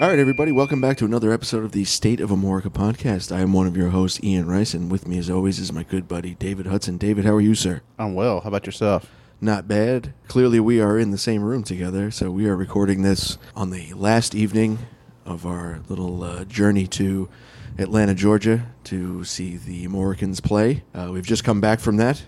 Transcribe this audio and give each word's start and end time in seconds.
All 0.00 0.08
right, 0.08 0.18
everybody, 0.18 0.50
welcome 0.50 0.80
back 0.80 0.96
to 0.96 1.04
another 1.04 1.30
episode 1.30 1.62
of 1.62 1.72
the 1.72 1.84
State 1.84 2.20
of 2.20 2.30
Amorica 2.30 2.70
podcast. 2.70 3.30
I 3.30 3.40
am 3.40 3.52
one 3.52 3.66
of 3.66 3.76
your 3.76 3.90
hosts, 3.90 4.18
Ian 4.24 4.46
Rice, 4.46 4.72
and 4.72 4.90
with 4.90 5.06
me, 5.06 5.18
as 5.18 5.28
always, 5.28 5.58
is 5.58 5.74
my 5.74 5.82
good 5.82 6.08
buddy, 6.08 6.36
David 6.36 6.64
Hudson. 6.64 6.96
David, 6.96 7.26
how 7.26 7.34
are 7.34 7.40
you, 7.42 7.54
sir? 7.54 7.82
I'm 7.98 8.14
well. 8.14 8.40
How 8.40 8.48
about 8.48 8.64
yourself? 8.64 9.10
Not 9.42 9.68
bad. 9.68 10.14
Clearly, 10.26 10.58
we 10.58 10.80
are 10.80 10.98
in 10.98 11.10
the 11.10 11.18
same 11.18 11.42
room 11.42 11.62
together, 11.64 12.10
so 12.10 12.30
we 12.30 12.48
are 12.48 12.56
recording 12.56 13.02
this 13.02 13.36
on 13.54 13.68
the 13.68 13.92
last 13.92 14.34
evening 14.34 14.78
of 15.26 15.44
our 15.44 15.80
little 15.90 16.24
uh, 16.24 16.44
journey 16.46 16.86
to 16.86 17.28
Atlanta, 17.76 18.14
Georgia, 18.14 18.68
to 18.84 19.22
see 19.24 19.58
the 19.58 19.84
Amoricans 19.86 20.42
play. 20.42 20.82
Uh, 20.94 21.10
we've 21.12 21.26
just 21.26 21.44
come 21.44 21.60
back 21.60 21.78
from 21.78 21.98
that. 21.98 22.24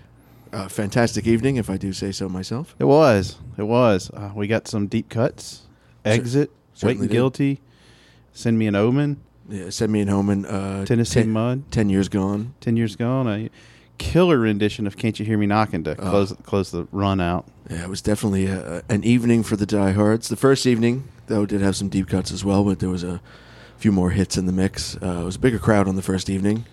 Uh, 0.51 0.67
fantastic 0.67 1.25
evening, 1.25 1.55
if 1.55 1.71
I 1.71 1.77
do 1.77 1.91
say 1.91 2.11
so 2.11 2.29
myself. 2.29 2.75
It 2.77 2.85
was. 2.85 3.37
It 3.57 3.63
was. 3.63 4.11
Uh, 4.11 4.31
we 4.35 4.45
got 4.45 4.67
some 4.67 4.85
deep 4.85 5.09
cuts. 5.09 5.63
Exit. 6.05 6.51
certainly 6.75 6.97
Waiting 6.97 7.07
did. 7.07 7.13
Guilty. 7.13 7.61
Send 8.33 8.57
me 8.59 8.67
an 8.67 8.75
omen. 8.75 9.21
Yeah, 9.49 9.69
send 9.69 9.91
me 9.91 10.01
an 10.01 10.09
omen. 10.09 10.45
Uh, 10.45 10.85
Tennessee 10.85 11.21
ten, 11.21 11.29
Mud. 11.31 11.71
Ten 11.71 11.89
years 11.89 12.09
gone. 12.09 12.53
Ten 12.61 12.75
years 12.77 12.95
gone. 12.95 13.27
A 13.27 13.49
killer 13.97 14.39
rendition 14.39 14.87
of 14.87 14.97
"Can't 14.97 15.19
You 15.19 15.25
Hear 15.25 15.37
Me 15.37 15.45
Knocking" 15.45 15.83
to 15.83 15.95
close 15.95 16.33
close 16.43 16.71
the 16.71 16.87
run 16.91 17.19
out. 17.19 17.45
Yeah, 17.69 17.83
it 17.83 17.89
was 17.89 18.01
definitely 18.01 18.47
a, 18.47 18.83
an 18.89 19.03
evening 19.03 19.43
for 19.43 19.55
the 19.55 19.65
diehards. 19.65 20.29
The 20.29 20.35
first 20.35 20.65
evening, 20.65 21.07
though, 21.27 21.45
did 21.45 21.61
have 21.61 21.75
some 21.75 21.89
deep 21.89 22.07
cuts 22.07 22.31
as 22.31 22.43
well, 22.43 22.63
but 22.63 22.79
there 22.79 22.89
was 22.89 23.03
a 23.03 23.21
few 23.77 23.91
more 23.91 24.11
hits 24.11 24.37
in 24.37 24.45
the 24.45 24.51
mix. 24.53 24.95
Uh, 25.01 25.19
it 25.21 25.25
was 25.25 25.35
a 25.35 25.39
bigger 25.39 25.59
crowd 25.59 25.87
on 25.87 25.95
the 25.97 26.01
first 26.01 26.29
evening 26.29 26.65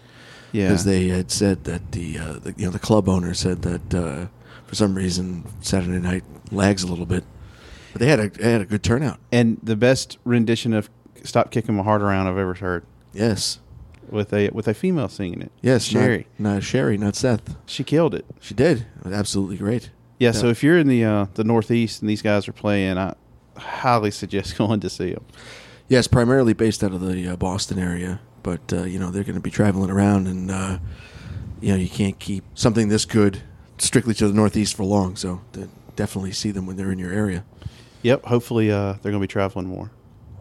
Yeah. 0.52 0.68
because 0.68 0.84
they 0.84 1.08
had 1.08 1.30
said 1.30 1.64
that 1.64 1.92
the, 1.92 2.18
uh, 2.18 2.32
the 2.34 2.54
you 2.56 2.64
know 2.66 2.70
the 2.70 2.78
club 2.78 3.08
owner 3.08 3.34
said 3.34 3.62
that 3.62 3.94
uh, 3.94 4.26
for 4.66 4.74
some 4.76 4.94
reason 4.94 5.44
Saturday 5.60 5.98
night 5.98 6.22
lags 6.52 6.82
a 6.84 6.86
little 6.86 7.06
bit, 7.06 7.24
but 7.92 8.00
they 8.00 8.06
had 8.08 8.20
a 8.20 8.28
they 8.30 8.52
had 8.52 8.60
a 8.60 8.64
good 8.66 8.82
turnout. 8.84 9.18
and 9.32 9.58
the 9.62 9.76
best 9.76 10.18
rendition 10.24 10.72
of 10.72 10.88
"Stop 11.24 11.50
Kicking 11.50 11.74
My 11.74 11.82
Heart 11.82 12.02
Around" 12.02 12.26
I've 12.26 12.38
ever 12.38 12.54
heard 12.54 12.84
Yes, 13.12 13.58
with 14.08 14.32
a 14.32 14.48
with 14.50 14.66
a 14.68 14.74
female 14.74 15.08
singing 15.08 15.42
it. 15.42 15.52
yes, 15.62 15.84
Sherry. 15.84 16.26
not, 16.38 16.62
Sherry, 16.62 16.96
not 16.98 17.16
Seth. 17.16 17.56
She 17.66 17.84
killed 17.84 18.14
it. 18.14 18.24
She 18.40 18.54
did 18.54 18.86
It 18.98 19.04
was 19.04 19.12
absolutely 19.14 19.56
great. 19.56 19.91
Yeah, 20.18 20.32
so 20.32 20.48
if 20.48 20.62
you're 20.62 20.76
in 20.78 20.86
the 20.88 21.04
uh, 21.04 21.26
the 21.34 21.44
Northeast 21.44 22.02
and 22.02 22.08
these 22.10 22.20
guys 22.22 22.46
are 22.46 22.52
playing, 22.52 22.98
I 22.98 23.14
highly 23.56 24.10
suggest 24.10 24.56
going 24.58 24.80
to 24.80 24.91
see 24.91 25.12
them. 25.12 25.24
Yes, 25.88 26.06
primarily 26.06 26.52
based 26.52 26.84
out 26.84 26.92
of 26.92 27.00
the 27.00 27.26
uh, 27.28 27.36
Boston 27.36 27.78
area, 27.78 28.20
but 28.42 28.72
uh, 28.72 28.82
you 28.84 28.98
know 28.98 29.10
they're 29.10 29.24
going 29.24 29.34
to 29.34 29.41
be 29.41 29.50
traveling 29.50 29.91
around, 29.91 30.26
and 30.28 30.50
uh, 30.50 30.78
you 31.60 31.70
know 31.70 31.76
you 31.76 31.88
can't 31.88 32.18
keep 32.18 32.44
something 32.54 32.88
this 32.88 33.04
good 33.04 33.42
strictly 33.78 34.12
to 34.14 34.28
the 34.28 34.34
Northeast 34.34 34.74
for 34.76 34.84
long. 34.84 35.16
So 35.16 35.41
de- 35.52 35.68
definitely 35.96 36.32
see 36.32 36.50
them 36.50 36.66
when 36.66 36.76
they're 36.76 36.92
in 36.92 36.98
your 36.98 37.12
area. 37.12 37.44
Yep. 38.02 38.24
Hopefully, 38.26 38.70
uh, 38.70 38.92
they're 39.02 39.10
going 39.12 39.14
to 39.14 39.20
be 39.20 39.26
traveling 39.26 39.66
more. 39.66 39.91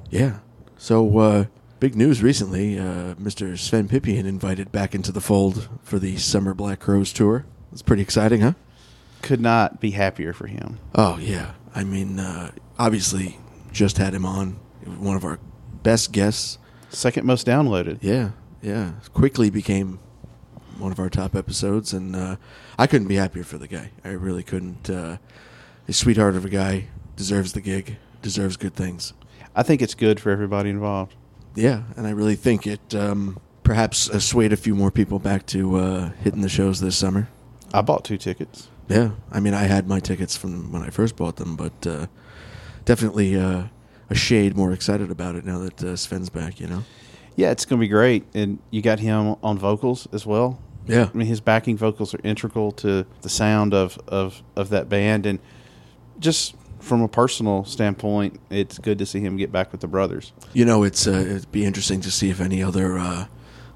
Yeah. 0.09 0.39
So 0.79 1.19
uh, 1.19 1.45
big 1.81 1.95
news 1.95 2.23
recently: 2.23 2.79
uh, 2.79 3.13
Mr. 3.15 3.57
Sven 3.59 3.89
Pipien 3.89 4.25
invited 4.25 4.71
back 4.71 4.95
into 4.95 5.11
the 5.11 5.19
fold 5.19 5.67
for 5.83 5.99
the 5.99 6.15
Summer 6.15 6.53
Black 6.53 6.79
Crowes 6.79 7.11
tour. 7.11 7.45
It's 7.73 7.81
pretty 7.81 8.01
exciting, 8.01 8.39
huh? 8.41 8.53
Could 9.21 9.41
not 9.41 9.81
be 9.81 9.91
happier 9.91 10.31
for 10.31 10.47
him. 10.47 10.79
Oh 10.95 11.17
yeah. 11.17 11.51
I 11.75 11.83
mean, 11.83 12.17
uh, 12.17 12.51
obviously, 12.79 13.37
just 13.73 13.97
had 13.97 14.13
him 14.13 14.25
on. 14.25 14.57
One 14.85 15.17
of 15.17 15.25
our 15.25 15.37
best 15.83 16.13
guests. 16.13 16.57
Second 16.87 17.27
most 17.27 17.45
downloaded. 17.45 17.99
Yeah, 18.01 18.31
yeah. 18.61 18.93
Quickly 19.13 19.49
became 19.49 19.99
one 20.77 20.93
of 20.93 20.99
our 20.99 21.09
top 21.09 21.35
episodes, 21.35 21.91
and 21.91 22.15
uh, 22.15 22.37
I 22.79 22.87
couldn't 22.87 23.09
be 23.09 23.15
happier 23.15 23.43
for 23.43 23.57
the 23.57 23.67
guy. 23.67 23.91
I 24.05 24.11
really 24.11 24.43
couldn't. 24.43 24.89
Uh, 24.89 25.17
a 25.89 25.93
sweetheart 25.93 26.35
of 26.35 26.45
a 26.45 26.49
guy 26.49 26.87
deserves 27.17 27.51
the 27.51 27.61
gig, 27.61 27.97
deserves 28.21 28.55
good 28.55 28.75
things. 28.75 29.11
I 29.59 29.63
think 29.63 29.81
it's 29.81 29.93
good 29.93 30.21
for 30.21 30.29
everybody 30.29 30.69
involved. 30.69 31.15
Yeah, 31.53 31.83
and 31.97 32.07
I 32.07 32.11
really 32.11 32.37
think 32.37 32.65
it 32.65 32.95
um, 32.95 33.37
perhaps 33.63 34.09
swayed 34.23 34.53
a 34.53 34.57
few 34.57 34.73
more 34.73 34.89
people 34.89 35.19
back 35.19 35.45
to 35.47 35.75
uh, 35.75 36.09
hitting 36.23 36.39
the 36.39 36.47
shows 36.47 36.79
this 36.79 36.95
summer. 36.95 37.27
I 37.73 37.81
bought 37.81 38.05
two 38.05 38.17
tickets. 38.17 38.69
Yeah, 38.87 39.09
I 39.29 39.41
mean, 39.41 39.53
I 39.53 39.63
had 39.63 39.85
my 39.85 39.99
tickets 39.99 40.37
from 40.37 40.71
when 40.71 40.81
I 40.81 40.89
first 40.89 41.17
bought 41.17 41.35
them, 41.35 41.57
but 41.57 41.85
uh, 41.85 42.07
definitely 42.85 43.35
uh, 43.35 43.63
a 44.09 44.15
shade 44.15 44.55
more 44.55 44.71
excited 44.71 45.11
about 45.11 45.35
it 45.35 45.43
now 45.43 45.59
that 45.59 45.83
uh, 45.83 45.97
Sven's 45.97 46.29
back. 46.29 46.61
You 46.61 46.67
know. 46.67 46.83
Yeah, 47.35 47.51
it's 47.51 47.65
going 47.65 47.81
to 47.81 47.83
be 47.83 47.89
great. 47.89 48.25
And 48.33 48.59
you 48.71 48.81
got 48.81 48.99
him 48.99 49.35
on 49.43 49.57
vocals 49.57 50.07
as 50.13 50.25
well. 50.25 50.61
Yeah. 50.87 51.09
I 51.13 51.17
mean, 51.17 51.27
his 51.27 51.41
backing 51.41 51.75
vocals 51.75 52.13
are 52.13 52.19
integral 52.23 52.71
to 52.73 53.05
the 53.23 53.29
sound 53.29 53.73
of, 53.73 53.99
of, 54.07 54.41
of 54.55 54.69
that 54.69 54.87
band. 54.87 55.25
And 55.25 55.39
just 56.17 56.55
from 56.89 57.01
a 57.01 57.07
personal 57.07 57.63
standpoint, 57.63 58.39
it's 58.49 58.77
good 58.79 58.97
to 58.97 59.05
see 59.05 59.21
him 59.21 59.37
get 59.37 59.51
back 59.51 59.71
with 59.71 59.79
the 59.79 59.87
brothers. 59.87 60.33
You 60.53 60.65
know, 60.65 60.83
it's 60.83 61.07
uh, 61.07 61.11
it'd 61.11 61.51
be 61.51 61.63
interesting 61.63 62.01
to 62.01 62.11
see 62.11 62.29
if 62.29 62.41
any 62.41 62.61
other 62.61 62.97
uh, 62.97 63.27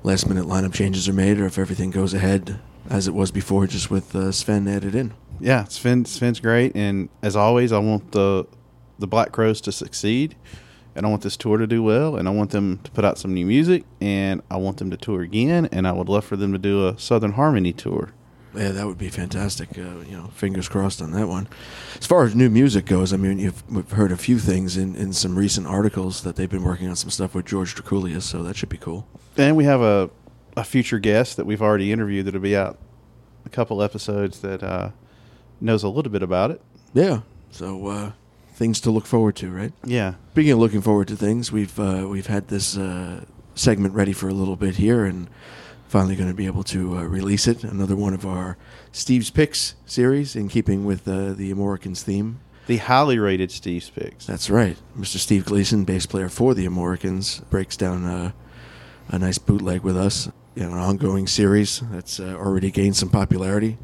last 0.01 0.27
minute 0.27 0.45
lineup 0.45 0.73
changes 0.73 1.07
are 1.07 1.13
made, 1.13 1.39
or 1.39 1.45
if 1.45 1.57
everything 1.57 1.91
goes 1.91 2.13
ahead 2.13 2.59
as 2.89 3.07
it 3.07 3.13
was 3.13 3.31
before, 3.31 3.67
just 3.67 3.89
with 3.89 4.15
uh, 4.15 4.31
Sven 4.31 4.67
added 4.67 4.95
in. 4.95 5.13
Yeah, 5.39 5.65
Sven, 5.65 6.05
Sven's 6.05 6.39
great. 6.39 6.75
And 6.75 7.09
as 7.21 7.35
always, 7.35 7.71
I 7.71 7.79
want 7.79 8.11
the, 8.11 8.45
the 8.99 9.07
Black 9.07 9.31
Crowes 9.31 9.61
to 9.61 9.71
succeed. 9.71 10.35
And 10.95 11.07
I 11.07 11.09
want 11.09 11.23
this 11.23 11.35
tour 11.35 11.57
to 11.57 11.65
do 11.65 11.81
well. 11.81 12.15
And 12.15 12.27
I 12.27 12.31
want 12.31 12.51
them 12.51 12.79
to 12.83 12.91
put 12.91 13.03
out 13.03 13.17
some 13.17 13.33
new 13.33 13.45
music. 13.45 13.83
And 13.99 14.41
I 14.51 14.57
want 14.57 14.77
them 14.77 14.91
to 14.91 14.97
tour 14.97 15.21
again. 15.21 15.67
And 15.71 15.87
I 15.87 15.91
would 15.91 16.07
love 16.07 16.23
for 16.23 16.35
them 16.35 16.51
to 16.51 16.59
do 16.59 16.87
a 16.87 16.99
Southern 16.99 17.33
Harmony 17.33 17.73
tour. 17.73 18.11
Yeah, 18.55 18.69
that 18.69 18.85
would 18.85 18.97
be 18.97 19.09
fantastic. 19.09 19.69
Uh, 19.77 20.01
you 20.07 20.15
know, 20.15 20.27
fingers 20.35 20.69
crossed 20.69 21.01
on 21.01 21.11
that 21.11 21.27
one. 21.27 21.47
As 21.99 22.05
far 22.05 22.23
as 22.23 22.35
new 22.35 22.49
music 22.49 22.85
goes, 22.85 23.11
I 23.11 23.17
mean, 23.17 23.39
you've 23.39 23.63
we've 23.69 23.89
heard 23.91 24.11
a 24.11 24.17
few 24.17 24.37
things 24.39 24.77
in, 24.77 24.95
in 24.95 25.13
some 25.13 25.37
recent 25.37 25.65
articles 25.67 26.21
that 26.21 26.35
they've 26.35 26.49
been 26.49 26.63
working 26.63 26.87
on 26.87 26.95
some 26.95 27.09
stuff 27.09 27.33
with 27.33 27.45
George 27.45 27.75
Drakoulias, 27.75 28.23
so 28.23 28.43
that 28.43 28.55
should 28.55 28.69
be 28.69 28.77
cool. 28.77 29.07
And 29.37 29.57
we 29.57 29.63
have 29.63 29.81
a, 29.81 30.09
a 30.55 30.63
future 30.63 30.99
guest 30.99 31.37
that 31.37 31.45
we've 31.45 31.61
already 31.61 31.91
interviewed 31.91 32.25
that'll 32.27 32.41
be 32.41 32.55
out 32.55 32.77
a 33.45 33.49
couple 33.49 33.81
episodes 33.81 34.41
that 34.41 34.61
uh, 34.61 34.91
knows 35.59 35.83
a 35.83 35.89
little 35.89 36.11
bit 36.11 36.21
about 36.23 36.51
it. 36.51 36.61
Yeah, 36.93 37.21
so 37.49 37.87
uh, 37.87 38.11
things 38.53 38.79
to 38.81 38.91
look 38.91 39.05
forward 39.07 39.35
to, 39.37 39.49
right? 39.49 39.73
Yeah. 39.83 40.13
Speaking 40.31 40.51
of 40.51 40.59
looking 40.59 40.81
forward 40.81 41.07
to 41.07 41.15
things, 41.15 41.51
we've 41.51 41.79
uh, 41.79 42.05
we've 42.07 42.27
had 42.27 42.49
this 42.49 42.77
uh, 42.77 43.25
segment 43.55 43.95
ready 43.95 44.13
for 44.13 44.29
a 44.29 44.33
little 44.33 44.55
bit 44.55 44.75
here, 44.75 45.05
and 45.05 45.27
finally 45.93 46.15
going 46.15 46.27
to 46.27 46.33
be 46.33 46.47
able 46.47 46.63
to 46.63 46.97
uh, 46.97 47.03
release 47.03 47.47
it. 47.47 47.63
Another 47.63 47.95
one 47.95 48.15
of 48.15 48.25
our 48.25 48.57
Steve's 48.91 49.29
Picks 49.29 49.75
series, 49.85 50.35
in 50.35 50.47
keeping 50.47 50.85
with 50.85 51.07
uh, 51.07 51.33
the 51.33 51.53
Amoricans 51.53 52.01
theme. 52.01 52.39
The 52.65 52.77
highly 52.77 53.19
rated 53.19 53.51
Steve's 53.51 53.91
Picks. 53.91 54.25
That's 54.25 54.49
right, 54.49 54.75
Mr. 54.97 55.17
Steve 55.17 55.45
Gleason, 55.45 55.83
bass 55.83 56.07
player 56.07 56.29
for 56.29 56.55
the 56.55 56.65
Amoricans, 56.65 57.47
breaks 57.51 57.77
down 57.77 58.05
uh, 58.05 58.31
a 59.09 59.19
nice 59.19 59.37
bootleg 59.37 59.81
with 59.81 59.95
us. 59.95 60.31
Know, 60.55 60.71
an 60.71 60.79
ongoing 60.79 61.27
series 61.27 61.81
that's 61.91 62.19
uh, 62.19 62.37
already 62.39 62.71
gained 62.71 62.95
some 62.95 63.09
popularity. 63.09 63.77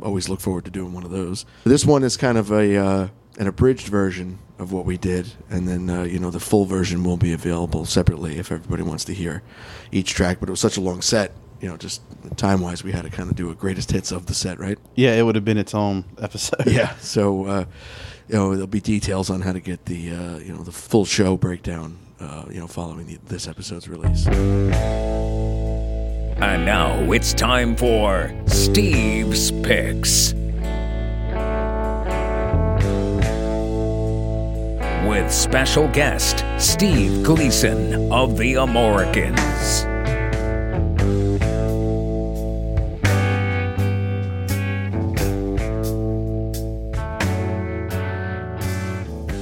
Always 0.00 0.28
look 0.28 0.40
forward 0.40 0.64
to 0.66 0.70
doing 0.70 0.92
one 0.92 1.02
of 1.02 1.10
those. 1.10 1.44
This 1.64 1.84
one 1.84 2.04
is 2.04 2.16
kind 2.16 2.38
of 2.38 2.52
a 2.52 2.76
uh, 2.76 3.08
an 3.36 3.48
abridged 3.48 3.88
version 3.88 4.38
of 4.60 4.70
what 4.70 4.84
we 4.84 4.96
did, 4.96 5.32
and 5.50 5.66
then 5.66 5.90
uh, 5.90 6.04
you 6.04 6.20
know 6.20 6.30
the 6.30 6.38
full 6.38 6.66
version 6.66 7.02
will 7.02 7.16
be 7.16 7.32
available 7.32 7.84
separately 7.84 8.38
if 8.38 8.52
everybody 8.52 8.84
wants 8.84 9.04
to 9.06 9.14
hear 9.14 9.42
each 9.90 10.14
track. 10.14 10.38
But 10.38 10.48
it 10.48 10.52
was 10.52 10.60
such 10.60 10.76
a 10.76 10.80
long 10.80 11.02
set, 11.02 11.32
you 11.60 11.68
know, 11.68 11.76
just 11.76 12.02
time 12.36 12.60
wise, 12.60 12.84
we 12.84 12.92
had 12.92 13.02
to 13.04 13.10
kind 13.10 13.30
of 13.30 13.36
do 13.36 13.50
a 13.50 13.54
greatest 13.54 13.90
hits 13.90 14.12
of 14.12 14.26
the 14.26 14.34
set, 14.34 14.58
right? 14.58 14.78
Yeah, 14.94 15.14
it 15.14 15.22
would 15.22 15.34
have 15.34 15.44
been 15.44 15.58
its 15.58 15.74
own 15.74 16.04
episode. 16.20 16.66
Yeah. 16.66 16.94
So, 16.96 17.46
uh, 17.46 17.64
you 18.28 18.34
know, 18.36 18.52
there'll 18.52 18.66
be 18.66 18.80
details 18.80 19.30
on 19.30 19.40
how 19.40 19.52
to 19.52 19.60
get 19.60 19.86
the, 19.86 20.12
uh, 20.12 20.38
you 20.38 20.52
know, 20.52 20.62
the 20.62 20.72
full 20.72 21.04
show 21.04 21.36
breakdown, 21.36 21.98
uh, 22.20 22.44
you 22.50 22.60
know, 22.60 22.66
following 22.66 23.06
the, 23.06 23.18
this 23.26 23.48
episode's 23.48 23.88
release. 23.88 24.26
And 26.40 26.64
now 26.64 27.10
it's 27.12 27.34
time 27.34 27.74
for 27.74 28.32
Steve's 28.46 29.50
Picks. 29.50 30.34
With 35.08 35.32
special 35.32 35.88
guest 35.88 36.44
Steve 36.58 37.22
Gleason 37.24 38.12
of 38.12 38.36
the 38.36 38.54
Amoricans. 38.54 39.86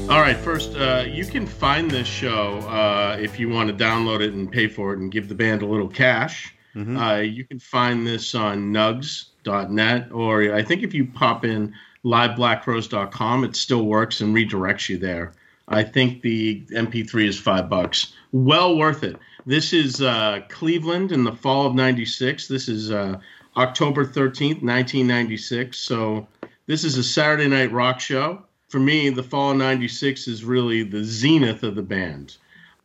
All 0.08 0.20
right, 0.20 0.37
first, 0.37 0.76
uh, 0.76 1.05
you 1.06 1.25
can 1.25 1.47
find 1.47 1.91
this 1.91 2.06
show 2.06 2.61
uh, 2.69 3.17
if 3.20 3.41
you 3.41 3.49
want 3.49 3.69
to 3.69 3.75
download 3.75 4.20
it 4.20 4.32
and 4.32 4.50
pay 4.50 4.69
for 4.69 4.93
it 4.93 5.00
and 5.00 5.11
give 5.11 5.29
the 5.29 5.35
band 5.35 5.62
a 5.62 5.67
little 5.67 5.88
cash. 5.88 6.55
Mm-hmm. 6.76 6.97
Uh, 6.97 7.17
you 7.17 7.44
can 7.44 7.59
find 7.59 8.06
this 8.06 8.35
on 8.35 8.73
nugs.net, 8.73 10.12
or 10.12 10.55
I 10.55 10.62
think 10.62 10.82
if 10.82 10.94
you 10.94 11.06
pop 11.06 11.44
in 11.44 11.75
liveblackcrows.com, 12.05 13.44
it 13.44 13.56
still 13.56 13.85
works 13.87 14.20
and 14.20 14.35
redirects 14.35 14.88
you 14.88 14.97
there. 14.97 15.32
I 15.68 15.82
think 15.82 16.22
the 16.22 16.64
MP3 16.70 17.26
is 17.26 17.38
five 17.38 17.68
bucks. 17.68 18.12
Well 18.32 18.76
worth 18.76 19.02
it. 19.02 19.16
This 19.46 19.72
is 19.72 20.00
uh, 20.00 20.40
Cleveland 20.48 21.12
in 21.12 21.24
the 21.24 21.32
fall 21.32 21.66
of 21.66 21.74
96. 21.74 22.48
This 22.48 22.68
is 22.68 22.90
uh, 22.90 23.18
October 23.56 24.04
13th, 24.04 24.62
1996. 24.62 25.76
So 25.76 26.26
this 26.66 26.84
is 26.84 26.96
a 26.96 27.04
Saturday 27.04 27.48
night 27.48 27.72
rock 27.72 28.00
show 28.00 28.42
for 28.68 28.80
me, 28.80 29.10
the 29.10 29.22
fall 29.22 29.52
of 29.52 29.56
96 29.56 30.26
is 30.28 30.44
really 30.44 30.82
the 30.82 31.04
zenith 31.04 31.62
of 31.62 31.76
the 31.76 31.82
band. 31.82 32.36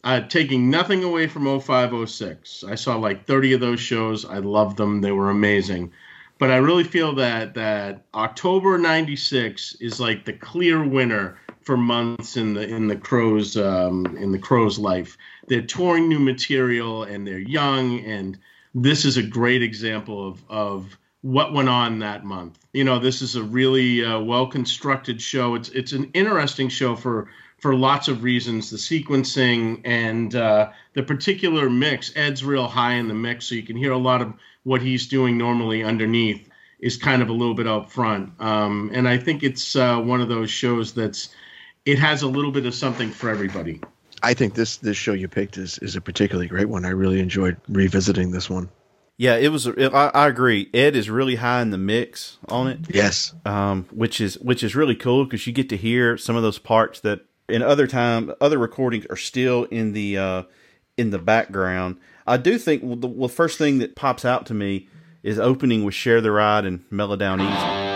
Uh, 0.03 0.21
taking 0.21 0.69
nothing 0.69 1.03
away 1.03 1.27
from 1.27 1.45
0506. 1.59 2.63
I 2.63 2.75
saw 2.75 2.95
like 2.95 3.25
30 3.25 3.53
of 3.53 3.59
those 3.59 3.79
shows. 3.79 4.25
I 4.25 4.37
loved 4.37 4.77
them. 4.77 5.01
They 5.01 5.11
were 5.11 5.29
amazing. 5.29 5.91
But 6.39 6.49
I 6.49 6.57
really 6.57 6.83
feel 6.83 7.13
that 7.15 7.53
that 7.53 8.03
October 8.13 8.77
96 8.77 9.75
is 9.79 9.99
like 9.99 10.25
the 10.25 10.33
clear 10.33 10.83
winner 10.83 11.37
for 11.61 11.77
months 11.77 12.37
in 12.37 12.53
the 12.53 12.67
in 12.67 12.87
the 12.87 12.95
Crowes 12.95 13.57
um, 13.57 14.05
in 14.17 14.31
the 14.31 14.39
Crowes 14.39 14.79
life. 14.79 15.17
They're 15.47 15.61
touring 15.61 16.07
new 16.07 16.19
material 16.19 17.03
and 17.03 17.25
they're 17.25 17.39
young 17.39 17.99
and 18.01 18.37
this 18.73 19.05
is 19.05 19.17
a 19.17 19.23
great 19.23 19.61
example 19.61 20.27
of 20.27 20.43
of 20.49 20.97
what 21.21 21.53
went 21.53 21.69
on 21.69 21.99
that 21.99 22.23
month. 22.23 22.57
You 22.73 22.83
know, 22.83 22.97
this 22.97 23.21
is 23.21 23.35
a 23.35 23.43
really 23.43 24.03
uh, 24.03 24.19
well 24.19 24.47
constructed 24.47 25.21
show. 25.21 25.55
It's 25.55 25.69
it's 25.69 25.91
an 25.91 26.09
interesting 26.13 26.69
show 26.69 26.95
for 26.95 27.29
for 27.59 27.75
lots 27.75 28.07
of 28.07 28.23
reasons. 28.23 28.69
The 28.69 28.77
sequencing 28.77 29.81
and 29.85 30.35
uh, 30.35 30.71
the 30.93 31.03
particular 31.03 31.69
mix. 31.69 32.11
Ed's 32.15 32.43
real 32.43 32.67
high 32.67 32.93
in 32.93 33.07
the 33.07 33.13
mix, 33.13 33.45
so 33.45 33.55
you 33.55 33.63
can 33.63 33.77
hear 33.77 33.91
a 33.91 33.97
lot 33.97 34.21
of 34.21 34.33
what 34.63 34.81
he's 34.81 35.07
doing 35.07 35.37
normally 35.37 35.83
underneath 35.83 36.47
is 36.79 36.97
kind 36.97 37.21
of 37.21 37.29
a 37.29 37.33
little 37.33 37.53
bit 37.53 37.67
up 37.67 37.91
front. 37.91 38.31
Um, 38.39 38.89
and 38.93 39.07
I 39.07 39.17
think 39.17 39.43
it's 39.43 39.75
uh, 39.75 39.99
one 39.99 40.21
of 40.21 40.29
those 40.29 40.49
shows 40.49 40.93
that's 40.93 41.29
it 41.85 41.99
has 41.99 42.21
a 42.21 42.27
little 42.27 42.51
bit 42.51 42.65
of 42.65 42.73
something 42.73 43.09
for 43.09 43.29
everybody. 43.29 43.81
I 44.23 44.33
think 44.33 44.53
this 44.53 44.77
this 44.77 44.97
show 44.97 45.13
you 45.13 45.27
picked 45.27 45.57
is 45.57 45.77
is 45.79 45.95
a 45.95 46.01
particularly 46.01 46.47
great 46.47 46.69
one. 46.69 46.85
I 46.85 46.89
really 46.89 47.19
enjoyed 47.19 47.57
revisiting 47.67 48.31
this 48.31 48.49
one. 48.49 48.69
Yeah, 49.17 49.35
it 49.35 49.49
was. 49.49 49.67
I, 49.67 50.11
I, 50.13 50.27
agree. 50.27 50.69
Ed 50.73 50.95
is 50.95 51.09
really 51.09 51.35
high 51.35 51.61
in 51.61 51.69
the 51.69 51.77
mix 51.77 52.37
on 52.47 52.67
it. 52.67 52.79
Yes, 52.89 53.33
um, 53.45 53.87
which 53.91 54.19
is 54.21 54.39
which 54.39 54.63
is 54.63 54.75
really 54.75 54.95
cool 54.95 55.25
because 55.25 55.45
you 55.45 55.53
get 55.53 55.69
to 55.69 55.77
hear 55.77 56.17
some 56.17 56.35
of 56.35 56.43
those 56.43 56.57
parts 56.57 56.99
that 57.01 57.21
in 57.47 57.61
other 57.61 57.87
time 57.87 58.33
other 58.41 58.57
recordings 58.57 59.05
are 59.09 59.17
still 59.17 59.65
in 59.65 59.93
the 59.93 60.17
uh, 60.17 60.43
in 60.97 61.11
the 61.11 61.19
background. 61.19 61.97
I 62.25 62.37
do 62.37 62.57
think 62.57 62.81
the, 63.01 63.07
the 63.07 63.29
first 63.29 63.57
thing 63.57 63.79
that 63.79 63.95
pops 63.95 64.25
out 64.25 64.45
to 64.47 64.53
me 64.53 64.87
is 65.23 65.39
opening 65.39 65.83
with 65.83 65.93
"Share 65.93 66.21
the 66.21 66.31
Ride" 66.31 66.65
and 66.65 66.83
"Mellow 66.89 67.15
Down 67.15 67.41
Easy." 67.41 67.90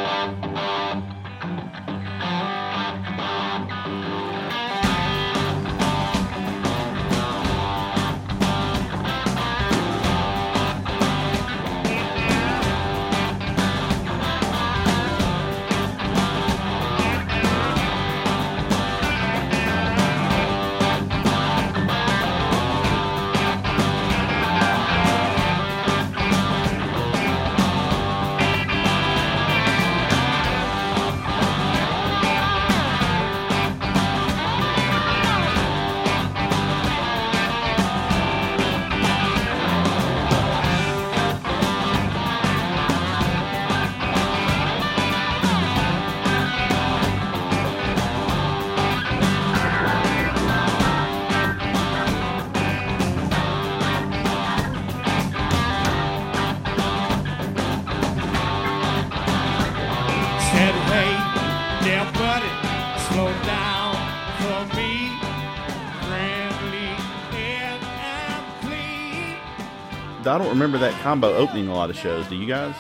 I 70.27 70.39
don't 70.39 70.49
remember 70.49 70.79
that 70.79 70.99
combo 71.03 71.35
opening 71.35 71.67
a 71.67 71.73
lot 71.73 71.91
of 71.91 71.95
shows. 71.95 72.25
Do 72.27 72.35
you 72.35 72.47
guys? 72.47 72.73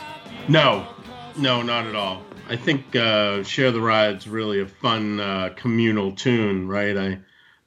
No, 0.47 0.87
no, 1.37 1.61
not 1.61 1.85
at 1.85 1.95
all. 1.95 2.23
I 2.49 2.55
think 2.55 2.95
uh, 2.95 3.43
"Share 3.43 3.71
the 3.71 3.81
Ride's 3.81 4.27
really 4.27 4.61
a 4.61 4.65
fun 4.67 5.19
uh, 5.19 5.49
communal 5.55 6.11
tune, 6.11 6.67
right? 6.67 6.97
I 6.97 7.19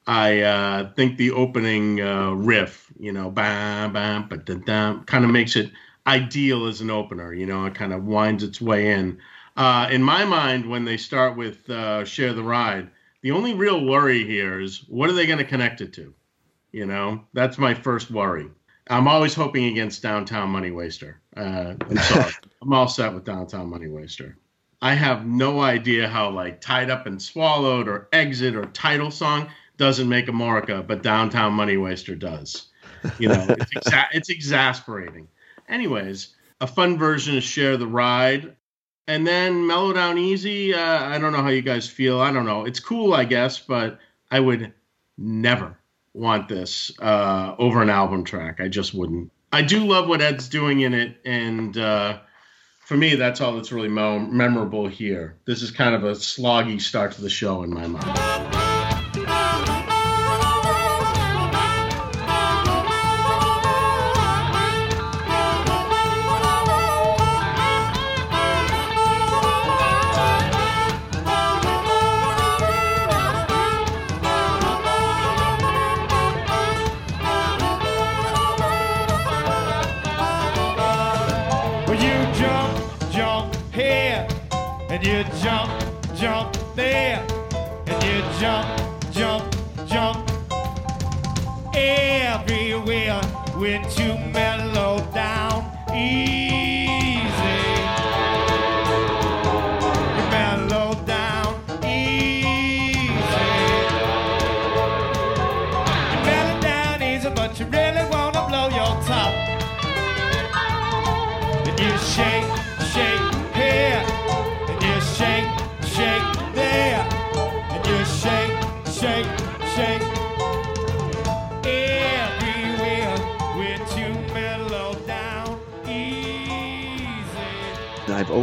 I 0.06 0.40
uh, 0.40 0.92
think 0.94 1.16
the 1.16 1.30
opening 1.30 2.00
uh, 2.00 2.32
riff, 2.32 2.92
you 2.98 3.12
know, 3.12 3.30
bam, 3.30 3.92
bam, 3.92 4.28
but 4.28 4.46
kind 4.46 5.24
of 5.24 5.30
makes 5.30 5.54
it 5.54 5.70
ideal 6.06 6.66
as 6.66 6.80
an 6.80 6.90
opener. 6.90 7.32
You 7.32 7.46
know, 7.46 7.66
it 7.66 7.74
kind 7.74 7.92
of 7.92 8.04
winds 8.04 8.42
its 8.42 8.60
way 8.60 8.90
in. 8.90 9.18
Uh, 9.56 9.88
in 9.90 10.02
my 10.02 10.24
mind, 10.24 10.68
when 10.68 10.84
they 10.84 10.96
start 10.96 11.36
with 11.36 11.68
uh, 11.70 12.04
"Share 12.04 12.32
the 12.32 12.42
Ride," 12.42 12.90
the 13.22 13.30
only 13.30 13.54
real 13.54 13.84
worry 13.84 14.24
here 14.24 14.60
is 14.60 14.84
what 14.88 15.08
are 15.08 15.14
they 15.14 15.26
going 15.26 15.38
to 15.38 15.44
connect 15.44 15.80
it 15.80 15.92
to? 15.94 16.14
You 16.72 16.86
know, 16.86 17.24
that's 17.32 17.58
my 17.58 17.74
first 17.74 18.10
worry. 18.10 18.48
I'm 18.90 19.08
always 19.08 19.34
hoping 19.34 19.66
against 19.66 20.02
Downtown 20.02 20.50
Money 20.50 20.70
Waster. 20.70 21.20
Uh, 21.36 21.74
I'm 21.80 21.96
sorry. 21.98 22.32
I'm 22.62 22.72
all 22.72 22.88
set 22.88 23.12
with 23.12 23.24
Downtown 23.24 23.68
Money 23.68 23.88
Waster. 23.88 24.36
I 24.80 24.94
have 24.94 25.26
no 25.26 25.60
idea 25.60 26.08
how 26.08 26.30
like 26.30 26.60
Tied 26.60 26.90
Up 26.90 27.06
and 27.06 27.20
Swallowed 27.20 27.88
or 27.88 28.08
Exit 28.12 28.54
or 28.54 28.64
Title 28.66 29.10
Song 29.10 29.48
doesn't 29.76 30.08
make 30.08 30.26
Amorica, 30.26 30.86
but 30.86 31.02
Downtown 31.02 31.52
Money 31.52 31.76
Waster 31.76 32.14
does. 32.14 32.68
You 33.18 33.28
know, 33.28 33.46
it's, 33.48 33.74
exa- 33.76 34.08
it's 34.12 34.28
exasperating. 34.28 35.28
Anyways, 35.68 36.34
a 36.60 36.66
fun 36.66 36.98
version 36.98 37.36
is 37.36 37.44
Share 37.44 37.76
the 37.76 37.86
Ride. 37.86 38.56
And 39.06 39.26
then 39.26 39.66
Mellow 39.66 39.94
Down 39.94 40.18
Easy. 40.18 40.74
Uh, 40.74 41.04
I 41.04 41.18
don't 41.18 41.32
know 41.32 41.42
how 41.42 41.48
you 41.48 41.62
guys 41.62 41.88
feel. 41.88 42.20
I 42.20 42.30
don't 42.30 42.44
know. 42.44 42.66
It's 42.66 42.80
cool, 42.80 43.14
I 43.14 43.24
guess, 43.24 43.58
but 43.58 43.98
I 44.30 44.38
would 44.38 44.74
never 45.16 45.78
want 46.14 46.48
this 46.48 46.92
uh, 47.00 47.54
over 47.58 47.82
an 47.82 47.90
album 47.90 48.24
track. 48.24 48.60
I 48.60 48.68
just 48.68 48.94
wouldn't. 48.94 49.30
I 49.52 49.62
do 49.62 49.86
love 49.86 50.08
what 50.08 50.20
Ed's 50.20 50.48
doing 50.48 50.80
in 50.80 50.94
it, 50.94 51.16
and 51.24 51.76
uh, 51.76 52.18
for 52.84 52.96
me, 52.96 53.14
that's 53.14 53.40
all 53.40 53.54
that's 53.54 53.72
really 53.72 53.88
mo- 53.88 54.18
memorable 54.18 54.86
here. 54.86 55.38
This 55.46 55.62
is 55.62 55.70
kind 55.70 55.94
of 55.94 56.04
a 56.04 56.12
sloggy 56.12 56.80
start 56.80 57.12
to 57.12 57.22
the 57.22 57.30
show 57.30 57.62
in 57.62 57.70
my 57.70 57.86
mind. 57.86 58.47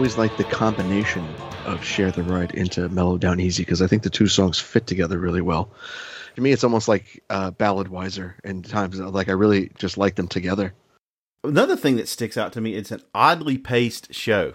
Always 0.06 0.18
liked 0.20 0.38
the 0.38 0.44
combination 0.44 1.28
of 1.66 1.84
Share 1.84 2.12
the 2.12 2.22
Ride 2.22 2.54
into 2.54 2.88
Mellow 2.90 3.18
Down 3.18 3.40
Easy 3.40 3.64
because 3.64 3.82
I 3.82 3.88
think 3.88 4.04
the 4.04 4.12
two 4.12 4.28
songs 4.28 4.60
fit 4.60 4.86
together 4.86 5.18
really 5.18 5.42
well. 5.42 5.72
To 6.36 6.42
me, 6.44 6.52
it's 6.52 6.64
almost 6.64 6.88
like 6.88 7.24
uh, 7.32 7.50
Ballad 7.50 7.88
Wiser 7.88 8.36
and 8.44 8.64
times 8.64 9.00
like 9.00 9.30
I 9.30 9.32
really 9.32 9.72
just 9.80 9.98
like 9.98 10.14
them 10.14 10.28
together. 10.28 10.76
Another 11.44 11.76
thing 11.76 11.96
that 11.96 12.08
sticks 12.08 12.38
out 12.38 12.54
to 12.54 12.62
me, 12.62 12.76
it's 12.76 12.92
an 12.92 13.02
oddly 13.16 13.58
paced 13.58 14.14
show. 14.14 14.54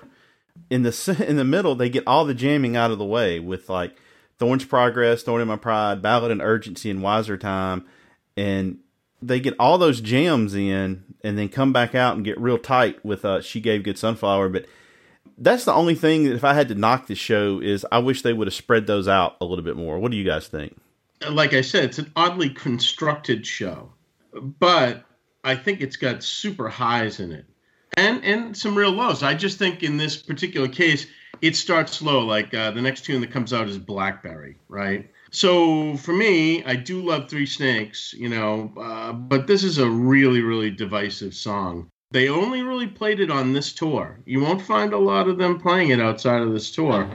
In 0.71 0.85
the 0.85 1.25
in 1.29 1.35
the 1.35 1.43
middle, 1.43 1.75
they 1.75 1.91
get 1.91 2.07
all 2.07 2.25
the 2.25 2.33
jamming 2.33 2.77
out 2.77 2.93
of 2.93 2.99
the 2.99 3.05
way 3.05 3.41
with 3.41 3.69
like 3.69 3.97
Thorn's 4.39 4.65
Progress, 4.65 5.25
Thorn 5.25 5.43
in 5.43 5.49
My 5.49 5.57
Pride, 5.57 6.01
Ballad 6.01 6.31
and 6.31 6.41
Urgency, 6.41 6.91
and 6.91 7.03
Wiser 7.03 7.37
Time, 7.37 7.85
and 8.37 8.79
they 9.21 9.41
get 9.41 9.57
all 9.59 9.79
those 9.79 10.01
jams 10.01 10.55
in, 10.55 11.03
and 11.25 11.37
then 11.37 11.49
come 11.49 11.73
back 11.73 11.97
out 11.97 12.15
and 12.15 12.25
get 12.25 12.39
real 12.39 12.57
tight 12.57 13.05
with 13.05 13.25
uh, 13.25 13.41
She 13.41 13.61
Gave 13.61 13.83
Good 13.83 13.99
Sunflower. 13.99 14.49
But 14.51 14.67
that's 15.41 15.65
the 15.65 15.73
only 15.73 15.95
thing 15.95 16.25
that 16.25 16.35
if 16.35 16.45
I 16.45 16.55
had 16.55 16.69
to 16.69 16.75
knock 16.75 17.07
the 17.07 17.15
show 17.15 17.61
is 17.61 17.87
I 17.91 17.99
wish 17.99 18.23
they 18.23 18.33
would 18.33 18.47
have 18.47 18.55
spread 18.55 18.87
those 18.87 19.09
out 19.09 19.37
a 19.41 19.45
little 19.45 19.65
bit 19.65 19.77
more. 19.77 19.99
What 19.99 20.11
do 20.11 20.17
you 20.17 20.25
guys 20.25 20.47
think? 20.47 20.77
Like 21.29 21.53
I 21.53 21.63
said, 21.63 21.85
it's 21.85 21.99
an 21.99 22.13
oddly 22.17 22.51
constructed 22.51 23.47
show, 23.47 23.93
but 24.33 25.05
I 25.43 25.57
think 25.57 25.81
it's 25.81 25.97
got 25.97 26.23
super 26.23 26.69
highs 26.69 27.21
in 27.21 27.33
it 27.33 27.47
and 27.97 28.25
and 28.25 28.57
some 28.57 28.77
real 28.77 28.93
lows. 28.93 29.23
I 29.23 29.35
just 29.35 29.59
think 29.59 29.83
in 29.83 29.97
this 29.97 30.17
particular 30.17 30.69
case, 30.69 31.07
it 31.41 31.57
starts 31.57 31.93
slow. 31.93 32.21
Like 32.21 32.53
uh, 32.55 32.71
the 32.71 32.83
next 32.83 33.05
tune 33.05 33.21
that 33.21 33.31
comes 33.31 33.53
out 33.53 33.69
is 33.69 33.79
Blackberry, 33.79 34.57
right? 34.69 35.11
So 35.31 35.97
for 35.97 36.13
me, 36.13 36.65
I 36.65 36.77
do 36.77 37.03
love 37.03 37.29
Three 37.29 37.47
Snakes, 37.47 38.13
you 38.13 38.29
know, 38.29 38.73
uh, 38.81 39.13
but 39.13 39.47
this 39.47 39.63
is 39.63 39.79
a 39.79 39.89
really, 39.89 40.41
really 40.41 40.71
divisive 40.71 41.35
song. 41.35 41.89
They 42.13 42.29
only 42.29 42.63
really 42.63 42.89
played 42.89 43.21
it 43.21 43.31
on 43.31 43.53
this 43.53 43.73
tour. 43.73 44.19
You 44.27 44.41
won't 44.41 44.61
find 44.61 44.93
a 44.93 44.99
lot 44.99 45.29
of 45.29 45.39
them 45.39 45.61
playing 45.61 45.91
it 45.91 46.01
outside 46.01 46.43
of 46.43 46.53
this 46.53 46.73
tour. 46.73 47.09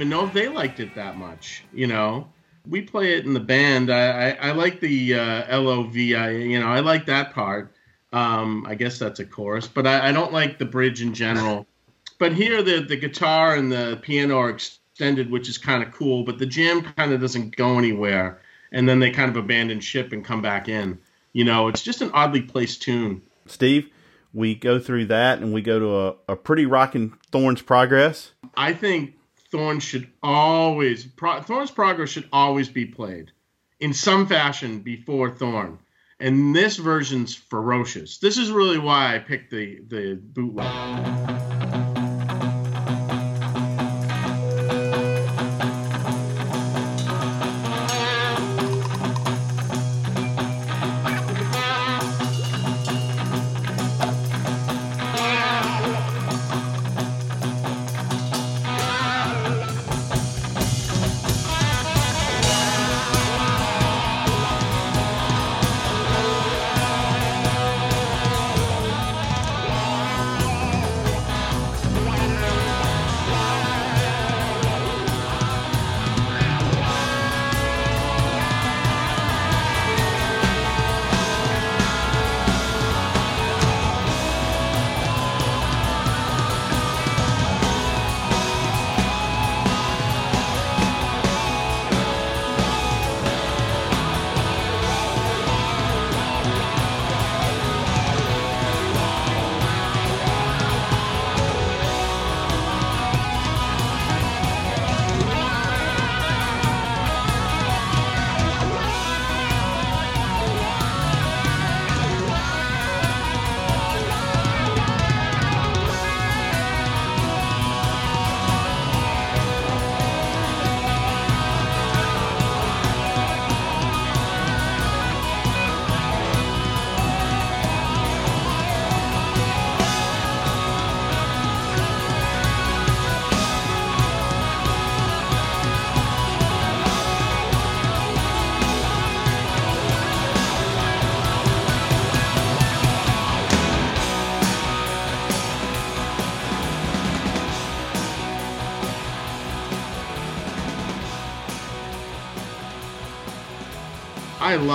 Even 0.00 0.08
know 0.08 0.24
if 0.24 0.32
they 0.32 0.48
liked 0.48 0.80
it 0.80 0.94
that 0.94 1.18
much. 1.18 1.62
You 1.74 1.86
know, 1.86 2.26
we 2.66 2.80
play 2.80 3.18
it 3.18 3.26
in 3.26 3.34
the 3.34 3.40
band. 3.40 3.90
I, 3.90 4.30
I, 4.30 4.48
I 4.48 4.52
like 4.52 4.80
the 4.80 5.14
uh, 5.14 5.44
L 5.46 5.68
O 5.68 5.82
V 5.82 6.14
I. 6.14 6.30
You 6.30 6.58
know, 6.58 6.68
I 6.68 6.80
like 6.80 7.04
that 7.06 7.34
part. 7.34 7.74
Um, 8.10 8.64
I 8.66 8.76
guess 8.76 8.98
that's 8.98 9.20
a 9.20 9.26
chorus, 9.26 9.68
but 9.68 9.86
I, 9.86 10.08
I 10.08 10.12
don't 10.12 10.32
like 10.32 10.58
the 10.58 10.64
bridge 10.64 11.02
in 11.02 11.14
general. 11.14 11.66
But 12.18 12.34
here, 12.34 12.62
the 12.62 12.80
the 12.82 12.96
guitar 12.98 13.54
and 13.54 13.72
the 13.72 13.98
piano 14.02 14.36
are 14.36 14.50
extended, 14.50 15.30
which 15.30 15.48
is 15.48 15.56
kind 15.56 15.82
of 15.82 15.90
cool. 15.90 16.22
But 16.22 16.38
the 16.38 16.44
jam 16.44 16.82
kind 16.82 17.14
of 17.14 17.20
doesn't 17.22 17.56
go 17.56 17.78
anywhere, 17.78 18.42
and 18.72 18.86
then 18.86 19.00
they 19.00 19.10
kind 19.10 19.30
of 19.30 19.38
abandon 19.38 19.80
ship 19.80 20.12
and 20.12 20.22
come 20.22 20.42
back 20.42 20.68
in. 20.68 20.98
You 21.32 21.44
know, 21.44 21.68
it's 21.68 21.80
just 21.80 22.02
an 22.02 22.10
oddly 22.12 22.42
placed 22.42 22.82
tune. 22.82 23.22
Steve, 23.46 23.88
we 24.34 24.54
go 24.54 24.78
through 24.78 25.06
that 25.06 25.38
and 25.38 25.54
we 25.54 25.62
go 25.62 25.78
to 25.78 25.96
a, 25.96 26.34
a 26.34 26.36
pretty 26.36 26.66
rocking 26.66 27.14
Thorns 27.32 27.62
Progress. 27.62 28.32
I 28.54 28.74
think 28.74 29.14
Thorn 29.50 29.80
should 29.80 30.08
always 30.22 31.04
Pro, 31.04 31.40
Thorn's 31.42 31.70
Progress 31.70 32.10
should 32.10 32.28
always 32.32 32.68
be 32.68 32.86
played 32.86 33.32
in 33.78 33.92
some 33.92 34.26
fashion 34.26 34.80
before 34.80 35.30
Thorn. 35.30 35.78
And 36.18 36.54
this 36.54 36.76
version's 36.76 37.34
ferocious. 37.34 38.18
This 38.18 38.36
is 38.36 38.50
really 38.50 38.78
why 38.78 39.14
I 39.14 39.18
picked 39.18 39.50
the 39.50 39.80
the 39.86 40.14
bootleg. 40.14 41.49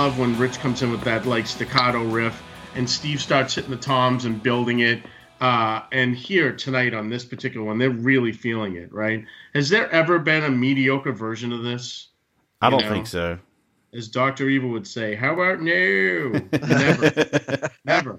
Love 0.06 0.18
when 0.20 0.38
Rich 0.38 0.60
comes 0.60 0.82
in 0.82 0.92
with 0.92 1.00
that 1.02 1.26
like 1.26 1.48
staccato 1.48 2.04
riff, 2.04 2.40
and 2.76 2.88
Steve 2.88 3.20
starts 3.20 3.56
hitting 3.56 3.72
the 3.72 3.76
toms 3.76 4.24
and 4.24 4.40
building 4.40 4.78
it. 4.80 5.02
Uh, 5.40 5.82
and 5.90 6.14
here 6.16 6.52
tonight 6.52 6.94
on 6.94 7.10
this 7.10 7.24
particular 7.24 7.66
one, 7.66 7.76
they're 7.76 7.90
really 7.90 8.30
feeling 8.30 8.76
it. 8.76 8.92
Right? 8.92 9.24
Has 9.52 9.68
there 9.68 9.90
ever 9.90 10.20
been 10.20 10.44
a 10.44 10.50
mediocre 10.50 11.10
version 11.10 11.52
of 11.52 11.64
this? 11.64 12.08
I 12.62 12.70
don't 12.70 12.82
know? 12.82 12.88
think 12.88 13.08
so. 13.08 13.36
as 13.92 14.06
Doctor 14.06 14.48
Evil 14.48 14.70
would 14.70 14.86
say, 14.86 15.16
"How 15.16 15.32
about 15.34 15.60
no?" 15.60 16.28
Never, 16.52 17.68
never. 17.84 18.18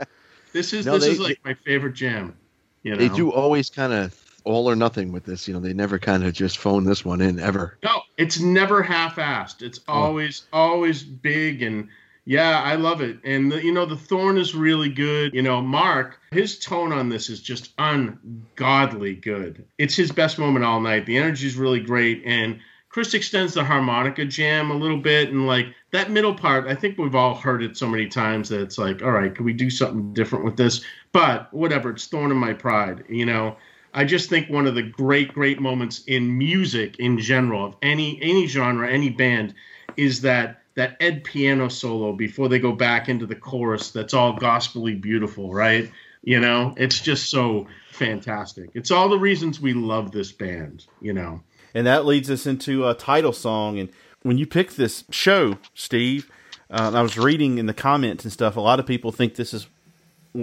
This 0.52 0.74
is 0.74 0.86
No, 0.86 0.96
this 0.98 1.06
they- 1.06 1.12
is 1.12 1.20
like 1.22 1.40
my 1.46 1.54
favorite 1.54 1.94
jam. 1.94 2.36
You 2.84 2.92
know, 2.92 2.98
They 2.98 3.08
do 3.10 3.32
always 3.32 3.70
kind 3.70 3.94
of 3.94 4.14
all 4.48 4.70
or 4.70 4.76
nothing 4.76 5.12
with 5.12 5.26
this. 5.26 5.48
You 5.48 5.54
know, 5.54 5.60
they 5.60 5.74
never 5.74 6.00
kind 6.00 6.24
of 6.24 6.34
just 6.34 6.58
phone 6.58 6.86
this 6.86 7.04
one 7.04 7.22
in 7.22 7.40
ever. 7.40 7.78
No, 7.84 8.02
it's 8.18 8.40
never 8.40 8.82
half-assed. 8.82 9.62
It's 9.62 9.80
oh. 9.88 9.94
always 9.94 10.48
always 10.54 11.04
big 11.04 11.62
and 11.62 11.90
yeah, 12.26 12.62
I 12.62 12.76
love 12.76 13.00
it. 13.00 13.20
And 13.24 13.50
the, 13.50 13.64
you 13.64 13.72
know, 13.72 13.86
the 13.86 13.96
Thorn 13.96 14.38
is 14.38 14.54
really 14.54 14.90
good. 14.90 15.34
You 15.34 15.42
know, 15.42 15.62
Marc, 15.62 16.20
his 16.32 16.60
tone 16.60 16.92
on 16.92 17.08
this 17.08 17.30
is 17.30 17.42
just 17.42 17.72
ungodly 17.78 19.16
good. 19.16 19.66
It's 19.78 19.96
his 19.96 20.12
best 20.12 20.38
moment 20.38 20.66
all 20.66 20.82
night. 20.82 21.06
The 21.06 21.18
energy 21.18 21.48
is 21.48 21.56
really 21.56 21.80
great 21.80 22.24
and 22.26 22.60
Chris 22.90 23.14
extends 23.14 23.54
the 23.54 23.64
harmonica 23.64 24.26
jam 24.26 24.72
a 24.72 24.76
little 24.76 24.98
bit 24.98 25.30
and 25.30 25.46
like 25.46 25.68
that 25.92 26.10
middle 26.10 26.34
part, 26.34 26.68
I 26.68 26.76
think 26.76 26.98
we've 26.98 27.16
all 27.16 27.36
heard 27.36 27.64
it 27.64 27.78
so 27.78 27.88
many 27.88 28.08
times 28.08 28.50
that 28.50 28.62
it's 28.62 28.78
like, 28.78 29.02
all 29.02 29.12
right, 29.12 29.34
can 29.34 29.46
we 29.46 29.54
do 29.54 29.70
something 29.70 30.14
different 30.14 30.46
with 30.46 30.58
this? 30.58 30.84
But 31.12 31.54
whatever, 31.54 31.92
it's 31.92 32.08
thorn 32.08 32.32
in 32.32 32.38
my 32.38 32.54
pride, 32.54 33.04
you 33.10 33.26
know. 33.26 33.56
I 33.94 34.06
just 34.06 34.30
think 34.30 34.50
one 34.50 34.68
of 34.68 34.76
the 34.76 34.84
great, 34.84 35.34
great 35.34 35.60
moments 35.60 36.04
in 36.08 36.38
music 36.38 36.98
in 37.00 37.20
general 37.20 37.66
of 37.66 37.76
any 37.82 38.20
any 38.22 38.48
genre, 38.48 38.90
any 38.90 39.10
band, 39.10 39.54
is 39.96 40.22
that 40.22 40.62
that 40.76 40.96
Ed 41.00 41.24
piano 41.24 41.70
solo 41.70 42.14
before 42.14 42.50
they 42.50 42.60
go 42.60 42.72
back 42.72 43.10
into 43.10 43.26
the 43.26 43.36
chorus. 43.36 43.92
That's 43.92 44.14
all 44.14 44.38
gospelly 44.38 45.00
beautiful, 45.00 45.54
right? 45.54 45.90
You 46.24 46.40
know, 46.40 46.74
it's 46.78 47.00
just 47.00 47.30
so 47.32 47.68
fantastic. 47.92 48.70
It's 48.74 48.92
all 48.92 49.10
the 49.10 49.18
reasons 49.18 49.60
we 49.60 49.74
love 49.74 50.12
this 50.12 50.32
band. 50.32 50.86
You 51.02 51.14
know, 51.14 51.42
And 51.74 51.88
that 51.88 52.06
leads 52.06 52.30
us 52.30 52.46
into 52.46 52.88
a 52.88 52.94
title 52.94 53.34
song. 53.34 53.80
And 53.80 53.90
when 54.22 54.38
you 54.38 54.46
pick 54.46 54.74
this 54.74 55.04
show, 55.10 55.58
Steve, 55.74 56.30
uh, 56.70 56.92
I 56.94 57.02
was 57.02 57.18
reading 57.18 57.58
in 57.58 57.66
the 57.66 57.74
comments 57.74 58.24
and 58.24 58.34
stuff. 58.34 58.56
A 58.56 58.62
lot 58.62 58.80
of 58.80 58.86
people 58.86 59.12
think 59.12 59.36
this 59.36 59.54
is 59.54 59.68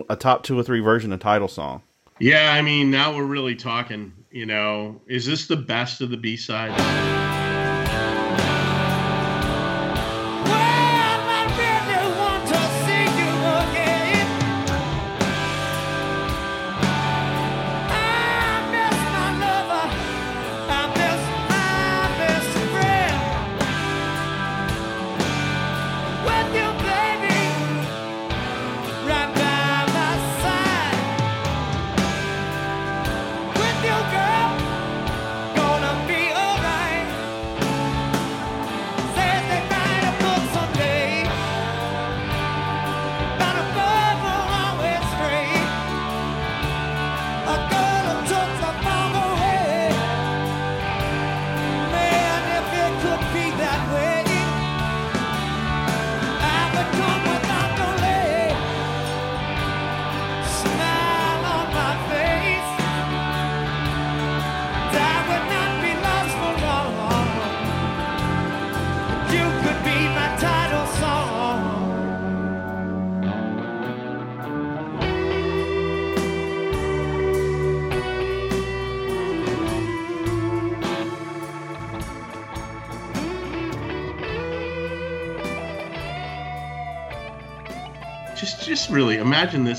a 0.09 0.17
top 0.17 0.43
two 0.43 0.59
or 0.59 0.63
three 0.63 0.81
version 0.81 1.13
of 1.13 1.21
title 1.21 1.49
song. 1.49 1.83
Yeah. 2.18 2.52
I 2.52 2.62
mean, 2.62 2.90
now 2.90 3.14
we're 3.14 3.25
really 3.25 3.54
talking. 3.54 4.12
You 4.30 4.47
know, 4.47 5.00
is 5.06 5.26
this 5.26 5.47
the 5.47 5.56
best 5.56 6.00
of 6.00 6.11
the 6.11 6.16
B 6.16 6.37
side? 6.37 7.34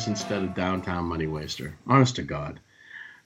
Instead 0.08 0.44
of 0.44 0.56
downtown 0.56 1.06
money 1.06 1.28
waster. 1.28 1.76
Honest 1.88 2.16
to 2.18 2.24
god. 2.24 2.60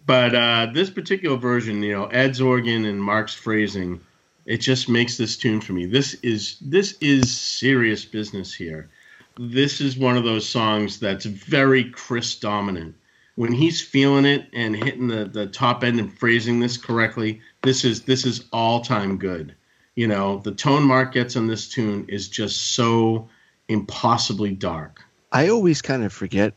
But 0.06 0.34
uh, 0.34 0.68
this 0.74 0.90
particular 0.90 1.38
version 1.38 1.84
you 1.84 1.94
know 1.94 2.06
ed's 2.06 2.42
organ 2.42 2.86
and 2.86 3.02
mark's 3.02 3.34
phrasing 3.34 4.02
it 4.50 4.62
just 4.62 4.90
makes 4.90 5.16
this 5.16 5.38
tune 5.38 5.62
for 5.62 5.74
me. 5.74 5.86
This 5.86 6.16
is 6.24 6.58
this 6.60 6.98
is 7.02 7.32
serious 7.32 8.04
business 8.04 8.52
here. 8.52 8.90
This 9.38 9.80
is 9.80 9.96
one 9.96 10.18
of 10.18 10.24
those 10.24 10.50
songs 10.50 11.00
that's 11.00 11.26
very 11.26 11.92
chris 11.92 12.34
dominant. 12.36 12.96
When 13.36 13.52
he's 13.54 13.80
feeling 13.80 14.26
it 14.26 14.48
and 14.52 14.76
hitting 14.76 15.08
the, 15.08 15.26
the 15.26 15.46
top 15.46 15.84
end 15.84 16.00
and 16.00 16.18
phrasing 16.18 16.60
this 16.60 16.78
correctly 16.78 17.42
this 17.62 17.86
is 17.86 18.02
this 18.02 18.26
is 18.26 18.46
all 18.52 18.82
time 18.82 19.18
good. 19.18 19.54
You 19.96 20.08
know 20.08 20.40
the 20.40 20.54
tone 20.54 20.84
mark 20.84 21.14
gets 21.14 21.36
on 21.36 21.46
this 21.46 21.70
tune 21.70 22.06
is 22.08 22.28
just 22.28 22.72
so 22.72 23.30
impossibly 23.68 24.56
dark. 24.56 25.04
I 25.32 25.50
always 25.50 25.82
kind 25.82 26.04
of 26.04 26.12
forget 26.12 26.56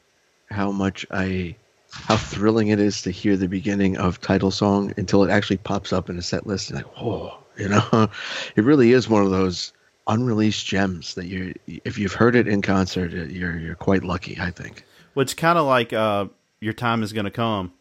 how 0.53 0.71
much 0.71 1.07
I, 1.11 1.57
how 1.91 2.17
thrilling 2.17 2.69
it 2.69 2.79
is 2.79 3.03
to 3.03 3.11
hear 3.11 3.37
the 3.37 3.49
beginning 3.49 3.97
of 3.97 4.21
title 4.21 4.51
song 4.51 4.93
until 4.97 5.25
it 5.25 5.31
actually 5.31 5.59
pops 5.59 5.93
up 5.93 6.09
in 6.09 6.19
a 6.19 6.23
set 6.23 6.47
list. 6.47 6.71
And 6.71 6.79
like, 6.79 6.97
whoa, 6.97 7.39
you 7.57 7.69
know, 7.69 7.85
it 8.57 8.65
really 8.65 8.93
is 8.93 9.09
one 9.09 9.25
of 9.25 9.31
those 9.31 9.73
unreleased 10.07 10.67
gems 10.67 11.15
that 11.15 11.27
you, 11.27 11.55
if 11.67 11.99
you've 11.99 12.13
heard 12.13 12.37
it 12.37 12.49
in 12.49 12.63
concert, 12.63 13.13
you're 13.13 13.59
you're 13.59 13.75
quite 13.75 14.05
lucky. 14.05 14.39
I 14.41 14.51
think. 14.51 14.85
Well, 15.15 15.23
it's 15.23 15.35
kind 15.35 15.59
of 15.59 15.67
like 15.67 15.93
uh, 15.93 16.27
your 16.61 16.73
time 16.73 17.03
is 17.03 17.13
going 17.13 17.25
to 17.25 17.31
come. 17.31 17.73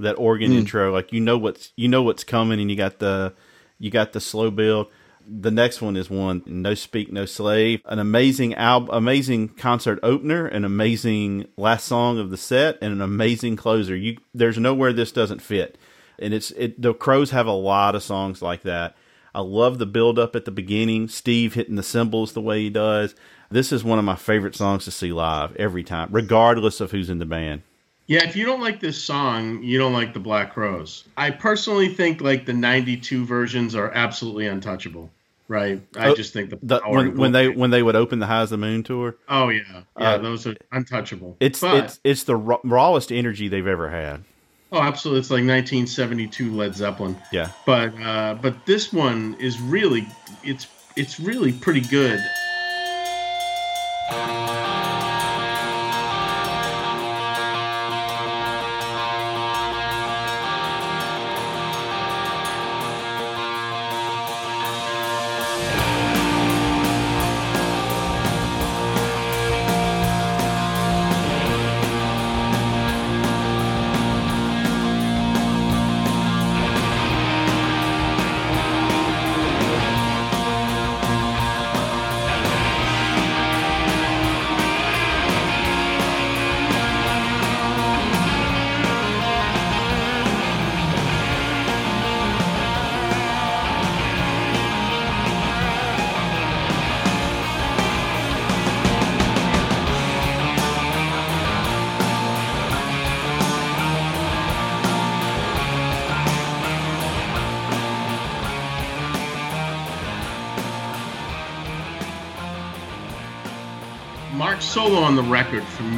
That 0.00 0.14
organ 0.14 0.52
intro, 0.52 0.92
like 0.92 1.12
you 1.12 1.20
know 1.20 1.36
what's 1.36 1.72
you 1.74 1.88
know 1.88 2.04
what's 2.04 2.22
coming, 2.22 2.60
and 2.60 2.70
you 2.70 2.76
got 2.76 3.00
the 3.00 3.34
you 3.80 3.90
got 3.90 4.12
the 4.12 4.20
slow 4.20 4.50
build. 4.50 4.86
The 5.30 5.50
next 5.50 5.82
one 5.82 5.94
is 5.96 6.08
one 6.08 6.42
no 6.46 6.74
speak 6.74 7.12
no 7.12 7.26
slave, 7.26 7.82
an 7.84 7.98
amazing 7.98 8.54
album, 8.54 8.94
amazing 8.94 9.48
concert 9.48 9.98
opener, 10.02 10.46
an 10.46 10.64
amazing 10.64 11.46
last 11.58 11.84
song 11.86 12.18
of 12.18 12.30
the 12.30 12.38
set, 12.38 12.78
and 12.80 12.92
an 12.92 13.02
amazing 13.02 13.56
closer. 13.56 13.94
You 13.94 14.16
there's 14.32 14.56
nowhere 14.56 14.94
this 14.94 15.12
doesn't 15.12 15.42
fit, 15.42 15.76
and 16.18 16.32
it's 16.32 16.50
it. 16.52 16.80
The 16.80 16.94
Crowes 16.94 17.30
have 17.32 17.46
a 17.46 17.52
lot 17.52 17.94
of 17.94 18.02
songs 18.02 18.40
like 18.40 18.62
that. 18.62 18.96
I 19.34 19.40
love 19.40 19.78
the 19.78 19.86
build 19.86 20.18
up 20.18 20.34
at 20.34 20.46
the 20.46 20.50
beginning. 20.50 21.08
Steve 21.08 21.52
hitting 21.54 21.76
the 21.76 21.82
cymbals 21.82 22.32
the 22.32 22.40
way 22.40 22.60
he 22.62 22.70
does. 22.70 23.14
This 23.50 23.70
is 23.70 23.84
one 23.84 23.98
of 23.98 24.06
my 24.06 24.16
favorite 24.16 24.56
songs 24.56 24.84
to 24.86 24.90
see 24.90 25.12
live 25.12 25.54
every 25.56 25.84
time, 25.84 26.08
regardless 26.10 26.80
of 26.80 26.90
who's 26.90 27.10
in 27.10 27.18
the 27.18 27.26
band. 27.26 27.62
Yeah, 28.06 28.24
if 28.24 28.36
you 28.36 28.46
don't 28.46 28.62
like 28.62 28.80
this 28.80 29.02
song, 29.02 29.62
you 29.62 29.78
don't 29.78 29.92
like 29.92 30.14
the 30.14 30.20
Black 30.20 30.54
Crowes. 30.54 31.04
I 31.18 31.30
personally 31.30 31.88
think 31.88 32.22
like 32.22 32.46
the 32.46 32.54
'92 32.54 33.26
versions 33.26 33.74
are 33.74 33.90
absolutely 33.92 34.46
untouchable. 34.46 35.10
Right? 35.48 35.80
I 35.96 36.08
Oh, 36.10 36.14
just 36.14 36.32
think 36.34 36.50
the, 36.50 36.58
The, 36.62 36.80
when, 36.86 37.16
when 37.16 37.32
they 37.32 37.48
when 37.48 37.70
they 37.70 37.82
would 37.82 37.96
open 37.96 38.18
the 38.18 38.26
High 38.26 38.42
as 38.42 38.50
the 38.50 38.58
Moon 38.58 38.82
tour, 38.82 39.16
oh 39.28 39.48
yeah, 39.48 39.62
yeah, 39.98 40.10
uh, 40.14 40.18
those 40.18 40.46
are 40.46 40.54
untouchable. 40.72 41.36
it's 41.40 41.60
But- 41.60 41.84
it's 41.84 42.00
it's 42.04 42.24
the 42.24 42.36
raw, 42.36 42.58
rawest 42.64 43.10
energy 43.10 43.48
they've 43.48 43.66
ever 43.66 43.88
had. 43.88 44.24
oh, 44.72 44.80
absolutely, 44.82 45.20
it's 45.20 45.30
like 45.30 45.44
1972 45.46 46.52
Led 46.54 46.74
Zeppelin. 46.74 47.16
Yeah, 47.32 47.50
But 47.64 47.98
uh, 48.00 48.34
but 48.42 48.66
this 48.66 48.92
one 48.92 49.36
is 49.40 49.58
really 49.60 50.06
it's 50.44 50.66
it's 50.96 51.18
really 51.18 51.52
pretty 51.52 51.80
good. 51.80 52.20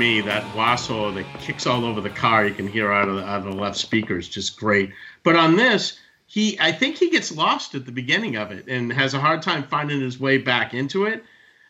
me, 0.01 0.23
that 0.23 0.43
Wasso 0.55 1.15
that 1.15 1.41
kicks 1.41 1.67
all 1.67 1.85
over 1.85 2.01
the 2.01 2.09
car, 2.09 2.47
you 2.47 2.55
can 2.55 2.67
hear 2.67 2.91
out 2.91 3.07
of 3.07 3.17
the, 3.17 3.23
out 3.23 3.47
of 3.47 3.53
the 3.53 3.61
left 3.61 3.77
speaker 3.77 4.17
is 4.17 4.27
just 4.27 4.59
great. 4.59 4.93
But 5.23 5.37
on 5.37 5.57
this, 5.57 6.01
he 6.27 6.59
I 6.59 6.73
think 6.73 6.97
he 6.97 7.11
gets 7.11 7.31
lost 7.31 7.75
at 7.75 7.85
the 7.85 7.93
beginning 7.93 8.37
of 8.37 8.51
it 8.51 8.67
and 8.67 8.91
has 8.93 9.13
a 9.13 9.21
hard 9.21 9.43
time 9.43 9.65
finding 9.65 10.01
his 10.01 10.19
way 10.19 10.39
back 10.39 10.73
into 10.73 11.05
it, 11.05 11.23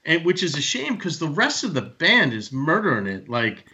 and 0.05 0.25
which 0.25 0.45
is 0.45 0.57
a 0.57 0.63
shame 0.63 0.95
because 0.95 1.19
the 1.19 1.29
rest 1.29 1.65
of 1.65 1.75
the 1.75 1.83
band 1.83 2.33
is 2.33 2.53
murdering 2.53 3.09
it. 3.09 3.29
Like 3.29 3.65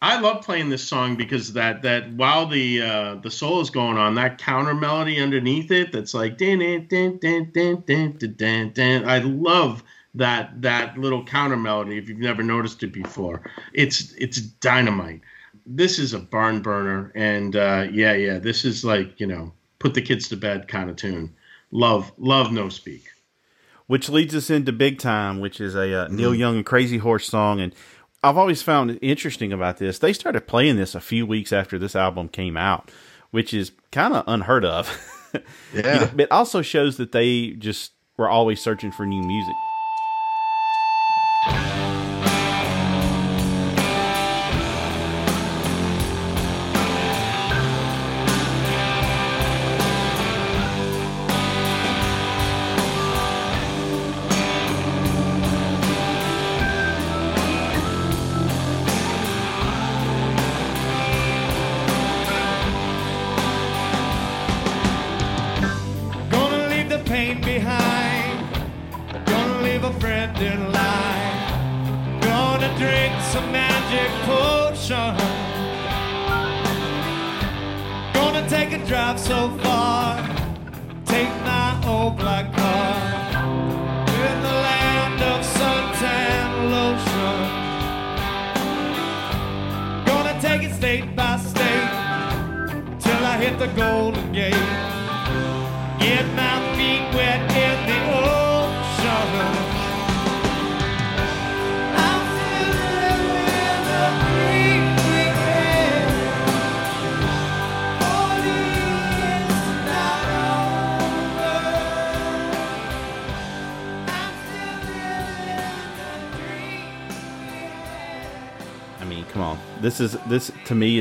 I 0.00 0.20
love 0.20 0.44
playing 0.44 0.68
this 0.68 0.84
song 0.84 1.16
because 1.16 1.54
that 1.54 1.82
that 1.82 2.12
while 2.12 2.46
the 2.46 2.82
uh, 2.82 3.14
the 3.16 3.32
solo 3.32 3.58
is 3.60 3.70
going 3.70 3.98
on, 3.98 4.14
that 4.14 4.38
counter 4.38 4.74
melody 4.74 5.20
underneath 5.20 5.72
it 5.72 5.90
that's 5.90 6.14
like 6.14 6.38
dan 6.38 6.60
dan 6.60 6.86
dan 6.86 7.18
dan 7.20 7.50
dan 7.52 7.82
dan 7.84 8.34
dan 8.36 8.72
dan. 8.74 9.08
I 9.08 9.18
love 9.18 9.82
that 10.14 10.62
that 10.62 10.96
little 10.98 11.24
counter 11.24 11.56
melody. 11.56 11.98
If 11.98 12.08
you've 12.08 12.18
never 12.18 12.42
noticed 12.42 12.82
it 12.82 12.92
before, 12.92 13.42
it's 13.72 14.12
it's 14.14 14.40
dynamite. 14.40 15.20
This 15.66 15.98
is 15.98 16.12
a 16.12 16.18
barn 16.18 16.60
burner, 16.62 17.10
and 17.14 17.56
uh, 17.56 17.86
yeah, 17.90 18.12
yeah, 18.14 18.38
this 18.38 18.64
is 18.64 18.84
like 18.84 19.18
you 19.20 19.26
know 19.26 19.52
put 19.78 19.94
the 19.94 20.02
kids 20.02 20.28
to 20.28 20.36
bed 20.36 20.68
kind 20.68 20.90
of 20.90 20.96
tune. 20.96 21.34
Love 21.70 22.12
love 22.18 22.52
no 22.52 22.68
speak. 22.68 23.04
which 23.86 24.08
leads 24.08 24.34
us 24.34 24.50
into 24.50 24.72
Big 24.72 24.98
Time, 24.98 25.40
which 25.40 25.60
is 25.60 25.74
a 25.74 26.04
uh, 26.04 26.08
Neil 26.08 26.34
Young 26.34 26.56
and 26.56 26.66
Crazy 26.66 26.98
Horse 26.98 27.26
song. 27.26 27.60
And 27.60 27.74
I've 28.22 28.38
always 28.38 28.62
found 28.62 28.90
it 28.92 28.98
interesting 29.02 29.52
about 29.52 29.78
this. 29.78 29.98
They 29.98 30.12
started 30.12 30.46
playing 30.46 30.76
this 30.76 30.94
a 30.94 31.00
few 31.00 31.26
weeks 31.26 31.52
after 31.52 31.78
this 31.78 31.94
album 31.96 32.28
came 32.28 32.56
out, 32.56 32.90
which 33.32 33.52
is 33.52 33.72
kind 33.92 34.14
of 34.14 34.24
unheard 34.26 34.64
of. 34.64 35.10
Yeah. 35.74 36.12
It 36.16 36.30
also 36.30 36.62
shows 36.62 36.96
that 36.98 37.10
they 37.10 37.50
just 37.58 37.90
were 38.16 38.28
always 38.28 38.62
searching 38.62 38.92
for 38.92 39.04
new 39.04 39.20
music. 39.20 39.54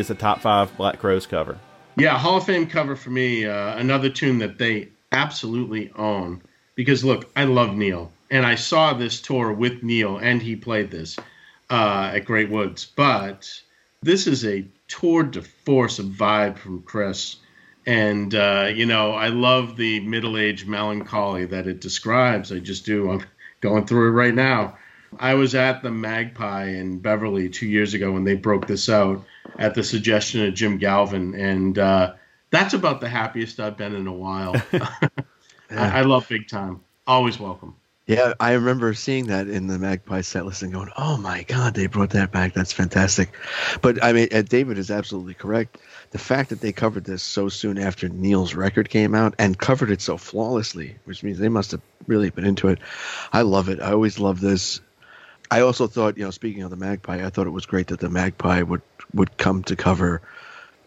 Is 0.04 0.10
a 0.10 0.16
top 0.16 0.42
five 0.42 0.76
Black 0.76 1.00
Crowes 1.00 1.26
cover. 1.26 1.58
Yeah, 1.96 2.18
Hall 2.18 2.36
of 2.36 2.46
Fame 2.46 2.68
cover 2.68 2.98
for 2.98 3.10
me. 3.10 3.46
Uh, 3.46 3.78
another 3.78 4.10
tune 4.10 4.40
that 4.40 4.58
they 4.58 4.90
absolutely 5.14 5.94
own. 5.96 6.42
Because 6.76 7.06
look, 7.06 7.32
I 7.38 7.46
love 7.46 7.74
Neil, 7.74 8.12
and 8.30 8.46
I 8.46 8.56
saw 8.56 8.94
this 8.94 9.22
tour 9.22 9.54
with 9.54 9.82
Neil, 9.82 10.18
and 10.18 10.42
he 10.42 10.58
played 10.58 10.92
this 10.92 11.18
uh, 11.70 12.12
at 12.14 12.26
Great 12.26 12.50
Woods. 12.50 12.86
But 12.86 13.50
this 14.02 14.28
is 14.28 14.44
a 14.44 14.66
tour 14.90 15.24
de 15.24 15.42
force 15.42 16.00
of 16.00 16.08
vibe 16.08 16.58
from 16.58 16.82
Chris, 16.82 17.38
and 17.86 18.36
uh, 18.36 18.72
you 18.76 18.86
know 18.86 19.14
I 19.14 19.30
love 19.30 19.78
the 19.78 20.02
middle-aged 20.02 20.68
melancholy 20.68 21.46
that 21.46 21.66
it 21.66 21.80
describes. 21.80 22.52
I 22.52 22.60
just 22.60 22.86
do. 22.86 23.10
I'm 23.10 23.26
going 23.62 23.86
through 23.86 24.10
it 24.10 24.12
right 24.12 24.36
now. 24.36 24.78
I 25.20 25.36
was 25.36 25.56
at 25.56 25.84
the 25.84 25.92
Magpie 25.92 26.70
in 26.70 27.00
Beverly 27.00 27.50
two 27.50 27.68
years 27.68 27.94
ago 27.94 28.12
when 28.12 28.24
they 28.24 28.36
broke 28.36 28.68
this 28.68 28.90
out 28.90 29.26
at 29.58 29.76
the 29.76 29.84
suggestion 29.84 30.46
of 30.46 30.54
Jim 30.54 30.78
Galvin, 30.78 31.36
and 31.36 31.78
uh, 31.78 32.14
that's 32.50 32.74
about 32.74 33.02
the 33.02 33.10
happiest 33.10 33.60
I've 33.60 33.78
been 33.78 33.96
in 33.96 34.08
a 34.08 34.14
while. 34.14 34.56
I, 35.72 36.00
I 36.00 36.02
love 36.02 36.28
Big 36.30 36.48
Time. 36.48 36.82
Always 37.08 37.40
welcome. 37.40 37.76
Yeah, 38.06 38.34
I 38.38 38.54
remember 38.54 38.94
seeing 38.94 39.28
that 39.28 39.48
in 39.48 39.68
the 39.68 39.80
Magpie 39.80 40.22
set 40.22 40.46
list 40.46 40.62
and 40.62 40.74
going, 40.74 40.90
"Oh 40.98 41.16
my 41.16 41.44
God, 41.44 41.74
they 41.74 41.88
brought 41.88 42.10
that 42.10 42.34
back. 42.34 42.54
That's 42.54 42.74
fantastic." 42.74 43.30
But 43.82 44.04
I 44.04 44.12
mean, 44.12 44.28
David 44.28 44.78
is 44.78 44.92
absolutely 44.92 45.36
correct. 45.36 45.78
The 46.12 46.18
fact 46.18 46.50
that 46.50 46.60
they 46.60 46.74
covered 46.74 47.06
this 47.06 47.24
so 47.24 47.48
soon 47.48 47.78
after 47.78 48.10
Neil's 48.10 48.56
record 48.56 48.90
came 48.90 49.16
out 49.16 49.36
and 49.40 49.58
covered 49.58 49.90
it 49.90 50.02
so 50.02 50.18
flawlessly, 50.18 50.98
which 51.06 51.24
means 51.24 51.40
they 51.40 51.48
must 51.48 51.72
have 51.72 51.82
really 52.06 52.30
been 52.30 52.46
into 52.46 52.68
it. 52.68 52.80
I 53.32 53.44
love 53.44 53.70
it. 53.70 53.80
I 53.80 53.94
always 53.94 54.20
love 54.20 54.42
this. 54.42 54.82
I 55.58 55.62
also 55.62 55.88
thought, 55.88 56.18
you 56.18 56.24
know, 56.24 56.32
speaking 56.32 56.64
of 56.64 56.70
the 56.70 56.76
Magpie, 56.76 57.26
I 57.26 57.30
thought 57.30 57.48
it 57.48 57.52
was 57.52 57.66
great 57.66 57.88
that 57.88 58.00
the 58.00 58.10
Magpie 58.10 58.62
would 58.62 58.82
would 59.14 59.38
come 59.38 59.64
to 59.64 59.76
cover 59.76 60.22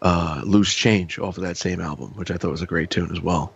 uh, 0.01 0.41
"Loose 0.45 0.73
Change" 0.73 1.19
off 1.19 1.37
of 1.37 1.43
that 1.43 1.57
same 1.57 1.79
album, 1.81 2.11
which 2.15 2.31
I 2.31 2.37
thought 2.37 2.51
was 2.51 2.61
a 2.61 2.65
great 2.67 2.89
tune 2.89 3.11
as 3.11 3.21
well. 3.21 3.53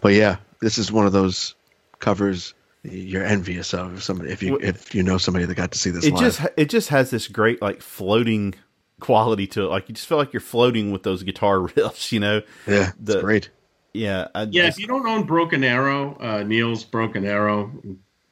But 0.00 0.12
yeah, 0.14 0.36
this 0.60 0.78
is 0.78 0.92
one 0.92 1.06
of 1.06 1.12
those 1.12 1.54
covers 1.98 2.54
you're 2.84 3.24
envious 3.24 3.72
of 3.74 3.94
if 3.94 4.02
somebody 4.02 4.30
if 4.30 4.42
you 4.42 4.56
if 4.60 4.94
you 4.94 5.02
know 5.02 5.16
somebody 5.18 5.44
that 5.46 5.54
got 5.54 5.70
to 5.72 5.78
see 5.78 5.90
this 5.90 6.04
It 6.04 6.14
live. 6.14 6.20
just 6.22 6.40
it 6.56 6.68
just 6.68 6.88
has 6.88 7.10
this 7.10 7.28
great 7.28 7.62
like 7.62 7.80
floating 7.80 8.54
quality 9.00 9.46
to 9.48 9.62
it. 9.64 9.68
Like 9.68 9.88
you 9.88 9.94
just 9.94 10.08
feel 10.08 10.18
like 10.18 10.32
you're 10.32 10.40
floating 10.40 10.90
with 10.92 11.02
those 11.04 11.22
guitar 11.22 11.58
riffs. 11.68 12.10
You 12.12 12.20
know? 12.20 12.42
yeah, 12.66 12.90
the- 13.00 13.14
it's 13.14 13.22
great. 13.22 13.50
Yeah. 13.94 14.28
I 14.34 14.42
Yeah, 14.44 14.66
just- 14.66 14.78
if 14.78 14.82
you 14.82 14.88
don't 14.88 15.06
own 15.06 15.24
Broken 15.26 15.62
Arrow, 15.64 16.16
uh, 16.18 16.42
Neil's 16.44 16.82
Broken 16.84 17.24
Arrow, 17.24 17.70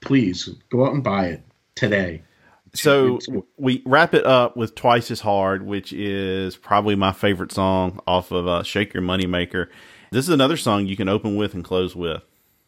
please 0.01 0.49
go 0.71 0.87
out 0.87 0.95
and 0.95 1.05
buy 1.05 1.27
it 1.27 1.43
today. 1.81 2.23
So 2.73 3.19
we 3.57 3.83
wrap 3.85 4.14
it 4.14 4.25
up 4.25 4.57
with 4.57 4.77
Twice 4.77 5.11
as 5.11 5.21
Hard, 5.21 5.66
which 5.66 5.93
is 5.93 6.57
probably 6.57 6.95
my 6.95 7.12
favorite 7.12 7.51
song 7.51 7.99
off 8.07 8.31
of 8.31 8.47
uh, 8.47 8.62
Shake 8.62 8.95
Your 8.95 9.03
Money 9.03 9.27
Maker. 9.27 9.69
This 10.12 10.27
is 10.27 10.35
another 10.35 10.57
song 10.57 10.87
you 10.87 10.97
can 10.97 11.09
open 11.09 11.35
with 11.37 11.55
and 11.55 11.64
close 11.64 11.97
with. 11.97 12.23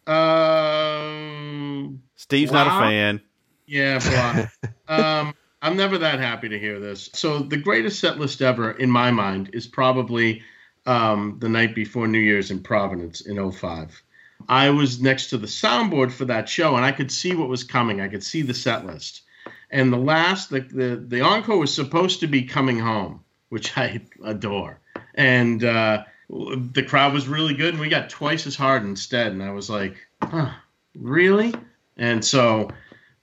Um, 0.06 2.02
Steve's 2.16 2.50
not 2.50 2.66
a 2.66 2.70
fan. 2.70 3.20
Yeah, 3.66 4.48
um, 4.88 5.34
I'm 5.60 5.76
never 5.76 5.98
that 5.98 6.18
happy 6.18 6.48
to 6.48 6.58
hear 6.58 6.80
this. 6.80 7.10
So 7.12 7.38
the 7.38 7.56
greatest 7.56 8.00
set 8.00 8.18
list 8.18 8.42
ever, 8.42 8.72
in 8.72 8.90
my 8.90 9.12
mind, 9.12 9.50
is 9.52 9.68
probably 9.68 10.42
um, 10.84 11.36
the 11.38 11.48
night 11.48 11.76
before 11.76 12.08
New 12.08 12.18
Year's 12.18 12.50
in 12.50 12.60
Providence 12.60 13.20
in 13.20 13.52
05. 13.52 14.02
I 14.48 14.70
was 14.70 15.00
next 15.00 15.30
to 15.30 15.38
the 15.38 15.46
soundboard 15.46 16.12
for 16.12 16.26
that 16.26 16.48
show, 16.48 16.76
and 16.76 16.84
I 16.84 16.92
could 16.92 17.10
see 17.10 17.34
what 17.34 17.48
was 17.48 17.64
coming. 17.64 18.00
I 18.00 18.08
could 18.08 18.24
see 18.24 18.42
the 18.42 18.54
set 18.54 18.86
list. 18.86 19.22
And 19.70 19.92
the 19.92 19.98
last, 19.98 20.50
the 20.50 20.60
the, 20.60 20.96
the 20.96 21.20
encore 21.22 21.58
was 21.58 21.74
supposed 21.74 22.20
to 22.20 22.26
be 22.26 22.44
coming 22.44 22.78
home, 22.78 23.24
which 23.48 23.76
I 23.78 24.02
adore. 24.24 24.80
And 25.14 25.62
uh, 25.64 26.04
the 26.28 26.84
crowd 26.86 27.12
was 27.12 27.28
really 27.28 27.54
good, 27.54 27.74
and 27.74 27.80
we 27.80 27.88
got 27.88 28.10
twice 28.10 28.46
as 28.46 28.56
hard 28.56 28.84
instead. 28.84 29.32
And 29.32 29.42
I 29.42 29.50
was 29.50 29.68
like, 29.68 29.96
huh, 30.22 30.50
really? 30.94 31.54
And 31.96 32.24
so 32.24 32.70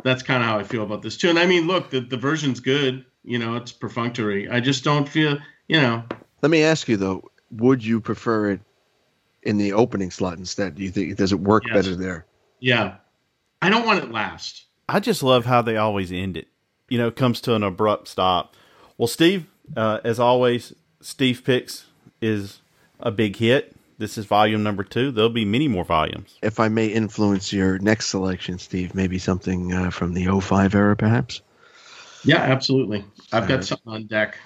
that's 0.03 0.23
kind 0.23 0.43
of 0.43 0.49
how 0.49 0.59
I 0.59 0.63
feel 0.63 0.83
about 0.83 1.01
this 1.01 1.17
too. 1.17 1.29
And 1.29 1.39
I 1.39 1.45
mean, 1.45 1.67
look, 1.67 1.89
the, 1.89 1.99
the 1.99 2.17
version's 2.17 2.59
good. 2.59 3.05
You 3.23 3.37
know, 3.39 3.55
it's 3.55 3.71
perfunctory. 3.71 4.49
I 4.49 4.59
just 4.59 4.83
don't 4.83 5.07
feel, 5.07 5.37
you 5.67 5.81
know, 5.81 6.03
Let 6.41 6.49
me 6.49 6.63
ask 6.63 6.87
you 6.87 6.97
though, 6.97 7.29
would 7.51 7.83
you 7.83 7.99
prefer 7.99 8.51
it 8.51 8.61
in 9.43 9.57
the 9.57 9.73
opening 9.73 10.11
slot 10.11 10.37
instead? 10.37 10.75
Do 10.75 10.83
you 10.83 10.91
think 10.91 11.15
does 11.17 11.31
it 11.31 11.39
work 11.39 11.63
Yes. 11.65 11.73
better 11.75 11.95
there? 11.95 12.25
yeah. 12.59 12.95
I 13.61 13.69
don't 13.69 13.85
want 13.85 14.01
it 14.01 14.09
last. 14.11 14.63
I 14.87 15.01
just 15.01 15.21
love 15.21 15.45
how 15.45 15.61
they 15.61 15.75
always 15.75 16.13
end 16.13 16.37
it. 16.37 16.47
You 16.87 16.97
know, 16.97 17.07
it 17.09 17.17
comes 17.17 17.41
to 17.41 17.55
an 17.55 17.63
abrupt 17.63 18.07
stop. 18.07 18.55
Well, 18.97 19.07
Steve, 19.07 19.47
uh, 19.75 19.99
as 20.05 20.17
always, 20.17 20.73
Steve 21.01 21.43
Picks 21.43 21.85
is 22.21 22.61
a 23.01 23.11
big 23.11 23.35
hit. 23.35 23.75
This 23.97 24.17
is 24.17 24.25
volume 24.25 24.63
number 24.63 24.85
two. 24.85 25.11
There'll 25.11 25.29
be 25.29 25.43
many 25.43 25.67
more 25.67 25.83
volumes. 25.83 26.37
If 26.41 26.57
I 26.61 26.69
may 26.69 26.87
influence 26.87 27.51
your 27.51 27.79
next 27.79 28.07
selection, 28.07 28.59
Steve, 28.59 28.95
maybe 28.95 29.19
something 29.19 29.73
uh, 29.73 29.89
from 29.89 30.13
the 30.13 30.39
05 30.39 30.73
era, 30.73 30.95
perhaps. 30.95 31.41
Yeah, 32.23 32.37
absolutely. 32.37 33.03
I've 33.33 33.47
got 33.49 33.65
something 33.65 33.91
on 33.91 34.07
deck. 34.07 34.37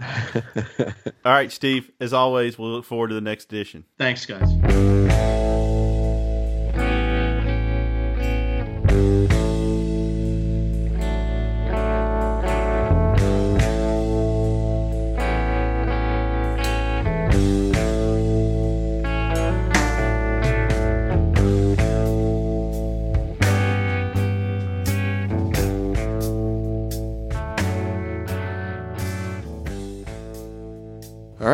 All 0.00 1.32
right, 1.32 1.52
Steve. 1.52 1.90
As 2.00 2.12
always, 2.12 2.58
we'll 2.58 2.70
look 2.70 2.84
forward 2.84 3.08
to 3.08 3.14
the 3.14 3.20
next 3.20 3.52
edition. 3.52 3.84
Thanks, 3.98 4.26
guys. 4.26 5.41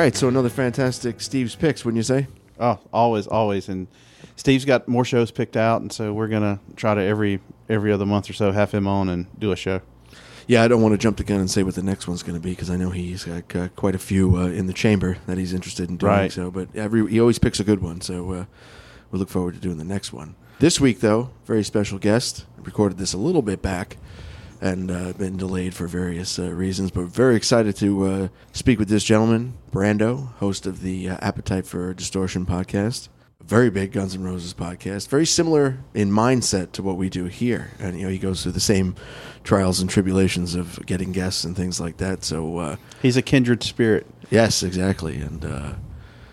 Right, 0.08 0.16
so 0.16 0.28
another 0.28 0.48
fantastic 0.48 1.20
Steve's 1.20 1.54
picks, 1.54 1.84
wouldn't 1.84 1.98
you 1.98 2.02
say? 2.02 2.26
Oh, 2.58 2.80
always, 2.92 3.26
always. 3.26 3.68
And 3.68 3.88
Steve's 4.36 4.64
got 4.64 4.88
more 4.88 5.04
shows 5.04 5.30
picked 5.30 5.56
out, 5.56 5.82
and 5.82 5.92
so 5.92 6.12
we're 6.14 6.28
gonna 6.28 6.60
try 6.76 6.94
to 6.94 7.00
every 7.00 7.40
every 7.68 7.92
other 7.92 8.06
month 8.06 8.30
or 8.30 8.32
so 8.32 8.50
have 8.50 8.72
him 8.72 8.86
on 8.86 9.10
and 9.10 9.26
do 9.38 9.52
a 9.52 9.56
show. 9.56 9.82
Yeah, 10.46 10.62
I 10.62 10.68
don't 10.68 10.80
want 10.80 10.94
to 10.94 10.98
jump 10.98 11.18
the 11.18 11.24
gun 11.24 11.40
and 11.40 11.50
say 11.50 11.62
what 11.62 11.74
the 11.74 11.82
next 11.82 12.08
one's 12.08 12.22
going 12.22 12.40
to 12.40 12.42
be 12.42 12.50
because 12.50 12.70
I 12.70 12.76
know 12.76 12.88
he's 12.88 13.24
got 13.24 13.54
uh, 13.54 13.68
quite 13.76 13.94
a 13.94 13.98
few 13.98 14.38
uh, 14.38 14.46
in 14.46 14.64
the 14.64 14.72
chamber 14.72 15.18
that 15.26 15.36
he's 15.36 15.52
interested 15.52 15.90
in 15.90 15.98
doing. 15.98 16.10
Right. 16.10 16.32
So, 16.32 16.50
but 16.50 16.74
every 16.74 17.06
he 17.10 17.20
always 17.20 17.38
picks 17.38 17.60
a 17.60 17.64
good 17.64 17.82
one. 17.82 18.00
So 18.00 18.32
uh, 18.32 18.44
we 19.10 19.18
look 19.18 19.28
forward 19.28 19.54
to 19.54 19.60
doing 19.60 19.76
the 19.76 19.84
next 19.84 20.10
one. 20.10 20.36
This 20.58 20.80
week, 20.80 21.00
though, 21.00 21.28
very 21.44 21.62
special 21.62 21.98
guest. 21.98 22.46
I 22.56 22.62
recorded 22.62 22.96
this 22.96 23.12
a 23.12 23.18
little 23.18 23.42
bit 23.42 23.60
back 23.60 23.98
and 24.60 24.90
uh, 24.90 25.12
been 25.12 25.36
delayed 25.36 25.74
for 25.74 25.86
various 25.86 26.38
uh, 26.38 26.50
reasons, 26.50 26.90
but 26.90 27.04
very 27.06 27.36
excited 27.36 27.76
to 27.76 28.04
uh, 28.06 28.28
speak 28.52 28.78
with 28.78 28.88
this 28.88 29.04
gentleman, 29.04 29.54
Brando, 29.70 30.32
host 30.34 30.66
of 30.66 30.82
the 30.82 31.08
uh, 31.10 31.18
Appetite 31.20 31.66
for 31.66 31.94
Distortion 31.94 32.44
podcast. 32.46 33.08
Very 33.44 33.70
big 33.70 33.92
Guns 33.92 34.14
N' 34.14 34.24
Roses 34.24 34.52
podcast, 34.52 35.08
very 35.08 35.24
similar 35.24 35.78
in 35.94 36.10
mindset 36.10 36.72
to 36.72 36.82
what 36.82 36.96
we 36.98 37.08
do 37.08 37.24
here, 37.26 37.70
and 37.78 37.96
you 37.98 38.04
know 38.04 38.10
he 38.12 38.18
goes 38.18 38.42
through 38.42 38.52
the 38.52 38.60
same 38.60 38.94
trials 39.42 39.80
and 39.80 39.88
tribulations 39.88 40.54
of 40.54 40.84
getting 40.84 41.12
guests 41.12 41.44
and 41.44 41.56
things 41.56 41.80
like 41.80 41.96
that. 41.96 42.24
So 42.24 42.58
uh, 42.58 42.76
He's 43.00 43.16
a 43.16 43.22
kindred 43.22 43.62
spirit. 43.62 44.06
yes, 44.28 44.62
exactly, 44.62 45.16
and 45.20 45.44
uh, 45.46 45.72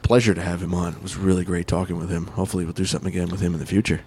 pleasure 0.01 0.33
to 0.33 0.41
have 0.41 0.61
him 0.61 0.73
on. 0.73 0.93
It 0.93 1.01
was 1.01 1.15
really 1.15 1.45
great 1.45 1.67
talking 1.67 1.97
with 1.97 2.09
him. 2.09 2.27
Hopefully, 2.27 2.65
we'll 2.65 2.73
do 2.73 2.83
something 2.85 3.09
again 3.09 3.29
with 3.29 3.39
him 3.39 3.53
in 3.53 3.59
the 3.61 3.65
future. 3.65 4.01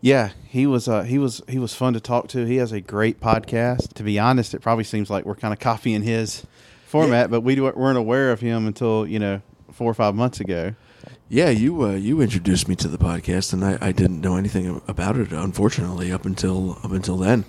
Yeah, 0.00 0.30
he 0.48 0.66
was. 0.66 0.88
Uh, 0.88 1.02
he 1.02 1.18
was. 1.18 1.42
He 1.48 1.58
was 1.58 1.74
fun 1.74 1.94
to 1.94 2.00
talk 2.00 2.28
to. 2.28 2.44
He 2.44 2.56
has 2.56 2.72
a 2.72 2.80
great 2.80 3.20
podcast. 3.20 3.94
To 3.94 4.02
be 4.02 4.18
honest, 4.18 4.54
it 4.54 4.60
probably 4.60 4.84
seems 4.84 5.10
like 5.10 5.24
we're 5.24 5.34
kind 5.34 5.52
of 5.52 5.58
copying 5.58 6.02
his 6.02 6.46
format, 6.86 7.30
but 7.30 7.40
we 7.40 7.60
weren't 7.60 7.98
aware 7.98 8.30
of 8.30 8.40
him 8.40 8.66
until 8.66 9.06
you 9.06 9.18
know 9.18 9.42
four 9.72 9.90
or 9.90 9.94
five 9.94 10.14
months 10.14 10.40
ago. 10.40 10.74
Yeah, 11.28 11.50
you 11.50 11.82
uh, 11.82 11.94
you 11.94 12.20
introduced 12.20 12.68
me 12.68 12.76
to 12.76 12.88
the 12.88 12.98
podcast, 12.98 13.52
and 13.52 13.64
I, 13.64 13.78
I 13.80 13.92
didn't 13.92 14.20
know 14.20 14.36
anything 14.36 14.80
about 14.88 15.16
it. 15.16 15.32
Unfortunately, 15.32 16.12
up 16.12 16.24
until 16.24 16.78
up 16.84 16.92
until 16.92 17.16
then, 17.16 17.44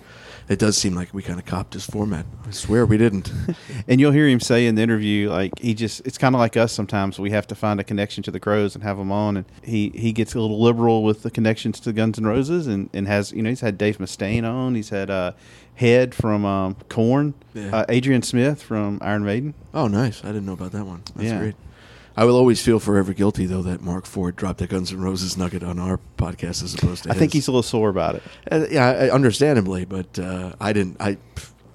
it 0.50 0.58
does 0.58 0.76
seem 0.76 0.94
like 0.94 1.14
we 1.14 1.22
kind 1.22 1.38
of 1.38 1.46
copped 1.46 1.72
his 1.72 1.86
format. 1.86 2.26
I 2.46 2.50
swear 2.50 2.84
we 2.84 2.98
didn't. 2.98 3.32
And 3.88 3.98
you'll 4.00 4.12
hear 4.12 4.28
him 4.28 4.38
say 4.40 4.66
in 4.66 4.74
the 4.76 4.82
interview, 4.82 5.30
like 5.30 5.58
he 5.58 5.72
just, 5.74 6.06
it's 6.06 6.18
kind 6.18 6.34
of 6.34 6.38
like 6.38 6.56
us 6.56 6.72
sometimes. 6.72 7.18
We 7.18 7.30
have 7.30 7.46
to 7.48 7.54
find 7.56 7.80
a 7.80 7.84
connection 7.84 8.22
to 8.24 8.30
the 8.30 8.38
Crowes 8.38 8.74
and 8.74 8.84
have 8.84 8.98
them 8.98 9.10
on. 9.10 9.36
And 9.38 9.46
he, 9.64 9.88
he 9.94 10.12
gets 10.12 10.34
a 10.34 10.40
little 10.40 10.60
liberal 10.60 11.02
with 11.02 11.22
the 11.22 11.30
connections 11.30 11.80
to 11.80 11.92
Guns 11.92 12.18
N' 12.18 12.26
Roses 12.26 12.66
and, 12.68 12.88
and 12.92 13.08
has, 13.08 13.32
you 13.32 13.42
know, 13.42 13.48
he's 13.48 13.62
had 13.62 13.78
Dave 13.78 13.98
Mustaine 13.98 14.44
on. 14.44 14.74
He's 14.76 14.90
had 14.90 15.08
uh, 15.10 15.32
Head 15.76 16.14
from 16.14 16.44
um, 16.44 16.76
Korn, 16.88 17.32
Yeah. 17.54 17.74
uh, 17.74 17.84
Adrian 17.88 18.22
Smith 18.22 18.62
from 18.62 18.98
Iron 19.00 19.24
Maiden. 19.24 19.54
oh, 19.72 19.88
nice! 19.88 20.22
I 20.22 20.28
didn't 20.28 20.44
know 20.46 20.52
about 20.52 20.72
that 20.72 20.84
one. 20.84 21.02
That's 21.16 21.28
Yeah. 21.30 21.38
great. 21.38 21.54
I 22.16 22.24
will 22.24 22.36
always 22.36 22.62
feel 22.62 22.80
forever 22.80 23.12
guilty 23.14 23.46
though 23.46 23.62
that 23.62 23.80
Marc 23.82 24.04
Ford 24.06 24.36
dropped 24.36 24.58
that 24.58 24.70
Guns 24.70 24.92
N' 24.92 25.00
Roses 25.00 25.36
nugget 25.36 25.62
on 25.62 25.78
our 25.78 25.98
podcast 26.18 26.62
as 26.62 26.74
opposed 26.74 27.04
to. 27.04 27.10
I 27.10 27.14
think 27.14 27.32
he's 27.32 27.48
a 27.48 27.50
little 27.50 27.62
sore 27.62 27.88
about 27.88 28.16
it. 28.16 28.22
Uh, 28.50 28.66
yeah, 28.70 28.88
I- 28.88 29.10
understandably, 29.10 29.84
but 29.84 30.18
uh, 30.18 30.52
I 30.60 30.72
didn't. 30.72 30.96
I, 31.00 31.16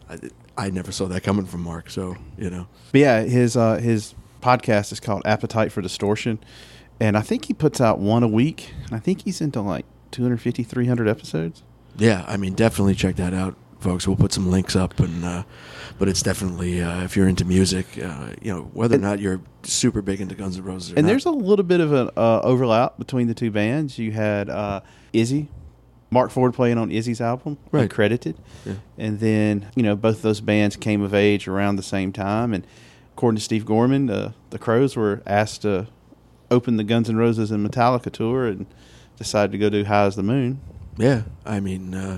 I 0.09 0.19
I 0.57 0.69
never 0.69 0.91
saw 0.91 1.05
that 1.07 1.23
coming 1.23 1.45
from 1.45 1.61
Mark. 1.63 1.89
So 1.89 2.15
you 2.37 2.49
know. 2.49 2.67
But 2.91 3.01
yeah, 3.01 3.21
his 3.23 3.55
uh, 3.57 3.77
his 3.77 4.13
podcast 4.41 4.91
is 4.91 4.99
called 4.99 5.23
Appetite 5.25 5.71
for 5.71 5.81
Distortion, 5.81 6.39
and 6.99 7.17
I 7.17 7.21
think 7.21 7.45
he 7.45 7.53
puts 7.53 7.81
out 7.81 7.99
one 7.99 8.21
a 8.23 8.27
week. 8.27 8.73
And 8.85 8.93
I 8.95 8.99
think 8.99 9.23
he's 9.23 9.41
into 9.41 9.61
like 9.61 9.85
250, 10.11 10.63
300 10.63 11.07
episodes. 11.07 11.63
Yeah, 11.97 12.25
I 12.27 12.37
mean, 12.37 12.53
definitely 12.53 12.93
check 12.95 13.15
that 13.15 13.33
out, 13.33 13.55
folks. 13.85 14.07
We'll 14.07 14.17
put 14.17 14.33
some 14.33 14.49
links 14.49 14.75
up, 14.75 14.99
and 14.99 15.23
uh, 15.23 15.43
but 15.99 16.09
it's 16.09 16.21
definitely 16.23 16.81
uh, 16.81 17.03
if 17.03 17.15
you're 17.15 17.27
into 17.29 17.45
music, 17.45 17.85
uh, 18.03 18.29
you 18.41 18.51
know, 18.53 18.63
whether 18.73 18.95
or 18.95 18.99
not 18.99 19.19
you're 19.19 19.39
super 19.63 20.01
big 20.01 20.19
into 20.19 20.35
Guns 20.35 20.57
N' 20.57 20.63
Roses. 20.63 20.91
Or 20.91 20.95
And 20.97 21.05
not. 21.05 21.11
there's 21.11 21.25
a 21.25 21.31
little 21.31 21.63
bit 21.63 21.79
of 21.79 21.93
an 21.93 22.09
uh, 22.17 22.39
overlap 22.41 22.97
between 22.97 23.27
the 23.27 23.33
two 23.33 23.51
bands. 23.51 23.97
You 23.99 24.11
had 24.11 24.49
uh, 24.49 24.81
Izzy, 25.13 25.47
Marc 26.09 26.31
Ford 26.31 26.53
playing 26.53 26.77
on 26.77 26.91
Izzy's 26.91 27.21
album, 27.21 27.57
Right. 27.71 27.89
credited, 27.89 28.35
Yeah. 28.65 28.73
and 28.97 29.19
then 29.19 29.67
you 29.75 29.83
know 29.83 29.95
both 29.95 30.21
those 30.23 30.41
bands 30.41 30.75
came 30.75 31.01
of 31.01 31.13
age 31.13 31.47
around 31.47 31.75
the 31.77 31.83
same 31.83 32.11
time. 32.11 32.53
And 32.53 32.65
according 33.13 33.37
to 33.37 33.43
Steve 33.43 33.65
Gorman, 33.65 34.09
uh, 34.09 34.31
the 34.49 34.57
Crowes 34.59 34.95
were 34.95 35.21
asked 35.27 35.61
to 35.61 35.87
open 36.51 36.77
the 36.77 36.83
Guns 36.83 37.09
N' 37.09 37.17
Roses 37.17 37.51
and 37.51 37.65
Metallica 37.67 38.11
tour, 38.11 38.47
and 38.47 38.65
decided 39.17 39.51
to 39.51 39.57
go 39.57 39.69
do 39.69 39.85
High 39.85 40.05
as 40.05 40.15
the 40.15 40.23
Moon. 40.23 40.59
yeah. 40.97 41.21
I 41.45 41.59
mean, 41.59 41.93
uh, 41.93 42.17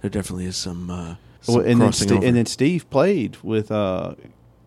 there 0.00 0.10
definitely 0.10 0.46
is 0.46 0.56
some. 0.56 0.90
Uh, 0.90 1.14
some 1.40 1.56
Well, 1.56 1.64
and 1.64 1.80
then 1.80 1.88
over. 2.12 2.26
and 2.26 2.36
then 2.36 2.46
Steve 2.46 2.88
played 2.90 3.36
with 3.42 3.70
uh, 3.70 4.14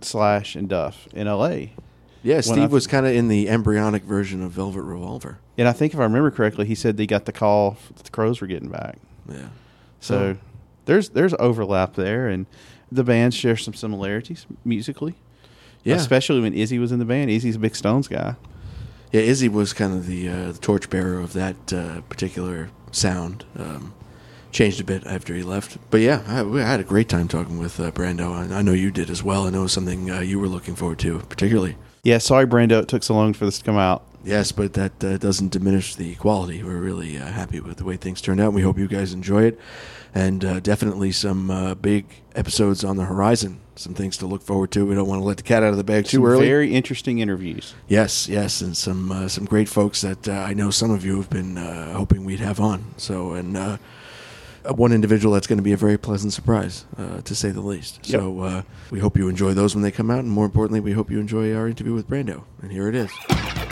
Slash 0.02 0.56
and 0.56 0.68
Duff 0.70 1.08
in 1.14 1.28
L.A. 1.28 1.74
yeah, 2.24 2.42
Steve 2.42 2.72
was 2.72 2.88
kind 2.88 3.06
of 3.06 3.14
in 3.14 3.28
the 3.28 3.50
embryonic 3.50 4.04
version 4.04 4.42
of 4.44 4.52
Velvet 4.52 4.82
Revolver. 4.84 5.40
And 5.58 5.68
I 5.68 5.74
think 5.74 5.94
if 5.94 6.00
I 6.00 6.04
remember 6.04 6.32
correctly, 6.32 6.66
he 6.66 6.76
said 6.76 6.98
they 6.98 7.08
got 7.08 7.26
the 7.26 7.32
call 7.32 7.78
that 7.96 8.06
the 8.06 8.10
Crowes 8.12 8.42
were 8.42 8.48
getting 8.48 8.70
back. 8.70 8.98
Yeah. 9.30 9.50
So 10.00 10.38
there's 10.86 11.10
there's 11.10 11.34
overlap 11.40 11.96
there, 11.96 12.28
and 12.28 12.46
the 12.92 13.04
bands 13.04 13.36
share 13.36 13.58
some 13.58 13.74
similarities 13.74 14.46
musically. 14.66 15.16
Yeah. 15.84 15.96
especially 15.96 16.42
when 16.42 16.54
Izzy 16.54 16.78
was 16.78 16.92
in 16.92 17.00
the 17.00 17.06
band. 17.06 17.32
Izzy's 17.32 17.56
a 17.56 17.60
big 17.60 17.76
Stones 17.76 18.08
guy. 18.08 18.36
Yeah, 19.12 19.22
Izzy 19.22 19.50
was 19.50 19.74
kind 19.74 19.94
of 19.94 20.06
the, 20.06 20.30
uh, 20.30 20.52
the 20.52 20.60
torchbearer 20.60 21.20
of 21.20 21.34
that 21.34 21.74
uh, 21.74 22.02
particular 22.02 22.70
sound. 22.92 23.46
Um, 23.58 23.94
changed 24.52 24.80
a 24.80 24.84
bit 24.84 25.06
after 25.06 25.34
he 25.34 25.44
left, 25.44 25.78
but 25.90 26.02
yeah, 26.02 26.22
I, 26.28 26.42
I 26.42 26.62
had 26.64 26.80
a 26.80 26.84
great 26.84 27.10
time 27.10 27.28
talking 27.28 27.58
with 27.58 27.80
uh, 27.80 27.92
Brando, 27.92 28.42
and 28.42 28.54
I 28.54 28.62
know 28.62 28.74
you 28.74 28.92
did 28.92 29.10
as 29.10 29.24
well. 29.24 29.48
I 29.48 29.50
know 29.50 29.60
it 29.60 29.64
was 29.64 29.74
something 29.74 30.10
uh, 30.12 30.20
you 30.20 30.40
were 30.40 30.48
looking 30.48 30.76
forward 30.76 31.00
to, 31.00 31.20
particularly. 31.20 31.78
Yeah, 32.04 32.18
sorry, 32.18 32.46
Brando, 32.46 32.82
it 32.82 32.88
took 32.88 33.04
so 33.04 33.14
long 33.14 33.34
for 33.34 33.46
this 33.46 33.60
to 33.60 33.64
come 33.64 33.78
out. 33.78 34.04
Yes, 34.24 34.52
but 34.52 34.74
that 34.74 35.04
uh, 35.04 35.18
doesn't 35.18 35.52
diminish 35.52 35.96
the 35.96 36.16
quality. 36.16 36.62
We're 36.64 36.78
really 36.80 37.18
uh, 37.18 37.26
happy 37.26 37.60
with 37.60 37.78
the 37.78 37.84
way 37.84 37.98
things 37.98 38.22
turned 38.22 38.40
out. 38.40 38.54
We 38.54 38.62
hope 38.62 38.78
you 38.78 38.88
guys 38.88 39.14
enjoy 39.14 39.44
it, 39.46 39.60
and 40.14 40.46
uh, 40.46 40.60
definitely 40.60 41.12
some 41.12 41.50
uh, 41.50 41.74
big 41.76 42.06
episodes 42.36 42.84
on 42.84 42.98
the 42.98 43.06
horizon. 43.06 43.60
Some 43.76 43.96
things 43.96 44.18
to 44.18 44.28
look 44.28 44.44
forward 44.44 44.70
to. 44.72 44.86
We 44.86 44.94
don't 44.94 45.08
want 45.08 45.22
to 45.22 45.26
let 45.26 45.38
the 45.38 45.44
cat 45.44 45.64
out 45.64 45.72
of 45.72 45.78
the 45.78 45.84
bag 45.84 46.06
too 46.06 46.18
Some 46.18 46.26
early. 46.26 46.46
very 46.46 46.74
interesting 46.74 47.18
interviews. 47.18 47.74
Yes, 47.88 48.28
yes, 48.28 48.62
and 48.62 48.78
some 48.78 49.12
uh, 49.12 49.28
some 49.28 49.46
great 49.46 49.70
folks 49.70 50.02
that 50.02 50.28
uh, 50.28 50.34
I 50.34 50.54
know 50.54 50.70
some 50.70 50.92
of 50.92 51.04
you 51.04 51.16
have 51.18 51.30
been 51.32 51.58
uh, 51.58 51.94
hoping 51.94 52.24
we'd 52.24 52.42
have 52.42 52.60
on. 52.60 52.94
So, 52.98 53.32
and 53.34 53.58
one 54.66 54.92
individual 54.92 55.34
that's 55.34 55.48
going 55.48 55.58
to 55.58 55.64
be 55.64 55.74
a 55.74 55.78
very 55.78 55.98
pleasant 55.98 56.34
surprise, 56.34 56.86
uh, 56.98 57.22
to 57.22 57.36
say 57.36 57.52
the 57.52 57.62
least. 57.62 58.06
So, 58.06 58.42
uh, 58.42 58.62
we 58.90 59.00
hope 59.00 59.18
you 59.18 59.30
enjoy 59.30 59.54
those 59.54 59.76
when 59.76 59.82
they 59.82 59.92
come 59.92 60.12
out, 60.12 60.20
and 60.20 60.30
more 60.30 60.46
importantly, 60.46 60.80
we 60.80 60.94
hope 60.94 61.10
you 61.12 61.20
enjoy 61.20 61.54
our 61.56 61.68
interview 61.68 61.94
with 61.94 62.08
Brando. 62.08 62.44
And 62.62 62.72
here 62.72 62.88
it 62.88 62.96
is. 62.96 63.71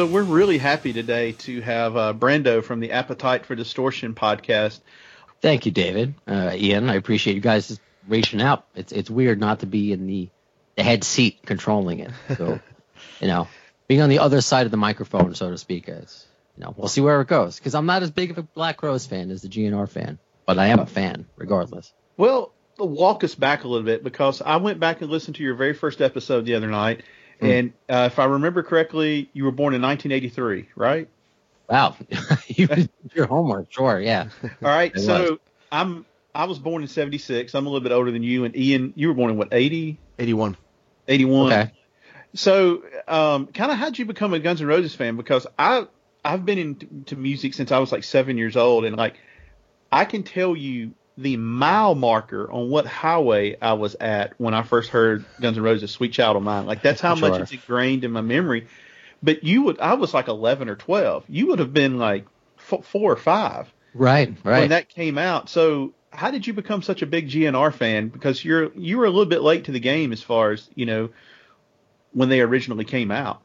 So 0.00 0.06
we're 0.06 0.22
really 0.22 0.56
happy 0.56 0.94
today 0.94 1.32
to 1.32 1.60
have 1.60 1.94
uh, 1.94 2.14
Brando 2.14 2.64
from 2.64 2.80
the 2.80 2.92
Appetite 2.92 3.44
for 3.44 3.54
Distortion 3.54 4.14
podcast. 4.14 4.80
Thank 5.42 5.66
you, 5.66 5.72
David. 5.72 6.14
Uh, 6.26 6.52
Ian, 6.54 6.88
I 6.88 6.94
appreciate 6.94 7.34
you 7.34 7.42
guys 7.42 7.78
reaching 8.08 8.40
out. 8.40 8.64
It's 8.74 8.92
it's 8.92 9.10
weird 9.10 9.38
not 9.38 9.60
to 9.60 9.66
be 9.66 9.92
in 9.92 10.06
the, 10.06 10.30
the 10.74 10.84
head 10.84 11.04
seat 11.04 11.40
controlling 11.44 11.98
it. 11.98 12.12
So, 12.38 12.60
you 13.20 13.28
know, 13.28 13.46
being 13.88 14.00
on 14.00 14.08
the 14.08 14.20
other 14.20 14.40
side 14.40 14.64
of 14.64 14.70
the 14.70 14.78
microphone, 14.78 15.34
so 15.34 15.50
to 15.50 15.58
speak, 15.58 15.84
is 15.86 16.26
you 16.56 16.64
know, 16.64 16.72
we'll 16.74 16.88
see 16.88 17.02
where 17.02 17.20
it 17.20 17.28
goes. 17.28 17.58
Because 17.58 17.74
I'm 17.74 17.84
not 17.84 18.02
as 18.02 18.10
big 18.10 18.30
of 18.30 18.38
a 18.38 18.42
Black 18.42 18.78
Crowes 18.78 19.04
fan 19.04 19.30
as 19.30 19.42
the 19.42 19.48
GNR 19.48 19.86
fan, 19.86 20.18
but 20.46 20.58
I 20.58 20.68
am 20.68 20.78
a 20.78 20.86
fan 20.86 21.26
regardless. 21.36 21.92
Well, 22.16 22.54
walk 22.78 23.22
us 23.22 23.34
back 23.34 23.64
a 23.64 23.68
little 23.68 23.84
bit 23.84 24.02
because 24.02 24.40
I 24.40 24.56
went 24.56 24.80
back 24.80 25.02
and 25.02 25.10
listened 25.10 25.36
to 25.36 25.42
your 25.42 25.56
very 25.56 25.74
first 25.74 26.00
episode 26.00 26.46
the 26.46 26.54
other 26.54 26.68
night, 26.68 27.02
Hmm. 27.40 27.46
and 27.46 27.72
uh, 27.88 28.08
if 28.12 28.18
I 28.18 28.24
remember 28.24 28.62
correctly, 28.62 29.30
you 29.32 29.44
were 29.44 29.52
born 29.52 29.74
in 29.74 29.82
1983, 29.82 30.68
right? 30.76 31.08
Wow, 31.68 31.96
you 32.46 32.66
did 32.66 32.90
your 33.14 33.26
homework, 33.26 33.72
sure, 33.72 34.00
yeah. 34.00 34.28
All 34.42 34.48
right. 34.62 34.92
It 34.94 35.00
so 35.00 35.22
was. 35.22 35.38
I'm 35.72 36.04
I 36.34 36.44
was 36.44 36.58
born 36.58 36.82
in 36.82 36.88
76. 36.88 37.54
I'm 37.54 37.66
a 37.66 37.68
little 37.68 37.82
bit 37.82 37.92
older 37.92 38.10
than 38.10 38.22
you, 38.22 38.44
and 38.44 38.56
Ian, 38.56 38.92
you 38.96 39.08
were 39.08 39.14
born 39.14 39.30
in 39.30 39.36
what 39.36 39.48
80, 39.52 39.98
81. 40.18 40.56
81. 41.08 41.52
Okay. 41.52 41.72
So, 42.34 42.84
um, 43.08 43.48
kind 43.48 43.72
of 43.72 43.78
how'd 43.78 43.98
you 43.98 44.04
become 44.04 44.34
a 44.34 44.38
Guns 44.38 44.60
N' 44.60 44.66
Roses 44.66 44.94
fan? 44.94 45.16
Because 45.16 45.46
I 45.58 45.86
I've 46.24 46.44
been 46.44 46.58
into 46.58 47.16
music 47.16 47.54
since 47.54 47.72
I 47.72 47.78
was 47.78 47.90
like 47.90 48.04
seven 48.04 48.36
years 48.36 48.56
old, 48.56 48.84
and 48.84 48.96
like 48.96 49.16
I 49.90 50.04
can 50.04 50.22
tell 50.22 50.54
you 50.54 50.92
the 51.20 51.36
mile 51.36 51.94
marker 51.94 52.50
on 52.50 52.70
what 52.70 52.86
highway 52.86 53.56
I 53.60 53.74
was 53.74 53.94
at 54.00 54.32
when 54.38 54.54
I 54.54 54.62
first 54.62 54.90
heard 54.90 55.24
Guns 55.40 55.56
N' 55.58 55.62
Roses' 55.62 55.90
"Sweet 55.90 56.12
Child 56.12 56.36
of 56.36 56.42
Mine." 56.42 56.66
Like 56.66 56.82
that's 56.82 57.00
how 57.00 57.14
much 57.14 57.40
it's 57.40 57.52
ingrained 57.52 58.04
in 58.04 58.10
my 58.10 58.22
memory. 58.22 58.66
But 59.22 59.44
you 59.44 59.62
would 59.62 59.80
I 59.80 59.94
was 59.94 60.14
like 60.14 60.28
11 60.28 60.68
or 60.68 60.76
12. 60.76 61.24
You 61.28 61.48
would 61.48 61.58
have 61.58 61.72
been 61.74 61.98
like 61.98 62.26
f- 62.58 62.84
four 62.84 63.12
or 63.12 63.16
five 63.16 63.72
Right, 63.92 64.34
right. 64.44 64.60
when 64.60 64.68
that 64.70 64.88
came 64.88 65.18
out. 65.18 65.48
So 65.50 65.92
how 66.10 66.30
did 66.30 66.46
you 66.46 66.52
become 66.52 66.82
such 66.82 67.02
a 67.02 67.06
big 67.06 67.28
GNR 67.28 67.72
fan? 67.72 68.08
Because 68.08 68.44
you're 68.44 68.72
you 68.74 68.98
were 68.98 69.04
a 69.04 69.10
little 69.10 69.26
bit 69.26 69.42
late 69.42 69.64
to 69.64 69.72
the 69.72 69.80
game 69.80 70.12
as 70.12 70.22
far 70.22 70.52
as 70.52 70.68
you 70.74 70.86
know 70.86 71.10
when 72.12 72.28
they 72.28 72.40
originally 72.40 72.84
came 72.84 73.10
out. 73.10 73.42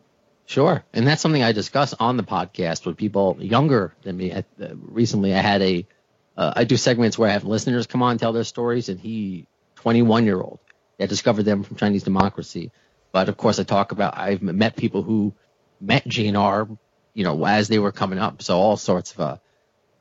Sure, 0.48 0.84
and 0.94 1.08
that's 1.08 1.22
something 1.24 1.42
I 1.42 1.54
discuss 1.54 1.96
on 2.00 2.18
the 2.18 2.24
podcast 2.24 2.86
with 2.86 2.98
people 2.98 3.36
younger 3.40 3.94
than 4.04 4.16
me. 4.16 4.32
I, 4.32 4.46
uh, 4.64 4.76
recently, 4.76 5.34
I 5.34 5.40
had 5.40 5.64
a, 5.64 5.88
uh, 6.38 6.54
I 6.56 6.64
do 6.66 6.78
segments 6.78 7.18
where 7.18 7.30
I 7.30 7.34
have 7.34 7.46
listeners 7.46 7.88
come 7.88 8.04
on 8.04 8.18
tell 8.18 8.34
their 8.34 8.44
stories, 8.44 8.90
and 8.90 9.00
he, 9.00 9.48
21 9.78 10.26
year 10.26 10.42
old, 10.42 10.60
that 10.98 11.10
discovered 11.10 11.44
them 11.44 11.64
from 11.64 11.78
Chinese 11.78 12.04
Democracy. 12.04 12.72
But 13.12 13.30
of 13.30 13.38
course, 13.38 13.60
I 13.60 13.64
talk 13.64 13.92
about 13.92 14.18
I've 14.18 14.42
met 14.42 14.76
people 14.76 15.04
who 15.04 15.34
met 15.80 16.06
GNR, 16.06 16.78
you 17.14 17.24
know, 17.24 17.46
as 17.46 17.68
they 17.68 17.80
were 17.80 17.92
coming 17.92 18.20
up, 18.20 18.42
so 18.42 18.58
all 18.58 18.78
sorts 18.78 19.14
of 19.14 19.20
uh, 19.20 19.38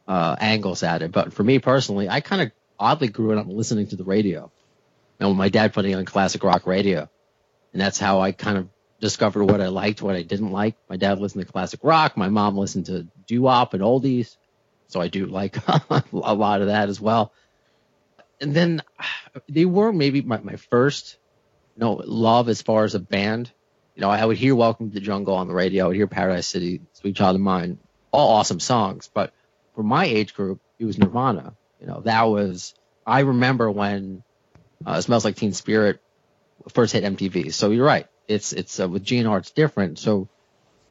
uh, 0.09 0.37
angles 0.41 0.83
at 0.83 1.03
it. 1.03 1.13
But 1.13 1.33
for 1.33 1.45
me 1.45 1.59
personally, 1.61 2.09
I 2.09 2.21
kind 2.21 2.43
of 2.43 2.53
oddly 2.79 3.09
grew 3.09 3.39
up 3.39 3.47
listening 3.47 3.89
to 3.89 3.97
the 3.97 4.05
radio. 4.05 4.51
and 5.21 5.37
my 5.37 5.49
dad 5.49 5.73
putting 5.73 5.95
on 5.95 6.05
classic 6.05 6.43
rock 6.45 6.67
radio, 6.67 7.09
and 7.73 7.81
that's 7.81 7.99
how 7.99 8.21
I 8.21 8.33
kind 8.33 8.59
of 8.59 8.69
discovered 9.01 9.45
what 9.45 9.61
I 9.61 9.69
liked, 9.69 10.03
what 10.03 10.17
I 10.17 10.23
didn't 10.23 10.51
like. 10.53 10.77
My 10.89 10.97
dad 10.97 11.21
listened 11.21 11.47
to 11.47 11.53
classic 11.53 11.81
rock. 11.83 12.17
My 12.17 12.29
mom 12.29 12.57
listened 12.57 12.87
to 12.87 13.07
doo 13.27 13.43
wop 13.43 13.75
and 13.75 13.83
oldies, 13.83 14.37
so 14.89 15.01
I 15.01 15.09
do 15.09 15.27
like 15.27 15.57
a 15.69 16.35
lot 16.35 16.61
of 16.61 16.69
that 16.69 16.89
as 16.89 17.01
well. 17.01 17.33
And 18.41 18.55
then 18.55 18.83
they 19.49 19.65
were 19.65 19.93
maybe 19.93 20.23
my, 20.23 20.39
my 20.39 20.57
first, 20.57 21.17
you 21.77 21.81
know, 21.81 22.03
love 22.05 22.49
as 22.49 22.63
far 22.63 22.85
as 22.85 22.95
a 22.95 23.01
band. 23.01 23.51
You 23.95 24.03
know, 24.03 24.11
I 24.11 24.25
would 24.25 24.37
hear 24.37 24.55
Welcome 24.55 24.91
to 24.91 24.95
the 24.95 25.01
Jungle 25.01 25.35
on 25.35 25.49
the 25.49 25.55
radio. 25.55 25.85
I 25.85 25.89
would 25.89 25.97
hear 25.97 26.07
Paradise 26.07 26.49
City, 26.49 26.81
Sweet 26.95 27.17
Child 27.17 27.37
of 27.37 27.43
Mine, 27.43 27.79
all 28.11 28.31
awesome 28.37 28.61
songs. 28.61 29.09
But 29.13 29.33
for 29.75 29.83
my 29.83 30.05
age 30.05 30.35
group, 30.35 30.61
it 30.79 30.85
was 30.85 30.99
Nirvana. 30.99 31.55
You 31.81 31.87
know, 31.87 32.01
that 32.01 32.23
was. 32.23 32.75
I 33.07 33.21
remember 33.21 33.71
when 33.71 34.25
uh, 34.85 35.01
Smells 35.01 35.25
Like 35.25 35.37
Teen 35.37 35.53
Spirit 35.53 36.01
first 36.71 36.93
hit 36.93 37.05
MTV. 37.05 37.53
So 37.53 37.71
you're 37.71 37.87
right. 37.87 38.07
It's 38.27 38.53
it's 38.53 38.81
uh, 38.81 38.89
with 38.89 39.05
GNR 39.05 39.39
it's 39.39 39.51
different. 39.51 39.99
So 39.99 40.29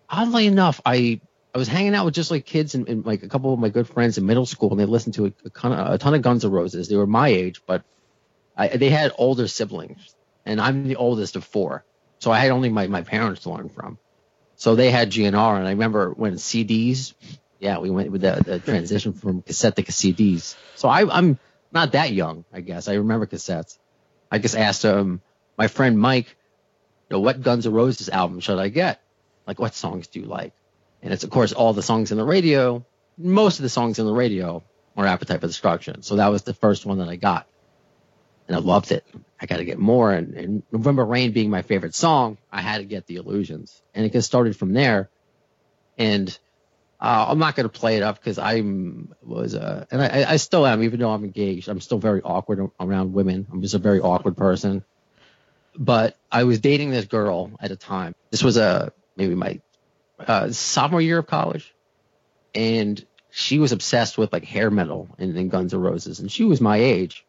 oddly 0.10 0.48
enough, 0.48 0.82
I 0.86 1.20
I 1.54 1.60
was 1.60 1.68
hanging 1.68 1.94
out 1.94 2.06
with 2.06 2.16
just 2.16 2.32
like 2.32 2.46
kids 2.46 2.74
and, 2.74 2.90
and 2.90 3.06
like 3.06 3.22
a 3.22 3.30
couple 3.30 3.54
of 3.54 3.60
my 3.60 3.70
good 3.70 3.88
friends 3.88 4.18
in 4.18 4.26
middle 4.26 4.46
school, 4.46 4.72
and 4.72 4.80
they 4.80 4.86
listened 4.86 5.16
to 5.16 5.28
a, 5.28 5.34
a, 5.46 5.50
ton 5.50 5.72
of, 5.72 5.94
a 5.94 5.98
ton 6.00 6.16
of 6.16 6.22
Guns 6.24 6.44
N' 6.44 6.52
Roses. 6.52 6.88
They 6.88 6.96
were 6.96 7.06
my 7.06 7.28
age, 7.28 7.62
but 7.66 7.84
I, 8.58 8.70
they 8.70 8.90
had 8.90 9.12
older 9.18 9.48
siblings, 9.48 10.16
and 10.46 10.60
I'm 10.60 10.88
the 10.88 10.96
oldest 10.96 11.36
of 11.36 11.44
four, 11.44 11.86
so 12.20 12.32
I 12.32 12.40
had 12.40 12.52
only 12.52 12.70
my 12.70 12.88
my 12.88 13.02
parents 13.02 13.44
to 13.44 13.52
learn 13.52 13.70
from. 13.70 14.00
So 14.56 14.76
they 14.76 14.90
had 14.90 15.12
GNR, 15.12 15.58
and 15.58 15.68
I 15.68 15.72
remember 15.72 16.12
when 16.12 16.36
CDs. 16.36 17.14
Yeah, 17.60 17.78
we 17.78 17.90
went 17.90 18.12
with 18.12 18.22
the, 18.22 18.42
the 18.46 18.60
transition 18.60 19.14
from 19.14 19.42
cassette 19.42 19.78
to 19.78 19.84
CDs. 19.84 20.56
So 20.76 20.90
I, 20.90 21.18
I'm 21.18 21.40
not 21.72 21.94
that 21.94 22.12
young, 22.12 22.44
I 22.52 22.60
guess. 22.60 22.90
I 22.90 22.96
remember 22.96 23.26
cassettes. 23.26 23.78
I 24.30 24.40
just 24.40 24.58
asked 24.58 24.86
um 24.86 25.22
my 25.58 25.68
friend 25.68 26.00
Mike, 26.00 26.36
you 27.10 27.18
know, 27.18 27.20
what 27.20 27.42
Guns 27.42 27.68
N' 27.68 27.74
Roses 27.74 28.10
album 28.10 28.40
should 28.40 28.58
I 28.58 28.70
get? 28.70 29.02
Like, 29.46 29.60
what 29.60 29.76
songs 29.76 30.08
do 30.08 30.20
you 30.20 30.26
like? 30.26 30.54
And 31.04 31.14
it's 31.14 31.24
of 31.24 31.30
course 31.30 31.52
all 31.52 31.74
the 31.74 31.84
songs 31.84 32.12
in 32.12 32.18
the 32.18 32.24
radio. 32.24 32.84
Most 33.18 33.60
of 33.60 33.64
the 33.64 33.70
songs 33.70 34.00
in 34.00 34.06
the 34.06 34.14
radio 34.14 34.64
are 34.98 35.06
Appetite 35.06 35.42
for 35.42 35.48
Destruction. 35.48 36.02
So 36.02 36.16
that 36.16 36.30
was 36.30 36.44
the 36.44 36.54
first 36.54 36.86
one 36.86 36.98
that 37.00 37.10
I 37.10 37.18
got, 37.18 37.48
and 38.48 38.56
I 38.56 38.60
loved 38.60 38.92
it. 38.92 39.06
I 39.40 39.46
got 39.46 39.58
to 39.58 39.66
get 39.66 39.78
more. 39.78 40.12
And, 40.12 40.34
and 40.34 40.64
November 40.72 41.06
Rain 41.06 41.32
being 41.32 41.50
my 41.50 41.62
favorite 41.62 41.94
song, 41.94 42.38
I 42.52 42.62
had 42.62 42.78
to 42.80 42.86
get 42.86 43.06
the 43.06 43.18
Illusions, 43.18 43.82
and 43.94 44.06
it 44.06 44.14
just 44.14 44.28
started 44.28 44.56
from 44.56 44.74
there. 44.74 45.10
And 45.98 46.36
uh, 47.00 47.26
I'm 47.28 47.38
not 47.38 47.56
going 47.56 47.70
to 47.70 47.80
play 47.80 47.98
it 47.98 48.04
up 48.04 48.18
because 48.18 48.40
I'm 48.40 49.14
was 49.22 49.56
uh, 49.56 49.86
and 49.92 50.02
I, 50.02 50.26
I 50.32 50.38
still 50.38 50.66
am, 50.66 50.84
even 50.84 51.02
though 51.02 51.12
I'm 51.12 51.26
engaged. 51.26 51.68
I'm 51.68 51.82
still 51.82 52.00
very 52.00 52.22
awkward 52.22 52.72
around 52.80 53.14
women. 53.14 53.46
I'm 53.52 53.62
just 53.62 53.74
a 53.74 53.80
very 53.80 54.00
awkward 54.00 54.38
person. 54.38 54.86
But 55.76 56.16
I 56.32 56.46
was 56.46 56.60
dating 56.60 56.92
this 56.92 57.06
girl 57.06 57.52
at 57.60 57.72
a 57.72 57.76
time. 57.76 58.16
This 58.32 58.42
was 58.42 58.56
a 58.56 58.94
maybe 59.18 59.36
my 59.36 59.60
uh, 60.28 60.52
sophomore 60.52 61.02
year 61.02 61.20
of 61.20 61.28
college, 61.28 61.74
and 62.56 63.04
she 63.30 63.60
was 63.60 63.72
obsessed 63.72 64.18
with 64.18 64.32
like 64.32 64.46
hair 64.46 64.70
metal 64.70 65.10
and, 65.18 65.36
and 65.38 65.50
Guns 65.50 65.74
N' 65.74 65.82
Roses, 65.82 66.20
and 66.20 66.32
she 66.32 66.44
was 66.44 66.62
my 66.62 66.78
age. 66.78 67.26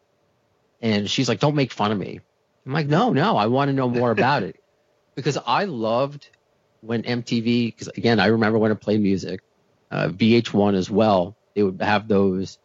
And 0.81 1.09
she's 1.09 1.29
like, 1.29 1.39
"Don't 1.39 1.55
make 1.55 1.71
fun 1.71 1.91
of 1.91 1.97
me." 1.97 2.19
I'm 2.65 2.73
like, 2.73 2.87
"No, 2.87 3.11
no, 3.13 3.37
I 3.37 3.47
want 3.47 3.69
to 3.69 3.73
know 3.73 3.89
more 3.89 4.11
about 4.19 4.43
it," 4.43 4.57
because 5.15 5.37
I 5.45 5.65
loved 5.65 6.29
when 6.81 7.03
MTV. 7.03 7.67
Because 7.67 7.87
again, 7.89 8.19
I 8.19 8.27
remember 8.27 8.59
when 8.59 8.71
it 8.71 8.81
played 8.81 9.01
music 9.01 9.41
uh, 9.91 10.09
VH1 10.09 10.75
as 10.75 10.89
well. 10.89 11.35
They 11.55 11.63
would 11.63 11.81
have 11.81 12.07
those 12.07 12.57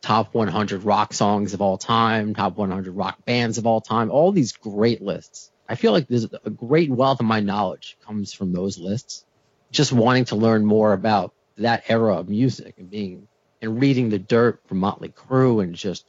top 0.00 0.34
100 0.34 0.84
rock 0.84 1.12
songs 1.12 1.54
of 1.54 1.60
all 1.60 1.76
time, 1.76 2.34
top 2.34 2.56
100 2.56 2.90
rock 2.92 3.24
bands 3.24 3.58
of 3.58 3.66
all 3.66 3.80
time, 3.80 4.10
all 4.10 4.32
these 4.32 4.52
great 4.52 5.02
lists. 5.02 5.50
I 5.68 5.74
feel 5.74 5.92
like 5.92 6.08
there's 6.08 6.26
a 6.44 6.50
great 6.50 6.90
wealth 6.90 7.20
of 7.20 7.26
my 7.26 7.40
knowledge 7.40 7.96
comes 8.04 8.32
from 8.32 8.52
those 8.52 8.78
lists. 8.78 9.24
Just 9.70 9.92
wanting 9.92 10.24
to 10.26 10.36
learn 10.36 10.64
more 10.64 10.92
about 10.92 11.34
that 11.58 11.84
era 11.88 12.16
of 12.16 12.28
music 12.28 12.74
and 12.78 12.90
being 12.90 13.28
and 13.62 13.80
reading 13.80 14.08
the 14.08 14.18
dirt 14.18 14.60
from 14.66 14.78
Motley 14.78 15.10
Crue 15.10 15.62
and 15.62 15.74
just 15.74 16.06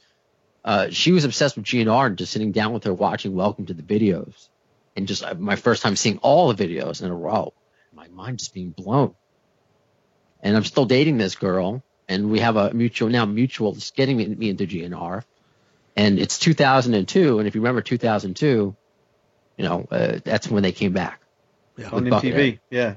uh, 0.64 0.88
she 0.90 1.12
was 1.12 1.24
obsessed 1.24 1.56
with 1.56 1.64
GNR 1.64 2.06
and 2.06 2.16
just 2.18 2.32
sitting 2.32 2.52
down 2.52 2.72
with 2.72 2.84
her 2.84 2.94
watching 2.94 3.34
Welcome 3.34 3.66
to 3.66 3.74
the 3.74 3.82
videos 3.82 4.48
and 4.96 5.06
just 5.06 5.22
uh, 5.22 5.34
my 5.34 5.56
first 5.56 5.82
time 5.82 5.96
seeing 5.96 6.18
all 6.18 6.52
the 6.52 6.66
videos 6.66 7.02
in 7.02 7.10
a 7.10 7.14
row. 7.14 7.52
My 7.92 8.08
mind 8.08 8.38
just 8.38 8.54
being 8.54 8.70
blown 8.70 9.14
and 10.42 10.56
I'm 10.56 10.64
still 10.64 10.84
dating 10.84 11.18
this 11.18 11.36
girl, 11.36 11.82
and 12.08 12.30
we 12.30 12.40
have 12.40 12.56
a 12.56 12.72
mutual 12.74 13.08
now 13.08 13.24
mutual 13.24 13.74
is 13.74 13.92
getting 13.92 14.16
me, 14.16 14.26
me 14.26 14.50
into 14.50 14.66
GNR, 14.66 15.22
and 15.96 16.18
it's 16.18 16.38
2002, 16.38 17.38
and 17.38 17.48
if 17.48 17.54
you 17.54 17.60
remember 17.60 17.80
2002, 17.80 18.76
you 19.56 19.64
know 19.64 19.86
uh, 19.90 20.18
that's 20.24 20.48
when 20.48 20.62
they 20.62 20.72
came 20.72 20.92
back. 20.92 21.20
on 21.92 22.04
With 22.04 22.12
Buckethead. 22.12 22.34
MTV. 22.34 22.58
Yeah. 22.70 22.94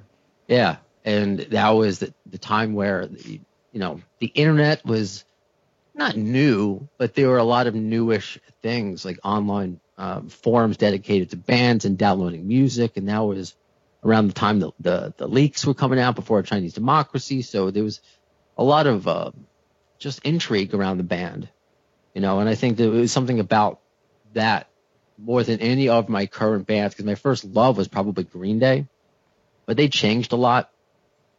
Yeah, 0.47 0.77
and 1.03 1.39
that 1.39 1.69
was 1.71 1.99
the, 1.99 2.13
the 2.25 2.37
time 2.37 2.73
where 2.73 3.07
the, 3.07 3.41
you 3.71 3.79
know 3.79 4.01
the 4.19 4.27
internet 4.27 4.85
was 4.85 5.25
not 5.93 6.15
new, 6.15 6.87
but 6.97 7.13
there 7.13 7.29
were 7.29 7.37
a 7.37 7.43
lot 7.43 7.67
of 7.67 7.75
newish 7.75 8.37
things 8.61 9.05
like 9.05 9.19
online 9.23 9.79
um, 9.97 10.29
forums 10.29 10.77
dedicated 10.77 11.29
to 11.31 11.37
bands 11.37 11.85
and 11.85 11.97
downloading 11.97 12.47
music, 12.47 12.97
and 12.97 13.07
that 13.09 13.19
was 13.19 13.55
around 14.03 14.27
the 14.27 14.33
time 14.33 14.59
the, 14.59 14.71
the, 14.79 15.13
the 15.17 15.27
leaks 15.27 15.65
were 15.65 15.73
coming 15.73 15.99
out 15.99 16.15
before 16.15 16.41
Chinese 16.43 16.73
Democracy. 16.73 17.41
So 17.41 17.71
there 17.71 17.83
was 17.83 18.01
a 18.57 18.63
lot 18.63 18.87
of 18.87 19.07
uh, 19.07 19.31
just 19.97 20.23
intrigue 20.23 20.75
around 20.75 20.97
the 20.97 21.03
band, 21.03 21.49
you 22.13 22.21
know. 22.21 22.39
And 22.39 22.47
I 22.47 22.55
think 22.55 22.77
there 22.77 22.89
was 22.89 23.11
something 23.11 23.39
about 23.39 23.79
that 24.33 24.67
more 25.17 25.43
than 25.43 25.59
any 25.59 25.89
of 25.89 26.09
my 26.09 26.25
current 26.25 26.67
bands 26.67 26.93
because 26.93 27.05
my 27.05 27.15
first 27.15 27.45
love 27.45 27.77
was 27.77 27.87
probably 27.87 28.25
Green 28.25 28.59
Day, 28.59 28.85
but 29.65 29.77
they 29.77 29.87
changed 29.87 30.33
a 30.33 30.35
lot, 30.35 30.69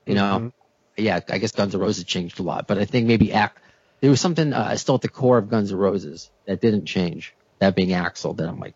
you 0.07 0.15
know. 0.15 0.53
Yeah, 0.97 1.21
I 1.29 1.39
guess 1.39 1.53
Guns 1.53 1.75
N' 1.75 1.81
Roses 1.81 2.05
changed 2.05 2.41
a 2.41 2.43
lot, 2.43 2.67
but 2.67 2.79
I 2.79 2.87
think 2.87 3.07
maybe 3.07 3.31
Ac- 3.31 3.53
there 4.01 4.11
was 4.11 4.21
something 4.21 4.53
uh, 4.53 4.77
still 4.77 4.95
at 4.95 5.03
the 5.03 5.09
core 5.09 5.37
of 5.37 5.51
Guns 5.51 5.71
N' 5.71 5.79
Roses 5.79 6.31
that 6.47 6.61
didn't 6.61 6.87
change. 6.87 7.35
That 7.59 7.75
being 7.75 7.91
Axl, 7.91 8.37
that 8.37 8.49
I'm 8.49 8.61
like, 8.61 8.75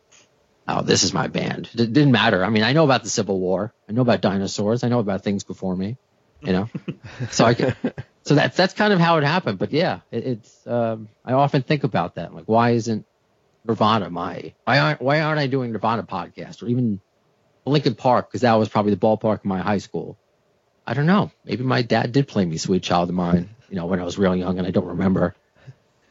oh, 0.67 0.83
this 0.83 1.03
is 1.03 1.13
my 1.13 1.29
band. 1.29 1.69
It 1.75 1.93
didn't 1.93 2.13
matter. 2.13 2.45
I 2.45 2.51
mean, 2.51 2.63
I 2.63 2.73
know 2.73 2.85
about 2.85 3.03
the 3.03 3.11
Civil 3.11 3.39
War. 3.39 3.73
I 3.89 3.93
know 3.93 4.03
about 4.03 4.21
dinosaurs. 4.21 4.85
I 4.85 4.89
know 4.89 5.01
about 5.01 5.23
things 5.23 5.45
before 5.45 5.77
me. 5.77 5.97
You 6.43 6.53
know, 6.53 6.69
so 7.31 7.45
I 7.45 7.53
can, 7.53 7.77
so 8.23 8.35
that's 8.35 8.57
that's 8.57 8.73
kind 8.73 8.95
of 8.95 8.99
how 8.99 9.19
it 9.19 9.25
happened. 9.25 9.59
But 9.59 9.73
yeah, 9.73 10.01
it, 10.11 10.27
it's 10.27 10.67
um, 10.67 11.09
I 11.23 11.35
often 11.35 11.63
think 11.63 11.85
about 11.85 12.15
that. 12.15 12.35
Like, 12.35 12.47
why 12.47 12.71
isn't 12.71 13.05
Nirvana 13.67 14.09
my 14.09 14.55
why 14.65 14.79
aren't 14.79 15.03
why 15.03 15.21
aren't 15.21 15.39
I 15.39 15.47
doing 15.47 15.73
Nirvana 15.73 16.03
podcast 16.03 16.63
or 16.63 16.69
even 16.69 17.01
Linkin 17.65 17.95
Park 17.95 18.29
because 18.29 18.43
that 18.43 18.55
was 18.55 18.69
probably 18.69 18.93
the 18.95 19.01
ballpark 19.01 19.41
of 19.41 19.45
my 19.45 19.61
high 19.61 19.79
school. 19.79 20.17
I 20.87 20.95
don't 20.95 21.07
know. 21.07 21.31
Maybe 21.45 21.63
my 21.63 21.83
dad 21.83 22.13
did 22.13 22.27
play 22.27 22.45
me 22.45 22.57
"Sweet 22.57 22.83
Child 22.83 23.11
of 23.11 23.15
Mine," 23.15 23.51
you 23.69 23.77
know, 23.77 23.87
when 23.87 24.01
I 24.01 24.05
was 24.05 24.19
real 24.19 24.35
young 24.35 24.59
and 24.59 24.67
I 24.67 24.71
don't 24.71 24.87
remember. 24.87 25.35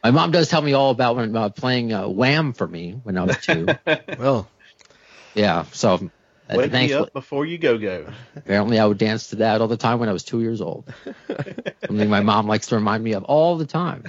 My 0.04 0.12
mom 0.12 0.32
does 0.32 0.47
tell 0.47 0.62
me 0.62 0.74
all 0.74 0.91
about 0.91 1.18
when 1.18 1.36
uh, 1.36 1.50
playing 1.50 1.91
uh, 1.91 2.08
Wham 2.08 2.54
for 2.54 2.66
me 2.66 2.91
when 3.04 3.18
I 3.18 3.24
was 3.24 3.38
two. 3.41 3.68
Well, 4.18 4.50
yeah, 5.34 5.66
so 5.74 6.10
uh, 6.50 6.56
Wake 6.56 6.72
me 6.72 6.93
up 6.93 7.14
before 7.14 7.45
you 7.45 7.58
go 7.58 7.78
go. 7.78 8.12
apparently 8.36 8.80
I 8.80 8.86
would 8.86 8.97
dance 8.97 9.30
to 9.30 9.38
that 9.38 9.62
all 9.62 9.68
the 9.68 9.78
time 9.78 10.00
when 10.00 10.10
I 10.10 10.14
was 10.14 10.24
two 10.24 10.41
years 10.41 10.62
old. 10.62 10.91
Something 11.86 12.10
my 12.10 12.22
mom 12.22 12.47
likes 12.47 12.68
to 12.68 12.76
remind 12.76 13.04
me 13.04 13.14
of 13.14 13.24
all 13.26 13.58
the 13.58 13.66
time. 13.66 14.04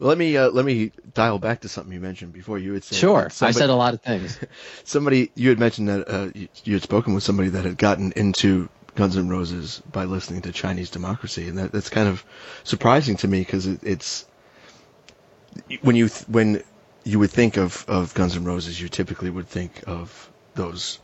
Let 0.00 0.16
me 0.16 0.36
uh, 0.36 0.50
let 0.50 0.64
me 0.64 0.92
dial 1.14 1.38
back 1.38 1.60
to 1.60 1.68
something 1.68 1.92
you 1.92 2.00
mentioned 2.00 2.32
before. 2.32 2.58
You 2.58 2.74
had 2.74 2.84
said 2.84 2.98
Sure, 2.98 3.24
that 3.24 3.42
I 3.42 3.50
said 3.50 3.70
a 3.70 3.74
lot 3.74 3.94
of 3.94 4.02
things. 4.02 4.38
somebody 4.84 5.30
you 5.34 5.48
had 5.48 5.58
mentioned 5.58 5.88
that 5.88 6.08
uh, 6.08 6.28
you, 6.34 6.48
you 6.64 6.74
had 6.74 6.82
spoken 6.82 7.14
with 7.14 7.24
somebody 7.24 7.48
that 7.50 7.64
had 7.64 7.76
gotten 7.78 8.12
into 8.12 8.68
Guns 8.94 9.16
N' 9.16 9.28
Roses 9.28 9.82
by 9.90 10.04
listening 10.04 10.42
to 10.42 10.52
Chinese 10.52 10.90
Democracy, 10.90 11.48
and 11.48 11.58
that, 11.58 11.72
that's 11.72 11.88
kind 11.88 12.08
of 12.08 12.24
surprising 12.64 13.16
to 13.18 13.28
me 13.28 13.40
because 13.40 13.66
it, 13.66 13.80
it's 13.82 14.26
when 15.82 15.96
you 15.96 16.08
th- 16.08 16.28
when 16.28 16.62
you 17.04 17.18
would 17.18 17.30
think 17.30 17.56
of, 17.56 17.84
of 17.88 18.14
Guns 18.14 18.36
N' 18.36 18.44
Roses, 18.44 18.80
you 18.80 18.88
typically 18.88 19.30
would 19.30 19.48
think 19.48 19.82
of 19.86 20.30
those 20.54 21.00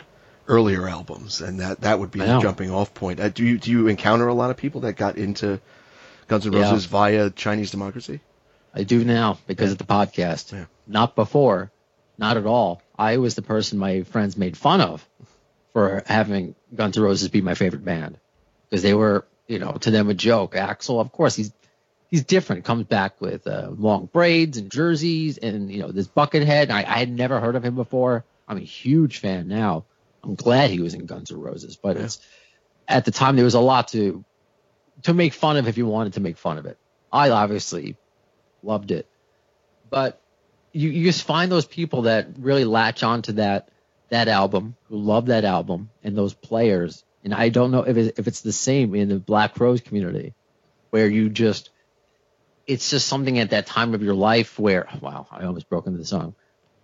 earlier 0.47 0.89
albums, 0.89 1.41
and 1.41 1.61
that 1.61 1.81
that 1.81 1.99
would 1.99 2.11
be 2.11 2.21
the 2.21 2.39
jumping 2.39 2.71
off 2.71 2.95
point. 2.95 3.19
Uh, 3.19 3.29
do 3.29 3.45
you 3.45 3.59
do 3.59 3.71
you 3.73 3.89
encounter 3.89 4.29
a 4.29 4.35
lot 4.35 4.51
of 4.51 4.57
people 4.57 4.83
that 4.83 4.95
got 4.95 5.17
into 5.17 5.61
Guns 6.29 6.47
N' 6.47 6.53
Yeah. 6.53 6.61
Roses 6.61 6.85
via 6.85 7.31
Chinese 7.31 7.73
Democracy? 7.73 8.21
I 8.75 8.83
do 8.83 9.05
now 9.05 9.39
because 9.47 9.73
of 9.73 9.79
the 9.79 9.85
podcast. 9.85 10.53
Yeah. 10.53 10.65
Not 10.87 11.15
before, 11.15 11.71
not 12.19 12.37
at 12.37 12.47
all. 12.47 12.83
I 12.99 13.19
was 13.19 13.35
the 13.35 13.43
person 13.43 13.79
my 13.79 14.03
friends 14.03 14.37
made 14.37 14.57
fun 14.57 14.81
of 14.81 15.07
for 15.73 16.03
having 16.07 16.55
Guns 16.75 16.97
N' 16.97 17.03
Roses 17.03 17.29
be 17.29 17.41
my 17.41 17.55
favorite 17.55 17.85
band 17.85 18.19
because 18.69 18.83
they 18.83 18.95
were, 18.95 19.27
you 19.47 19.59
know, 19.59 19.73
to 19.73 19.91
them 19.91 20.11
a 20.11 20.15
joke. 20.15 20.55
Axl, 20.55 21.01
of 21.01 21.13
course, 21.13 21.37
he's 21.37 21.53
he's 22.11 22.25
different. 22.25 22.65
Comes 22.65 22.85
back 22.85 23.21
with 23.21 23.47
uh, 23.47 23.71
long 23.71 24.07
braids 24.07 24.59
and 24.59 24.71
jerseys 24.71 25.39
and 25.39 25.71
you 25.71 25.81
know 25.81 25.93
this 25.93 26.09
Buckethead. 26.09 26.71
I, 26.71 26.81
I 26.81 26.99
had 26.99 27.11
never 27.11 27.41
heard 27.41 27.57
of 27.57 27.65
him 27.65 27.77
before. 27.77 28.25
I'm 28.49 28.57
a 28.57 28.61
huge 28.61 29.19
fan 29.19 29.49
now. 29.49 29.85
I'm 30.23 30.35
glad 30.35 30.71
he 30.71 30.81
was 30.81 30.95
in 30.95 31.07
Guns 31.07 31.31
N' 31.31 31.41
Roses, 31.41 31.77
but 31.77 31.97
it's 31.97 32.21
at 32.89 33.05
the 33.05 33.11
time 33.11 33.37
there 33.37 33.45
was 33.45 33.55
a 33.55 33.61
lot 33.61 33.89
to 33.89 34.25
to 35.03 35.15
make 35.15 35.33
fun 35.33 35.57
of 35.57 35.69
if 35.69 35.77
you 35.79 35.87
wanted 35.87 36.15
to 36.15 36.21
make 36.21 36.39
fun 36.39 36.59
of 36.59 36.67
it. 36.67 36.79
I 37.13 37.31
obviously 37.31 37.97
loved 38.65 38.91
it, 38.91 39.07
but 39.91 40.21
you, 40.73 40.91
you 40.91 41.05
just 41.05 41.23
find 41.23 41.51
those 41.51 41.67
people 41.67 42.03
that 42.03 42.27
really 42.39 42.65
latch 42.65 43.03
onto 43.03 43.33
that 43.33 43.69
that 44.11 44.29
album, 44.29 44.77
who 44.89 44.97
love 44.97 45.27
that 45.27 45.45
album, 45.45 45.91
and 46.03 46.17
those 46.17 46.35
players. 46.35 47.05
And 47.25 47.35
I 47.35 47.49
don't 47.49 47.71
know 47.71 47.83
if 47.83 47.97
it, 47.97 48.19
if 48.19 48.29
it's 48.29 48.43
the 48.43 48.53
same 48.53 48.95
in 48.95 49.09
the 49.09 49.19
Black 49.19 49.55
Crowes 49.55 49.81
community, 49.81 50.35
where 50.91 51.09
you 51.09 51.31
just 51.31 51.71
it's 52.67 52.91
just 52.91 53.09
something 53.09 53.39
at 53.39 53.51
that 53.51 53.67
time 53.67 53.95
of 53.95 54.03
your 54.03 54.15
life 54.15 54.59
where 54.59 54.87
wow, 55.01 55.27
I 55.31 55.45
almost 55.45 55.69
broke 55.69 55.87
into 55.87 55.99
the 55.99 56.05
song. 56.05 56.35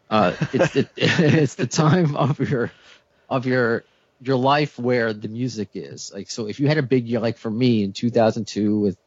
Uh, 0.08 0.34
it's 0.52 0.72
the, 0.72 0.88
it's 0.96 1.54
the 1.54 1.66
time 1.66 2.16
of 2.16 2.38
your 2.40 2.72
of 3.28 3.46
your 3.46 3.84
your 4.20 4.36
life 4.36 4.78
where 4.78 5.12
the 5.12 5.28
music 5.28 5.70
is 5.74 6.12
like 6.12 6.30
so 6.30 6.46
if 6.46 6.60
you 6.60 6.68
had 6.68 6.76
a 6.76 6.82
big 6.82 7.06
year 7.06 7.20
like 7.20 7.38
for 7.38 7.50
me 7.50 7.82
in 7.82 7.92
2002 7.92 8.78
with 8.78 8.98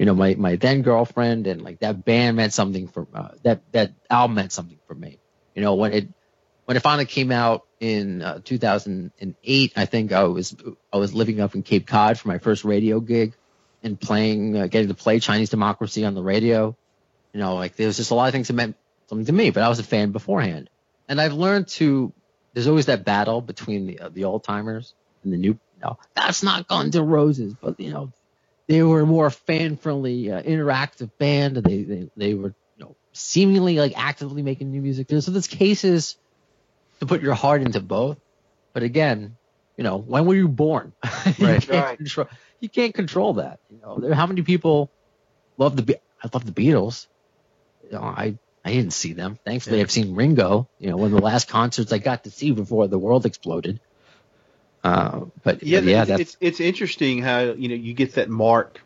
you 0.00 0.06
know 0.06 0.14
my 0.14 0.34
my 0.34 0.56
then 0.56 0.80
girlfriend 0.80 1.46
and 1.46 1.60
like 1.60 1.80
that 1.80 2.06
band 2.06 2.34
meant 2.34 2.54
something 2.54 2.88
for 2.88 3.06
uh, 3.12 3.28
that 3.42 3.60
that 3.72 3.92
album 4.08 4.36
meant 4.36 4.50
something 4.50 4.78
for 4.86 4.94
me 4.94 5.18
you 5.54 5.60
know 5.60 5.74
when 5.74 5.92
it 5.92 6.08
when 6.64 6.78
it 6.78 6.80
finally 6.80 7.04
came 7.04 7.30
out 7.30 7.66
in 7.80 8.22
uh, 8.22 8.40
2008 8.42 9.72
i 9.76 9.84
think 9.84 10.12
i 10.12 10.24
was 10.24 10.56
i 10.90 10.96
was 10.96 11.12
living 11.12 11.38
up 11.38 11.54
in 11.54 11.62
cape 11.62 11.86
cod 11.86 12.18
for 12.18 12.28
my 12.28 12.38
first 12.38 12.64
radio 12.64 12.98
gig 12.98 13.34
and 13.82 14.00
playing 14.00 14.56
uh, 14.56 14.66
getting 14.68 14.88
to 14.88 14.94
play 14.94 15.20
chinese 15.20 15.50
democracy 15.50 16.02
on 16.06 16.14
the 16.14 16.22
radio 16.22 16.74
you 17.34 17.40
know 17.40 17.56
like 17.56 17.76
there 17.76 17.86
was 17.86 17.98
just 17.98 18.10
a 18.10 18.14
lot 18.14 18.26
of 18.26 18.32
things 18.32 18.48
that 18.48 18.54
meant 18.54 18.76
something 19.08 19.26
to 19.26 19.32
me 19.34 19.50
but 19.50 19.62
i 19.62 19.68
was 19.68 19.80
a 19.80 19.84
fan 19.84 20.12
beforehand 20.12 20.70
and 21.10 21.20
i've 21.20 21.34
learned 21.34 21.68
to 21.68 22.10
there's 22.54 22.68
always 22.68 22.86
that 22.86 23.04
battle 23.04 23.42
between 23.42 23.86
the 23.86 24.00
uh, 24.00 24.08
the 24.08 24.24
old 24.24 24.44
timers 24.44 24.94
and 25.22 25.32
the 25.32 25.36
new. 25.36 25.58
Know, 25.82 25.96
that's 26.14 26.42
not 26.42 26.68
Guns 26.68 26.94
N' 26.94 27.06
Roses, 27.06 27.54
but 27.58 27.80
you 27.80 27.90
know, 27.90 28.12
they 28.70 28.84
were 28.84 29.02
a 29.02 29.06
more 29.06 29.30
fan 29.30 29.78
friendly, 29.78 30.32
uh, 30.32 30.42
interactive 30.42 31.12
band. 31.20 31.58
and 31.58 31.66
They, 31.66 31.84
they 31.84 32.10
they 32.16 32.34
were 32.34 32.54
you 32.76 32.86
know 32.86 32.96
seemingly 33.14 33.78
like 33.78 33.94
actively 33.98 34.42
making 34.42 34.72
new 34.72 34.82
music. 34.82 35.08
So 35.20 35.32
there's 35.32 35.48
cases 35.48 36.18
to 37.00 37.06
put 37.06 37.22
your 37.22 37.34
heart 37.34 37.62
into 37.62 37.80
both. 37.80 38.18
But 38.74 38.82
again, 38.84 39.38
you 39.76 39.84
know, 39.84 39.98
when 39.98 40.26
were 40.26 40.34
you 40.36 40.48
born? 40.48 40.94
you, 41.38 41.46
Right. 41.46 41.60
can't 41.60 41.86
Right. 41.86 41.98
control, 41.98 42.28
you 42.60 42.70
can't 42.70 42.94
control 42.94 43.34
that. 43.34 43.60
You 43.70 43.80
know, 43.80 43.98
there, 44.00 44.14
how 44.14 44.26
many 44.26 44.42
people 44.42 44.92
love 45.58 45.76
the 45.76 45.82
Be- 45.82 45.96
I 46.24 46.30
love 46.34 46.46
the 46.46 46.52
Beatles. 46.52 47.06
You 47.82 47.92
know, 47.92 48.02
I 48.02 48.38
I 48.64 48.72
didn't 48.72 48.92
see 48.94 49.14
them. 49.14 49.38
Thankfully, 49.46 49.80
I've 49.80 49.90
seen 49.92 50.14
Ringo. 50.16 50.68
You 50.78 50.90
know, 50.90 50.98
one 50.98 51.08
of 51.12 51.12
the 51.18 51.24
last 51.24 51.48
concerts 51.48 51.92
I 51.92 51.98
got 51.98 52.24
to 52.24 52.30
see 52.32 52.52
before 52.52 52.88
the 52.88 52.98
world 52.98 53.26
exploded. 53.26 53.80
Uh, 54.82 55.26
but 55.42 55.62
Yeah, 55.62 55.80
yeah, 55.80 56.02
it's, 56.02 56.20
it's 56.20 56.36
it's 56.40 56.60
interesting 56.60 57.20
how 57.22 57.40
you 57.40 57.68
know 57.68 57.74
you 57.74 57.92
get 57.92 58.14
that 58.14 58.28
mark. 58.28 58.80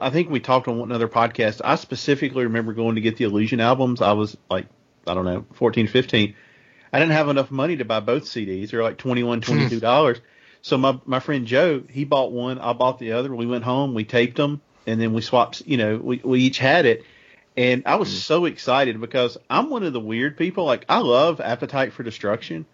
I 0.00 0.10
think 0.10 0.30
we 0.30 0.40
talked 0.40 0.68
on 0.68 0.78
one 0.78 0.92
other 0.92 1.08
podcast. 1.08 1.60
I 1.64 1.76
specifically 1.76 2.44
remember 2.44 2.72
going 2.74 2.96
to 2.96 3.00
get 3.00 3.16
the 3.16 3.24
Illusion 3.24 3.58
albums. 3.58 4.02
I 4.02 4.12
was 4.12 4.36
like, 4.50 4.66
I 5.06 5.14
don't 5.14 5.24
know, 5.24 5.46
14, 5.54 5.86
15. 5.86 6.34
I 6.92 6.98
didn't 6.98 7.12
have 7.12 7.28
enough 7.30 7.50
money 7.50 7.78
to 7.78 7.84
buy 7.84 8.00
both 8.00 8.24
CDs. 8.24 8.70
They're 8.70 8.82
like 8.82 8.98
21 8.98 9.40
22 9.40 9.80
dollars. 9.80 10.20
so 10.62 10.76
my 10.78 10.98
my 11.04 11.20
friend 11.20 11.46
Joe, 11.46 11.82
he 11.88 12.04
bought 12.04 12.32
one. 12.32 12.58
I 12.58 12.72
bought 12.72 12.98
the 12.98 13.12
other. 13.12 13.34
We 13.34 13.46
went 13.46 13.64
home, 13.64 13.94
we 13.94 14.04
taped 14.04 14.36
them, 14.36 14.60
and 14.86 15.00
then 15.00 15.12
we 15.14 15.22
swapped. 15.22 15.62
You 15.66 15.76
know, 15.78 15.96
we 15.96 16.20
we 16.22 16.40
each 16.40 16.58
had 16.58 16.86
it. 16.86 17.04
And 17.56 17.82
I 17.86 17.96
was 17.96 18.22
so 18.22 18.44
excited 18.44 19.00
because 19.00 19.36
I'm 19.50 19.68
one 19.68 19.82
of 19.82 19.92
the 19.92 20.00
weird 20.00 20.36
people. 20.36 20.64
Like 20.64 20.84
I 20.88 20.98
love 20.98 21.40
Appetite 21.40 21.92
for 21.92 22.04
Destruction, 22.04 22.66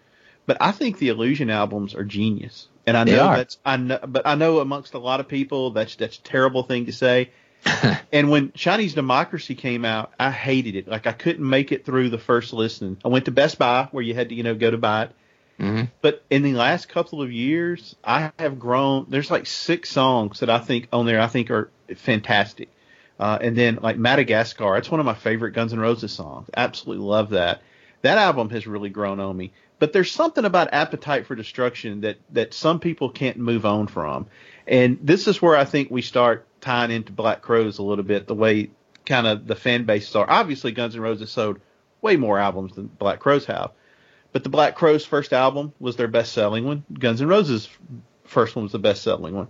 but 0.45 0.57
I 0.59 0.71
think 0.71 0.97
the 0.97 1.09
Illusion 1.09 1.49
albums 1.49 1.95
are 1.95 2.03
genius. 2.03 2.67
And 2.87 2.95
I 2.95 3.03
know 3.03 3.35
that's 3.35 3.57
I 3.65 3.77
know, 3.77 3.99
but 4.07 4.27
I 4.27 4.35
know 4.35 4.59
amongst 4.59 4.93
a 4.93 4.99
lot 4.99 5.19
of 5.19 5.27
people 5.27 5.71
that's 5.71 5.95
that's 5.95 6.17
a 6.17 6.21
terrible 6.21 6.63
thing 6.63 6.85
to 6.85 6.91
say. 6.91 7.31
and 8.13 8.29
when 8.29 8.51
Chinese 8.51 8.93
Democracy 8.93 9.55
came 9.55 9.85
out, 9.85 10.13
I 10.19 10.29
hated 10.29 10.75
it. 10.75 10.87
Like 10.87 11.07
I 11.07 11.11
couldn't 11.11 11.47
make 11.47 11.71
it 11.71 11.83
through 11.83 12.09
the 12.09 12.19
first 12.19 12.53
listen. 12.53 12.97
I 13.03 13.07
went 13.07 13.25
to 13.25 13.31
Best 13.31 13.57
Buy 13.57 13.87
where 13.91 14.03
you 14.03 14.13
had 14.13 14.29
to 14.29 14.35
you 14.35 14.43
know 14.43 14.53
go 14.55 14.69
to 14.69 14.77
buy 14.77 15.03
it. 15.03 15.11
Mhm. 15.59 15.89
But 16.01 16.23
in 16.29 16.43
the 16.43 16.53
last 16.53 16.89
couple 16.89 17.21
of 17.21 17.31
years, 17.31 17.95
I 18.03 18.31
have 18.37 18.59
grown. 18.59 19.07
There's 19.09 19.31
like 19.31 19.47
six 19.47 19.89
songs 19.89 20.41
that 20.41 20.49
I 20.49 20.59
think 20.59 20.87
on 20.93 21.05
there 21.05 21.21
I 21.21 21.27
think 21.27 21.49
are 21.49 21.71
fantastic. 21.95 22.69
Uh, 23.19 23.37
and 23.41 23.55
then 23.55 23.79
like 23.81 23.97
Madagascar, 23.97 24.77
it's 24.77 24.91
one 24.91 24.99
of 24.99 25.05
my 25.05 25.13
favorite 25.13 25.51
Guns 25.51 25.73
N' 25.73 25.79
Roses 25.79 26.11
songs. 26.11 26.49
Absolutely 26.55 27.05
love 27.05 27.29
that. 27.31 27.61
That 28.01 28.17
album 28.17 28.49
has 28.49 28.67
really 28.67 28.89
grown 28.89 29.19
on 29.19 29.35
me. 29.35 29.53
But 29.77 29.91
there's 29.93 30.11
something 30.11 30.45
about 30.45 30.73
Appetite 30.73 31.25
for 31.25 31.35
Destruction 31.35 32.01
that 32.01 32.17
that 32.31 32.53
some 32.53 32.79
people 32.79 33.09
can't 33.09 33.37
move 33.37 33.65
on 33.65 33.87
from. 33.87 34.27
And 34.67 34.99
this 35.01 35.27
is 35.27 35.41
where 35.41 35.55
I 35.55 35.65
think 35.65 35.91
we 35.91 36.01
start 36.01 36.47
tying 36.61 36.91
into 36.91 37.11
Black 37.11 37.41
Crowes 37.41 37.77
a 37.77 37.83
little 37.83 38.03
bit, 38.03 38.27
the 38.27 38.35
way 38.35 38.71
kind 39.05 39.27
of 39.27 39.47
the 39.47 39.55
fan 39.55 39.85
bases 39.85 40.15
are. 40.15 40.29
Obviously, 40.29 40.71
Guns 40.71 40.95
N' 40.95 41.01
Roses 41.01 41.31
sold 41.31 41.59
way 42.01 42.15
more 42.15 42.39
albums 42.39 42.75
than 42.75 42.87
Black 42.87 43.19
Crowes 43.19 43.45
have. 43.45 43.71
But 44.31 44.43
the 44.43 44.49
Black 44.49 44.75
Crowes' 44.75 45.05
first 45.05 45.31
album 45.33 45.73
was 45.79 45.95
their 45.95 46.07
best 46.07 46.33
selling 46.33 46.65
one. 46.65 46.83
Guns 46.91 47.21
N' 47.21 47.27
Roses' 47.27 47.69
first 48.25 48.55
one 48.55 48.63
was 48.63 48.71
the 48.71 48.79
best 48.79 49.03
selling 49.03 49.35
one. 49.35 49.47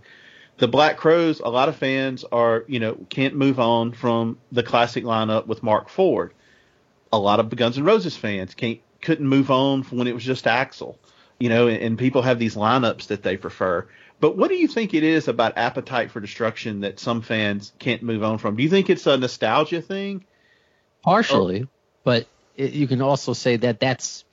The 0.57 0.67
Black 0.67 0.97
Crowes, 0.97 1.39
a 1.39 1.49
lot 1.49 1.69
of 1.69 1.75
fans 1.75 2.23
are, 2.31 2.63
you 2.67 2.79
know, 2.79 2.95
can't 3.09 3.35
move 3.35 3.59
on 3.59 3.91
from 3.91 4.37
the 4.51 4.63
classic 4.63 5.03
lineup 5.03 5.47
with 5.47 5.63
Marc 5.63 5.89
Ford. 5.89 6.33
A 7.11 7.17
lot 7.17 7.39
of 7.39 7.49
Guns 7.55 7.77
N' 7.77 7.83
Roses 7.83 8.15
fans 8.15 8.53
can't 8.53 8.79
couldn't 9.05 9.27
move 9.27 9.51
on 9.51 9.83
from 9.83 9.97
when 9.99 10.07
it 10.07 10.13
was 10.13 10.23
just 10.23 10.45
Axl. 10.45 10.97
You 11.39 11.49
know, 11.49 11.67
and, 11.67 11.81
and 11.81 11.99
people 11.99 12.21
have 12.21 12.39
these 12.39 12.55
lineups 12.55 13.07
that 13.07 13.23
they 13.23 13.37
prefer. 13.37 13.87
But 14.19 14.37
what 14.37 14.49
do 14.49 14.55
you 14.55 14.67
think 14.67 14.93
it 14.93 15.03
is 15.03 15.27
about 15.27 15.57
Appetite 15.57 16.11
for 16.11 16.21
Destruction 16.21 16.81
that 16.81 16.99
some 16.99 17.21
fans 17.21 17.73
can't 17.79 18.01
move 18.03 18.23
on 18.23 18.37
from? 18.37 18.55
Do 18.55 18.63
you 18.63 18.69
think 18.69 18.89
it's 18.89 19.05
a 19.05 19.17
nostalgia 19.17 19.81
thing? 19.81 20.25
partially, 21.05 21.67
but 22.03 22.27
it, 22.57 22.73
you 22.73 22.87
can 22.87 23.01
also 23.01 23.33
say 23.33 23.55
that 23.57 23.79
that's 23.79 24.25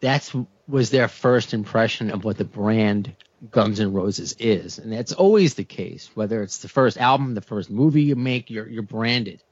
that's 0.00 0.36
was 0.68 0.90
their 0.90 1.08
first 1.08 1.54
impression 1.54 2.10
of 2.10 2.24
what 2.24 2.36
the 2.36 2.44
brand 2.44 3.16
Guns 3.50 3.80
N' 3.80 3.92
Roses 3.92 4.36
is, 4.38 4.78
and 4.78 4.92
that's 4.92 5.12
always 5.12 5.54
the 5.54 5.64
case. 5.64 6.10
Whether 6.14 6.42
it's 6.42 6.58
the 6.58 6.68
first 6.68 6.98
album, 6.98 7.34
the 7.34 7.40
first 7.40 7.70
movie 7.70 8.02
you 8.02 8.16
make, 8.16 8.50
you're 8.50 8.68
you're 8.68 8.82
branded. 8.82 9.42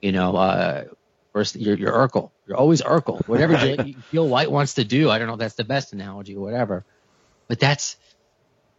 You 0.00 0.12
know, 0.12 0.36
uh, 0.36 0.84
first 1.32 1.56
you're 1.56 1.76
you're 1.76 1.92
Urkel. 1.92 2.30
You're 2.46 2.56
always 2.56 2.82
Urkel. 2.82 3.26
Whatever 3.28 3.54
Jaleel 3.56 4.28
White 4.28 4.50
wants 4.50 4.74
to 4.74 4.84
do, 4.84 5.10
I 5.10 5.18
don't 5.18 5.28
know 5.28 5.34
if 5.34 5.40
that's 5.40 5.54
the 5.54 5.64
best 5.64 5.92
analogy 5.92 6.36
or 6.36 6.42
whatever, 6.42 6.84
but 7.48 7.60
that's 7.60 7.96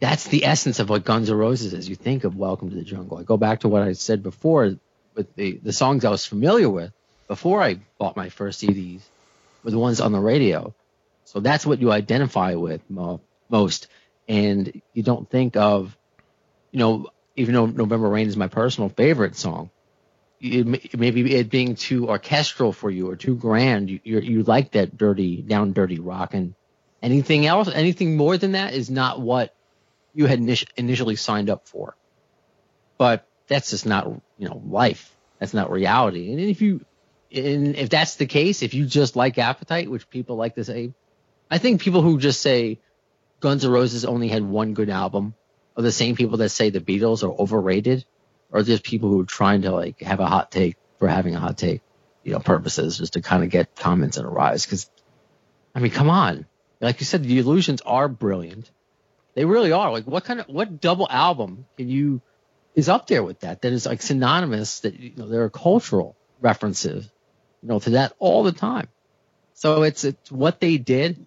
that's 0.00 0.24
the 0.24 0.44
essence 0.44 0.80
of 0.80 0.88
what 0.88 1.04
Guns 1.04 1.30
N' 1.30 1.36
Roses 1.36 1.72
is. 1.72 1.88
You 1.88 1.94
think 1.94 2.24
of 2.24 2.36
Welcome 2.36 2.70
to 2.70 2.76
the 2.76 2.82
Jungle. 2.82 3.18
I 3.18 3.22
go 3.22 3.36
back 3.36 3.60
to 3.60 3.68
what 3.68 3.82
I 3.82 3.92
said 3.92 4.22
before 4.22 4.76
with 5.14 5.34
the 5.36 5.58
the 5.62 5.72
songs 5.72 6.04
I 6.04 6.10
was 6.10 6.26
familiar 6.26 6.68
with 6.68 6.92
before 7.28 7.62
I 7.62 7.78
bought 7.98 8.16
my 8.16 8.28
first 8.28 8.62
CDs 8.62 9.02
were 9.62 9.70
the 9.70 9.78
ones 9.78 10.00
on 10.00 10.12
the 10.12 10.20
radio. 10.20 10.74
So 11.24 11.40
that's 11.40 11.64
what 11.64 11.80
you 11.80 11.90
identify 11.90 12.54
with 12.54 12.82
mo- 12.90 13.20
most, 13.48 13.88
and 14.28 14.82
you 14.92 15.02
don't 15.02 15.30
think 15.30 15.56
of, 15.56 15.96
you 16.72 16.78
know, 16.78 17.08
even 17.36 17.54
though 17.54 17.66
November 17.66 18.08
Rain 18.08 18.26
is 18.26 18.36
my 18.36 18.48
personal 18.48 18.90
favorite 18.90 19.36
song, 19.36 19.70
it, 20.42 20.98
maybe 20.98 21.34
it 21.34 21.50
being 21.50 21.76
too 21.76 22.08
orchestral 22.08 22.72
for 22.72 22.90
you 22.90 23.08
or 23.08 23.16
too 23.16 23.36
grand. 23.36 23.88
You 23.88 24.00
you 24.02 24.20
you 24.20 24.42
like 24.42 24.72
that 24.72 24.96
dirty, 24.96 25.40
down 25.40 25.72
dirty 25.72 26.00
rock, 26.00 26.34
and 26.34 26.54
anything 27.00 27.46
else, 27.46 27.68
anything 27.68 28.16
more 28.16 28.36
than 28.36 28.52
that 28.52 28.74
is 28.74 28.90
not 28.90 29.20
what 29.20 29.54
you 30.14 30.26
had 30.26 30.40
init- 30.40 30.68
initially 30.76 31.16
signed 31.16 31.48
up 31.48 31.68
for. 31.68 31.96
But 32.98 33.26
that's 33.46 33.70
just 33.70 33.86
not 33.86 34.06
you 34.36 34.48
know 34.48 34.60
life. 34.66 35.16
That's 35.38 35.54
not 35.54 35.70
reality. 35.70 36.30
And 36.30 36.40
if 36.40 36.60
you, 36.60 36.84
and 37.32 37.76
if 37.76 37.88
that's 37.88 38.16
the 38.16 38.26
case, 38.26 38.62
if 38.62 38.74
you 38.74 38.84
just 38.84 39.16
like 39.16 39.38
Appetite, 39.38 39.90
which 39.90 40.10
people 40.10 40.36
like 40.36 40.56
to 40.56 40.64
say, 40.64 40.92
I 41.50 41.58
think 41.58 41.80
people 41.80 42.02
who 42.02 42.18
just 42.18 42.40
say 42.40 42.80
Guns 43.40 43.64
N' 43.64 43.70
Roses 43.70 44.04
only 44.04 44.28
had 44.28 44.42
one 44.42 44.74
good 44.74 44.90
album 44.90 45.34
are 45.76 45.82
the 45.82 45.92
same 45.92 46.16
people 46.16 46.38
that 46.38 46.50
say 46.50 46.70
the 46.70 46.80
Beatles 46.80 47.22
are 47.22 47.32
overrated 47.32 48.04
or 48.52 48.62
just 48.62 48.84
people 48.84 49.08
who 49.08 49.22
are 49.22 49.26
trying 49.26 49.62
to 49.62 49.72
like 49.72 50.00
have 50.00 50.20
a 50.20 50.26
hot 50.26 50.52
take 50.52 50.76
for 50.98 51.08
having 51.08 51.34
a 51.34 51.40
hot 51.40 51.58
take, 51.58 51.80
you 52.22 52.32
know, 52.32 52.38
purposes 52.38 52.98
just 52.98 53.14
to 53.14 53.22
kind 53.22 53.42
of 53.42 53.50
get 53.50 53.74
comments 53.74 54.18
and 54.18 54.26
a 54.26 54.30
rise. 54.30 54.66
Cause 54.66 54.90
I 55.74 55.80
mean, 55.80 55.90
come 55.90 56.10
on. 56.10 56.46
Like 56.80 57.00
you 57.00 57.06
said, 57.06 57.24
the 57.24 57.38
illusions 57.38 57.80
are 57.80 58.08
brilliant. 58.08 58.70
They 59.34 59.44
really 59.46 59.72
are. 59.72 59.90
Like 59.90 60.04
what 60.04 60.24
kind 60.24 60.40
of, 60.40 60.46
what 60.46 60.80
double 60.80 61.08
album 61.08 61.66
can 61.76 61.88
you, 61.88 62.20
is 62.74 62.88
up 62.88 63.06
there 63.06 63.22
with 63.22 63.40
that? 63.40 63.62
That 63.62 63.72
is 63.72 63.86
like 63.86 64.02
synonymous 64.02 64.80
that, 64.80 64.98
you 64.98 65.12
know, 65.16 65.28
there 65.28 65.44
are 65.44 65.50
cultural 65.50 66.16
references, 66.40 67.10
you 67.62 67.68
know, 67.68 67.78
to 67.78 67.90
that 67.90 68.12
all 68.18 68.42
the 68.42 68.52
time. 68.52 68.88
So 69.54 69.82
it's, 69.82 70.04
it's 70.04 70.30
what 70.30 70.60
they 70.60 70.76
did. 70.76 71.26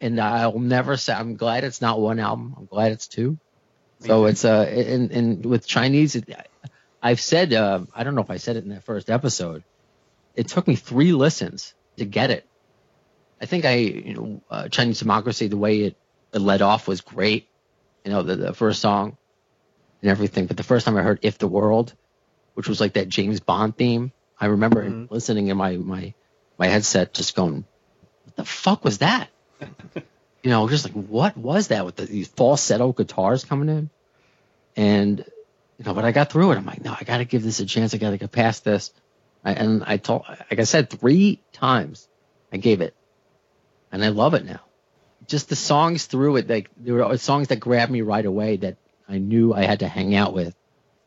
And 0.00 0.20
I'll 0.20 0.58
never 0.58 0.96
say, 0.96 1.12
I'm 1.12 1.36
glad 1.36 1.62
it's 1.62 1.80
not 1.80 2.00
one 2.00 2.18
album. 2.18 2.54
I'm 2.56 2.66
glad 2.66 2.92
it's 2.92 3.06
two. 3.06 3.38
So 4.00 4.24
it's 4.26 4.44
uh 4.44 4.62
and 4.62 5.10
and 5.10 5.44
with 5.46 5.66
Chinese, 5.66 6.16
it, 6.16 6.28
I've 7.02 7.20
said 7.20 7.52
uh, 7.52 7.80
I 7.94 8.04
don't 8.04 8.14
know 8.14 8.22
if 8.22 8.30
I 8.30 8.38
said 8.38 8.56
it 8.56 8.64
in 8.64 8.70
that 8.70 8.84
first 8.84 9.10
episode. 9.10 9.62
It 10.34 10.48
took 10.48 10.66
me 10.66 10.76
three 10.76 11.12
listens 11.12 11.74
to 11.96 12.04
get 12.04 12.30
it. 12.30 12.46
I 13.40 13.46
think 13.46 13.64
I 13.64 13.74
you 13.76 14.14
know 14.14 14.42
uh, 14.50 14.68
Chinese 14.68 15.00
Democracy 15.00 15.48
the 15.48 15.56
way 15.56 15.80
it, 15.82 15.96
it 16.32 16.40
led 16.40 16.62
off 16.62 16.88
was 16.88 17.00
great. 17.00 17.48
You 18.04 18.12
know 18.12 18.22
the, 18.22 18.36
the 18.36 18.54
first 18.54 18.80
song 18.80 19.16
and 20.00 20.10
everything, 20.10 20.46
but 20.46 20.56
the 20.56 20.62
first 20.62 20.86
time 20.86 20.96
I 20.96 21.02
heard 21.02 21.20
"If 21.22 21.38
the 21.38 21.48
World," 21.48 21.94
which 22.54 22.68
was 22.68 22.80
like 22.80 22.94
that 22.94 23.08
James 23.08 23.40
Bond 23.40 23.76
theme, 23.76 24.12
I 24.38 24.46
remember 24.46 25.06
listening 25.10 25.48
in 25.48 25.56
my 25.58 25.76
my 25.76 26.14
my 26.58 26.68
headset, 26.68 27.12
just 27.12 27.34
going, 27.34 27.64
"What 28.24 28.36
the 28.36 28.44
fuck 28.46 28.82
was 28.82 28.98
that?" 28.98 29.28
you 30.42 30.50
know, 30.50 30.68
just 30.68 30.84
like 30.84 30.94
what 30.94 31.36
was 31.36 31.68
that 31.68 31.84
with 31.84 31.96
the, 31.96 32.06
these 32.06 32.28
falsetto 32.28 32.92
guitars 32.92 33.44
coming 33.44 33.68
in? 33.68 33.90
And 34.76 35.24
you 35.78 35.84
know, 35.84 35.94
but 35.94 36.04
I 36.04 36.12
got 36.12 36.30
through 36.30 36.52
it. 36.52 36.56
I'm 36.56 36.66
like, 36.66 36.82
no, 36.82 36.94
I 36.98 37.04
got 37.04 37.18
to 37.18 37.24
give 37.24 37.42
this 37.42 37.60
a 37.60 37.66
chance. 37.66 37.94
I 37.94 37.98
got 37.98 38.10
to 38.10 38.18
get 38.18 38.32
past 38.32 38.64
this. 38.64 38.92
I, 39.44 39.52
and 39.52 39.82
I 39.86 39.96
told, 39.96 40.24
like 40.28 40.58
I 40.58 40.64
said, 40.64 40.90
three 40.90 41.40
times 41.52 42.06
I 42.52 42.58
gave 42.58 42.80
it, 42.80 42.94
and 43.90 44.04
I 44.04 44.08
love 44.08 44.34
it 44.34 44.44
now. 44.44 44.60
Just 45.26 45.48
the 45.48 45.56
songs 45.56 46.06
through 46.06 46.36
it, 46.36 46.48
like 46.48 46.70
there 46.76 46.94
were 46.94 47.16
songs 47.16 47.48
that 47.48 47.60
grabbed 47.60 47.92
me 47.92 48.02
right 48.02 48.24
away 48.24 48.56
that 48.56 48.76
I 49.08 49.18
knew 49.18 49.54
I 49.54 49.62
had 49.62 49.80
to 49.80 49.88
hang 49.88 50.14
out 50.14 50.34
with, 50.34 50.54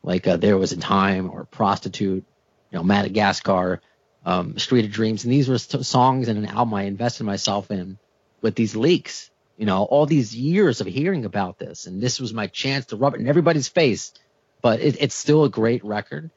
like 0.02 0.26
uh, 0.26 0.36
"There 0.36 0.58
Was 0.58 0.72
a 0.72 0.76
Time" 0.76 1.30
or 1.30 1.44
"Prostitute," 1.44 2.24
you 2.70 2.78
know, 2.78 2.82
"Madagascar," 2.82 3.80
um, 4.24 4.58
"Street 4.58 4.86
of 4.86 4.90
Dreams," 4.92 5.24
and 5.24 5.32
these 5.32 5.48
were 5.48 5.58
songs 5.58 6.28
and 6.28 6.38
an 6.38 6.46
album 6.46 6.74
I 6.74 6.82
invested 6.84 7.24
myself 7.24 7.70
in 7.70 7.98
with 8.44 8.54
these 8.54 8.76
leaks. 8.76 9.30
You 9.56 9.66
know, 9.66 9.84
all 9.84 10.04
these 10.04 10.34
years 10.36 10.80
of 10.80 10.86
hearing 10.86 11.24
about 11.24 11.58
this, 11.58 11.86
and 11.86 12.00
this 12.00 12.20
was 12.20 12.34
my 12.34 12.48
chance 12.48 12.86
to 12.86 12.96
rub 12.96 13.14
it 13.14 13.20
in 13.20 13.28
everybody's 13.28 13.68
face. 13.68 14.12
But 14.60 14.80
it, 14.80 15.00
it's 15.00 15.14
still 15.14 15.44
a 15.44 15.48
great 15.48 15.84
record. 15.84 16.30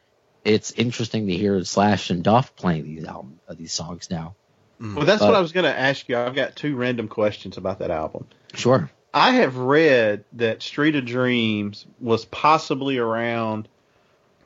It's 0.46 0.72
interesting 0.72 1.28
to 1.28 1.34
hear 1.36 1.64
Slash 1.64 2.10
and 2.12 2.24
Duff 2.24 2.56
playing 2.56 2.84
these 2.84 3.06
album, 3.06 3.40
uh, 3.50 3.56
these 3.56 3.74
songs 3.74 4.10
now. 4.12 4.36
Well, 4.80 5.04
that's 5.06 5.20
But- 5.20 5.28
what 5.30 5.36
I 5.36 5.42
was 5.42 5.52
going 5.52 5.66
to 5.66 5.78
ask 5.78 6.08
you. 6.08 6.18
I've 6.18 6.36
got 6.36 6.56
two 6.56 6.76
random 6.76 7.08
questions 7.08 7.58
about 7.58 7.80
that 7.80 7.90
album. 7.90 8.28
Sure. 8.54 8.90
I 9.14 9.32
have 9.32 9.58
read 9.58 10.24
that 10.34 10.62
Street 10.62 10.96
of 10.96 11.06
Dreams 11.06 11.88
was 12.00 12.26
possibly 12.26 13.00
around 13.00 13.68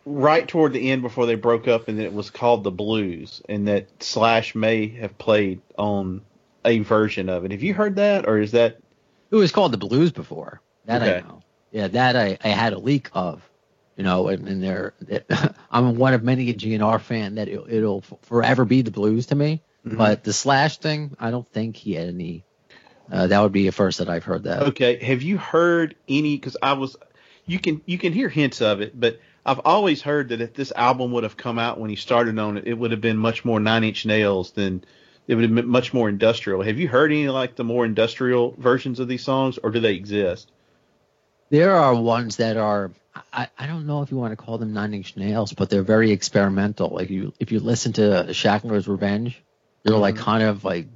right 0.06 0.48
toward 0.48 0.72
the 0.72 0.92
end 0.92 1.02
before 1.02 1.26
they 1.26 1.36
broke 1.36 1.68
up, 1.68 1.90
and 1.90 2.00
that 2.00 2.06
it 2.06 2.14
was 2.14 2.30
called 2.30 2.64
the 2.64 2.72
Blues, 2.72 3.42
and 3.50 3.68
that 3.68 3.88
Slash 4.02 4.56
may 4.56 4.88
have 4.88 5.18
played 5.18 5.60
on 5.78 6.22
a 6.66 6.80
version 6.80 7.30
of 7.30 7.46
it. 7.46 7.52
Have 7.52 7.64
you 7.64 7.74
heard 7.74 7.96
that, 7.96 8.28
or 8.28 8.40
is 8.40 8.52
that 8.52 8.78
It 9.30 9.36
was 9.36 9.52
called 9.52 9.72
the 9.72 9.78
Blues 9.78 10.12
before. 10.12 10.62
That 10.86 11.02
I 11.02 11.20
know. 11.22 11.42
Yeah, 11.72 11.88
that 11.88 12.16
I, 12.16 12.38
I 12.44 12.50
had 12.50 12.74
a 12.74 12.80
leak 12.80 13.10
of. 13.14 13.48
You 13.98 14.04
know, 14.04 14.30
and, 14.30 14.48
and 14.48 14.64
there, 14.64 14.94
I'm 15.72 15.96
one 15.98 16.14
of 16.14 16.24
many 16.24 16.50
a 16.50 16.54
GNR 16.54 17.00
fan 17.02 17.36
that 17.36 17.48
it, 17.48 17.62
it'll 17.70 18.02
forever 18.24 18.66
be 18.66 18.82
the 18.82 18.92
Blues 18.92 19.28
to 19.28 19.36
me. 19.36 19.62
Mm-hmm. 19.86 19.98
But 19.98 20.24
the 20.24 20.34
Slash 20.34 20.78
thing, 20.78 21.16
I 21.20 21.32
don't 21.32 21.50
think 21.52 21.76
he 21.76 21.94
had 21.94 22.08
any. 22.08 22.44
Uh, 23.12 23.28
that 23.28 23.42
would 23.42 23.52
be 23.52 23.68
a 23.68 23.72
first 23.72 23.98
that 24.00 24.10
I've 24.10 24.24
heard 24.24 24.44
that. 24.44 24.64
okay? 24.64 25.04
Have 25.04 25.22
you 25.22 25.38
heard 25.38 25.96
any? 26.08 26.38
Because 26.38 26.56
I 26.62 26.74
was, 26.74 26.96
you 27.46 27.60
can 27.60 27.82
you 27.86 27.98
can 27.98 28.14
hear 28.14 28.30
hints 28.30 28.62
of 28.62 28.80
it, 28.82 28.98
but 28.98 29.20
I've 29.46 29.60
always 29.60 30.02
heard 30.02 30.30
that 30.30 30.40
if 30.40 30.54
this 30.54 30.72
album 30.72 31.12
would 31.12 31.24
have 31.24 31.36
come 31.36 31.60
out 31.60 31.80
when 31.80 31.90
he 31.90 31.96
started 31.96 32.38
on 32.40 32.58
it, 32.58 32.68
it 32.68 32.74
would 32.74 32.92
have 32.92 33.02
been 33.02 33.18
much 33.18 33.44
more 33.44 33.60
Nine 33.60 33.84
Inch 33.84 34.06
Nails 34.06 34.52
than 34.52 34.84
it 35.32 35.36
would 35.36 35.46
have 35.46 35.56
been 35.56 35.68
much 35.70 35.94
more 35.94 36.10
industrial. 36.10 36.62
Have 36.62 36.78
you 36.78 36.90
heard 36.90 37.10
any 37.10 37.30
like 37.30 37.56
the 37.56 37.64
more 37.64 37.86
industrial 37.86 38.54
versions 38.58 39.00
of 39.00 39.08
these 39.08 39.24
songs, 39.24 39.58
or 39.58 39.72
do 39.72 39.80
they 39.80 39.94
exist? 39.94 40.52
There 41.50 41.72
are 41.74 41.96
ones 41.96 42.36
that 42.36 42.58
are 42.58 42.92
I, 43.32 43.48
I 43.58 43.66
don't 43.66 43.88
know 43.88 44.02
if 44.02 44.12
you 44.12 44.18
want 44.18 44.34
to 44.34 44.36
call 44.36 44.58
them 44.58 44.74
nine 44.74 44.94
inch 44.94 45.16
nails, 45.16 45.54
but 45.54 45.70
they're 45.70 45.84
very 45.84 46.12
experimental. 46.12 46.90
Like 46.90 47.10
you 47.10 47.32
if 47.40 47.54
you 47.54 47.62
listen 47.62 47.94
to 47.94 48.34
Shackler's 48.34 48.90
Revenge, 48.90 49.42
they're 49.84 49.96
like 49.96 50.18
kind 50.18 50.44
of 50.44 50.66
like 50.66 50.88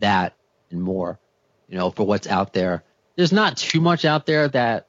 that 0.00 0.34
and 0.70 0.82
more, 0.82 1.18
you 1.68 1.76
know, 1.76 1.90
for 1.90 2.06
what's 2.06 2.26
out 2.26 2.54
there. 2.54 2.84
There's 3.16 3.32
not 3.32 3.58
too 3.58 3.82
much 3.82 4.06
out 4.06 4.24
there 4.24 4.48
that 4.48 4.86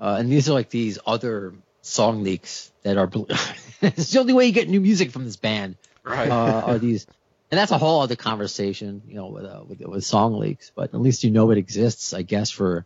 uh, 0.00 0.16
and 0.18 0.32
these 0.32 0.48
are 0.48 0.54
like 0.54 0.70
these 0.70 0.98
other 1.06 1.52
song 1.82 2.22
leaks 2.22 2.72
that 2.82 2.96
are 2.96 3.10
it's 3.82 4.10
the 4.10 4.20
only 4.20 4.32
way 4.32 4.46
you 4.46 4.52
get 4.52 4.70
new 4.70 4.80
music 4.80 5.10
from 5.10 5.26
this 5.26 5.36
band 5.36 5.76
Right. 6.02 6.30
uh, 6.30 6.62
are 6.64 6.78
these 6.78 7.06
and 7.52 7.58
that's 7.58 7.70
a 7.70 7.78
whole 7.78 8.00
other 8.00 8.16
conversation 8.16 9.02
you 9.06 9.14
know 9.14 9.26
with, 9.26 9.44
uh, 9.44 9.62
with 9.68 9.80
with 9.82 10.04
song 10.04 10.40
leaks 10.40 10.72
but 10.74 10.92
at 10.92 11.00
least 11.00 11.22
you 11.22 11.30
know 11.30 11.50
it 11.52 11.58
exists 11.58 12.12
i 12.12 12.22
guess 12.22 12.50
for 12.50 12.84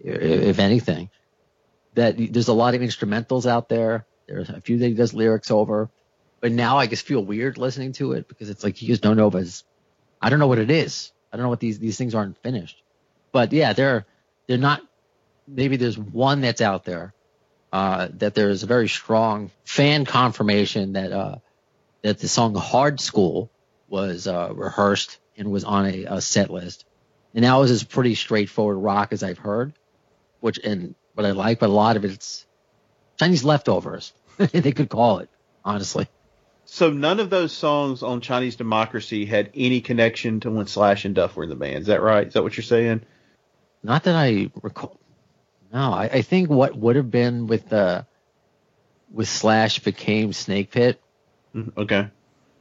if 0.00 0.58
anything. 0.58 1.10
That 1.94 2.16
there's 2.18 2.48
a 2.48 2.52
lot 2.52 2.74
of 2.74 2.82
instrumentals 2.82 3.46
out 3.46 3.68
there. 3.68 4.06
There's 4.26 4.50
a 4.50 4.60
few 4.60 4.78
that 4.78 4.86
he 4.86 4.94
does 4.94 5.14
lyrics 5.14 5.50
over. 5.50 5.90
But 6.40 6.52
now 6.52 6.76
i 6.76 6.86
just 6.86 7.06
feel 7.06 7.24
weird 7.24 7.56
listening 7.56 7.92
to 7.94 8.12
it 8.12 8.28
because 8.28 8.50
it's 8.50 8.62
like 8.62 8.82
you 8.82 8.88
just 8.88 9.02
don't 9.02 9.16
know 9.16 9.28
if 9.28 9.34
it's 9.34 9.64
i 10.20 10.28
don't 10.28 10.38
know 10.38 10.46
what 10.46 10.58
it 10.58 10.70
is. 10.70 11.12
I 11.32 11.36
don't 11.36 11.44
know 11.44 11.48
what 11.48 11.60
these 11.60 11.78
these 11.78 11.96
things 11.96 12.14
aren't 12.14 12.36
finished. 12.42 12.82
But 13.32 13.52
yeah 13.52 13.72
they're 13.72 14.04
they're 14.46 14.58
not 14.58 14.82
maybe 15.48 15.76
there's 15.76 15.98
one 15.98 16.42
that's 16.42 16.60
out 16.60 16.84
there 16.84 17.14
uh, 17.72 18.08
that 18.18 18.34
there's 18.34 18.62
a 18.62 18.66
very 18.66 18.88
strong 18.88 19.50
fan 19.64 20.04
confirmation 20.04 20.92
that 20.92 21.12
uh, 21.12 21.36
that 22.02 22.18
the 22.18 22.28
song 22.28 22.54
"Hard 22.54 23.00
School" 23.00 23.50
was 23.88 24.26
uh, 24.26 24.52
rehearsed 24.54 25.18
and 25.36 25.50
was 25.50 25.64
on 25.64 25.86
a, 25.86 26.04
a 26.04 26.20
set 26.20 26.50
list, 26.50 26.84
and 27.34 27.44
that 27.44 27.54
was 27.54 27.70
as 27.70 27.84
pretty 27.84 28.14
straightforward 28.14 28.78
rock 28.78 29.12
as 29.12 29.22
I've 29.22 29.38
heard, 29.38 29.74
which 30.40 30.58
and 30.58 30.94
what 31.14 31.26
I 31.26 31.30
like, 31.32 31.58
but 31.60 31.70
a 31.70 31.72
lot 31.72 31.96
of 31.96 32.04
it's 32.04 32.46
Chinese 33.18 33.44
leftovers. 33.44 34.12
they 34.38 34.72
could 34.72 34.88
call 34.90 35.18
it 35.18 35.30
honestly. 35.64 36.08
So 36.64 36.90
none 36.90 37.20
of 37.20 37.30
those 37.30 37.52
songs 37.52 38.02
on 38.02 38.20
Chinese 38.20 38.56
Democracy 38.56 39.24
had 39.24 39.50
any 39.54 39.80
connection 39.80 40.40
to 40.40 40.50
when 40.50 40.66
Slash 40.66 41.04
and 41.04 41.14
Duff 41.14 41.36
were 41.36 41.44
in 41.44 41.48
the 41.48 41.54
band. 41.56 41.78
Is 41.78 41.86
that 41.86 42.02
right? 42.02 42.26
Is 42.26 42.34
that 42.34 42.42
what 42.42 42.56
you're 42.56 42.64
saying? 42.64 43.02
Not 43.82 44.04
that 44.04 44.16
I 44.16 44.50
recall. 44.62 44.98
No, 45.72 45.92
I, 45.92 46.04
I 46.04 46.22
think 46.22 46.50
what 46.50 46.76
would 46.76 46.96
have 46.96 47.10
been 47.10 47.46
with 47.46 47.68
the 47.68 48.06
with 49.12 49.28
Slash 49.28 49.78
became 49.78 50.32
Snake 50.32 50.70
Pit. 50.72 51.00
Mhm, 51.54 51.72
Okay. 51.76 52.08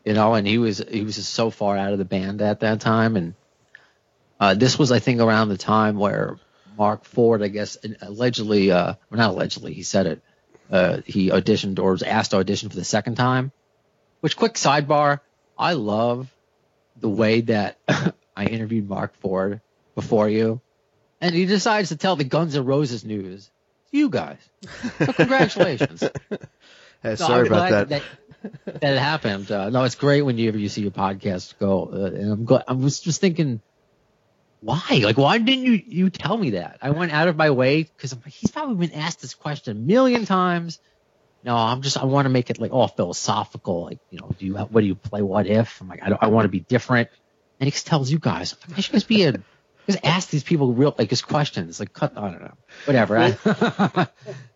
You 0.05 0.13
know, 0.13 0.35
and 0.35 0.45
he 0.45 0.59
was 0.59 0.77
he 0.77 1.03
was 1.03 1.15
just 1.15 1.33
so 1.33 1.49
far 1.49 1.75
out 1.75 1.91
of 1.91 1.97
the 1.97 2.05
band 2.05 2.41
at 2.41 2.59
that 2.59 2.79
time, 2.79 3.15
and 3.15 3.33
uh, 4.39 4.53
this 4.53 4.77
was 4.77 4.91
I 4.91 4.99
think 4.99 5.19
around 5.19 5.49
the 5.49 5.57
time 5.57 5.97
where 5.97 6.37
Marc 6.77 7.05
Ford, 7.05 7.41
I 7.41 7.47
guess, 7.47 7.77
allegedly, 8.01 8.71
uh, 8.71 8.93
well, 9.09 9.17
not 9.17 9.31
allegedly, 9.31 9.73
he 9.73 9.83
said 9.83 10.05
it, 10.05 10.21
uh, 10.69 11.01
he 11.05 11.29
auditioned 11.29 11.79
or 11.79 11.91
was 11.91 12.03
asked 12.03 12.31
to 12.31 12.37
audition 12.37 12.69
for 12.69 12.75
the 12.75 12.83
second 12.83 13.15
time. 13.15 13.51
Which, 14.19 14.37
quick 14.37 14.53
sidebar, 14.53 15.21
I 15.57 15.73
love 15.73 16.31
the 16.99 17.09
way 17.09 17.41
that 17.41 17.77
I 18.35 18.45
interviewed 18.45 18.87
Marc 18.87 19.15
Ford 19.17 19.61
before 19.95 20.29
you, 20.29 20.61
and 21.21 21.33
he 21.33 21.45
decides 21.45 21.89
to 21.89 21.95
tell 21.95 22.15
the 22.15 22.23
Guns 22.23 22.55
N' 22.55 22.65
Roses 22.65 23.03
news. 23.03 23.45
to 23.45 23.51
You 23.91 24.09
guys, 24.09 24.37
so 24.99 25.13
congratulations. 25.13 26.03
No, 27.03 27.15
sorry 27.15 27.41
I'm 27.41 27.45
about 27.47 27.69
that. 27.69 27.89
that. 27.89 28.03
That 28.65 28.93
it 28.93 28.99
happened. 28.99 29.51
Uh, 29.51 29.69
no, 29.69 29.83
it's 29.83 29.95
great 29.95 30.21
when 30.21 30.37
you 30.37 30.49
ever 30.49 30.57
you 30.57 30.69
see 30.69 30.81
your 30.81 30.91
podcast 30.91 31.57
go. 31.57 31.89
Uh, 31.91 32.05
and 32.05 32.31
I'm 32.31 32.45
glad. 32.45 32.63
I 32.67 32.73
was 32.73 32.99
just 32.99 33.19
thinking, 33.19 33.61
why? 34.61 35.01
Like, 35.03 35.17
why 35.17 35.37
didn't 35.37 35.65
you 35.65 35.81
you 35.85 36.09
tell 36.09 36.37
me 36.37 36.51
that? 36.51 36.77
I 36.81 36.91
went 36.91 37.11
out 37.11 37.27
of 37.27 37.35
my 37.35 37.49
way 37.51 37.83
because 37.83 38.13
like, 38.13 38.33
he's 38.33 38.51
probably 38.51 38.87
been 38.87 38.97
asked 38.97 39.21
this 39.21 39.33
question 39.33 39.77
a 39.77 39.79
million 39.79 40.25
times. 40.25 40.79
no, 41.43 41.55
I'm 41.55 41.81
just 41.81 41.97
I 41.97 42.05
want 42.05 42.25
to 42.25 42.29
make 42.29 42.49
it 42.49 42.59
like 42.59 42.71
all 42.71 42.87
philosophical. 42.87 43.85
Like 43.85 43.99
you 44.09 44.19
know, 44.19 44.31
do 44.37 44.45
you 44.45 44.55
what 44.55 44.81
do 44.81 44.87
you 44.87 44.95
play? 44.95 45.21
What 45.21 45.47
if? 45.47 45.81
I'm 45.81 45.87
like 45.87 46.03
I 46.03 46.09
don't, 46.09 46.21
I 46.21 46.27
want 46.27 46.45
to 46.45 46.49
be 46.49 46.59
different. 46.59 47.09
And 47.59 47.71
he 47.71 47.71
tells 47.71 48.11
you 48.11 48.19
guys, 48.19 48.55
I 48.75 48.81
should 48.81 48.93
just 48.93 49.07
be 49.07 49.23
a 49.23 49.33
just 49.87 49.99
ask 50.03 50.29
these 50.29 50.43
people 50.43 50.73
real 50.73 50.93
like 50.97 51.09
just 51.09 51.27
questions. 51.27 51.79
Like 51.79 51.93
cut 51.93 52.17
I 52.17 52.29
don't 52.29 52.41
know 52.41 52.57
whatever. 52.85 53.37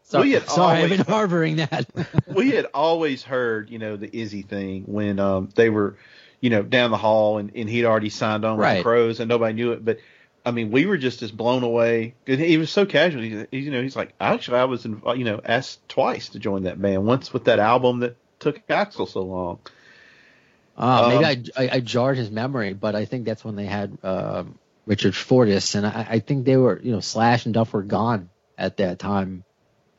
sorry, 0.09 0.27
We 0.27 0.33
had 0.33 0.49
sorry, 0.49 0.77
I've 0.79 0.83
always- 0.83 0.97
been 0.97 1.05
harboring 1.07 1.55
that. 1.57 1.87
we 2.27 2.51
had 2.51 2.65
always 2.73 3.23
heard, 3.23 3.69
you 3.69 3.79
know, 3.79 3.95
the 3.95 4.09
Izzy 4.15 4.41
thing 4.41 4.83
when 4.85 5.19
um, 5.19 5.49
they 5.55 5.69
were, 5.69 5.95
you 6.41 6.49
know, 6.49 6.61
down 6.61 6.91
the 6.91 6.97
hall 6.97 7.37
and, 7.37 7.51
and 7.55 7.69
he'd 7.69 7.85
already 7.85 8.09
signed 8.09 8.43
on 8.45 8.57
with 8.57 8.63
Right. 8.63 8.77
the 8.77 8.83
Crowes 8.83 9.19
and 9.19 9.29
nobody 9.29 9.53
knew 9.53 9.71
it. 9.71 9.83
But 9.83 9.99
I 10.45 10.51
mean, 10.51 10.71
we 10.71 10.85
were 10.85 10.97
just 10.97 11.21
as 11.21 11.31
blown 11.31 11.63
away. 11.63 12.15
He 12.25 12.57
was 12.57 12.69
so 12.71 12.85
casual. 12.85 13.21
He, 13.21 13.45
you 13.57 13.71
know, 13.71 13.81
he's 13.81 13.95
like, 13.95 14.13
actually, 14.19 14.57
I 14.59 14.65
was, 14.65 14.85
in, 14.85 15.01
you 15.15 15.23
know, 15.25 15.41
asked 15.43 15.87
twice 15.89 16.29
to 16.29 16.39
join 16.39 16.63
that 16.63 16.81
band. 16.81 17.05
Once 17.05 17.31
with 17.33 17.45
that 17.45 17.59
album 17.59 17.99
that 17.99 18.15
took 18.39 18.65
Axl 18.67 19.07
so 19.07 19.21
long. 19.21 19.59
Uh, 20.77 21.09
maybe 21.09 21.25
Um, 21.25 21.43
I, 21.57 21.63
I, 21.65 21.69
I 21.75 21.79
jarred 21.81 22.17
his 22.17 22.31
memory, 22.31 22.73
but 22.73 22.95
I 22.95 23.03
think 23.05 23.25
that's 23.25 23.43
when 23.43 23.55
they 23.57 23.65
had 23.65 23.97
um, 24.01 24.57
Richard 24.85 25.13
Fortus, 25.13 25.75
and 25.75 25.85
I, 25.85 26.07
I 26.09 26.19
think 26.19 26.45
they 26.45 26.55
were, 26.55 26.79
you 26.81 26.93
know, 26.93 27.01
Slash 27.01 27.43
and 27.45 27.53
Duff 27.53 27.73
were 27.73 27.83
gone 27.83 28.29
at 28.57 28.77
that 28.77 28.97
time, 28.97 29.43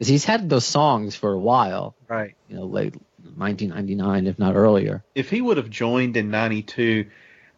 because 0.00 0.08
he's 0.08 0.24
had 0.24 0.48
those 0.48 0.64
songs 0.64 1.14
for 1.14 1.30
a 1.34 1.38
while, 1.38 1.94
Right. 2.08 2.34
you 2.48 2.56
know, 2.56 2.64
late 2.64 2.94
1999, 3.36 4.26
if 4.26 4.38
not 4.38 4.56
earlier. 4.56 5.04
If 5.14 5.28
he 5.28 5.42
would 5.42 5.58
have 5.58 5.68
joined 5.68 6.16
in 6.16 6.30
'92, 6.30 7.04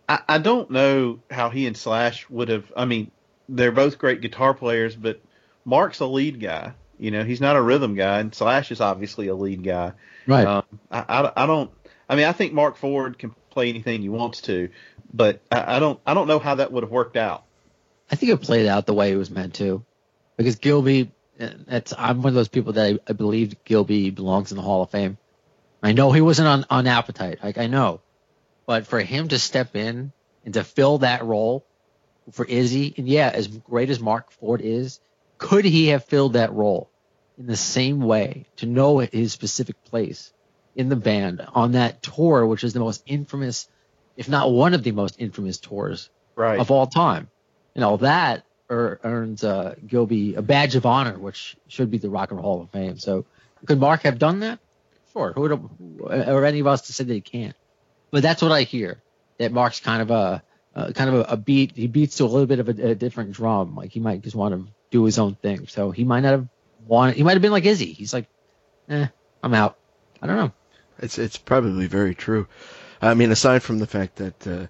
I, 0.08 0.18
I 0.28 0.38
don't 0.38 0.68
know 0.68 1.20
how 1.30 1.50
he 1.50 1.68
and 1.68 1.76
Slash 1.76 2.28
would 2.28 2.48
have. 2.48 2.64
I 2.76 2.84
mean, 2.84 3.12
they're 3.48 3.70
both 3.70 3.96
great 3.96 4.20
guitar 4.22 4.54
players, 4.54 4.96
but 4.96 5.20
Marc's 5.64 6.00
a 6.00 6.06
lead 6.06 6.40
guy. 6.40 6.72
You 6.98 7.12
know, 7.12 7.22
he's 7.22 7.40
not 7.40 7.54
a 7.54 7.62
rhythm 7.62 7.94
guy, 7.94 8.18
and 8.18 8.34
Slash 8.34 8.72
is 8.72 8.80
obviously 8.80 9.28
a 9.28 9.36
lead 9.36 9.62
guy. 9.62 9.92
Right. 10.26 10.44
Um, 10.44 10.64
I, 10.90 11.04
I, 11.08 11.44
I 11.44 11.46
don't. 11.46 11.70
I 12.08 12.16
mean, 12.16 12.26
I 12.26 12.32
think 12.32 12.52
Marc 12.52 12.76
Ford 12.76 13.18
can 13.20 13.36
play 13.50 13.68
anything 13.68 14.02
he 14.02 14.08
wants 14.08 14.40
to, 14.42 14.70
but 15.14 15.42
I, 15.52 15.76
I 15.76 15.78
don't. 15.78 16.00
I 16.04 16.14
don't 16.14 16.26
know 16.26 16.40
how 16.40 16.56
that 16.56 16.72
would 16.72 16.82
have 16.82 16.90
worked 16.90 17.16
out. 17.16 17.44
I 18.10 18.16
think 18.16 18.32
it 18.32 18.38
played 18.38 18.66
out 18.66 18.86
the 18.86 18.94
way 18.94 19.12
it 19.12 19.16
was 19.16 19.30
meant 19.30 19.54
to, 19.54 19.84
because 20.36 20.56
Gilby. 20.56 21.12
That's 21.38 21.92
I'm 21.96 22.18
one 22.22 22.28
of 22.28 22.34
those 22.34 22.48
people 22.48 22.74
that 22.74 22.86
I, 22.86 22.98
I 23.08 23.12
believe 23.14 23.64
Gilby 23.64 24.10
belongs 24.10 24.52
in 24.52 24.56
the 24.56 24.62
Hall 24.62 24.82
of 24.82 24.90
Fame. 24.90 25.18
I 25.82 25.92
know 25.92 26.12
he 26.12 26.20
wasn't 26.20 26.48
on 26.48 26.66
on 26.70 26.86
appetite, 26.86 27.38
like 27.42 27.58
I 27.58 27.66
know, 27.66 28.00
but 28.66 28.86
for 28.86 29.00
him 29.00 29.28
to 29.28 29.38
step 29.38 29.74
in 29.74 30.12
and 30.44 30.54
to 30.54 30.64
fill 30.64 30.98
that 30.98 31.24
role 31.24 31.64
for 32.30 32.44
Izzy, 32.44 32.94
and 32.96 33.08
yeah, 33.08 33.30
as 33.34 33.48
great 33.48 33.90
as 33.90 33.98
Marc 33.98 34.30
Ford 34.32 34.60
is, 34.62 35.00
could 35.38 35.64
he 35.64 35.88
have 35.88 36.04
filled 36.04 36.34
that 36.34 36.52
role 36.52 36.88
in 37.36 37.46
the 37.46 37.56
same 37.56 38.00
way 38.00 38.46
to 38.56 38.66
know 38.66 38.98
his 38.98 39.32
specific 39.32 39.82
place 39.84 40.32
in 40.76 40.88
the 40.88 40.96
band 40.96 41.44
on 41.54 41.72
that 41.72 42.02
tour, 42.02 42.46
which 42.46 42.62
is 42.62 42.72
the 42.72 42.80
most 42.80 43.02
infamous, 43.06 43.68
if 44.16 44.28
not 44.28 44.52
one 44.52 44.74
of 44.74 44.84
the 44.84 44.92
most 44.92 45.16
infamous 45.18 45.58
tours 45.58 46.10
Right. 46.36 46.60
of 46.60 46.70
all 46.70 46.86
time. 46.86 47.28
You 47.74 47.80
know, 47.80 47.96
that 47.98 48.44
ear- 48.72 49.00
earns 49.04 49.44
uh, 49.44 49.74
Gilby 49.86 50.34
a 50.34 50.42
badge 50.42 50.74
of 50.74 50.86
honor, 50.86 51.18
which 51.18 51.56
should 51.68 51.90
be 51.90 51.98
the 51.98 52.10
Rock 52.10 52.30
and 52.30 52.40
Roll 52.40 52.54
Hall 52.54 52.62
of 52.62 52.70
Fame. 52.70 52.98
So, 52.98 53.26
could 53.66 53.78
Marc 53.78 54.02
have 54.02 54.18
done 54.18 54.40
that? 54.40 54.58
Sure. 55.12 55.32
Who 55.34 55.42
would 55.42 55.52
or 56.00 56.44
any 56.44 56.60
of 56.60 56.66
us 56.66 56.82
to 56.82 56.92
say 56.92 57.04
that 57.04 57.12
he 57.12 57.20
can't? 57.20 57.54
But 58.10 58.22
that's 58.22 58.42
what 58.42 58.52
I 58.52 58.62
hear. 58.62 59.02
That 59.38 59.52
Marc's 59.52 59.80
kind 59.80 60.02
of 60.02 60.10
a, 60.10 60.42
uh, 60.74 60.92
kind 60.92 61.10
of 61.10 61.16
a, 61.16 61.32
a 61.32 61.36
beat. 61.36 61.76
He 61.76 61.86
beats 61.86 62.16
to 62.16 62.24
a 62.24 62.26
little 62.26 62.46
bit 62.46 62.60
of 62.60 62.68
a, 62.68 62.90
a 62.90 62.94
different 62.94 63.32
drum. 63.32 63.76
Like 63.76 63.92
he 63.92 64.00
might 64.00 64.22
just 64.22 64.36
want 64.36 64.54
to 64.54 64.72
do 64.90 65.04
his 65.04 65.18
own 65.18 65.34
thing. 65.34 65.66
So 65.66 65.90
he 65.90 66.04
might 66.04 66.20
not 66.20 66.32
have 66.32 66.48
wanted. 66.86 67.16
He 67.16 67.22
might 67.22 67.34
have 67.34 67.42
been 67.42 67.52
like 67.52 67.64
Izzy. 67.64 67.92
He's 67.92 68.12
like, 68.12 68.26
eh, 68.88 69.06
I'm 69.42 69.54
out. 69.54 69.76
I 70.20 70.26
don't 70.26 70.36
know. 70.36 70.52
It's 70.98 71.18
it's 71.18 71.36
probably 71.36 71.86
very 71.86 72.14
true. 72.14 72.46
I 73.00 73.14
mean, 73.14 73.32
aside 73.32 73.62
from 73.62 73.78
the 73.78 73.86
fact 73.86 74.16
that 74.16 74.46
uh, 74.46 74.66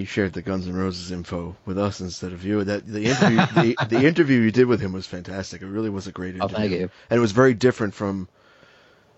he 0.00 0.06
shared 0.06 0.32
the 0.32 0.40
Guns 0.40 0.66
N' 0.66 0.74
Roses 0.74 1.12
info 1.12 1.54
with 1.66 1.78
us 1.78 2.00
instead 2.00 2.32
of 2.32 2.42
you, 2.42 2.64
that 2.64 2.86
the 2.86 3.04
interview 3.04 3.36
the, 3.76 3.76
the 3.88 4.06
interview 4.06 4.40
you 4.40 4.50
did 4.50 4.66
with 4.66 4.80
him 4.80 4.92
was 4.94 5.06
fantastic. 5.06 5.60
It 5.60 5.66
really 5.66 5.90
was 5.90 6.06
a 6.06 6.12
great 6.12 6.36
Oh, 6.40 6.46
interview, 6.46 6.56
thank 6.56 6.70
you. 6.72 6.90
and 7.10 7.18
it 7.18 7.20
was 7.20 7.32
very 7.32 7.52
different 7.52 7.92
from 7.92 8.26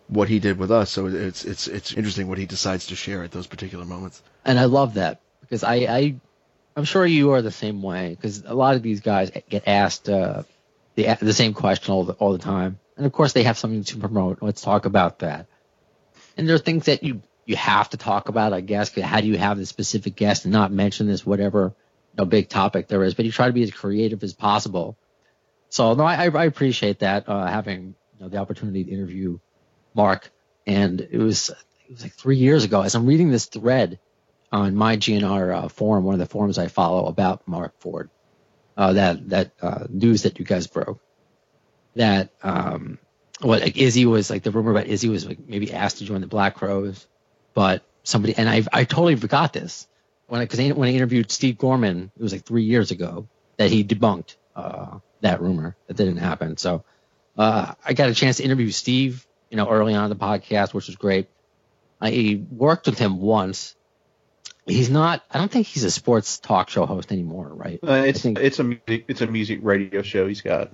what 0.08 0.28
he 0.28 0.40
did 0.40 0.58
with 0.58 0.72
us. 0.72 0.90
So 0.90 1.06
it's 1.06 1.44
it's 1.44 1.68
it's 1.68 1.92
interesting 1.92 2.26
what 2.28 2.38
he 2.38 2.46
decides 2.46 2.86
to 2.88 2.96
share 2.96 3.22
at 3.22 3.30
those 3.30 3.46
particular 3.46 3.84
moments. 3.84 4.22
and 4.44 4.58
I 4.58 4.64
love 4.64 4.94
that 4.94 5.20
because 5.42 5.62
I, 5.62 5.74
I 5.74 6.14
I'm 6.76 6.84
sure 6.84 7.06
you 7.06 7.30
are 7.32 7.42
the 7.42 7.52
same 7.52 7.80
way 7.80 8.10
because 8.10 8.42
a 8.44 8.54
lot 8.54 8.74
of 8.74 8.82
these 8.82 9.00
guys 9.00 9.30
get 9.48 9.68
asked 9.68 10.08
uh, 10.08 10.42
the 10.96 11.16
the 11.20 11.32
same 11.32 11.54
question 11.54 11.94
all 11.94 12.04
the 12.04 12.14
all 12.14 12.32
the 12.32 12.38
time, 12.38 12.80
and 12.96 13.06
of 13.06 13.12
course 13.12 13.34
they 13.34 13.44
have 13.44 13.56
something 13.56 13.84
to 13.84 13.98
promote. 13.98 14.42
Let's 14.42 14.62
talk 14.62 14.84
about 14.84 15.20
that. 15.20 15.46
And 16.36 16.48
there 16.48 16.56
are 16.56 16.64
things 16.66 16.86
that 16.86 17.04
you 17.04 17.22
you 17.52 17.56
have 17.58 17.90
to 17.90 17.98
talk 17.98 18.30
about, 18.30 18.54
I 18.54 18.62
guess. 18.62 18.98
How 18.98 19.20
do 19.20 19.26
you 19.26 19.36
have 19.36 19.58
the 19.58 19.66
specific 19.66 20.16
guest 20.16 20.46
and 20.46 20.52
not 20.52 20.72
mention 20.72 21.06
this 21.06 21.24
whatever 21.26 21.74
know, 22.16 22.24
big 22.24 22.48
topic 22.48 22.88
there 22.88 23.04
is? 23.04 23.12
But 23.12 23.26
you 23.26 23.32
try 23.32 23.46
to 23.46 23.52
be 23.52 23.62
as 23.62 23.70
creative 23.70 24.22
as 24.22 24.32
possible. 24.32 24.96
So 25.68 25.92
no, 25.94 26.04
I, 26.04 26.28
I 26.28 26.44
appreciate 26.46 27.00
that 27.00 27.28
uh, 27.28 27.46
having 27.46 27.94
you 28.16 28.20
know, 28.20 28.28
the 28.28 28.38
opportunity 28.38 28.84
to 28.84 28.90
interview 28.90 29.38
Marc, 29.94 30.30
and 30.66 31.00
it 31.00 31.18
was 31.18 31.50
it 31.50 31.92
was 31.92 32.02
like 32.02 32.14
three 32.14 32.38
years 32.38 32.64
ago. 32.64 32.80
As 32.80 32.94
I'm 32.94 33.04
reading 33.04 33.30
this 33.30 33.44
thread 33.44 33.98
on 34.50 34.74
my 34.74 34.96
GNR 34.96 35.64
uh, 35.64 35.68
forum, 35.68 36.04
one 36.04 36.14
of 36.14 36.20
the 36.20 36.26
forums 36.26 36.56
I 36.56 36.68
follow 36.68 37.04
about 37.04 37.46
Marc 37.46 37.78
Ford, 37.80 38.08
uh, 38.78 38.94
that 38.94 39.28
that 39.28 39.52
uh, 39.60 39.84
news 39.90 40.22
that 40.22 40.38
you 40.38 40.46
guys 40.46 40.66
broke, 40.68 41.00
that 41.96 42.30
um, 42.42 42.98
what 43.42 43.60
like 43.60 43.76
Izzy 43.76 44.06
was 44.06 44.30
like 44.30 44.42
the 44.42 44.50
rumor 44.50 44.70
about 44.70 44.86
Izzy 44.86 45.10
was 45.10 45.26
like 45.26 45.38
maybe 45.46 45.72
asked 45.74 45.98
to 45.98 46.04
join 46.04 46.22
the 46.22 46.26
Black 46.26 46.54
Crowes, 46.54 47.06
but 47.54 47.82
somebody 48.04 48.34
and 48.36 48.48
I 48.48 48.62
I 48.72 48.84
totally 48.84 49.16
forgot 49.16 49.52
this 49.52 49.86
when 50.26 50.40
I 50.40 50.44
because 50.44 50.60
when 50.74 50.88
I 50.88 50.92
interviewed 50.92 51.30
Steve 51.30 51.58
Gorman, 51.58 52.10
it 52.16 52.22
was 52.22 52.32
like 52.32 52.44
three 52.44 52.64
years 52.64 52.90
ago 52.90 53.28
that 53.58 53.70
he 53.70 53.84
debunked 53.84 54.36
uh, 54.56 54.98
that 55.20 55.40
rumor 55.40 55.76
that 55.86 55.96
didn't 55.96 56.16
happen. 56.16 56.56
So 56.56 56.84
uh, 57.36 57.74
I 57.84 57.92
got 57.92 58.08
a 58.08 58.14
chance 58.14 58.38
to 58.38 58.44
interview 58.44 58.70
Steve, 58.70 59.26
you 59.50 59.56
know, 59.56 59.68
early 59.68 59.94
on 59.94 60.04
in 60.04 60.10
the 60.10 60.16
podcast, 60.16 60.74
which 60.74 60.86
was 60.86 60.96
great. 60.96 61.28
I 62.00 62.42
worked 62.50 62.86
with 62.86 62.98
him 62.98 63.20
once. 63.20 63.76
He's 64.66 64.90
not. 64.90 65.22
I 65.30 65.38
don't 65.38 65.50
think 65.50 65.66
he's 65.66 65.84
a 65.84 65.90
sports 65.90 66.38
talk 66.38 66.70
show 66.70 66.86
host 66.86 67.12
anymore, 67.12 67.48
right? 67.48 67.80
Uh, 67.82 68.04
it's 68.06 68.22
think- 68.22 68.38
it's 68.38 68.58
a 68.58 68.64
music, 68.64 69.04
it's 69.08 69.20
a 69.20 69.26
music 69.26 69.60
radio 69.62 70.02
show 70.02 70.26
he's 70.26 70.40
got. 70.40 70.72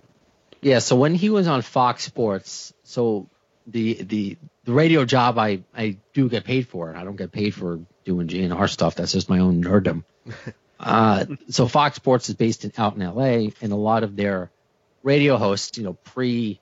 Yeah, 0.61 0.81
so 0.81 0.97
when 0.97 1.15
he 1.15 1.31
was 1.31 1.47
on 1.47 1.63
Fox 1.63 2.05
Sports, 2.05 2.73
so 2.83 3.29
the 3.69 4.03
the 4.03 4.37
the 4.65 4.73
radio 4.73 5.05
job 5.05 5.39
I 5.39 5.63
I 5.77 5.99
do 6.15 6.29
get 6.29 6.45
paid 6.45 6.69
for. 6.69 6.97
I 6.97 7.05
don't 7.05 7.17
get 7.17 7.33
paid 7.33 7.55
for 7.55 7.81
doing 8.05 8.27
GNR 8.27 8.69
stuff. 8.69 8.95
That's 8.95 9.13
just 9.13 9.29
my 9.29 9.39
own 9.39 9.63
nerddom. 9.63 10.05
uh, 10.81 11.27
so 11.51 11.69
Fox 11.69 11.97
Sports 11.97 12.29
is 12.29 12.35
based 12.35 12.65
in, 12.65 12.73
out 12.79 12.97
in 12.97 13.05
LA, 13.05 13.51
and 13.61 13.73
a 13.73 13.77
lot 13.77 14.03
of 14.03 14.17
their 14.17 14.51
radio 15.03 15.37
hosts, 15.37 15.77
you 15.79 15.85
know, 15.85 15.93
pre 15.93 16.61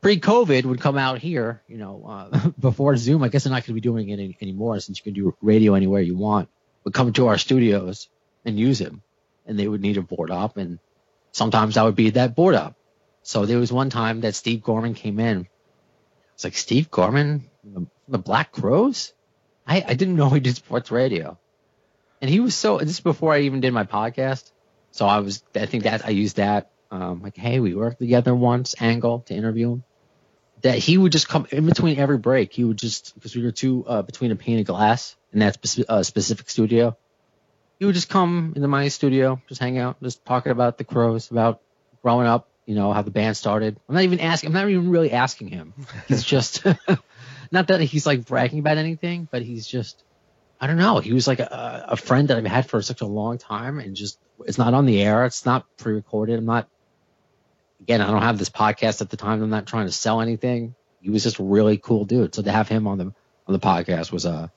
pre 0.00 0.18
COVID 0.18 0.64
would 0.64 0.80
come 0.80 0.96
out 0.96 1.18
here, 1.18 1.62
you 1.68 1.76
know, 1.76 2.04
uh, 2.06 2.50
before 2.58 2.96
Zoom. 2.96 3.22
I 3.22 3.28
guess 3.28 3.44
they're 3.44 3.52
not 3.52 3.62
going 3.62 3.66
to 3.66 3.72
be 3.74 3.80
doing 3.80 4.08
it 4.08 4.14
any, 4.14 4.36
anymore 4.40 4.80
since 4.80 4.98
you 4.98 5.04
can 5.04 5.14
do 5.14 5.36
radio 5.42 5.74
anywhere 5.74 6.00
you 6.00 6.16
want. 6.16 6.48
Would 6.84 6.94
come 6.94 7.12
to 7.12 7.26
our 7.26 7.38
studios 7.38 8.08
and 8.44 8.58
use 8.58 8.78
them, 8.78 9.02
and 9.46 9.58
they 9.58 9.68
would 9.68 9.82
need 9.82 9.98
a 9.98 10.02
board 10.02 10.30
up, 10.30 10.56
and 10.56 10.78
sometimes 11.32 11.76
I 11.76 11.82
would 11.82 11.96
be 11.96 12.10
that 12.10 12.34
board 12.34 12.54
up. 12.54 12.76
So 13.22 13.44
there 13.44 13.58
was 13.58 13.70
one 13.70 13.90
time 13.90 14.22
that 14.22 14.34
Steve 14.34 14.62
Gorman 14.62 14.94
came 14.94 15.20
in. 15.20 15.48
It's 16.38 16.44
like 16.44 16.56
Steve 16.56 16.88
Gorman, 16.88 17.50
from 17.64 17.90
the, 18.06 18.16
Black 18.16 18.52
Crowes. 18.52 19.12
I, 19.66 19.84
I 19.84 19.94
didn't 19.94 20.14
know 20.14 20.30
he 20.30 20.38
did 20.38 20.54
sports 20.54 20.92
radio, 20.92 21.36
and 22.22 22.30
he 22.30 22.38
was 22.38 22.54
so. 22.54 22.78
This 22.78 22.90
is 22.90 23.00
before 23.00 23.34
I 23.34 23.40
even 23.40 23.58
did 23.58 23.72
my 23.72 23.82
podcast, 23.82 24.52
so 24.92 25.04
I 25.04 25.18
was. 25.18 25.42
I 25.56 25.66
think 25.66 25.82
that 25.82 26.06
I 26.06 26.10
used 26.10 26.36
that. 26.36 26.70
Um, 26.92 27.22
like, 27.22 27.36
hey, 27.36 27.58
we 27.58 27.74
worked 27.74 27.98
together 27.98 28.32
once, 28.36 28.76
angle 28.80 29.24
to 29.26 29.34
interview 29.34 29.72
him. 29.72 29.84
That 30.62 30.78
he 30.78 30.96
would 30.96 31.10
just 31.10 31.28
come 31.28 31.48
in 31.50 31.66
between 31.66 31.98
every 31.98 32.18
break. 32.18 32.52
He 32.52 32.62
would 32.62 32.78
just 32.78 33.16
because 33.16 33.34
we 33.34 33.42
were 33.42 33.50
two 33.50 33.84
uh, 33.84 34.02
between 34.02 34.30
a 34.30 34.36
pane 34.36 34.60
of 34.60 34.64
glass 34.64 35.16
in 35.32 35.40
that 35.40 35.60
speci- 35.60 35.86
uh, 35.88 36.04
specific 36.04 36.48
studio. 36.50 36.96
He 37.80 37.84
would 37.84 37.96
just 37.96 38.10
come 38.10 38.52
into 38.54 38.68
my 38.68 38.86
studio, 38.86 39.42
just 39.48 39.60
hang 39.60 39.76
out, 39.78 40.00
just 40.00 40.24
talking 40.24 40.52
about 40.52 40.78
the 40.78 40.84
Crowes, 40.84 41.32
about 41.32 41.62
growing 42.00 42.28
up, 42.28 42.48
you 42.68 42.74
know, 42.74 42.92
how 42.92 43.00
the 43.00 43.10
band 43.10 43.34
started. 43.34 43.80
I'm 43.88 43.94
not 43.94 44.04
even 44.04 44.20
asking, 44.20 44.48
I'm 44.48 44.52
not 44.52 44.68
even 44.68 44.90
really 44.90 45.10
asking 45.10 45.48
him. 45.48 45.72
He's 46.06 46.22
just, 46.34 46.64
not 47.50 47.68
that 47.68 47.80
he's 47.80 48.04
like 48.06 48.26
bragging 48.26 48.58
about 48.58 48.76
anything, 48.76 49.26
but 49.30 49.40
he's 49.40 49.66
just, 49.66 50.04
I 50.60 50.66
don't 50.66 50.76
know. 50.76 50.98
He 50.98 51.14
was 51.14 51.26
like 51.26 51.40
a, 51.40 51.86
a 51.88 51.96
friend 51.96 52.28
that 52.28 52.36
I've 52.36 52.44
had 52.44 52.68
for 52.68 52.82
such 52.82 53.00
a 53.00 53.06
long 53.06 53.38
time 53.38 53.78
and 53.78 53.96
just, 53.96 54.18
it's 54.44 54.58
not 54.58 54.74
on 54.74 54.84
the 54.84 55.00
air. 55.02 55.24
It's 55.24 55.46
not 55.46 55.64
pre 55.78 55.94
recorded. 55.94 56.38
I'm 56.38 56.44
not, 56.44 56.68
again, 57.80 58.02
I 58.02 58.10
don't 58.10 58.20
have 58.20 58.36
this 58.38 58.50
podcast 58.50 59.00
at 59.00 59.08
the 59.08 59.16
time. 59.16 59.42
I'm 59.42 59.48
not 59.48 59.66
trying 59.66 59.86
to 59.86 59.92
sell 59.92 60.20
anything. 60.20 60.74
He 61.00 61.08
was 61.08 61.22
just 61.22 61.38
a 61.38 61.42
really 61.44 61.78
cool 61.78 62.04
dude. 62.04 62.34
So 62.34 62.42
to 62.42 62.52
have 62.52 62.68
him 62.68 62.86
on 62.86 62.98
the, 62.98 63.04
on 63.04 63.14
the 63.54 63.58
podcast 63.60 64.12
was 64.12 64.26
uh, 64.26 64.48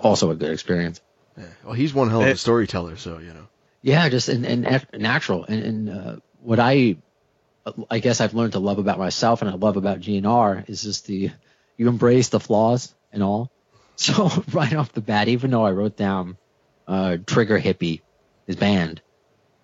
also 0.00 0.32
a 0.32 0.34
good 0.34 0.50
experience. 0.50 1.00
Yeah. 1.38 1.44
Well, 1.64 1.74
he's 1.74 1.94
one 1.94 2.10
hell 2.10 2.22
of 2.22 2.26
Eh. 2.26 2.30
a 2.32 2.36
storyteller, 2.36 2.96
so 2.96 3.18
you 3.18 3.32
know. 3.32 3.46
Yeah, 3.82 4.08
just 4.08 4.28
and, 4.28 4.44
and 4.44 4.62
nat- 4.62 4.98
natural. 4.98 5.44
And, 5.44 5.62
and 5.62 5.90
uh, 5.90 6.16
what 6.40 6.58
I, 6.58 6.96
I 7.90 7.98
guess 7.98 8.20
I've 8.20 8.34
learned 8.34 8.52
to 8.52 8.58
love 8.58 8.78
about 8.78 8.98
myself 8.98 9.40
and 9.40 9.50
I 9.50 9.54
love 9.54 9.76
about 9.76 10.00
GNR 10.00 10.68
is 10.68 10.82
just 10.82 11.06
the, 11.06 11.30
you 11.76 11.88
embrace 11.88 12.28
the 12.28 12.40
flaws 12.40 12.94
and 13.12 13.22
all. 13.22 13.50
So 13.96 14.28
right 14.52 14.74
off 14.74 14.92
the 14.92 15.00
bat, 15.00 15.28
even 15.28 15.52
though 15.52 15.64
I 15.64 15.70
wrote 15.70 15.96
down 15.96 16.36
uh, 16.88 17.16
Trigger 17.24 17.58
Hippy, 17.58 18.02
his 18.44 18.56
band, 18.56 19.00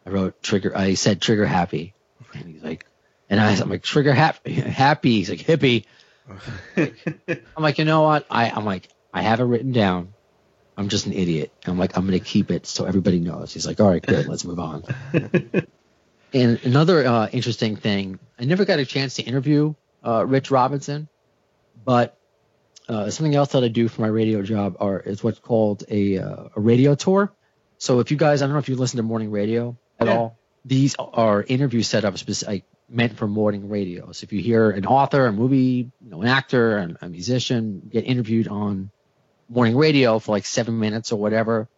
I 0.06 0.10
wrote 0.10 0.40
Trigger. 0.40 0.76
I 0.76 0.94
said 0.94 1.20
Trigger 1.20 1.46
Happy, 1.46 1.94
and 2.34 2.44
he's 2.46 2.62
like, 2.62 2.86
and 3.28 3.40
I, 3.40 3.52
I'm 3.56 3.68
like 3.68 3.82
Trigger 3.82 4.12
Happy, 4.12 4.52
Happy. 4.52 5.16
He's 5.16 5.30
like 5.30 5.40
hippie. 5.40 5.84
I'm 6.76 7.62
like, 7.62 7.78
you 7.78 7.84
know 7.84 8.02
what? 8.02 8.24
I, 8.30 8.50
I'm 8.50 8.64
like, 8.64 8.88
I 9.12 9.22
have 9.22 9.40
it 9.40 9.44
written 9.44 9.72
down. 9.72 10.14
I'm 10.76 10.88
just 10.88 11.06
an 11.06 11.12
idiot. 11.12 11.52
I'm 11.66 11.76
like, 11.76 11.96
I'm 11.96 12.06
gonna 12.06 12.20
keep 12.20 12.52
it 12.52 12.66
so 12.66 12.84
everybody 12.84 13.18
knows. 13.18 13.52
He's 13.52 13.66
like, 13.66 13.80
all 13.80 13.88
right, 13.88 14.00
good, 14.00 14.28
let's 14.28 14.44
move 14.44 14.60
on. 14.60 14.84
and 16.32 16.60
another 16.64 17.06
uh, 17.06 17.28
interesting 17.32 17.76
thing, 17.76 18.18
I 18.38 18.44
never 18.44 18.64
got 18.64 18.78
a 18.78 18.86
chance 18.86 19.14
to 19.14 19.22
interview 19.22 19.74
uh, 20.04 20.24
Rich 20.26 20.50
Robinson, 20.50 21.08
but 21.84 22.16
uh, 22.88 23.10
something 23.10 23.34
else 23.34 23.52
that 23.52 23.62
I 23.64 23.68
do 23.68 23.88
for 23.88 24.02
my 24.02 24.08
radio 24.08 24.42
job 24.42 24.76
are 24.80 25.00
is 25.00 25.22
what's 25.22 25.38
called 25.38 25.84
a 25.88 26.18
uh, 26.18 26.44
a 26.56 26.60
radio 26.60 26.94
tour. 26.94 27.32
So 27.78 28.00
if 28.00 28.10
you 28.10 28.16
guys, 28.16 28.42
I 28.42 28.46
don't 28.46 28.52
know 28.52 28.58
if 28.58 28.68
you 28.68 28.76
listen 28.76 28.98
to 28.98 29.02
morning 29.02 29.30
radio 29.30 29.76
at 29.98 30.06
Yeah. 30.06 30.14
all. 30.14 30.38
These 30.64 30.94
are 30.98 31.42
interview 31.42 31.80
setups 31.80 32.46
like, 32.46 32.64
meant 32.88 33.16
for 33.16 33.26
morning 33.26 33.70
radio. 33.70 34.12
So 34.12 34.24
if 34.24 34.32
you 34.32 34.42
hear 34.42 34.70
an 34.70 34.84
author, 34.84 35.26
a 35.26 35.32
movie, 35.32 35.90
you 36.00 36.10
know, 36.10 36.20
an 36.20 36.28
actor, 36.28 36.76
and 36.76 36.98
a 37.00 37.08
musician 37.08 37.80
get 37.88 38.04
interviewed 38.04 38.48
on 38.48 38.90
morning 39.48 39.76
radio 39.76 40.18
for 40.18 40.32
like 40.32 40.44
seven 40.44 40.78
minutes 40.78 41.12
or 41.12 41.18
whatever, 41.18 41.68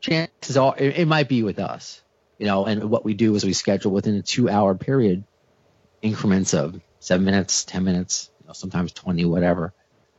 chances 0.00 0.56
are 0.56 0.74
it, 0.76 0.98
it 0.98 1.06
might 1.08 1.28
be 1.28 1.42
with 1.42 1.58
us. 1.60 2.02
You 2.38 2.46
know, 2.46 2.66
and 2.66 2.90
what 2.90 3.04
we 3.04 3.14
do 3.14 3.34
is 3.34 3.44
we 3.44 3.52
schedule 3.52 3.92
within 3.92 4.14
a 4.14 4.22
two-hour 4.22 4.76
period 4.76 5.24
increments 6.02 6.54
of 6.54 6.80
seven 7.00 7.24
minutes, 7.24 7.64
ten 7.64 7.84
minutes, 7.84 8.30
you 8.40 8.46
know, 8.46 8.52
sometimes 8.52 8.92
twenty, 8.92 9.24
whatever. 9.24 9.72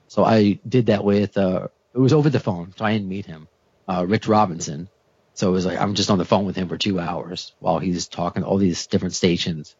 So 0.08 0.26
I 0.26 0.60
did 0.68 0.88
that 0.88 1.04
with 1.04 1.38
uh, 1.38 1.68
it 1.94 1.98
was 1.98 2.14
over 2.14 2.30
the 2.30 2.40
phone, 2.40 2.74
so 2.78 2.84
I 2.86 2.94
didn't 2.94 3.08
meet 3.10 3.26
him, 3.26 3.48
uh, 3.88 4.06
Rich 4.08 4.28
Robinson. 4.28 4.90
So 5.34 5.48
it 5.50 5.52
was 5.54 5.66
like 5.66 5.80
I'm 5.80 5.96
just 5.96 6.10
on 6.10 6.18
the 6.18 6.26
phone 6.26 6.46
with 6.46 6.58
him 6.58 6.68
for 6.68 6.78
two 6.78 7.00
hours 7.00 7.54
while 7.60 7.80
he's 7.80 8.08
talking 8.08 8.44
to 8.44 8.48
all 8.48 8.58
these 8.58 8.88
different 8.88 9.14
stations, 9.16 9.76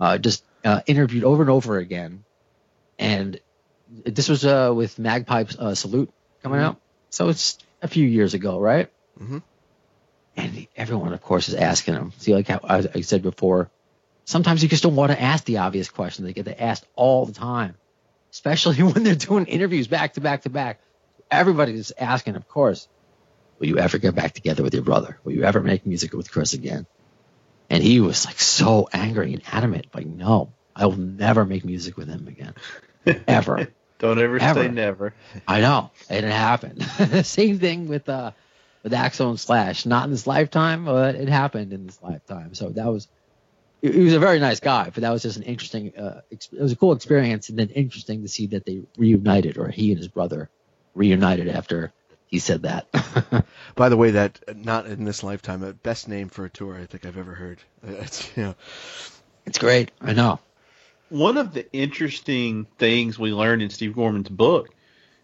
uh, 0.00 0.16
just 0.16 0.42
uh, 0.64 0.80
interviewed 0.86 1.24
over 1.24 1.42
and 1.42 1.50
over 1.50 1.76
again. 1.78 2.24
And 2.98 3.38
this 4.04 4.28
was 4.28 4.44
uh, 4.46 4.72
with 4.74 4.96
Magpie's 4.98 5.58
uh, 5.58 5.74
Salute 5.74 6.10
coming 6.42 6.60
out, 6.60 6.80
so 7.10 7.28
it's 7.28 7.58
a 7.82 7.88
few 7.88 8.06
years 8.06 8.32
ago, 8.32 8.58
right? 8.58 8.90
Mhm. 9.20 9.42
And 10.36 10.63
everyone, 10.76 11.12
of 11.12 11.22
course, 11.22 11.48
is 11.48 11.54
asking 11.54 11.94
them. 11.94 12.12
See, 12.18 12.34
like 12.34 12.50
I, 12.50 12.58
I 12.94 13.00
said 13.02 13.22
before, 13.22 13.70
sometimes 14.24 14.62
you 14.62 14.68
just 14.68 14.82
don't 14.82 14.96
want 14.96 15.12
to 15.12 15.20
ask 15.20 15.44
the 15.44 15.58
obvious 15.58 15.88
question. 15.88 16.24
They 16.24 16.32
get 16.32 16.48
asked 16.60 16.86
all 16.94 17.26
the 17.26 17.32
time, 17.32 17.76
especially 18.32 18.76
when 18.82 19.04
they're 19.04 19.14
doing 19.14 19.46
interviews 19.46 19.86
back 19.86 20.14
to 20.14 20.20
back 20.20 20.42
to 20.42 20.50
back. 20.50 20.80
Everybody's 21.30 21.92
asking, 21.98 22.36
of 22.36 22.46
course, 22.48 22.88
will 23.58 23.68
you 23.68 23.78
ever 23.78 23.98
get 23.98 24.14
back 24.14 24.32
together 24.32 24.62
with 24.62 24.74
your 24.74 24.82
brother? 24.82 25.18
Will 25.24 25.32
you 25.32 25.44
ever 25.44 25.60
make 25.60 25.86
music 25.86 26.12
with 26.12 26.30
Chris 26.30 26.54
again? 26.54 26.86
And 27.70 27.82
he 27.82 28.00
was 28.00 28.26
like 28.26 28.38
so 28.38 28.88
angry 28.92 29.32
and 29.32 29.42
adamant, 29.50 29.86
like, 29.94 30.06
no, 30.06 30.52
I 30.76 30.86
will 30.86 30.96
never 30.96 31.44
make 31.44 31.64
music 31.64 31.96
with 31.96 32.08
him 32.08 32.28
again. 32.28 32.54
Ever. 33.26 33.68
Don't 33.98 34.18
ever, 34.18 34.38
Ever. 34.38 34.64
say 34.64 34.68
never. 34.68 35.14
I 35.46 35.60
know. 35.60 35.90
And 36.10 36.26
it 36.26 36.30
happened. 36.30 36.82
Same 37.26 37.58
thing 37.58 37.88
with 37.88 38.08
uh 38.08 38.32
with 38.84 38.92
Axl 38.92 39.30
and 39.30 39.40
Slash. 39.40 39.86
Not 39.86 40.04
in 40.04 40.10
this 40.12 40.28
lifetime, 40.28 40.84
but 40.84 41.16
it 41.16 41.28
happened 41.28 41.72
in 41.72 41.86
this 41.86 42.00
lifetime. 42.00 42.54
So 42.54 42.68
that 42.68 42.86
was 42.86 43.08
he 43.82 43.90
he 43.90 44.04
was 44.04 44.14
a 44.14 44.20
very 44.20 44.38
nice 44.38 44.60
guy, 44.60 44.84
but 44.84 45.00
that 45.02 45.10
was 45.10 45.22
just 45.22 45.38
an 45.38 45.42
interesting 45.42 45.96
uh 45.96 46.20
it 46.30 46.48
was 46.52 46.70
a 46.70 46.76
cool 46.76 46.92
experience 46.92 47.48
and 47.48 47.58
then 47.58 47.70
interesting 47.70 48.22
to 48.22 48.28
see 48.28 48.46
that 48.48 48.64
they 48.64 48.82
reunited 48.96 49.58
or 49.58 49.68
he 49.68 49.90
and 49.90 49.98
his 49.98 50.08
brother 50.08 50.48
reunited 50.94 51.48
after 51.48 51.92
he 52.26 52.38
said 52.38 52.62
that. 52.62 52.86
By 53.74 53.88
the 53.88 53.96
way, 53.96 54.12
that 54.12 54.40
uh, 54.46 54.54
not 54.56 54.86
in 54.86 55.04
this 55.04 55.22
lifetime, 55.22 55.62
uh, 55.62 55.72
best 55.72 56.08
name 56.08 56.28
for 56.28 56.44
a 56.44 56.50
tour 56.50 56.76
I 56.76 56.86
think 56.86 57.06
I've 57.06 57.18
ever 57.18 57.34
heard. 57.34 57.58
Uh, 57.86 57.92
It's 57.92 58.36
you 58.36 58.42
know, 58.44 58.54
it's 59.46 59.58
great. 59.58 59.90
I 60.00 60.12
know. 60.12 60.40
One 61.10 61.36
of 61.36 61.52
the 61.52 61.70
interesting 61.72 62.66
things 62.78 63.18
we 63.18 63.32
learned 63.32 63.62
in 63.62 63.70
Steve 63.70 63.94
Gorman's 63.94 64.28
book 64.28 64.68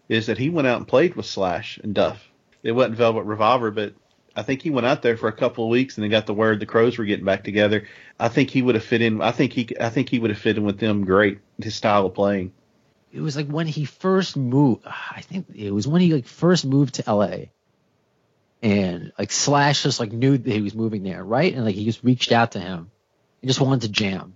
is 0.07 0.27
that 0.27 0.37
he 0.37 0.49
went 0.49 0.67
out 0.67 0.77
and 0.77 0.87
played 0.87 1.15
with 1.15 1.25
Slash 1.25 1.79
and 1.83 1.93
Duff. 1.93 2.30
It 2.63 2.71
wasn't 2.73 2.95
Velvet 2.95 3.23
Revolver, 3.23 3.71
but 3.71 3.93
I 4.35 4.43
think 4.43 4.61
he 4.61 4.69
went 4.69 4.85
out 4.87 5.01
there 5.01 5.17
for 5.17 5.27
a 5.27 5.33
couple 5.33 5.65
of 5.65 5.69
weeks 5.71 5.97
and 5.97 6.03
then 6.03 6.11
got 6.11 6.25
the 6.25 6.33
word 6.33 6.59
the 6.59 6.65
Crowes 6.65 6.97
were 6.97 7.05
getting 7.05 7.25
back 7.25 7.43
together. 7.43 7.87
I 8.19 8.29
think 8.29 8.49
he 8.49 8.61
would 8.61 8.75
have 8.75 8.83
fit 8.83 9.01
in. 9.01 9.21
I 9.21 9.31
think 9.31 9.51
he. 9.53 9.67
I 9.79 9.89
think 9.89 10.09
he 10.09 10.19
would 10.19 10.29
have 10.29 10.39
fit 10.39 10.57
in 10.57 10.63
with 10.63 10.79
them 10.79 11.03
great. 11.05 11.39
His 11.61 11.75
style 11.75 12.05
of 12.05 12.13
playing. 12.13 12.53
it 13.11 13.19
was 13.21 13.35
like 13.35 13.47
when 13.47 13.67
he 13.67 13.83
first 13.85 14.37
moved 14.37 14.83
i 14.87 15.21
think 15.21 15.47
it 15.53 15.71
was 15.71 15.85
when 15.87 16.01
he 16.01 16.13
like 16.13 16.25
first 16.25 16.65
moved 16.65 16.95
to 16.95 17.13
la 17.13 17.29
and 18.61 19.11
like 19.17 19.31
slash 19.31 19.83
just 19.83 19.99
like 19.99 20.11
knew 20.11 20.37
that 20.37 20.51
he 20.53 20.61
was 20.61 20.73
moving 20.75 21.03
there 21.03 21.23
right 21.23 21.53
and 21.53 21.65
like 21.65 21.75
he 21.75 21.83
just 21.85 22.03
reached 22.03 22.31
out 22.31 22.53
to 22.53 22.59
him 22.59 22.89
and 23.41 23.49
just 23.49 23.59
wanted 23.59 23.81
to 23.81 23.89
jam 23.89 24.35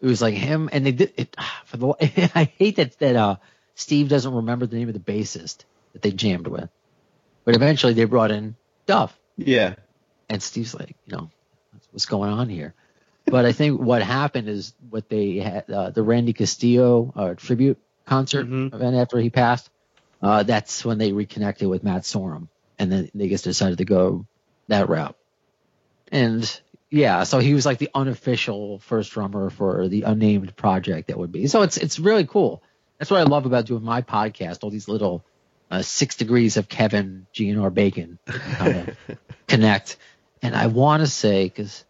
it 0.00 0.06
was 0.06 0.22
like 0.22 0.34
him 0.34 0.68
and 0.72 0.86
they 0.86 0.92
did 0.92 1.12
it 1.16 1.36
for 1.64 1.76
the 1.78 2.30
i 2.34 2.44
hate 2.58 2.76
that 2.76 2.98
that 2.98 3.16
uh 3.16 3.36
steve 3.74 4.08
doesn't 4.08 4.34
remember 4.34 4.66
the 4.66 4.76
name 4.76 4.88
of 4.88 4.94
the 4.94 5.12
bassist 5.12 5.64
that 5.92 6.02
they 6.02 6.12
jammed 6.12 6.46
with 6.46 6.70
but 7.46 7.54
eventually 7.54 7.94
they 7.94 8.04
brought 8.04 8.30
in 8.30 8.54
duff 8.84 9.18
Yeah. 9.38 9.76
and 10.28 10.42
Steve's 10.42 10.74
like, 10.74 10.94
you 11.06 11.16
know, 11.16 11.30
what's 11.92 12.04
going 12.04 12.30
on 12.30 12.50
here? 12.50 12.74
But 13.24 13.46
I 13.46 13.52
think 13.52 13.80
what 13.80 14.02
happened 14.02 14.48
is 14.48 14.74
what 14.90 15.08
they 15.08 15.36
had 15.38 15.70
uh, 15.70 15.90
the 15.90 16.02
Randy 16.02 16.32
Castillo 16.34 17.12
uh, 17.16 17.34
tribute 17.34 17.78
concert 18.04 18.46
Mhm. 18.46 18.74
event 18.74 18.94
after 18.96 19.18
he 19.18 19.30
passed. 19.30 19.70
Uh, 20.22 20.42
that's 20.42 20.84
when 20.84 20.98
they 20.98 21.12
reconnected 21.12 21.68
with 21.68 21.82
Matt 21.82 22.02
Sorum, 22.02 22.48
and 22.78 22.90
then 22.92 23.10
they 23.14 23.28
just 23.28 23.44
decided 23.44 23.78
to 23.78 23.84
go 23.84 24.26
that 24.68 24.88
route. 24.88 25.16
And 26.12 26.60
yeah, 26.90 27.24
so 27.24 27.38
he 27.40 27.52
was 27.54 27.66
like 27.66 27.78
the 27.78 27.90
unofficial 27.94 28.78
first 28.78 29.10
drummer 29.12 29.50
for 29.50 29.88
the 29.88 30.02
unnamed 30.02 30.54
project 30.56 31.08
that 31.08 31.18
would 31.18 31.32
be. 31.32 31.46
So 31.48 31.62
it's 31.62 31.76
it's 31.76 31.98
really 31.98 32.26
cool. 32.26 32.62
That's 32.98 33.10
what 33.10 33.20
I 33.20 33.24
love 33.24 33.44
about 33.46 33.66
doing 33.66 33.82
my 33.82 34.02
podcast. 34.02 34.62
All 34.62 34.70
these 34.70 34.88
little 34.88 35.24
uh, 35.70 35.82
six 35.82 36.16
degrees 36.16 36.56
of 36.56 36.68
Kevin 36.68 37.26
GNR 37.34 37.72
Bacon 37.72 38.18
kind 38.26 38.88
of 39.08 39.18
connect. 39.46 39.96
And 40.42 40.54
I 40.54 40.66
want 40.68 41.02
to 41.02 41.06
say 41.06 41.44
because 41.44 41.84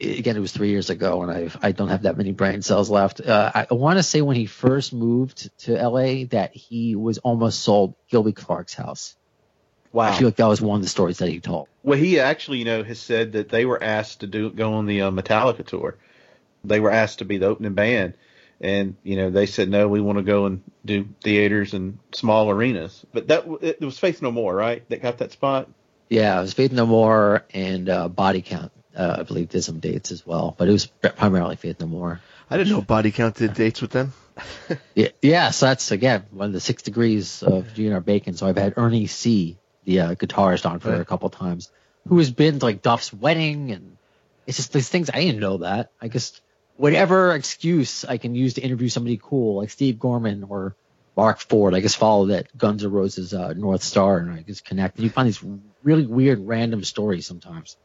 again, 0.00 0.36
it 0.36 0.40
was 0.40 0.52
three 0.52 0.70
years 0.70 0.90
ago, 0.90 1.22
and 1.22 1.30
I 1.30 1.66
I 1.66 1.72
don't 1.72 1.88
have 1.88 2.02
that 2.02 2.16
many 2.16 2.32
brain 2.32 2.62
cells 2.62 2.90
left. 2.90 3.20
Uh, 3.20 3.50
I, 3.54 3.66
I 3.70 3.74
want 3.74 3.98
to 3.98 4.02
say 4.02 4.20
when 4.22 4.36
he 4.36 4.46
first 4.46 4.92
moved 4.92 5.50
to 5.60 5.72
LA 5.74 6.24
that 6.30 6.54
he 6.54 6.94
was 6.94 7.18
almost 7.18 7.60
sold 7.60 7.94
Gilby 8.10 8.32
Clarke's 8.32 8.74
house. 8.74 9.16
Wow. 9.92 10.10
I 10.10 10.18
feel 10.18 10.28
like 10.28 10.36
that 10.36 10.46
was 10.46 10.60
one 10.60 10.76
of 10.76 10.82
the 10.82 10.88
stories 10.88 11.18
that 11.18 11.28
he 11.28 11.38
told. 11.38 11.68
Well, 11.84 11.98
he 11.98 12.18
actually, 12.18 12.58
you 12.58 12.64
know, 12.64 12.82
has 12.82 12.98
said 12.98 13.32
that 13.32 13.48
they 13.48 13.64
were 13.64 13.80
asked 13.82 14.20
to 14.20 14.26
do 14.26 14.50
go 14.50 14.74
on 14.74 14.86
the 14.86 15.02
uh, 15.02 15.10
Metallica 15.10 15.64
tour. 15.64 15.96
They 16.64 16.80
were 16.80 16.90
asked 16.90 17.20
to 17.20 17.24
be 17.24 17.38
the 17.38 17.46
opening 17.46 17.74
band, 17.74 18.14
and 18.60 18.96
you 19.02 19.16
know 19.16 19.30
they 19.30 19.46
said 19.46 19.68
no, 19.68 19.88
we 19.88 20.00
want 20.00 20.18
to 20.18 20.24
go 20.24 20.46
and 20.46 20.62
do 20.84 21.08
theaters 21.22 21.74
and 21.74 21.98
small 22.12 22.50
arenas. 22.50 23.04
But 23.12 23.28
that 23.28 23.44
it 23.62 23.80
was 23.80 23.98
Faith 23.98 24.22
No 24.22 24.30
More, 24.30 24.54
right? 24.54 24.88
That 24.88 25.02
got 25.02 25.18
that 25.18 25.32
spot. 25.32 25.68
Yeah, 26.08 26.38
it 26.38 26.42
was 26.42 26.52
Faith 26.54 26.72
No 26.72 26.86
More 26.86 27.44
and 27.52 27.88
uh, 27.88 28.08
Body 28.08 28.42
Count. 28.42 28.72
Uh, 28.96 29.16
I 29.18 29.22
believe 29.24 29.48
did 29.48 29.62
some 29.64 29.80
dates 29.80 30.12
as 30.12 30.24
well, 30.24 30.54
but 30.56 30.68
it 30.68 30.72
was 30.72 30.86
primarily 30.86 31.56
Faith 31.56 31.80
No 31.80 31.86
More. 31.86 32.20
I 32.48 32.56
didn't 32.56 32.72
know 32.72 32.80
Body 32.82 33.10
Count 33.10 33.36
did 33.36 33.54
dates 33.54 33.80
with 33.80 33.90
them. 33.90 34.12
Yeah, 34.94 35.08
yeah, 35.22 35.50
so 35.50 35.66
that's 35.66 35.90
again 35.92 36.24
one 36.30 36.46
of 36.48 36.52
the 36.52 36.60
six 36.60 36.82
degrees 36.82 37.42
of 37.44 37.66
GNR 37.74 38.04
Bacon. 38.04 38.34
So 38.34 38.46
I've 38.48 38.56
had 38.56 38.74
Ernie 38.76 39.06
C, 39.06 39.58
the 39.84 40.00
uh, 40.00 40.14
guitarist, 40.16 40.68
on 40.68 40.80
for 40.80 40.90
Right. 40.90 41.00
a 41.00 41.04
couple 41.04 41.28
times, 41.30 41.70
who 42.08 42.18
has 42.18 42.30
been 42.32 42.58
to 42.58 42.64
like 42.64 42.82
Duff's 42.82 43.12
wedding, 43.12 43.70
and 43.70 43.96
it's 44.46 44.56
just 44.56 44.72
these 44.72 44.88
things 44.88 45.08
I 45.10 45.20
didn't 45.20 45.40
know 45.40 45.58
that. 45.58 45.90
I 46.00 46.08
guess 46.08 46.40
whatever 46.76 47.34
excuse 47.34 48.04
I 48.04 48.18
can 48.18 48.34
use 48.34 48.54
to 48.54 48.60
interview 48.60 48.88
somebody 48.88 49.18
cool 49.22 49.56
like 49.56 49.70
Steve 49.70 49.98
Gorman 49.98 50.44
or 50.44 50.74
Marc 51.16 51.38
Ford, 51.38 51.74
I 51.74 51.80
just 51.80 51.96
follow 51.96 52.26
that 52.26 52.56
Guns 52.56 52.84
N' 52.84 52.90
Roses 52.90 53.32
uh, 53.32 53.52
North 53.52 53.82
Star, 53.82 54.18
and 54.18 54.32
I 54.32 54.42
just 54.42 54.64
connect. 54.64 54.96
And 54.96 55.04
you 55.04 55.10
find 55.10 55.28
these 55.28 55.42
really 55.82 56.06
weird, 56.06 56.40
random 56.40 56.82
stories 56.82 57.26
sometimes. 57.26 57.76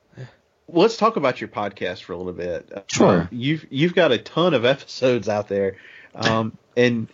Well, 0.68 0.84
let's 0.84 0.98
talk 0.98 1.16
about 1.16 1.40
your 1.42 1.48
podcast 1.48 2.04
for 2.04 2.14
a 2.14 2.18
little 2.18 2.34
bit. 2.34 2.72
Uh, 2.76 2.82
Sure. 2.88 3.28
you've 3.32 3.66
you've 3.70 3.94
got 3.96 4.12
a 4.12 4.18
ton 4.18 4.54
of 4.54 4.66
episodes 4.74 5.30
out 5.30 5.48
there, 5.48 5.78
um, 6.16 6.58
and 6.76 7.08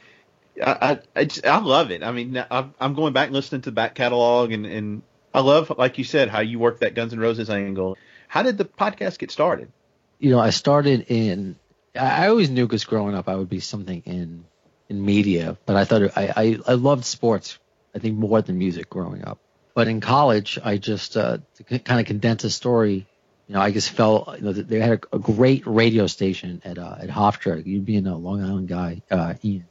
I 0.65 0.71
I, 0.71 0.99
I, 1.21 1.25
just, 1.25 1.45
I 1.45 1.59
love 1.59 1.91
it. 1.91 2.01
I 2.03 2.11
mean, 2.11 2.41
I'm, 2.49 2.73
I'm 2.79 2.93
going 2.93 3.13
back 3.13 3.27
and 3.27 3.35
listening 3.35 3.61
to 3.61 3.69
the 3.69 3.75
back 3.75 3.95
catalog, 3.95 4.51
and, 4.51 4.65
and 4.65 5.01
I 5.33 5.41
love, 5.41 5.71
like 5.77 5.97
you 5.97 6.05
said, 6.05 6.29
how 6.29 6.39
you 6.39 6.59
work 6.59 6.79
that 6.79 6.95
Guns 6.95 7.11
N' 7.11 7.19
Roses 7.19 7.49
angle. 7.49 7.97
How 8.29 8.43
did 8.43 8.57
the 8.57 8.65
podcast 8.65 9.19
get 9.19 9.31
started? 9.31 9.71
you 10.17 10.31
know, 10.31 10.39
I 10.39 10.51
started 10.51 11.05
in. 11.09 11.57
I 11.95 12.27
always 12.27 12.49
knew 12.49 12.65
because 12.65 12.85
growing 12.85 13.15
up 13.15 13.27
I 13.27 13.35
would 13.35 13.49
be 13.49 13.59
something 13.59 14.03
in 14.05 14.45
in 14.89 15.03
media, 15.03 15.57
but 15.65 15.75
I 15.75 15.85
thought 15.85 16.01
it, 16.03 16.11
I, 16.15 16.33
I 16.35 16.59
I 16.67 16.73
loved 16.73 17.05
sports. 17.05 17.57
I 17.93 17.99
think 17.99 18.17
more 18.17 18.41
than 18.41 18.57
music 18.57 18.89
growing 18.89 19.25
up. 19.25 19.39
But 19.73 19.87
in 19.87 20.01
college, 20.01 20.59
I 20.63 20.77
just 20.77 21.17
uh, 21.17 21.39
to 21.55 21.79
kind 21.79 21.99
of 21.99 22.05
condense 22.05 22.43
a 22.43 22.49
story. 22.49 23.07
You 23.47 23.53
know, 23.53 23.61
I 23.61 23.71
just 23.71 23.91
felt 23.91 24.37
you 24.37 24.45
know 24.45 24.53
they 24.53 24.79
had 24.79 25.03
a, 25.11 25.15
a 25.15 25.19
great 25.19 25.65
radio 25.65 26.07
station 26.07 26.61
at 26.65 26.77
uh, 26.77 26.95
at 26.99 27.09
Hofstra. 27.09 27.65
You'd 27.65 27.85
be 27.85 27.97
a 27.97 28.01
Long 28.01 28.43
Island 28.43 28.67
guy, 28.67 29.01
uh, 29.11 29.35
Ian, 29.43 29.65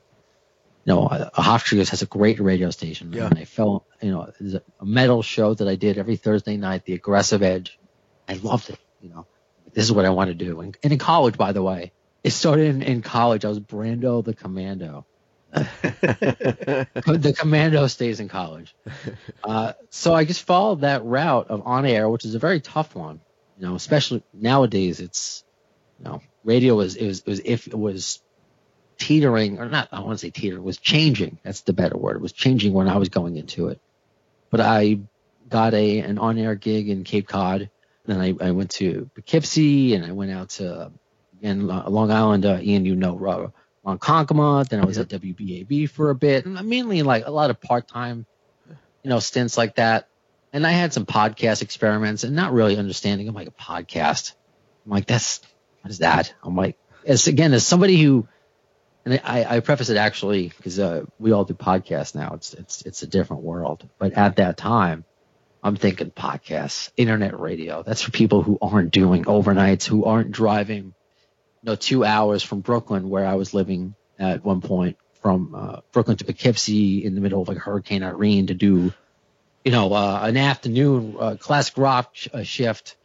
know, 0.86 1.06
uh, 1.06 1.30
Hofstrios 1.30 1.90
has 1.90 2.02
a 2.02 2.06
great 2.06 2.40
radio 2.40 2.70
station. 2.70 3.12
Yeah. 3.12 3.26
And 3.26 3.38
I 3.38 3.44
felt, 3.44 3.84
you 4.00 4.10
know, 4.10 4.30
there's 4.38 4.54
a 4.54 4.62
a 4.80 4.86
metal 4.86 5.22
show 5.22 5.54
that 5.54 5.66
I 5.66 5.76
did 5.76 5.98
every 5.98 6.16
Thursday 6.16 6.56
night, 6.56 6.84
The 6.84 6.94
Aggressive 6.94 7.42
Edge. 7.42 7.78
I 8.28 8.34
loved 8.34 8.70
it. 8.70 8.78
You 9.00 9.10
know, 9.10 9.26
this 9.72 9.84
is 9.84 9.92
what 9.92 10.04
I 10.04 10.10
want 10.10 10.28
to 10.28 10.34
do. 10.34 10.60
And, 10.60 10.76
and 10.82 10.92
in 10.92 10.98
college, 10.98 11.36
by 11.36 11.52
the 11.52 11.62
way, 11.62 11.92
it 12.24 12.30
started 12.30 12.74
in, 12.74 12.82
in 12.82 13.02
college. 13.02 13.44
I 13.44 13.48
was 13.48 13.60
Brando 13.60 14.24
the 14.24 14.34
Commando. 14.34 15.06
the 15.54 17.36
commando 17.38 17.86
stays 17.86 18.18
in 18.18 18.28
college. 18.28 18.74
Uh, 19.44 19.74
so 19.90 20.12
I 20.12 20.24
just 20.24 20.42
followed 20.42 20.80
that 20.80 21.04
route 21.04 21.48
of 21.48 21.64
on 21.64 21.86
air, 21.86 22.08
which 22.08 22.24
is 22.24 22.34
a 22.34 22.40
very 22.40 22.60
tough 22.60 22.96
one. 22.96 23.20
You 23.58 23.68
know, 23.68 23.76
especially 23.76 24.24
nowadays, 24.32 24.98
it's 24.98 25.44
you 26.00 26.06
know, 26.06 26.22
radio 26.42 26.80
is 26.80 26.96
it 26.96 27.06
was, 27.06 27.20
it 27.20 27.26
was 27.28 27.40
if 27.44 27.66
it 27.68 27.78
was 27.78 28.20
teetering 28.98 29.60
or 29.60 29.68
not. 29.68 29.88
I 29.92 30.00
want 30.00 30.18
to 30.18 30.26
say 30.26 30.30
teetering 30.30 30.64
was 30.64 30.78
changing. 30.78 31.38
That's 31.44 31.60
the 31.60 31.72
better 31.72 31.96
word. 31.96 32.16
It 32.16 32.22
was 32.22 32.32
changing 32.32 32.72
when 32.72 32.88
I 32.88 32.96
was 32.96 33.10
going 33.10 33.36
into 33.36 33.68
it. 33.68 33.80
But 34.50 34.60
I 34.60 34.98
got 35.48 35.72
a 35.74 36.00
an 36.00 36.18
on 36.18 36.36
air 36.36 36.56
gig 36.56 36.88
in 36.88 37.04
Cape 37.04 37.28
Cod. 37.28 37.70
Then 38.06 38.20
I, 38.20 38.34
I 38.40 38.50
went 38.50 38.70
to 38.72 39.08
Poughkeepsie 39.14 39.94
and 39.94 40.04
I 40.04 40.12
went 40.12 40.32
out 40.32 40.48
to 40.50 40.90
Lo- 41.44 41.84
Long 41.88 42.10
Island. 42.10 42.46
Uh, 42.46 42.58
Ian, 42.60 42.84
you 42.84 42.96
know, 42.96 43.14
uh, 43.26 43.48
Ronkonkoma. 43.86 44.68
Then 44.68 44.80
I 44.80 44.84
was 44.84 44.98
at 44.98 45.08
WBAB 45.08 45.88
for 45.88 46.10
a 46.10 46.14
bit, 46.14 46.46
and 46.46 46.62
mainly 46.66 47.02
like 47.02 47.26
a 47.26 47.30
lot 47.30 47.50
of 47.50 47.60
part 47.60 47.88
time, 47.88 48.26
you 49.02 49.10
know, 49.10 49.20
stints 49.20 49.56
like 49.56 49.76
that. 49.76 50.08
And 50.52 50.66
I 50.66 50.70
had 50.70 50.92
some 50.92 51.04
podcast 51.04 51.62
experiments 51.62 52.24
and 52.24 52.36
not 52.36 52.52
really 52.52 52.76
understanding. 52.76 53.28
I'm 53.28 53.34
like 53.34 53.48
a 53.48 53.50
podcast. 53.50 54.34
I'm 54.84 54.92
like, 54.92 55.06
that's 55.06 55.40
what 55.82 55.90
is 55.90 55.98
that? 55.98 56.32
I'm 56.42 56.56
like, 56.56 56.78
as 57.04 57.26
again, 57.26 57.52
as 57.52 57.66
somebody 57.66 58.00
who, 58.00 58.26
and 59.04 59.20
I, 59.24 59.56
I 59.56 59.60
preface 59.60 59.90
it 59.90 59.96
actually 59.96 60.48
because 60.56 60.78
uh, 60.78 61.04
we 61.18 61.32
all 61.32 61.44
do 61.44 61.54
podcasts 61.54 62.14
now. 62.14 62.34
It's 62.34 62.54
it's 62.54 62.82
it's 62.82 63.02
a 63.02 63.06
different 63.06 63.42
world. 63.42 63.88
But 63.98 64.14
at 64.14 64.36
that 64.36 64.56
time, 64.56 65.04
I'm 65.62 65.76
thinking 65.76 66.10
podcasts, 66.10 66.90
internet 66.96 67.38
radio. 67.38 67.82
That's 67.82 68.02
for 68.02 68.10
people 68.10 68.42
who 68.42 68.58
aren't 68.62 68.92
doing 68.92 69.24
overnights, 69.24 69.84
who 69.84 70.04
aren't 70.04 70.30
driving, 70.30 70.94
know, 71.64 71.76
two 71.76 72.04
hours 72.04 72.42
from 72.42 72.60
Brooklyn, 72.60 73.08
where 73.10 73.26
I 73.26 73.34
was 73.34 73.54
living 73.54 73.94
at 74.18 74.44
one 74.44 74.60
point, 74.60 74.96
from 75.20 75.54
uh, 75.54 75.80
Brooklyn 75.92 76.16
to 76.18 76.24
Poughkeepsie 76.24 77.04
in 77.04 77.14
the 77.14 77.20
middle 77.20 77.40
of 77.42 77.48
like 77.48 77.58
Hurricane 77.58 78.02
Irene 78.02 78.48
to 78.48 78.54
do, 78.54 78.92
you 79.64 79.72
know, 79.72 79.92
uh, 79.94 80.20
an 80.22 80.36
afternoon 80.36 81.16
uh, 81.18 81.36
classic 81.38 81.78
rock 81.78 82.10
sh- 82.12 82.28
uh, 82.32 82.42
shift, 82.42 82.96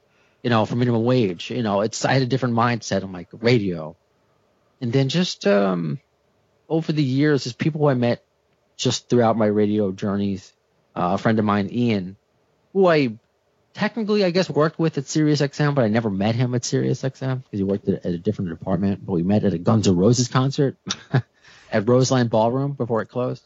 you 0.43 0.49
know, 0.49 0.65
for 0.65 0.75
minimum 0.75 1.03
wage. 1.03 1.49
You 1.49 1.63
know, 1.63 1.81
it's 1.81 2.03
I 2.03 2.13
had 2.13 2.21
a 2.21 2.27
different 2.27 2.55
mindset 2.55 3.03
on 3.03 3.13
like 3.13 3.29
radio, 3.31 3.95
and 4.81 4.91
then 4.91 5.09
just 5.09 5.47
um, 5.47 5.99
over 6.67 6.91
the 6.91 7.03
years, 7.03 7.45
there's 7.45 7.53
people 7.53 7.87
I 7.87 7.93
met 7.93 8.23
just 8.75 9.09
throughout 9.09 9.37
my 9.37 9.47
radio 9.47 9.91
journeys. 9.91 10.53
Uh, 10.95 11.11
a 11.13 11.17
friend 11.17 11.39
of 11.39 11.45
mine, 11.45 11.69
Ian, 11.71 12.17
who 12.73 12.87
I 12.87 13.17
technically, 13.73 14.23
I 14.23 14.31
guess, 14.31 14.49
worked 14.49 14.79
with 14.79 14.97
at 14.97 15.05
SiriusXM, 15.05 15.75
but 15.75 15.83
I 15.83 15.87
never 15.87 16.09
met 16.09 16.35
him 16.35 16.55
at 16.55 16.61
SiriusXM 16.61 17.43
because 17.43 17.59
he 17.59 17.63
worked 17.63 17.87
at, 17.87 18.05
at 18.05 18.13
a 18.13 18.17
different 18.17 18.49
department. 18.49 19.05
But 19.05 19.13
we 19.13 19.23
met 19.23 19.43
at 19.43 19.53
a 19.53 19.57
Guns 19.57 19.87
N' 19.87 19.95
Roses 19.95 20.27
concert 20.27 20.77
at 21.71 21.87
Roseland 21.87 22.29
Ballroom 22.29 22.73
before 22.73 23.01
it 23.01 23.07
closed. 23.07 23.43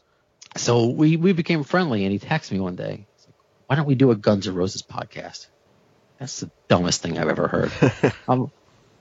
So 0.56 0.88
we, 0.88 1.16
we 1.16 1.32
became 1.32 1.64
friendly, 1.64 2.04
and 2.04 2.12
he 2.12 2.18
texted 2.18 2.52
me 2.52 2.60
one 2.60 2.76
day. 2.76 3.06
Like, 3.26 3.34
Why 3.66 3.76
don't 3.76 3.86
we 3.86 3.94
do 3.94 4.10
a 4.10 4.16
Guns 4.16 4.46
N' 4.46 4.54
Roses 4.54 4.82
podcast? 4.82 5.48
That's 6.18 6.40
the 6.40 6.50
dumbest 6.68 7.02
thing 7.02 7.18
I've 7.18 7.28
ever 7.28 7.48
heard. 7.48 7.72
I'm, 8.28 8.50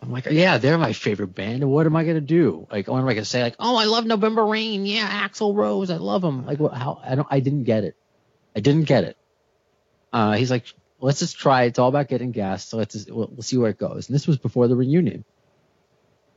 I'm 0.01 0.11
like, 0.11 0.26
yeah, 0.26 0.57
they're 0.57 0.78
my 0.78 0.93
favorite 0.93 1.36
band. 1.36 1.61
And 1.61 1.71
what 1.71 1.86
am 1.86 1.95
I 1.95 2.03
gonna 2.03 2.21
do? 2.21 2.67
Like, 2.71 2.88
what 2.88 2.99
am 2.99 3.07
I 3.07 3.13
gonna 3.13 3.24
say? 3.24 3.41
Like, 3.41 3.55
oh, 3.59 3.78
I 3.78 3.86
love 3.86 4.05
November 4.05 4.45
Rain. 4.45 4.86
Yeah, 4.86 5.07
Axl 5.28 5.55
Rose, 5.55 5.89
I 5.89 5.97
love 5.97 6.24
him. 6.24 6.45
Like, 6.45 6.59
what, 6.59 6.74
how? 6.74 6.99
I 7.03 7.15
don't. 7.15 7.28
I 7.30 7.39
didn't 7.39 7.63
get 7.63 7.84
it. 7.84 7.95
I 8.55 8.59
didn't 8.59 8.84
get 8.84 9.03
it. 9.05 9.17
Uh, 10.11 10.34
he's 10.34 10.51
like, 10.51 10.65
let's 11.03 11.19
just 11.19 11.37
try. 11.37 11.63
It's 11.63 11.79
all 11.79 11.89
about 11.89 12.07
getting 12.07 12.31
gas. 12.31 12.65
So 12.65 12.77
let's 12.77 12.93
just, 12.93 13.11
we'll, 13.11 13.27
we'll 13.27 13.41
see 13.41 13.57
where 13.57 13.69
it 13.69 13.77
goes. 13.77 14.07
And 14.07 14.15
this 14.15 14.25
was 14.25 14.37
before 14.37 14.67
the 14.67 14.75
reunion. 14.75 15.25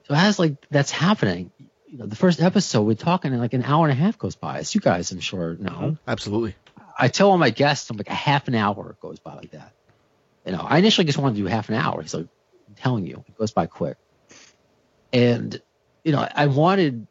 So 0.09 0.15
as 0.15 0.39
like 0.39 0.55
that's 0.71 0.91
happening, 0.91 1.51
you 1.89 1.99
know, 1.99 2.07
the 2.07 2.17
first 2.17 2.41
episode 2.41 2.83
we're 2.83 2.95
talking 2.95 3.33
and 3.33 3.41
like 3.41 3.55
an 3.55 3.63
hour 3.63 3.89
and 3.89 3.93
a 3.93 4.03
half 4.03 4.19
goes 4.19 4.35
by. 4.35 4.59
As 4.59 4.75
you 4.75 4.81
guys, 4.81 5.13
I'm 5.13 5.21
sure 5.21 5.55
know. 5.55 5.71
Mm-hmm. 5.71 6.11
Absolutely. 6.11 6.57
I 6.99 7.09
tell 7.09 7.31
all 7.31 7.39
my 7.39 7.51
guests, 7.51 7.89
I'm 7.91 7.97
like 7.97 8.09
a 8.09 8.15
half 8.15 8.49
an 8.49 8.55
hour 8.55 8.97
goes 9.01 9.21
by 9.21 9.35
like 9.35 9.53
that. 9.53 9.73
You 10.45 10.53
know, 10.53 10.65
I 10.67 10.79
initially 10.79 11.05
just 11.05 11.19
wanted 11.19 11.37
to 11.37 11.43
do 11.43 11.47
half 11.47 11.69
an 11.69 11.75
hour. 11.75 12.03
He's 12.03 12.15
like, 12.15 12.27
I'm 12.69 12.75
telling 12.75 13.07
you, 13.07 13.25
it 13.27 13.37
goes 13.37 13.53
by 13.53 13.67
quick. 13.67 13.97
And 15.13 15.61
you 16.05 16.13
know, 16.13 16.27
I 16.35 16.47
wanted 16.47 17.07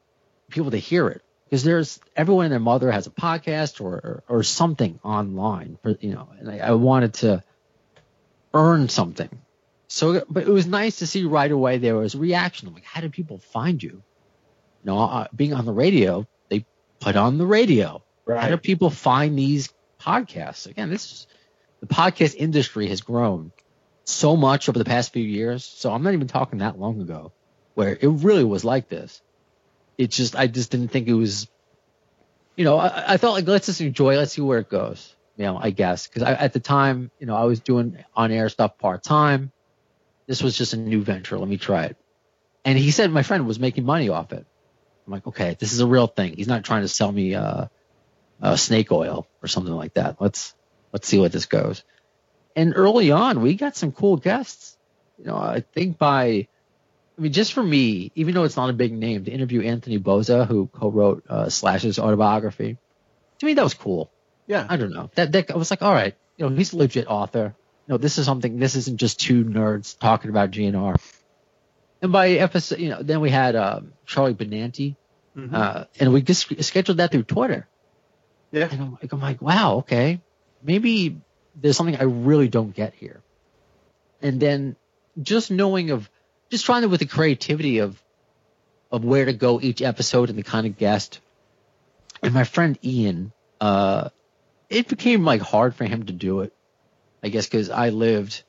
people 0.50 0.72
to 0.72 0.78
hear 0.78 1.08
it 1.08 1.22
because 1.56 1.64
there's 1.64 2.02
everyone 2.18 2.44
and 2.48 2.52
their 2.52 2.60
mother 2.60 2.92
has 2.92 3.08
a 3.08 3.12
podcast 3.12 3.80
or 3.80 3.94
or, 3.94 4.24
or 4.28 4.44
something 4.44 5.00
online, 5.06 5.78
for, 5.82 5.96
you 6.02 6.14
know, 6.14 6.28
and 6.38 6.52
I, 6.52 6.58
I 6.58 6.72
wanted 6.72 7.14
to 7.14 7.44
earn 8.54 8.90
something. 8.90 9.30
So, 9.88 10.26
but 10.30 10.44
it 10.44 10.50
was 10.50 10.68
nice 10.68 11.00
to 11.00 11.08
see 11.08 11.24
right 11.24 11.50
away 11.50 11.78
there 11.78 11.96
was 11.96 12.14
reaction. 12.14 12.68
I'm 12.68 12.74
like, 12.74 12.84
how 12.84 13.00
did 13.00 13.14
people 13.14 13.38
find 13.38 13.82
you? 13.82 13.92
You 14.84 14.84
know, 14.84 15.00
uh, 15.00 15.28
being 15.34 15.54
on 15.54 15.64
the 15.64 15.72
radio, 15.72 16.28
they 16.50 16.66
put 17.00 17.16
on 17.16 17.38
the 17.38 17.46
radio. 17.46 18.04
How 18.28 18.50
do 18.50 18.58
people 18.58 18.90
find 18.90 19.40
these 19.40 19.74
podcasts? 20.02 20.68
Again, 20.68 20.90
this 20.90 21.10
is 21.10 21.28
the 21.80 21.88
podcast 21.88 22.36
industry 22.36 22.90
has 22.90 23.00
grown 23.00 23.54
so 24.04 24.36
much 24.36 24.68
over 24.68 24.78
the 24.78 24.84
past 24.84 25.14
few 25.14 25.24
years. 25.24 25.64
So 25.64 25.94
I'm 25.94 26.04
not 26.04 26.16
even 26.16 26.28
talking 26.28 26.60
that 26.60 26.78
long 26.78 27.00
ago 27.00 27.32
where 27.76 27.94
it 27.94 28.10
really 28.10 28.44
was 28.44 28.66
like 28.66 28.90
this. 28.90 29.22
It 29.98 30.12
just, 30.12 30.36
I 30.36 30.48
just 30.48 30.72
didn't 30.72 30.90
think 30.90 31.08
it 31.08 31.14
was, 31.14 31.48
you 32.56 32.66
know, 32.66 32.78
I, 32.78 33.14
I 33.14 33.18
felt 33.18 33.34
like 33.34 33.48
let's 33.48 33.68
just 33.68 33.82
enjoy, 33.82 34.18
let's 34.18 34.34
see 34.34 34.42
where 34.42 34.60
it 34.60 34.70
goes. 34.70 35.16
You 35.38 35.46
know, 35.46 35.58
I 35.62 35.72
guess 35.72 36.08
because 36.08 36.24
at 36.24 36.54
the 36.54 36.62
time, 36.62 37.12
you 37.20 37.26
know, 37.26 37.36
I 37.36 37.44
was 37.44 37.60
doing 37.60 38.04
on 38.16 38.32
air 38.32 38.48
stuff 38.48 38.78
part 38.78 39.04
time. 39.04 39.52
This 40.28 40.42
was 40.42 40.58
just 40.58 40.74
a 40.74 40.78
new 40.78 41.02
venture. 41.02 41.38
Let 41.38 41.50
me 41.50 41.58
try 41.58 41.86
it. 41.86 41.98
And 42.64 42.80
he 42.80 42.92
said 42.92 43.12
my 43.12 43.22
friend 43.22 43.46
was 43.46 43.60
making 43.60 43.84
money 43.86 44.08
off 44.08 44.32
it. 44.32 44.46
I'm 45.06 45.12
like, 45.12 45.28
okay, 45.28 45.58
this 45.60 45.74
is 45.74 45.82
a 45.82 45.88
real 45.88 46.08
thing. 46.08 46.36
He's 46.38 46.48
not 46.48 46.64
trying 46.64 46.82
to 46.84 46.88
sell 46.88 47.12
me 47.12 47.36
uh, 47.36 47.66
uh, 48.42 48.56
snake 48.56 48.92
oil 48.92 49.28
or 49.44 49.48
something 49.48 49.74
like 49.74 49.96
that. 49.96 50.22
Let's 50.22 50.56
let's 50.94 51.08
see 51.08 51.20
what 51.20 51.34
this 51.34 51.46
goes. 51.46 51.84
And 52.56 52.74
early 52.76 53.12
on, 53.12 53.42
we 53.42 53.56
got 53.56 53.76
some 53.76 53.92
cool 53.92 54.16
guests. 54.16 54.78
You 55.18 55.26
know, 55.26 55.36
I 55.36 55.60
think 55.74 55.98
by, 55.98 56.48
I 57.18 57.22
mean, 57.22 57.32
just 57.32 57.54
for 57.54 57.64
me, 57.64 58.12
even 58.16 58.34
though 58.34 58.44
it's 58.44 58.58
not 58.58 58.70
a 58.70 58.74
big 58.74 58.92
name, 58.92 59.24
to 59.26 59.32
interview 59.32 59.62
Anthony 59.62 60.00
Bozza, 60.00 60.46
who 60.48 60.68
co-wrote 60.68 61.24
uh, 61.30 61.50
Slash's 61.50 61.98
autobiography, 61.98 62.78
to 63.40 63.46
me 63.46 63.54
that 63.54 63.64
was 63.64 63.74
cool. 63.74 64.12
Yeah. 64.48 64.66
I 64.68 64.78
don't 64.78 64.92
know. 64.92 65.10
That 65.16 65.32
that 65.32 65.52
I 65.52 65.58
was 65.58 65.72
like, 65.72 65.82
all 65.82 65.94
right, 65.94 66.16
you 66.38 66.48
know, 66.48 66.56
he's 66.56 66.74
a 66.74 66.78
legit 66.78 67.08
author. 67.08 67.56
You 67.88 67.94
know, 67.94 67.98
this 67.98 68.18
is 68.18 68.26
something. 68.26 68.60
This 68.60 68.76
isn't 68.76 68.98
just 68.98 69.20
two 69.20 69.46
nerds 69.46 69.98
talking 69.98 70.30
about 70.30 70.52
GNR. 70.52 70.96
And 72.02 72.12
by 72.12 72.32
episode, 72.32 72.80
you 72.80 72.90
know, 72.90 73.02
then 73.02 73.22
we 73.22 73.30
had 73.30 73.56
um, 73.56 73.94
Charlie 74.06 74.34
Benante, 74.34 74.96
uh, 75.54 75.86
and 76.00 76.14
we 76.14 76.22
just 76.22 76.64
scheduled 76.64 76.98
that 76.98 77.12
through 77.12 77.24
Twitter. 77.24 77.68
Yeah. 78.52 78.68
And 78.72 78.82
I'm 78.82 78.98
like, 79.02 79.12
I'm 79.12 79.22
like, 79.22 79.42
wow, 79.42 79.78
okay, 79.78 80.22
maybe 80.64 81.22
there's 81.56 81.78
something 81.78 81.96
I 81.96 82.04
really 82.04 82.48
don't 82.48 82.74
get 82.74 82.94
here. 82.94 83.22
And 84.22 84.40
then 84.40 84.76
just 85.22 85.52
knowing 85.52 85.92
of, 85.92 86.10
just 86.56 86.66
trying 86.66 86.84
to 86.84 86.88
with 86.88 87.02
the 87.02 87.06
creativity 87.06 87.80
of, 87.80 88.02
of 88.90 89.04
where 89.04 89.26
to 89.26 89.34
go 89.34 89.60
each 89.60 89.82
episode 89.82 90.30
and 90.30 90.40
the 90.40 90.44
kind 90.44 90.66
of 90.66 90.78
guest. 90.78 91.20
And 92.24 92.34
my 92.34 92.46
friend 92.46 92.80
Ian, 92.82 93.34
uh, 93.60 94.08
it 94.70 94.88
became 94.88 95.26
like 95.26 95.42
hard 95.42 95.76
for 95.76 95.84
him 95.84 96.06
to 96.06 96.14
do 96.14 96.40
it. 96.42 96.54
I 97.22 97.28
guess 97.28 97.46
because 97.46 97.70
I 97.70 97.90
lived, 97.90 98.42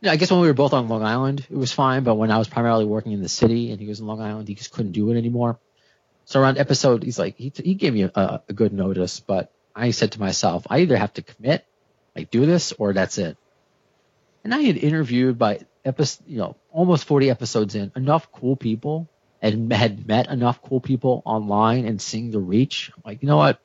you 0.00 0.06
know, 0.06 0.12
I 0.12 0.16
guess 0.16 0.32
when 0.32 0.40
we 0.40 0.48
were 0.48 0.54
both 0.54 0.72
on 0.72 0.88
Long 0.88 1.04
Island, 1.04 1.46
it 1.48 1.56
was 1.56 1.70
fine. 1.70 2.02
But 2.02 2.16
when 2.16 2.32
I 2.32 2.38
was 2.38 2.48
primarily 2.48 2.84
working 2.84 3.12
in 3.12 3.22
the 3.22 3.28
city 3.28 3.70
and 3.70 3.80
he 3.80 3.86
was 3.86 4.00
in 4.00 4.08
Long 4.08 4.20
Island, 4.20 4.48
he 4.48 4.56
just 4.56 4.72
couldn't 4.72 4.92
do 4.92 5.12
it 5.12 5.16
anymore. 5.16 5.60
So 6.24 6.40
around 6.40 6.58
episode, 6.58 7.04
he's 7.04 7.20
like, 7.20 7.36
he, 7.36 7.52
he 7.54 7.74
gave 7.74 7.94
me 7.94 8.02
a, 8.02 8.42
a 8.48 8.52
good 8.52 8.72
notice, 8.72 9.20
but 9.20 9.52
I 9.72 9.92
said 9.92 10.12
to 10.12 10.20
myself, 10.20 10.66
I 10.68 10.80
either 10.80 10.96
have 10.96 11.14
to 11.14 11.22
commit, 11.22 11.64
like 12.16 12.28
do 12.28 12.44
this, 12.44 12.72
or 12.72 12.92
that's 12.92 13.18
it. 13.18 13.36
And 14.42 14.52
I 14.52 14.62
had 14.62 14.76
interviewed 14.76 15.38
by 15.38 15.60
episode, 15.86 16.24
you 16.26 16.38
know, 16.38 16.56
almost 16.70 17.04
40 17.04 17.30
episodes 17.30 17.74
in, 17.74 17.92
enough 17.96 18.30
cool 18.32 18.56
people 18.56 19.08
and 19.40 19.72
had 19.72 20.06
met 20.06 20.28
enough 20.28 20.62
cool 20.62 20.80
people 20.80 21.22
online 21.24 21.86
and 21.86 22.00
seeing 22.00 22.30
the 22.30 22.40
reach. 22.40 22.90
I'm 22.94 23.02
like, 23.04 23.22
you 23.22 23.28
know 23.28 23.36
what? 23.36 23.60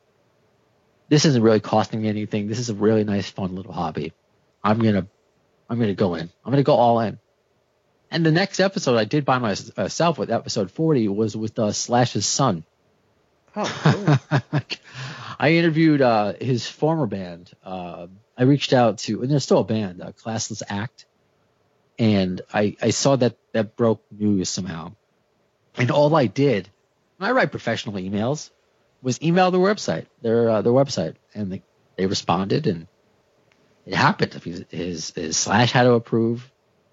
This 1.09 1.25
isn't 1.25 1.41
really 1.41 1.59
costing 1.59 2.01
me 2.01 2.09
anything. 2.09 2.47
This 2.47 2.59
is 2.59 2.69
a 2.69 2.73
really 2.73 3.03
nice, 3.03 3.29
fun 3.29 3.55
little 3.55 3.73
hobby. 3.73 4.13
I'm 4.63 4.79
gonna, 4.79 5.07
I'm 5.69 5.79
gonna 5.79 5.93
go 5.93 6.15
in. 6.15 6.29
I'm 6.45 6.51
gonna 6.51 6.63
go 6.63 6.75
all 6.75 6.99
in. 7.01 7.19
And 8.11 8.25
the 8.25 8.31
next 8.31 8.59
episode 8.59 8.97
I 8.97 9.05
did 9.05 9.25
by 9.25 9.39
myself 9.39 10.17
with 10.17 10.31
episode 10.31 10.69
40 10.71 11.07
was 11.07 11.35
with 11.35 11.57
uh, 11.57 11.71
Slash's 11.71 12.25
son. 12.25 12.65
Oh, 13.55 14.19
cool. 14.39 14.59
I 15.39 15.53
interviewed 15.53 16.01
uh, 16.01 16.33
his 16.39 16.67
former 16.67 17.07
band. 17.07 17.51
Uh, 17.63 18.07
I 18.37 18.43
reached 18.43 18.73
out 18.73 18.99
to, 18.99 19.21
and 19.21 19.31
they're 19.31 19.39
still 19.39 19.59
a 19.59 19.63
band, 19.63 20.01
uh, 20.01 20.11
Classless 20.11 20.61
Act, 20.67 21.05
and 22.01 22.41
I, 22.51 22.75
I 22.81 22.89
saw 22.89 23.15
that 23.17 23.37
that 23.51 23.75
broke 23.75 24.03
news 24.11 24.49
somehow. 24.49 24.93
And 25.77 25.91
all 25.91 26.15
I 26.15 26.25
did, 26.25 26.67
and 27.19 27.27
I 27.27 27.31
write 27.31 27.51
professional 27.51 27.93
emails, 27.95 28.49
was 29.03 29.21
email 29.21 29.51
their 29.51 29.61
website, 29.61 30.07
their 30.23 30.49
uh, 30.49 30.61
their 30.63 30.73
website, 30.73 31.15
and 31.35 31.51
they, 31.51 31.61
they 31.97 32.07
responded, 32.07 32.65
and 32.65 32.87
it 33.85 33.93
happened. 33.93 34.33
His, 34.33 34.65
his 34.69 35.11
his 35.11 35.37
slash 35.37 35.71
had 35.71 35.83
to 35.83 35.91
approve. 35.91 36.51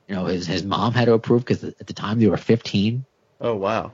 You 0.08 0.14
know, 0.14 0.26
his 0.26 0.46
his 0.46 0.62
mom 0.62 0.92
had 0.92 1.06
to 1.06 1.14
approve 1.14 1.42
because 1.42 1.64
at 1.64 1.86
the 1.86 1.94
time 1.94 2.20
they 2.20 2.26
were 2.26 2.36
15. 2.36 3.06
Oh 3.40 3.56
wow. 3.56 3.92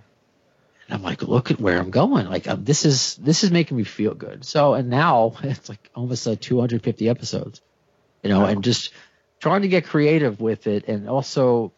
And 0.89 0.95
I'm 0.95 1.03
like, 1.03 1.23
look 1.23 1.53
at 1.53 1.61
where 1.61 1.79
I'm 1.79 1.91
going. 1.91 2.27
Like, 2.27 2.49
um, 2.49 2.65
this 2.65 2.85
is 2.85 3.15
this 3.17 3.45
is 3.45 3.53
making 3.53 3.77
me 3.77 3.85
feel 3.85 4.15
good. 4.15 4.45
So, 4.45 4.75
and 4.75 4.91
now 4.91 5.35
it's 5.45 5.69
like 5.69 5.91
almost 5.95 6.27
uh, 6.27 6.35
250 6.35 7.09
episodes, 7.09 7.61
you 8.25 8.31
know, 8.31 8.45
and 8.47 8.65
just 8.65 8.91
trying 9.45 9.61
to 9.61 9.69
get 9.69 9.85
creative 9.85 10.41
with 10.41 10.67
it, 10.67 10.89
and 10.89 11.07
also 11.07 11.71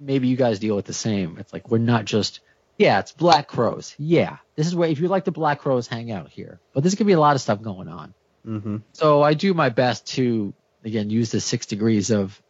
maybe 0.00 0.26
you 0.26 0.36
guys 0.36 0.58
deal 0.58 0.74
with 0.74 0.86
the 0.86 0.92
same. 0.92 1.38
It's 1.38 1.52
like 1.52 1.70
we're 1.70 1.78
not 1.78 2.04
just 2.04 2.40
yeah, 2.78 2.98
it's 2.98 3.12
Black 3.12 3.46
Crowes. 3.46 3.94
Yeah, 3.96 4.38
this 4.56 4.66
is 4.66 4.74
where 4.74 4.88
if 4.88 4.98
you 4.98 5.06
like 5.06 5.24
the 5.24 5.30
Black 5.30 5.60
Crowes, 5.60 5.86
hang 5.86 6.10
out 6.10 6.30
here. 6.30 6.58
But 6.74 6.82
there's 6.82 6.96
gonna 6.96 7.06
be 7.06 7.12
a 7.12 7.20
lot 7.20 7.36
of 7.36 7.42
stuff 7.42 7.62
going 7.62 7.86
on. 7.86 8.12
Mm-hmm. 8.44 8.76
So 8.92 9.22
I 9.22 9.34
do 9.34 9.54
my 9.54 9.68
best 9.68 10.04
to 10.14 10.52
again 10.84 11.10
use 11.10 11.30
the 11.30 11.40
six 11.40 11.66
degrees 11.66 12.10
of 12.10 12.42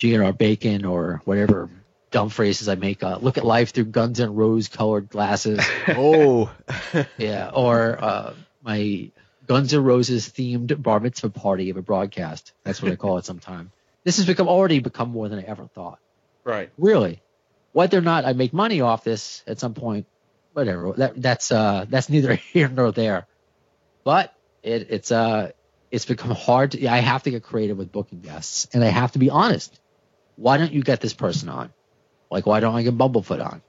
GNR 0.00 0.38
bacon 0.38 0.86
or 0.86 1.20
whatever 1.26 1.68
dumb 2.10 2.30
phrases 2.30 2.70
I 2.70 2.76
make. 2.76 3.02
Uh, 3.02 3.18
look 3.20 3.36
at 3.36 3.44
life 3.44 3.72
through 3.72 3.86
Guns 3.86 4.20
and 4.20 4.34
Rose 4.34 4.68
colored 4.68 5.10
glasses. 5.10 5.60
Oh, 5.88 6.50
yeah, 7.18 7.50
or 7.52 8.02
uh, 8.02 8.34
my 8.62 9.10
Guns 9.46 9.74
N' 9.74 9.84
Roses 9.84 10.30
themed 10.30 10.80
bar 10.82 10.98
mitzvah 10.98 11.28
party 11.28 11.68
of 11.68 11.76
a 11.76 11.82
broadcast. 11.82 12.52
That's 12.64 12.80
what 12.80 12.90
I 12.90 12.96
call 12.96 13.18
it 13.18 13.26
sometimes. 13.26 13.70
This 14.04 14.16
has 14.16 14.26
become 14.26 14.48
already 14.48 14.80
become 14.80 15.10
more 15.10 15.28
than 15.28 15.38
I 15.38 15.42
ever 15.42 15.66
thought. 15.66 15.98
Right. 16.44 16.70
Really, 16.76 17.22
whether 17.72 17.98
or 17.98 18.02
not 18.02 18.24
I 18.24 18.32
make 18.32 18.52
money 18.52 18.80
off 18.80 19.04
this 19.04 19.42
at 19.46 19.58
some 19.58 19.74
point, 19.74 20.06
whatever. 20.52 20.92
That 20.96 21.20
that's 21.20 21.52
uh 21.52 21.86
that's 21.88 22.08
neither 22.08 22.34
here 22.52 22.68
nor 22.68 22.92
there. 22.92 23.26
But 24.04 24.34
it, 24.62 24.88
it's 24.90 25.12
uh 25.12 25.52
it's 25.90 26.06
become 26.06 26.30
hard. 26.30 26.72
To, 26.72 26.86
I 26.88 26.98
have 26.98 27.22
to 27.24 27.30
get 27.30 27.42
creative 27.42 27.76
with 27.76 27.92
booking 27.92 28.20
guests, 28.20 28.68
and 28.72 28.82
I 28.82 28.88
have 28.88 29.12
to 29.12 29.18
be 29.18 29.30
honest. 29.30 29.78
Why 30.36 30.56
don't 30.56 30.72
you 30.72 30.82
get 30.82 31.00
this 31.00 31.12
person 31.12 31.48
on? 31.50 31.72
Like, 32.30 32.46
why 32.46 32.60
don't 32.60 32.74
I 32.74 32.82
get 32.82 32.96
Bumblefoot 32.96 33.44
on? 33.44 33.60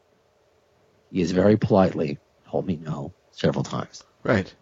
He 1.11 1.19
has 1.19 1.31
very 1.31 1.57
politely 1.57 2.17
told 2.49 2.65
me 2.65 2.79
no 2.81 3.13
several 3.31 3.63
times 3.63 4.03
right. 4.23 4.53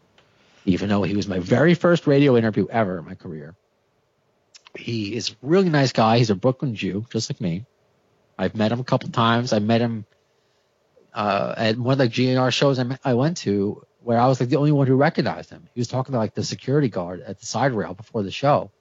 even 0.65 0.89
though 0.89 1.03
he 1.03 1.15
was 1.15 1.27
my 1.27 1.39
very 1.39 1.73
first 1.73 2.07
radio 2.07 2.37
interview 2.37 2.67
ever 2.69 2.97
in 2.97 3.05
my 3.05 3.15
career. 3.15 3.53
He 4.75 5.15
is 5.15 5.31
a 5.31 5.33
really 5.41 5.69
nice 5.69 5.91
guy. 5.91 6.17
He's 6.17 6.29
a 6.29 6.35
Brooklyn 6.35 6.75
Jew, 6.75 7.05
just 7.11 7.29
like 7.29 7.41
me. 7.41 7.65
I've 8.37 8.55
met 8.55 8.71
him 8.71 8.79
a 8.79 8.83
couple 8.83 9.09
times. 9.09 9.53
I 9.53 9.59
met 9.59 9.81
him 9.81 10.05
uh, 11.13 11.53
at 11.57 11.77
one 11.77 11.93
of 11.93 11.97
the 11.97 12.07
GNR 12.07 12.51
shows 12.51 12.79
I, 12.79 12.83
met, 12.83 12.99
I 13.03 13.13
went 13.13 13.37
to 13.37 13.85
where 14.01 14.19
I 14.19 14.27
was 14.27 14.39
like 14.39 14.49
the 14.49 14.57
only 14.57 14.71
one 14.71 14.87
who 14.87 14.95
recognized 14.95 15.49
him. 15.49 15.67
He 15.73 15.79
was 15.79 15.87
talking 15.87 16.13
to 16.13 16.17
like 16.17 16.33
the 16.33 16.43
security 16.43 16.89
guard 16.89 17.21
at 17.21 17.39
the 17.39 17.45
side 17.45 17.73
rail 17.73 17.93
before 17.93 18.23
the 18.23 18.31
show. 18.31 18.71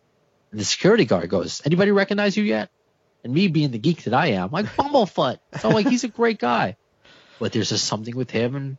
And 0.51 0.61
the 0.61 0.64
security 0.64 1.05
guard 1.05 1.28
goes, 1.28 1.62
anybody 1.64 1.91
recognize 1.91 2.36
you 2.36 2.45
yet? 2.45 2.70
And 3.22 3.34
me 3.34 3.49
being 3.49 3.70
the 3.70 3.78
geek 3.78 4.05
that 4.05 4.14
I 4.14 4.28
am, 4.28 4.51
like 4.51 4.66
Bumblefoot. 4.66 5.38
So 5.61 5.68
like, 5.68 5.86
he's 5.86 6.05
a 6.05 6.09
great 6.09 6.38
guy. 6.38 6.76
But 7.38 7.53
there's 7.53 7.68
just 7.68 7.84
something 7.84 8.16
with 8.16 8.30
him 8.30 8.57
and 8.57 8.78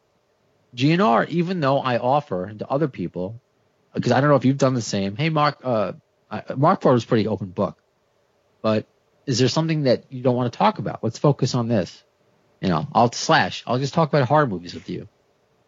GNR, 0.75 1.27
even 1.29 1.59
though 1.59 1.79
I 1.79 1.97
offer 1.97 2.51
to 2.57 2.67
other 2.67 2.87
people, 2.87 3.39
because 3.93 4.11
I 4.11 4.21
don't 4.21 4.29
know 4.29 4.35
if 4.35 4.45
you've 4.45 4.57
done 4.57 4.73
the 4.73 4.81
same. 4.81 5.15
Hey, 5.15 5.29
Mark, 5.29 5.59
uh, 5.63 5.93
I, 6.31 6.43
Marc 6.55 6.81
Ford 6.81 6.93
was 6.93 7.03
a 7.03 7.07
pretty 7.07 7.27
open 7.27 7.49
book, 7.49 7.77
but 8.61 8.87
is 9.25 9.37
there 9.37 9.49
something 9.49 9.83
that 9.83 10.05
you 10.09 10.23
don't 10.23 10.35
want 10.35 10.51
to 10.51 10.57
talk 10.57 10.79
about? 10.79 11.03
Let's 11.03 11.19
focus 11.19 11.53
on 11.53 11.67
this. 11.67 12.03
You 12.61 12.69
know, 12.69 12.87
I'll 12.93 13.11
slash. 13.11 13.63
I'll 13.67 13.79
just 13.79 13.93
talk 13.93 14.09
about 14.09 14.27
horror 14.27 14.47
movies 14.47 14.73
with 14.73 14.89
you. 14.89 15.07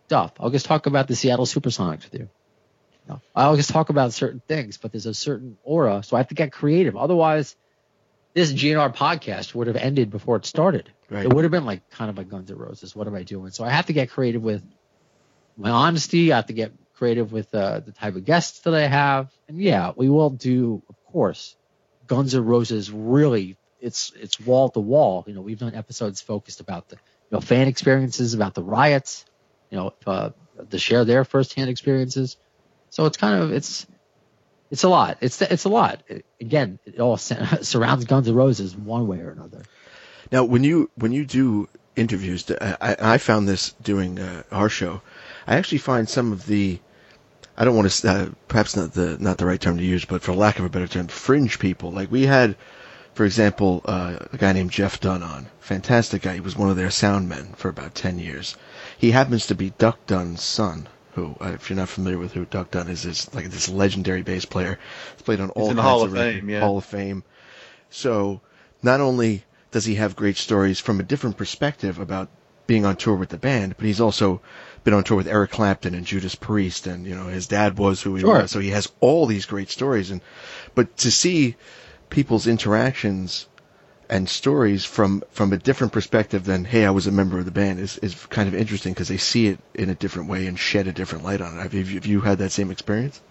Stuff. 0.07 0.33
I'll 0.39 0.51
just 0.51 0.65
talk 0.65 0.85
about 0.85 1.07
the 1.07 1.15
Seattle 1.15 1.45
Supersonics 1.45 2.03
with 2.03 2.13
you. 2.13 2.19
You 2.19 3.09
know, 3.09 3.21
I'll 3.35 3.55
just 3.55 3.71
talk 3.71 3.89
about 3.89 4.13
certain 4.13 4.41
things, 4.47 4.77
but 4.77 4.91
there's 4.91 5.05
a 5.05 5.13
certain 5.13 5.57
aura, 5.63 6.03
so 6.03 6.15
I 6.15 6.19
have 6.19 6.29
to 6.29 6.35
get 6.35 6.51
creative. 6.51 6.95
Otherwise, 6.95 7.55
this 8.33 8.53
GNR 8.53 8.95
podcast 8.95 9.53
would 9.53 9.67
have 9.67 9.75
ended 9.75 10.09
before 10.09 10.37
it 10.37 10.45
started. 10.45 10.91
Right. 11.09 11.25
It 11.25 11.33
would 11.33 11.43
have 11.43 11.51
been 11.51 11.65
like 11.65 11.89
kind 11.89 12.09
of 12.09 12.17
like 12.17 12.29
Guns 12.29 12.49
N' 12.49 12.57
Roses. 12.57 12.95
What 12.95 13.07
am 13.07 13.15
I 13.15 13.23
doing? 13.23 13.51
So 13.51 13.63
I 13.63 13.69
have 13.69 13.87
to 13.87 13.93
get 13.93 14.09
creative 14.09 14.41
with 14.41 14.63
my 15.57 15.69
honesty. 15.69 16.31
I 16.31 16.37
have 16.37 16.47
to 16.47 16.53
get 16.53 16.73
creative 16.95 17.31
with 17.31 17.53
uh, 17.53 17.79
the 17.81 17.91
type 17.91 18.15
of 18.15 18.25
guests 18.25 18.61
that 18.61 18.73
I 18.73 18.87
have. 18.87 19.31
And 19.47 19.57
yeah, 19.59 19.91
we 19.95 20.09
will 20.09 20.29
do, 20.29 20.83
of 20.89 20.95
course, 21.11 21.55
Guns 22.07 22.35
N' 22.35 22.45
Roses. 22.45 22.91
Really, 22.91 23.57
it's 23.79 24.11
it's 24.15 24.39
wall 24.39 24.69
to 24.69 24.79
wall. 24.79 25.23
You 25.27 25.33
know, 25.33 25.41
we've 25.41 25.59
done 25.59 25.75
episodes 25.75 26.21
focused 26.21 26.59
about 26.59 26.89
the 26.89 26.95
you 26.95 27.37
know 27.37 27.41
fan 27.41 27.67
experiences, 27.67 28.33
about 28.33 28.53
the 28.53 28.63
riots. 28.63 29.25
You 29.69 29.77
know, 29.77 29.93
uh, 30.05 30.29
to 30.69 30.77
share 30.77 31.03
their 31.05 31.25
firsthand 31.25 31.69
experiences. 31.69 32.37
So 32.89 33.05
it's 33.05 33.17
kind 33.17 33.41
of 33.41 33.51
it's 33.51 33.87
it's 34.69 34.83
a 34.83 34.89
lot. 34.89 35.17
It's 35.21 35.41
it's 35.41 35.65
a 35.65 35.69
lot. 35.69 36.03
It- 36.07 36.25
again, 36.39 36.79
it 36.85 36.99
all 36.99 37.17
surrounds 37.17 38.05
Guns 38.05 38.27
N' 38.27 38.35
Roses 38.35 38.75
one 38.75 39.07
way 39.07 39.19
or 39.19 39.31
another. 39.31 39.63
Now, 40.31 40.43
when 40.45 40.63
you 40.63 40.89
when 40.95 41.11
you 41.11 41.25
do 41.25 41.69
interviews, 41.95 42.49
I, 42.59 42.95
I 42.99 43.17
found 43.17 43.47
this 43.47 43.73
doing 43.81 44.19
uh, 44.19 44.43
our 44.51 44.69
show. 44.69 45.01
I 45.47 45.55
actually 45.55 45.79
find 45.79 46.07
some 46.07 46.31
of 46.31 46.45
the, 46.45 46.79
I 47.57 47.65
don't 47.65 47.75
want 47.75 47.89
to, 47.91 48.09
uh, 48.09 48.29
perhaps 48.47 48.75
not 48.75 48.93
the 48.93 49.17
not 49.19 49.37
the 49.37 49.45
right 49.45 49.59
term 49.59 49.77
to 49.77 49.83
use, 49.83 50.05
but 50.05 50.21
for 50.21 50.33
lack 50.33 50.59
of 50.59 50.65
a 50.65 50.69
better 50.69 50.87
term, 50.87 51.07
fringe 51.07 51.59
people. 51.59 51.91
Like 51.91 52.11
we 52.11 52.25
had, 52.25 52.55
for 53.13 53.25
example, 53.25 53.81
uh, 53.85 54.17
a 54.31 54.37
guy 54.37 54.53
named 54.53 54.71
Jeff 54.71 54.99
Dunn 54.99 55.21
on. 55.23 55.47
Fantastic 55.59 56.23
guy. 56.23 56.35
He 56.35 56.39
was 56.39 56.55
one 56.55 56.69
of 56.69 56.75
their 56.75 56.89
sound 56.89 57.29
men 57.29 57.53
for 57.55 57.69
about 57.69 57.95
ten 57.95 58.19
years. 58.19 58.55
He 58.97 59.11
happens 59.11 59.47
to 59.47 59.55
be 59.55 59.69
Duck 59.71 60.05
Dunn's 60.07 60.41
son. 60.41 60.87
Who, 61.13 61.35
uh, 61.39 61.51
if 61.53 61.69
you're 61.69 61.77
not 61.77 61.89
familiar 61.89 62.17
with 62.17 62.33
who 62.33 62.45
Duck 62.45 62.71
Dunn 62.71 62.87
is, 62.87 63.05
is 63.05 63.31
like 63.35 63.51
this 63.51 63.69
legendary 63.69 64.23
bass 64.23 64.45
player. 64.45 64.79
He's 65.15 65.21
played 65.21 65.39
on 65.39 65.51
all 65.51 65.69
in 65.69 65.75
the 65.75 65.81
kinds 65.81 65.89
Hall 65.91 66.03
of 66.03 66.13
records- 66.13 66.39
Fame, 66.39 66.49
yeah. 66.49 66.59
Hall 66.61 66.77
of 66.79 66.85
Fame. 66.85 67.23
So 67.91 68.41
not 68.81 68.99
only 68.99 69.43
does 69.69 69.85
he 69.85 69.95
have 69.95 70.15
great 70.15 70.37
stories 70.37 70.79
from 70.79 70.99
a 70.99 71.03
different 71.03 71.37
perspective 71.37 71.99
about 71.99 72.29
being 72.65 72.83
on 72.83 72.95
tour 72.95 73.15
with 73.15 73.29
the 73.29 73.37
band, 73.37 73.75
but 73.77 73.85
he's 73.85 74.01
also 74.01 74.41
been 74.83 74.93
on 74.93 75.03
tour 75.03 75.17
with 75.17 75.27
Eric 75.27 75.51
Clapton 75.51 75.93
and 75.95 76.05
Judas 76.05 76.35
Priest, 76.35 76.87
and 76.87 77.05
you 77.05 77.15
know 77.15 77.27
his 77.27 77.47
dad 77.47 77.77
was 77.77 78.01
who 78.01 78.15
he 78.15 78.21
Sure. 78.21 78.41
was. 78.41 78.51
So 78.51 78.59
he 78.59 78.69
has 78.69 78.91
all 78.99 79.25
these 79.25 79.45
great 79.45 79.69
stories, 79.69 80.11
and 80.11 80.21
but 80.75 80.97
to 80.97 81.11
see 81.11 81.55
people's 82.09 82.47
interactions 82.47 83.47
and 84.09 84.27
stories 84.27 84.83
from 84.85 85.23
from 85.31 85.53
a 85.53 85.57
different 85.57 85.93
perspective 85.93 86.43
than 86.43 86.65
hey 86.65 86.85
I 86.85 86.91
was 86.91 87.07
a 87.07 87.11
member 87.11 87.39
of 87.39 87.45
the 87.45 87.51
band 87.51 87.79
is 87.79 87.97
is 87.99 88.13
kind 88.25 88.47
of 88.47 88.53
interesting 88.55 88.93
because 88.93 89.07
they 89.07 89.17
see 89.17 89.47
it 89.47 89.59
in 89.73 89.89
a 89.89 89.95
different 89.95 90.29
way 90.29 90.45
and 90.47 90.59
shed 90.59 90.87
a 90.87 90.91
different 90.91 91.23
light 91.23 91.41
on 91.41 91.57
it. 91.57 91.61
Have 91.61 91.73
you, 91.73 91.85
have 91.95 92.05
you 92.05 92.21
had 92.21 92.37
that 92.39 92.51
same 92.51 92.69
experience? 92.69 93.21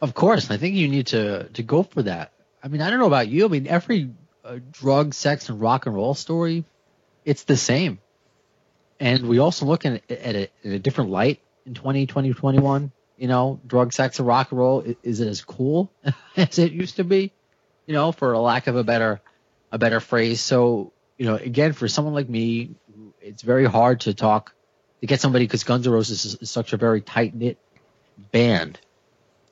Of 0.00 0.14
course, 0.14 0.50
I 0.50 0.56
think 0.56 0.76
you 0.76 0.88
need 0.88 1.08
to 1.08 1.44
to 1.48 1.62
go 1.62 1.82
for 1.82 2.02
that. 2.02 2.32
I 2.62 2.68
mean, 2.68 2.80
I 2.80 2.90
don't 2.90 2.98
know 3.00 3.06
about 3.06 3.28
you. 3.28 3.44
I 3.44 3.48
mean, 3.48 3.66
every 3.66 4.10
uh, 4.44 4.58
drug, 4.70 5.12
sex, 5.14 5.48
and 5.48 5.60
rock 5.60 5.86
and 5.86 5.94
roll 5.94 6.14
story, 6.14 6.64
it's 7.24 7.42
the 7.44 7.56
same. 7.56 7.98
And 9.00 9.26
we 9.26 9.38
also 9.38 9.64
look 9.66 9.86
at 9.86 10.02
it 10.08 10.10
at 10.10 10.36
it 10.36 10.52
in 10.62 10.72
a 10.72 10.78
different 10.78 11.10
light 11.10 11.40
in 11.66 11.74
20, 11.74 12.06
2021. 12.06 12.92
You 13.16 13.28
know, 13.28 13.60
drug, 13.66 13.92
sex, 13.92 14.18
and 14.18 14.26
rock 14.26 14.50
and 14.50 14.58
roll 14.58 14.82
i- 14.86 14.96
is 15.02 15.20
it 15.20 15.28
as 15.28 15.42
cool 15.42 15.90
as 16.36 16.58
it 16.58 16.72
used 16.72 16.96
to 16.96 17.04
be? 17.04 17.32
You 17.86 17.94
know, 17.94 18.12
for 18.12 18.32
a 18.32 18.40
lack 18.40 18.66
of 18.66 18.76
a 18.76 18.84
better 18.84 19.20
a 19.72 19.78
better 19.78 20.00
phrase. 20.00 20.40
So, 20.40 20.92
you 21.18 21.26
know, 21.26 21.34
again, 21.36 21.72
for 21.72 21.86
someone 21.88 22.14
like 22.14 22.28
me, 22.28 22.70
it's 23.20 23.42
very 23.42 23.64
hard 23.66 24.00
to 24.02 24.14
talk 24.14 24.52
to 25.00 25.06
get 25.06 25.20
somebody 25.20 25.44
because 25.46 25.64
Guns 25.64 25.86
N' 25.86 25.92
Roses 25.92 26.24
is, 26.24 26.34
is 26.36 26.50
such 26.50 26.72
a 26.72 26.76
very 26.76 27.00
tight 27.00 27.34
knit 27.34 27.58
band 28.32 28.78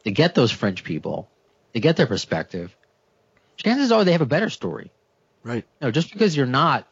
to 0.04 0.10
get 0.10 0.34
those 0.34 0.50
French 0.50 0.84
people, 0.84 1.28
to 1.74 1.80
get 1.80 1.96
their 1.96 2.06
perspective, 2.06 2.74
chances 3.56 3.92
are 3.92 4.04
they 4.04 4.12
have 4.12 4.20
a 4.20 4.26
better 4.26 4.50
story. 4.50 4.90
Right. 5.42 5.64
You 5.80 5.86
know, 5.86 5.90
just 5.90 6.12
because 6.12 6.36
you're 6.36 6.46
not, 6.46 6.86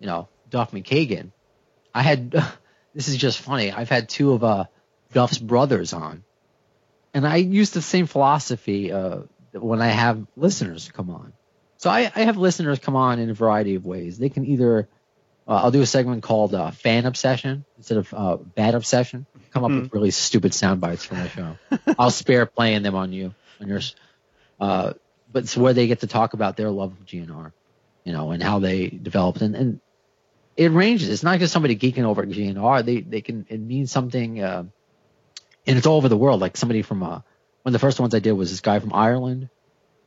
you 0.00 0.06
know, 0.06 0.28
Duff 0.50 0.72
McKagan, 0.72 1.30
I 1.96 2.02
had, 2.02 2.30
this 2.94 3.08
is 3.08 3.16
just 3.16 3.40
funny. 3.40 3.72
I've 3.72 3.88
had 3.88 4.08
two 4.08 4.32
of 4.32 4.44
uh, 4.44 4.64
Duff's 5.12 5.38
brothers 5.38 5.92
on, 5.92 6.24
and 7.14 7.26
I 7.26 7.36
use 7.36 7.70
the 7.70 7.82
same 7.82 8.06
philosophy 8.06 8.92
uh, 8.92 9.20
when 9.52 9.80
I 9.80 9.88
have 9.88 10.26
listeners 10.36 10.90
come 10.92 11.10
on. 11.10 11.32
So 11.78 11.88
I, 11.88 12.10
I 12.14 12.22
have 12.22 12.36
listeners 12.36 12.78
come 12.78 12.96
on 12.96 13.18
in 13.18 13.30
a 13.30 13.34
variety 13.34 13.74
of 13.74 13.86
ways. 13.86 14.18
They 14.18 14.28
can 14.28 14.44
either, 14.44 14.88
uh, 15.48 15.54
I'll 15.54 15.70
do 15.70 15.80
a 15.80 15.86
segment 15.86 16.22
called 16.22 16.54
uh, 16.54 16.70
Fan 16.70 17.06
Obsession 17.06 17.64
instead 17.78 17.98
of 17.98 18.12
uh, 18.12 18.36
Bad 18.36 18.74
Obsession. 18.74 19.26
Come 19.52 19.64
up 19.64 19.70
with 19.70 19.92
really 19.92 20.10
stupid 20.10 20.52
sound 20.52 20.82
bites 20.82 21.04
for 21.06 21.14
my 21.14 21.28
show. 21.28 21.56
I'll 21.98 22.10
spare 22.10 22.44
playing 22.44 22.82
them 22.82 22.94
on 22.94 23.12
you 23.12 23.34
on 23.60 23.68
yours. 23.68 23.96
Uh, 24.60 24.92
but 25.32 25.44
it's 25.44 25.56
where 25.56 25.72
they 25.72 25.86
get 25.86 26.00
to 26.00 26.06
talk 26.06 26.34
about 26.34 26.56
their 26.56 26.70
love 26.70 26.92
of 26.92 27.06
GNR, 27.06 27.52
you 28.04 28.12
know, 28.12 28.32
and 28.32 28.42
how 28.42 28.58
they 28.58 28.88
developed. 28.88 29.40
And, 29.40 29.54
and 29.54 29.80
it 30.56 30.72
ranges. 30.72 31.08
It's 31.08 31.22
not 31.22 31.38
just 31.38 31.52
somebody 31.52 31.76
geeking 31.76 32.04
over 32.04 32.24
GNR. 32.24 32.84
They 32.84 33.00
they 33.00 33.20
can 33.20 33.46
it 33.48 33.60
means 33.60 33.90
something, 33.90 34.42
uh, 34.42 34.64
and 35.66 35.78
it's 35.78 35.86
all 35.86 35.96
over 35.96 36.08
the 36.08 36.16
world. 36.16 36.40
Like 36.40 36.56
somebody 36.56 36.82
from 36.82 37.02
uh, 37.02 37.08
one 37.08 37.22
of 37.66 37.72
the 37.72 37.78
first 37.78 38.00
ones 38.00 38.14
I 38.14 38.20
did 38.20 38.32
was 38.32 38.50
this 38.50 38.60
guy 38.60 38.78
from 38.78 38.94
Ireland, 38.94 39.48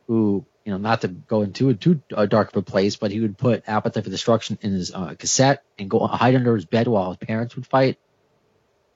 who 0.07 0.45
you 0.65 0.71
know, 0.71 0.77
not 0.77 1.01
to 1.01 1.07
go 1.07 1.41
into 1.41 1.69
a 1.69 1.73
too 1.73 2.01
uh, 2.13 2.27
dark 2.27 2.49
of 2.49 2.57
a 2.57 2.61
place, 2.61 2.95
but 2.95 3.11
he 3.11 3.19
would 3.21 3.37
put 3.37 3.63
Appetite 3.67 4.03
for 4.03 4.09
Destruction 4.09 4.59
in 4.61 4.73
his 4.73 4.93
uh, 4.93 5.15
cassette 5.17 5.63
and 5.79 5.89
go 5.89 6.05
hide 6.05 6.35
under 6.35 6.53
his 6.53 6.65
bed 6.65 6.87
while 6.87 7.09
his 7.09 7.17
parents 7.17 7.55
would 7.55 7.65
fight. 7.65 7.97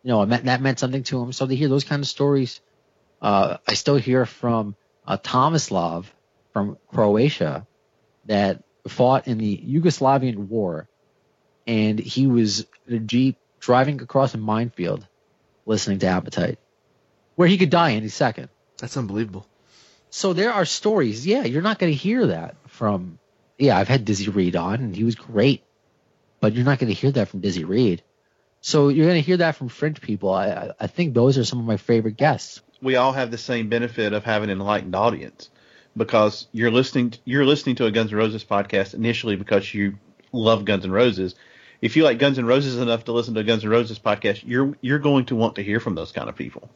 you 0.04 0.10
know, 0.10 0.26
meant, 0.26 0.46
that 0.46 0.62
meant 0.62 0.78
something 0.80 1.04
to 1.04 1.22
him. 1.22 1.32
So 1.32 1.48
to 1.48 1.56
hear 1.56 1.70
those 1.70 1.84
kind 1.84 2.02
of 2.04 2.08
stories, 2.08 2.62
uh, 3.22 3.58
I 3.68 3.74
still 3.74 3.96
hear 3.96 4.26
from 4.26 4.76
uh, 5.08 5.18
Tomislav 5.18 6.06
from 6.52 6.78
Croatia 6.94 7.66
that 8.26 8.64
fought 8.88 9.28
in 9.28 9.38
the 9.38 9.58
Yugoslavian 9.58 10.36
war, 10.50 10.88
and 11.68 12.00
he 12.00 12.28
was 12.28 12.66
in 12.88 12.96
a 12.96 13.00
jeep 13.00 13.38
driving 13.60 14.02
across 14.02 14.34
a 14.34 14.38
minefield, 14.38 15.06
listening 15.66 16.00
to 16.00 16.08
Appetite, 16.08 16.60
where 17.36 17.48
he 17.48 17.58
could 17.58 17.70
die 17.70 17.94
any 17.94 18.10
second. 18.10 18.50
That's 18.80 18.98
unbelievable. 18.98 19.48
So 20.10 20.34
there 20.34 20.54
are 20.54 20.66
stories. 20.66 21.26
Yeah, 21.26 21.44
you're 21.44 21.62
not 21.62 21.80
going 21.80 21.92
to 21.92 21.98
hear 21.98 22.28
that 22.28 22.56
from. 22.68 23.20
Yeah, 23.58 23.78
I've 23.78 23.88
had 23.88 24.06
Dizzy 24.06 24.30
Reed 24.30 24.56
on, 24.56 24.76
and 24.76 24.96
he 24.96 25.04
was 25.04 25.16
great, 25.16 25.64
but 26.40 26.54
you're 26.54 26.66
not 26.66 26.80
going 26.80 26.94
to 26.94 27.00
hear 27.00 27.12
that 27.12 27.30
from 27.30 27.40
Dizzy 27.40 27.64
Reed. 27.64 28.04
So 28.62 28.90
you're 28.90 29.06
going 29.06 29.22
to 29.22 29.26
hear 29.26 29.38
that 29.38 29.56
from 29.56 29.70
French 29.70 30.02
people. 30.02 30.32
I, 30.32 30.48
I- 30.50 30.72
I 30.82 30.88
think 30.88 31.14
those 31.14 31.38
are 31.38 31.44
some 31.46 31.60
of 31.60 31.66
my 31.66 31.78
favorite 31.78 32.18
guests. 32.18 32.62
we 32.82 32.96
all 32.96 33.14
have 33.14 33.32
the 33.32 33.38
same 33.38 33.70
benefit 33.70 34.12
of 34.14 34.24
having 34.24 34.50
an 34.50 34.60
enlightened 34.60 34.96
audience 34.96 35.50
because 35.96 36.48
you're 36.52 36.72
listening 36.72 37.14
you're 37.26 37.46
listening 37.46 37.76
to 37.78 37.86
a 37.86 37.92
Guns 37.92 38.12
N' 38.12 38.18
Roses 38.18 38.44
podcast 38.44 38.94
initially 38.94 39.36
because 39.36 39.74
you 39.74 39.98
love 40.32 40.66
Guns 40.66 40.84
N' 40.86 40.92
Roses. 40.92 41.36
If 41.84 41.98
you 41.98 42.04
like 42.06 42.18
Guns 42.18 42.40
N' 42.40 42.46
Roses 42.46 42.78
enough 42.78 43.04
to 43.06 43.12
listen 43.12 43.34
to 43.34 43.42
a 43.42 43.44
Guns 43.44 43.66
N' 43.66 43.70
Roses 43.70 44.00
podcast, 44.00 44.44
you're 44.46 44.74
you're 44.80 45.00
going 45.00 45.26
to 45.26 45.36
want 45.36 45.56
to 45.56 45.64
hear 45.64 45.82
from 45.82 45.96
those 45.96 46.14
kind 46.14 46.30
of 46.30 46.36
people. 46.36 46.70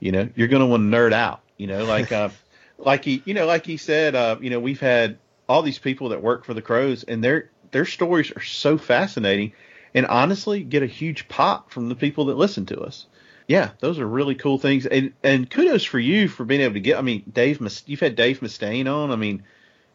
You 0.00 0.12
know, 0.12 0.28
you're 0.34 0.48
going 0.48 0.60
to 0.60 0.66
want 0.66 0.82
to 0.82 0.96
nerd 0.96 1.14
out. 1.14 1.40
You 1.56 1.66
know, 1.66 1.84
like 1.84 2.12
uh, 2.12 2.28
like 2.78 3.04
he 3.04 3.22
you 3.24 3.32
know 3.32 3.46
like 3.46 3.64
he 3.64 3.78
said, 3.78 4.14
uh, 4.14 4.36
you 4.40 4.50
know, 4.50 4.60
we've 4.60 4.80
had 4.80 5.16
all 5.48 5.62
these 5.62 5.78
people 5.78 6.10
that 6.10 6.22
work 6.22 6.44
for 6.44 6.52
the 6.52 6.60
Crowes, 6.60 7.04
and 7.04 7.24
their 7.24 7.50
their 7.70 7.86
stories 7.86 8.32
are 8.32 8.42
so 8.42 8.76
fascinating, 8.76 9.52
and 9.94 10.04
honestly, 10.06 10.62
get 10.62 10.82
a 10.82 10.86
huge 10.86 11.26
pop 11.26 11.70
from 11.70 11.88
the 11.88 11.94
people 11.94 12.26
that 12.26 12.36
listen 12.36 12.66
to 12.66 12.80
us 12.80 13.06
yeah, 13.46 13.70
those 13.80 13.98
are 13.98 14.06
really 14.06 14.34
cool 14.34 14.58
things, 14.58 14.86
and 14.86 15.12
and 15.22 15.50
kudos 15.50 15.84
for 15.84 15.98
you 15.98 16.28
for 16.28 16.44
being 16.44 16.62
able 16.62 16.74
to 16.74 16.80
get. 16.80 16.98
I 16.98 17.02
mean, 17.02 17.24
Dave, 17.30 17.60
you've 17.86 18.00
had 18.00 18.16
Dave 18.16 18.40
Mustaine 18.40 18.90
on. 18.90 19.10
I 19.10 19.16
mean, 19.16 19.42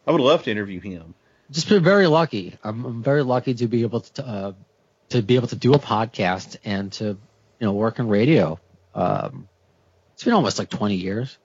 I 0.06 0.12
would 0.12 0.20
love 0.20 0.44
to 0.44 0.50
interview 0.50 0.80
him. 0.80 1.14
Just 1.50 1.68
been 1.68 1.82
very 1.82 2.06
lucky. 2.06 2.56
I'm, 2.62 2.84
I'm 2.84 3.02
very 3.02 3.22
lucky 3.22 3.54
to 3.54 3.66
be 3.66 3.82
able 3.82 4.00
to 4.00 4.26
uh, 4.26 4.52
to 5.10 5.22
be 5.22 5.36
able 5.36 5.48
to 5.48 5.56
do 5.56 5.74
a 5.74 5.78
podcast 5.78 6.56
and 6.64 6.92
to 6.92 7.04
you 7.04 7.18
know 7.60 7.72
work 7.72 7.98
in 7.98 8.08
radio. 8.08 8.58
Um, 8.94 9.48
it's 10.14 10.24
been 10.24 10.34
almost 10.34 10.58
like 10.58 10.68
20 10.68 10.96
years, 10.96 11.38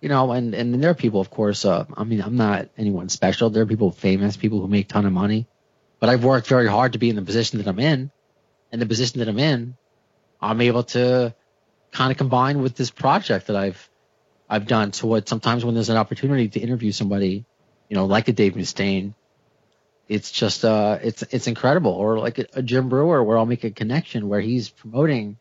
you 0.00 0.08
know, 0.08 0.32
and 0.32 0.54
and 0.54 0.82
there 0.82 0.90
are 0.90 0.94
people, 0.94 1.20
of 1.20 1.30
course. 1.30 1.64
Uh, 1.64 1.86
I 1.96 2.04
mean, 2.04 2.20
I'm 2.20 2.36
not 2.36 2.68
anyone 2.76 3.08
special. 3.08 3.50
There 3.50 3.62
are 3.62 3.66
people 3.66 3.90
famous, 3.90 4.36
people 4.36 4.60
who 4.60 4.68
make 4.68 4.86
a 4.86 4.88
ton 4.88 5.06
of 5.06 5.12
money, 5.12 5.46
but 5.98 6.08
I've 6.08 6.24
worked 6.24 6.46
very 6.46 6.68
hard 6.68 6.92
to 6.92 6.98
be 6.98 7.10
in 7.10 7.16
the 7.16 7.22
position 7.22 7.58
that 7.58 7.68
I'm 7.68 7.78
in, 7.78 8.10
and 8.72 8.80
the 8.80 8.86
position 8.86 9.20
that 9.20 9.28
I'm 9.28 9.38
in, 9.38 9.76
I'm 10.40 10.60
able 10.60 10.84
to 10.84 11.34
kind 11.92 12.10
of 12.10 12.18
combine 12.18 12.62
with 12.62 12.76
this 12.76 12.90
project 12.90 13.46
that 13.46 13.56
I've 13.56 13.88
I've 14.48 14.66
done. 14.66 14.92
So 14.92 15.06
what 15.08 15.28
sometimes 15.28 15.64
when 15.64 15.74
there's 15.74 15.90
an 15.90 15.96
opportunity 15.96 16.48
to 16.48 16.60
interview 16.60 16.92
somebody, 16.92 17.44
you 17.88 17.96
know, 17.96 18.06
like 18.06 18.28
a 18.28 18.32
Dave 18.32 18.54
Mustaine, 18.54 19.14
it's 20.10 20.32
just 20.32 20.64
uh 20.64 20.98
it's 21.00 21.22
it's 21.30 21.46
incredible. 21.46 21.92
Or 21.92 22.18
like 22.18 22.38
a, 22.38 22.46
a 22.54 22.62
Jim 22.62 22.88
Breuer 22.88 23.22
where 23.22 23.38
I'll 23.38 23.46
make 23.46 23.62
a 23.62 23.70
connection 23.70 24.28
where 24.28 24.40
he's 24.40 24.68
promoting 24.68 25.38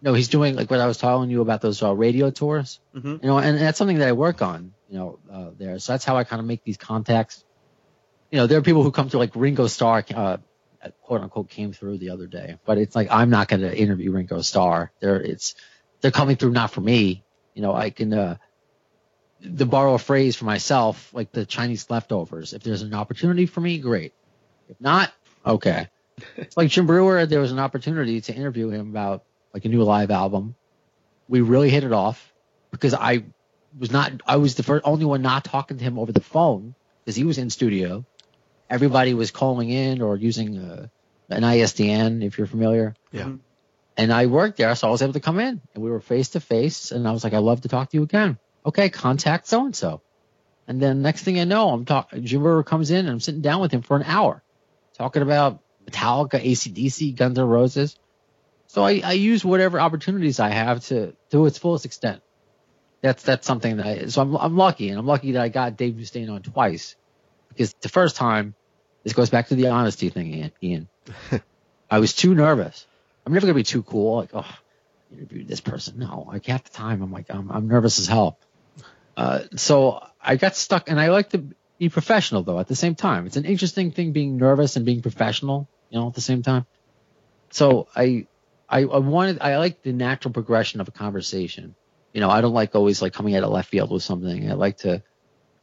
no, 0.00 0.14
he's 0.14 0.28
doing 0.28 0.56
like 0.56 0.70
what 0.70 0.80
I 0.80 0.86
was 0.86 0.96
telling 0.96 1.30
you 1.30 1.42
about 1.42 1.60
those 1.60 1.80
uh, 1.82 1.94
radio 1.94 2.30
tours. 2.30 2.80
Mhm. 2.96 3.22
You 3.22 3.28
know, 3.28 3.38
and, 3.38 3.58
that's 3.58 3.78
something 3.78 3.98
that 3.98 4.08
I 4.08 4.12
work 4.12 4.42
on, 4.42 4.72
you 4.88 4.98
know, 4.98 5.18
uh, 5.30 5.50
there. 5.56 5.78
So 5.78 5.92
that's 5.92 6.04
how 6.04 6.16
I 6.16 6.24
kind 6.24 6.40
of 6.40 6.46
make 6.46 6.64
these 6.64 6.76
contacts. 6.76 7.44
You 8.32 8.38
know, 8.38 8.46
there 8.48 8.58
are 8.58 8.62
people 8.62 8.82
who 8.82 8.90
come 8.90 9.10
to 9.10 9.18
like 9.18 9.36
Ringo 9.36 9.68
Starr, 9.68 10.04
uh, 10.12 10.38
quote 11.02 11.20
unquote, 11.20 11.50
came 11.50 11.72
through 11.72 11.98
the 11.98 12.10
other 12.10 12.26
day, 12.26 12.56
but 12.64 12.78
it's 12.78 12.96
like 12.96 13.08
I'm 13.10 13.30
not 13.30 13.46
going 13.46 13.60
to 13.60 13.76
interview 13.76 14.10
Ringo 14.10 14.40
Starr. 14.40 14.90
They're 15.00 15.20
it's 15.20 15.54
they're 16.00 16.10
coming 16.10 16.36
through 16.36 16.52
not 16.52 16.72
for 16.72 16.80
me. 16.80 17.22
You 17.54 17.60
know, 17.60 17.74
I 17.74 17.90
can 17.90 18.12
uh, 18.14 18.38
to 19.42 19.66
borrow 19.66 19.94
a 19.94 19.98
phrase 19.98 20.36
for 20.36 20.44
myself, 20.44 21.12
like 21.12 21.32
the 21.32 21.44
Chinese 21.44 21.90
leftovers. 21.90 22.52
If 22.52 22.62
there's 22.62 22.82
an 22.82 22.94
opportunity 22.94 23.46
for 23.46 23.60
me, 23.60 23.78
great. 23.78 24.14
If 24.68 24.80
not, 24.80 25.12
okay. 25.44 25.88
It's 26.36 26.56
like 26.56 26.70
Jim 26.70 26.86
Breuer, 26.86 27.26
there 27.26 27.40
was 27.40 27.52
an 27.52 27.58
opportunity 27.58 28.20
to 28.22 28.34
interview 28.34 28.68
him 28.68 28.90
about 28.90 29.24
like 29.52 29.64
a 29.64 29.68
new 29.68 29.82
live 29.82 30.10
album. 30.10 30.54
We 31.28 31.40
really 31.40 31.70
hit 31.70 31.84
it 31.84 31.92
off 31.92 32.32
because 32.70 32.94
I 32.94 33.24
was 33.78 33.90
not, 33.90 34.12
I 34.26 34.36
was 34.36 34.54
the 34.54 34.62
first, 34.62 34.84
only 34.84 35.04
one 35.04 35.22
not 35.22 35.44
talking 35.44 35.78
to 35.78 35.84
him 35.84 35.98
over 35.98 36.12
the 36.12 36.20
phone 36.20 36.74
because 37.04 37.16
he 37.16 37.24
was 37.24 37.38
in 37.38 37.50
studio. 37.50 38.04
Everybody 38.70 39.14
was 39.14 39.30
calling 39.30 39.70
in 39.70 40.00
or 40.02 40.16
using 40.16 40.58
uh, 40.58 40.86
an 41.28 41.42
ISDN, 41.42 42.24
if 42.24 42.38
you're 42.38 42.46
familiar. 42.46 42.94
Yeah. 43.10 43.32
And 43.96 44.12
I 44.12 44.26
worked 44.26 44.56
there, 44.56 44.74
so 44.74 44.88
I 44.88 44.90
was 44.90 45.02
able 45.02 45.12
to 45.12 45.20
come 45.20 45.38
in 45.38 45.60
and 45.74 45.84
we 45.84 45.90
were 45.90 46.00
face 46.00 46.30
to 46.30 46.40
face. 46.40 46.92
And 46.92 47.06
I 47.06 47.12
was 47.12 47.24
like, 47.24 47.34
I'd 47.34 47.38
love 47.38 47.62
to 47.62 47.68
talk 47.68 47.90
to 47.90 47.96
you 47.96 48.02
again. 48.02 48.38
Okay, 48.64 48.90
contact 48.90 49.46
so 49.46 49.64
and 49.64 49.74
so. 49.74 50.02
And 50.68 50.80
then 50.80 51.02
next 51.02 51.22
thing 51.22 51.40
I 51.40 51.44
know, 51.44 51.70
I'm 51.70 51.84
talking, 51.84 52.24
Jim 52.24 52.42
Breuer 52.42 52.62
comes 52.62 52.90
in 52.90 52.98
and 52.98 53.10
I'm 53.10 53.20
sitting 53.20 53.40
down 53.40 53.60
with 53.60 53.72
him 53.72 53.82
for 53.82 53.96
an 53.96 54.04
hour 54.04 54.42
talking 54.96 55.22
about 55.22 55.60
Metallica, 55.84 56.40
ACDC, 56.40 57.16
Guns 57.16 57.38
N' 57.38 57.46
Roses. 57.46 57.98
So 58.68 58.84
I, 58.84 59.02
I 59.04 59.12
use 59.12 59.44
whatever 59.44 59.80
opportunities 59.80 60.40
I 60.40 60.50
have 60.50 60.84
to 60.86 61.14
to 61.30 61.46
its 61.46 61.58
fullest 61.58 61.84
extent. 61.84 62.22
That's 63.02 63.22
that's 63.22 63.46
something 63.46 63.76
that 63.78 63.86
I 63.86 64.06
so 64.06 64.22
I'm 64.22 64.36
I'm 64.36 64.56
lucky 64.56 64.88
and 64.88 64.98
I'm 64.98 65.06
lucky 65.06 65.32
that 65.32 65.42
I 65.42 65.48
got 65.48 65.76
Dave 65.76 65.94
Mustaine 65.94 66.32
on 66.32 66.40
twice 66.42 66.96
because 67.48 67.74
the 67.80 67.88
first 67.88 68.16
time 68.16 68.54
this 69.02 69.12
goes 69.12 69.28
back 69.28 69.48
to 69.48 69.56
the 69.56 69.66
honesty 69.66 70.08
thing, 70.08 70.32
Ian. 70.32 70.52
Ian. 70.62 70.88
I 71.90 71.98
was 71.98 72.14
too 72.14 72.34
nervous. 72.34 72.86
I'm 73.26 73.34
never 73.34 73.46
gonna 73.46 73.54
be 73.54 73.64
too 73.64 73.82
cool. 73.82 74.18
Like 74.18 74.30
oh, 74.32 74.46
interviewed 75.12 75.48
this 75.48 75.60
person. 75.60 75.98
No, 75.98 76.24
like 76.28 76.46
half 76.46 76.64
the 76.64 76.70
time 76.70 77.02
I'm 77.02 77.12
like 77.12 77.26
I'm 77.28 77.50
I'm 77.50 77.68
nervous 77.68 77.98
as 77.98 78.06
hell. 78.06 78.38
Uh, 79.16 79.40
so 79.56 80.06
I 80.20 80.36
got 80.36 80.56
stuck, 80.56 80.88
and 80.88 81.00
I 81.00 81.08
like 81.08 81.30
to 81.30 81.44
be 81.78 81.88
professional 81.88 82.42
though. 82.42 82.58
At 82.58 82.68
the 82.68 82.76
same 82.76 82.94
time, 82.94 83.26
it's 83.26 83.36
an 83.36 83.44
interesting 83.44 83.90
thing 83.90 84.12
being 84.12 84.36
nervous 84.36 84.76
and 84.76 84.86
being 84.86 85.02
professional. 85.02 85.68
You 85.90 86.00
know, 86.00 86.08
at 86.08 86.14
the 86.14 86.22
same 86.22 86.42
time. 86.42 86.64
So 87.50 87.86
I, 87.94 88.26
I, 88.66 88.80
I 88.80 88.98
wanted, 88.98 89.42
I 89.42 89.58
like 89.58 89.82
the 89.82 89.92
natural 89.92 90.32
progression 90.32 90.80
of 90.80 90.88
a 90.88 90.90
conversation. 90.90 91.74
You 92.14 92.22
know, 92.22 92.30
I 92.30 92.40
don't 92.40 92.54
like 92.54 92.74
always 92.74 93.02
like 93.02 93.12
coming 93.12 93.36
out 93.36 93.42
of 93.42 93.50
left 93.50 93.68
field 93.68 93.90
with 93.90 94.02
something. 94.02 94.50
I 94.50 94.54
like 94.54 94.78
to 94.78 95.02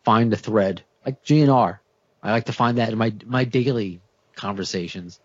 find 0.04 0.32
a 0.32 0.36
thread, 0.36 0.84
like 1.04 1.24
GNR. 1.24 1.80
I 2.22 2.32
like 2.32 2.46
to 2.46 2.54
find 2.54 2.78
that 2.78 2.92
in 2.92 2.98
my 2.98 3.14
my 3.26 3.44
daily 3.44 4.02
conversations. 4.36 5.20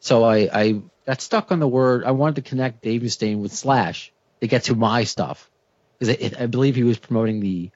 So 0.00 0.24
I, 0.24 0.48
I 0.52 0.82
got 1.06 1.20
stuck 1.20 1.50
on 1.50 1.60
the 1.60 1.68
word. 1.68 2.04
I 2.04 2.10
wanted 2.10 2.36
to 2.36 2.48
connect 2.48 2.82
Dave 2.82 3.02
Mustaine 3.02 3.38
with 3.38 3.52
Slash 3.52 4.12
to 4.40 4.46
get 4.46 4.64
to 4.64 4.74
my 4.74 5.04
stuff 5.04 5.50
because 5.98 6.16
I, 6.16 6.44
I 6.44 6.46
believe 6.46 6.76
he 6.76 6.84
was 6.84 6.98
promoting 6.98 7.40
the 7.40 7.70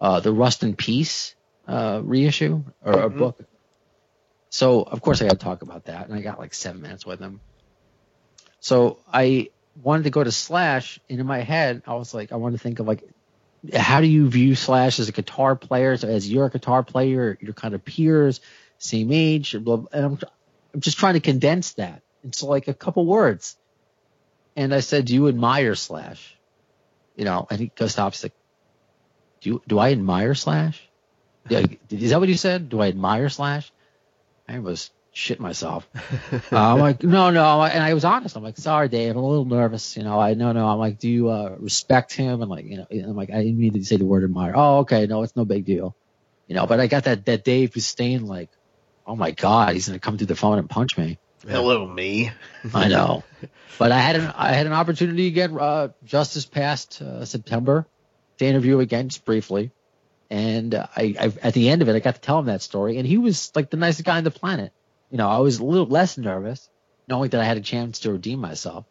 uh, 0.00 0.20
the 0.20 0.32
Rust 0.32 0.62
in 0.62 0.76
Peace 0.76 1.34
uh, 1.66 2.00
reissue 2.02 2.64
or 2.82 2.92
a 2.92 3.10
book. 3.10 3.40
So 4.50 4.82
of 4.82 5.00
course 5.00 5.22
I 5.22 5.26
got 5.26 5.38
to 5.38 5.44
talk 5.44 5.62
about 5.62 5.84
that, 5.86 6.08
and 6.08 6.18
I 6.18 6.22
got 6.22 6.38
like 6.38 6.54
seven 6.54 6.82
minutes 6.82 7.06
with 7.06 7.20
him. 7.20 7.40
So 8.60 8.98
I 9.12 9.50
wanted 9.82 10.04
to 10.04 10.10
go 10.10 10.24
to 10.24 10.32
Slash, 10.32 11.00
and 11.08 11.20
in 11.20 11.26
my 11.26 11.40
head 11.40 11.82
I 11.86 11.94
was 11.94 12.12
like, 12.12 12.32
I 12.32 12.36
wanted 12.36 12.58
to 12.58 12.62
think 12.62 12.78
of 12.78 12.86
like, 12.86 13.04
how 13.74 14.00
do 14.00 14.06
you 14.06 14.28
view 14.28 14.54
Slash 14.54 14.98
as 14.98 15.08
a 15.08 15.12
guitar 15.12 15.54
player? 15.54 15.96
So 15.96 16.08
as 16.08 16.30
you're 16.30 16.46
a 16.46 16.50
guitar 16.50 16.82
player, 16.82 17.38
you're 17.40 17.52
kind 17.52 17.74
of 17.74 17.84
peers, 17.84 18.40
same 18.78 19.12
age, 19.12 19.52
blah, 19.52 19.76
blah, 19.76 19.88
and 19.92 20.04
I'm, 20.04 20.18
I'm 20.74 20.80
just 20.80 20.98
trying 20.98 21.14
to 21.14 21.20
condense 21.20 21.74
that 21.74 22.02
into 22.24 22.46
like 22.46 22.68
a 22.68 22.74
couple 22.74 23.06
words. 23.06 23.56
And 24.56 24.74
I 24.74 24.80
said, 24.80 25.04
do 25.04 25.14
you 25.14 25.28
admire 25.28 25.74
Slash? 25.74 26.36
You 27.20 27.26
know, 27.26 27.46
and 27.50 27.60
he 27.60 27.66
goes 27.76 27.92
stops 27.92 28.22
like, 28.22 28.32
do 29.42 29.50
you, 29.50 29.62
do 29.68 29.78
I 29.78 29.92
admire 29.92 30.34
Slash? 30.34 30.80
Yeah, 31.50 31.66
is 31.90 32.08
that 32.08 32.18
what 32.18 32.30
you 32.30 32.36
said? 32.38 32.70
Do 32.70 32.80
I 32.80 32.88
admire 32.88 33.28
Slash? 33.28 33.70
I 34.48 34.60
was 34.60 34.90
shit 35.12 35.38
myself. 35.38 35.86
uh, 36.32 36.40
I'm 36.50 36.78
like, 36.78 37.02
no, 37.02 37.28
no, 37.28 37.62
and 37.62 37.82
I 37.82 37.92
was 37.92 38.06
honest. 38.06 38.36
I'm 38.36 38.42
like, 38.42 38.56
sorry, 38.56 38.88
Dave, 38.88 39.10
I'm 39.10 39.22
a 39.22 39.28
little 39.28 39.44
nervous. 39.44 39.98
You 39.98 40.02
know, 40.02 40.18
I 40.18 40.32
no, 40.32 40.52
no. 40.52 40.66
I'm 40.66 40.78
like, 40.78 40.98
do 40.98 41.10
you 41.10 41.28
uh, 41.28 41.56
respect 41.58 42.14
him? 42.14 42.40
And 42.40 42.50
like, 42.50 42.64
you 42.64 42.78
know, 42.78 42.86
I'm 42.90 43.16
like, 43.16 43.28
I 43.28 43.42
didn't 43.42 43.58
mean 43.58 43.74
to 43.74 43.84
say 43.84 43.98
the 43.98 44.06
word 44.06 44.24
admire. 44.24 44.54
Oh, 44.56 44.78
okay, 44.78 45.06
no, 45.06 45.22
it's 45.22 45.36
no 45.36 45.44
big 45.44 45.66
deal. 45.66 45.94
You 46.48 46.54
know, 46.54 46.64
but 46.64 46.80
I 46.80 46.86
got 46.86 47.04
that 47.04 47.26
that 47.26 47.44
Dave 47.44 47.72
Mustaine 47.72 48.26
like, 48.26 48.48
oh 49.06 49.14
my 49.14 49.32
god, 49.32 49.74
he's 49.74 49.88
gonna 49.88 49.98
come 49.98 50.16
through 50.16 50.28
the 50.28 50.36
phone 50.36 50.58
and 50.58 50.70
punch 50.70 50.96
me. 50.96 51.18
Hello, 51.48 51.86
me. 51.86 52.30
I 52.74 52.88
know, 52.88 53.24
but 53.78 53.92
I 53.92 53.98
had 53.98 54.16
an 54.16 54.32
I 54.36 54.52
had 54.52 54.66
an 54.66 54.74
opportunity 54.74 55.26
again 55.26 55.56
uh, 55.58 55.88
just 56.04 56.34
this 56.34 56.44
past 56.44 57.00
uh, 57.00 57.24
September 57.24 57.86
to 58.38 58.44
interview 58.44 58.80
again 58.80 59.08
just 59.08 59.24
briefly, 59.24 59.70
and 60.28 60.74
I, 60.74 61.14
I 61.18 61.32
at 61.42 61.54
the 61.54 61.70
end 61.70 61.80
of 61.80 61.88
it 61.88 61.96
I 61.96 62.00
got 62.00 62.16
to 62.16 62.20
tell 62.20 62.38
him 62.38 62.46
that 62.46 62.60
story, 62.60 62.98
and 62.98 63.06
he 63.06 63.16
was 63.16 63.52
like 63.54 63.70
the 63.70 63.78
nicest 63.78 64.04
guy 64.04 64.18
on 64.18 64.24
the 64.24 64.30
planet. 64.30 64.72
You 65.10 65.16
know, 65.16 65.28
I 65.30 65.38
was 65.38 65.58
a 65.58 65.64
little 65.64 65.86
less 65.86 66.18
nervous 66.18 66.68
knowing 67.08 67.30
that 67.30 67.40
I 67.40 67.44
had 67.44 67.56
a 67.56 67.62
chance 67.62 68.00
to 68.00 68.12
redeem 68.12 68.38
myself, 68.38 68.84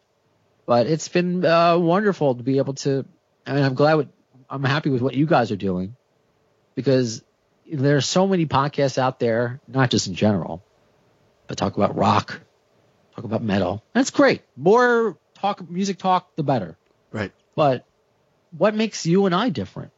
but 0.66 0.88
it's 0.88 1.08
been 1.08 1.44
uh, 1.44 1.78
wonderful 1.78 2.34
to 2.34 2.42
be 2.42 2.58
able 2.58 2.74
to. 2.74 3.06
I 3.46 3.52
mean, 3.52 3.62
I'm 3.62 3.74
glad. 3.74 3.94
With, 3.94 4.08
I'm 4.48 4.64
happy 4.64 4.90
with 4.90 5.02
what 5.02 5.14
you 5.14 5.26
guys 5.26 5.52
are 5.52 5.56
doing 5.56 5.94
because 6.74 7.22
there 7.72 7.96
are 7.96 8.00
so 8.00 8.26
many 8.26 8.46
podcasts 8.46 8.98
out 8.98 9.20
there, 9.20 9.60
not 9.68 9.90
just 9.90 10.08
in 10.08 10.14
general, 10.14 10.64
but 11.50 11.58
talk 11.58 11.76
about 11.76 11.96
rock, 11.96 12.40
talk 13.16 13.24
about 13.24 13.42
metal. 13.42 13.82
That's 13.92 14.10
great. 14.10 14.42
More 14.56 15.18
talk 15.34 15.68
music 15.68 15.98
talk, 15.98 16.36
the 16.36 16.44
better. 16.44 16.78
Right. 17.10 17.32
But 17.56 17.84
what 18.56 18.76
makes 18.76 19.04
you 19.04 19.26
and 19.26 19.34
I 19.34 19.48
different? 19.48 19.90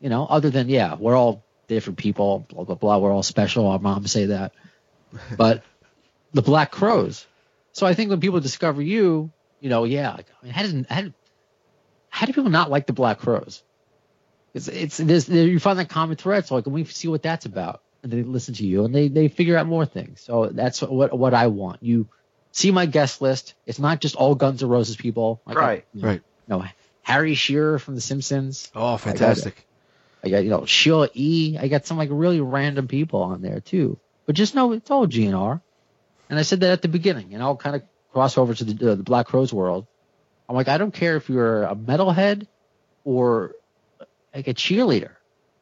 You 0.00 0.10
know, 0.10 0.26
other 0.26 0.50
than 0.50 0.68
yeah, 0.68 0.96
we're 0.96 1.16
all 1.16 1.46
different 1.66 1.98
people, 1.98 2.46
blah 2.46 2.64
blah 2.64 2.74
blah. 2.74 2.98
We're 2.98 3.10
all 3.10 3.22
special. 3.22 3.68
Our 3.68 3.78
moms 3.78 4.12
say 4.12 4.26
that, 4.26 4.52
but 5.38 5.62
the 6.34 6.42
Black 6.42 6.70
Crowes. 6.70 7.26
So 7.72 7.86
I 7.86 7.94
think 7.94 8.10
when 8.10 8.20
people 8.20 8.40
discover 8.40 8.82
you, 8.82 9.32
you 9.60 9.70
know, 9.70 9.84
yeah, 9.84 10.12
like, 10.12 10.26
I 10.42 10.44
mean, 10.44 10.52
how 10.52 10.62
did 10.62 10.86
how 10.90 11.00
did, 11.00 11.14
how 12.10 12.26
do 12.26 12.34
people 12.34 12.50
not 12.50 12.70
like 12.70 12.86
the 12.86 12.92
Black 12.92 13.18
Crowes? 13.18 13.62
It's 14.52 14.68
it's 14.68 14.98
there's, 14.98 15.24
there, 15.24 15.46
you 15.46 15.58
find 15.58 15.78
that 15.78 15.88
common 15.88 16.18
thread. 16.18 16.44
So 16.44 16.56
like, 16.56 16.66
let 16.66 16.74
me 16.74 16.84
see 16.84 17.08
what 17.08 17.22
that's 17.22 17.46
about, 17.46 17.80
and 18.02 18.12
they 18.12 18.22
listen 18.22 18.54
to 18.54 18.66
you 18.66 18.84
and 18.84 18.94
they 18.94 19.08
they 19.08 19.28
figure 19.28 19.56
out 19.56 19.66
more 19.66 19.86
things. 19.86 20.20
So 20.20 20.46
that's 20.46 20.82
what 20.82 21.16
what 21.16 21.34
I 21.34 21.46
want. 21.48 21.82
You 21.82 22.08
see 22.52 22.70
my 22.70 22.86
guest 22.86 23.22
list. 23.22 23.54
It's 23.66 23.78
not 23.78 24.00
just 24.00 24.16
all 24.16 24.34
Guns 24.34 24.62
N' 24.62 24.68
Roses 24.68 24.96
people. 24.96 25.40
Like 25.46 25.56
I- 25.56 25.60
Right. 25.60 25.84
you 25.94 26.02
know, 26.02 26.08
Right. 26.08 26.22
no, 26.48 26.64
Harry 27.02 27.34
Shearer 27.34 27.78
from 27.78 27.94
The 27.94 28.00
Simpsons. 28.00 28.70
Oh, 28.74 28.96
fantastic. 28.96 29.66
I 30.24 30.28
got 30.28 30.44
you 30.44 30.50
know 30.50 30.64
Sheila 30.66 31.08
E. 31.14 31.56
I 31.58 31.68
got 31.68 31.86
some 31.86 31.96
like 31.96 32.10
really 32.12 32.40
random 32.40 32.86
people 32.88 33.22
on 33.22 33.42
there 33.42 33.60
too. 33.60 33.98
But 34.26 34.36
just 34.36 34.54
know 34.54 34.72
it's 34.72 34.90
all 34.90 35.06
GNR. 35.06 35.60
And 36.30 36.38
I 36.38 36.42
said 36.42 36.60
that 36.60 36.70
at 36.70 36.82
the 36.82 36.88
beginning, 36.88 37.34
and 37.34 37.42
I'll 37.42 37.56
kind 37.56 37.76
of 37.76 37.82
cross 38.12 38.38
over 38.38 38.54
to 38.54 38.64
the, 38.64 38.92
uh, 38.92 38.94
the 38.94 39.02
Black 39.02 39.26
Crowes 39.26 39.52
world. 39.52 39.86
I'm 40.48 40.54
like, 40.56 40.68
I 40.68 40.78
don't 40.78 40.94
care 40.94 41.16
if 41.16 41.28
you're 41.28 41.64
a 41.64 41.74
metalhead 41.74 42.46
or 43.04 43.52
like 44.34 44.48
a 44.48 44.54
cheerleader. 44.54 45.10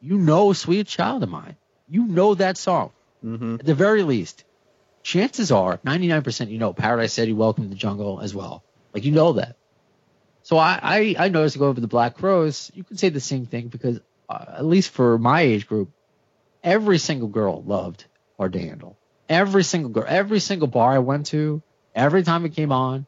You 0.01 0.17
know, 0.17 0.53
"Sweet 0.53 0.87
Child 0.87 1.23
of 1.23 1.29
Mine." 1.29 1.55
You 1.91 2.05
know 2.07 2.33
that 2.35 2.57
song 2.57 2.91
Mm-hmm. 3.23 3.55
at 3.59 3.65
the 3.67 3.75
very 3.75 4.01
least. 4.01 4.43
Chances 5.03 5.51
are, 5.51 5.77
99% 5.85 6.49
you 6.49 6.57
know 6.57 6.73
Paradise 6.73 7.13
City, 7.13 7.33
Welcome 7.33 7.65
to 7.65 7.69
the 7.69 7.75
Jungle 7.75 8.19
as 8.19 8.33
well. 8.33 8.63
Like 8.95 9.05
you 9.05 9.11
know 9.11 9.33
that. 9.33 9.57
So 10.41 10.57
I 10.57 10.79
I, 10.81 11.15
I 11.19 11.29
noticed 11.29 11.53
to 11.53 11.59
go 11.59 11.67
over 11.67 11.79
the 11.79 11.87
Black 11.87 12.15
Crowes. 12.15 12.71
You 12.73 12.83
can 12.83 12.97
say 12.97 13.09
the 13.09 13.19
same 13.19 13.45
thing 13.45 13.67
because 13.67 13.99
uh, 14.27 14.45
at 14.57 14.65
least 14.65 14.89
for 14.89 15.19
my 15.19 15.41
age 15.41 15.67
group, 15.67 15.91
every 16.63 16.97
single 16.97 17.27
girl 17.27 17.61
loved 17.61 18.05
Hard 18.37 18.53
to 18.53 18.59
Handle. 18.59 18.97
Every 19.29 19.63
single 19.63 19.91
girl, 19.91 20.05
every 20.07 20.39
single 20.39 20.67
bar 20.67 20.93
I 20.93 20.99
went 20.99 21.27
to, 21.27 21.61
every 21.93 22.23
time 22.23 22.45
it 22.45 22.55
came 22.55 22.71
on, 22.71 23.05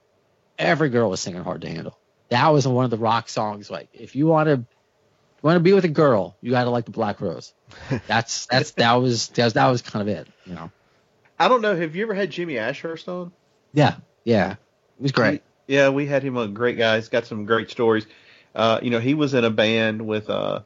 every 0.60 0.90
girl 0.90 1.10
was 1.10 1.22
singing 1.22 1.44
Hard 1.44 1.62
to 1.62 1.70
Handle. 1.70 1.98
That 2.30 2.50
was 2.50 2.68
one 2.68 2.86
of 2.86 2.92
the 2.92 2.98
rock 2.98 3.30
songs. 3.30 3.72
Like 3.72 3.90
if 3.94 4.16
you 4.16 4.28
want 4.28 4.48
to 4.48 4.64
want 5.42 5.56
to 5.56 5.60
be 5.60 5.74
with 5.74 5.86
a 5.86 5.90
girl, 5.90 6.38
you 6.42 6.52
got 6.52 6.66
to 6.66 6.70
like 6.70 6.86
the 6.86 6.92
Black 6.92 7.18
Crowes. 7.18 7.54
That's 8.08 8.46
that's 8.48 8.72
that 8.72 8.94
was 8.94 9.30
that 9.30 9.44
was, 9.46 9.54
that 9.54 9.68
was 9.68 9.82
kind 9.82 10.08
of 10.08 10.16
it. 10.16 10.28
You 10.46 10.56
know. 10.56 10.72
I 11.40 11.48
don't 11.48 11.62
know. 11.62 11.76
Have 11.76 11.96
you 11.96 12.04
ever 12.04 12.14
had 12.14 12.32
Jimmy 12.32 12.56
Ashhurst 12.56 13.08
on? 13.08 13.32
Yeah, 13.74 13.96
yeah, 14.24 14.52
it 14.54 14.58
was 15.02 15.12
great. 15.12 15.42
Yeah, 15.68 15.90
we 15.90 16.06
had 16.06 16.24
him 16.24 16.38
on. 16.38 16.54
Great 16.54 16.78
guy. 16.78 16.98
He's 16.98 17.10
got 17.10 17.26
some 17.26 17.46
great 17.46 17.70
stories. 17.70 18.06
Uh, 18.54 18.80
you 18.82 18.92
know, 18.92 19.00
he 19.00 19.14
was 19.14 19.34
in 19.34 19.44
a 19.44 19.50
band 19.50 20.06
with 20.06 20.30
uh, 20.30 20.62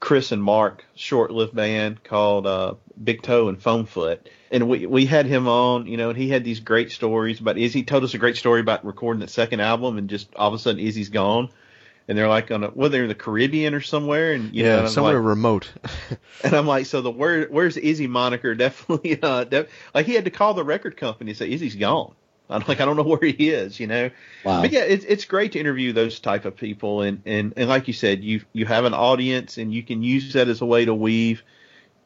Chris 0.00 0.32
and 0.32 0.42
Marc, 0.42 0.84
short-lived 0.94 1.54
band 1.54 2.02
called 2.02 2.46
uh, 2.46 2.74
Big 3.02 3.22
Toe 3.22 3.48
and 3.48 3.60
Foam 3.60 3.86
Foot, 3.86 4.28
and 4.50 4.68
we 4.68 4.86
we 4.86 5.06
had 5.06 5.26
him 5.26 5.48
on. 5.48 5.86
You 5.86 5.96
know, 5.96 6.10
and 6.10 6.18
he 6.18 6.28
had 6.28 6.44
these 6.44 6.60
great 6.60 6.90
stories. 6.90 7.40
But 7.40 7.58
Izzy 7.58 7.84
told 7.84 8.04
us 8.04 8.14
a 8.14 8.18
great 8.18 8.36
story 8.36 8.60
about 8.60 8.84
recording 8.84 9.20
that 9.20 9.30
second 9.30 9.60
album, 9.60 9.98
and 9.98 10.10
just 10.10 10.34
all 10.34 10.48
of 10.48 10.54
a 10.54 10.58
sudden 10.58 10.80
Izzy's 10.80 11.10
gone, 11.10 11.50
and 12.08 12.16
they're 12.16 12.28
like 12.28 12.50
on 12.50 12.64
a 12.64 12.70
well, 12.74 12.88
they're 12.88 13.02
in 13.02 13.08
the 13.08 13.14
Caribbean 13.14 13.74
or 13.74 13.80
somewhere, 13.80 14.32
and 14.32 14.54
you 14.54 14.64
know, 14.64 14.76
yeah, 14.76 14.82
I'm 14.82 14.88
somewhere 14.88 15.20
like, 15.20 15.26
remote. 15.26 15.70
and 16.44 16.54
I'm 16.54 16.66
like, 16.66 16.86
so 16.86 17.02
the 17.02 17.10
where 17.10 17.46
where's 17.46 17.76
Izzy 17.76 18.06
moniker 18.06 18.54
definitely 18.56 19.22
uh 19.22 19.44
def- 19.44 19.70
like 19.94 20.06
he 20.06 20.14
had 20.14 20.24
to 20.24 20.30
call 20.30 20.54
the 20.54 20.64
record 20.64 20.96
company 20.96 21.30
and 21.30 21.38
say 21.38 21.50
Izzy's 21.50 21.76
gone. 21.76 22.14
I'm 22.50 22.64
like, 22.66 22.80
I 22.80 22.86
don't 22.86 22.96
know 22.96 23.02
where 23.02 23.20
he 23.22 23.50
is, 23.50 23.78
you 23.78 23.86
know. 23.86 24.10
Wow. 24.42 24.62
But 24.62 24.72
yeah, 24.72 24.80
it's 24.80 25.04
it's 25.04 25.26
great 25.26 25.52
to 25.52 25.60
interview 25.60 25.92
those 25.92 26.18
type 26.18 26.46
of 26.46 26.56
people, 26.56 27.02
and 27.02 27.22
and 27.26 27.52
and 27.56 27.68
like 27.68 27.88
you 27.88 27.94
said, 27.94 28.24
you 28.24 28.40
you 28.54 28.64
have 28.64 28.86
an 28.86 28.94
audience, 28.94 29.58
and 29.58 29.72
you 29.72 29.82
can 29.82 30.02
use 30.02 30.32
that 30.32 30.48
as 30.48 30.62
a 30.62 30.66
way 30.66 30.86
to 30.86 30.94
weave 30.94 31.42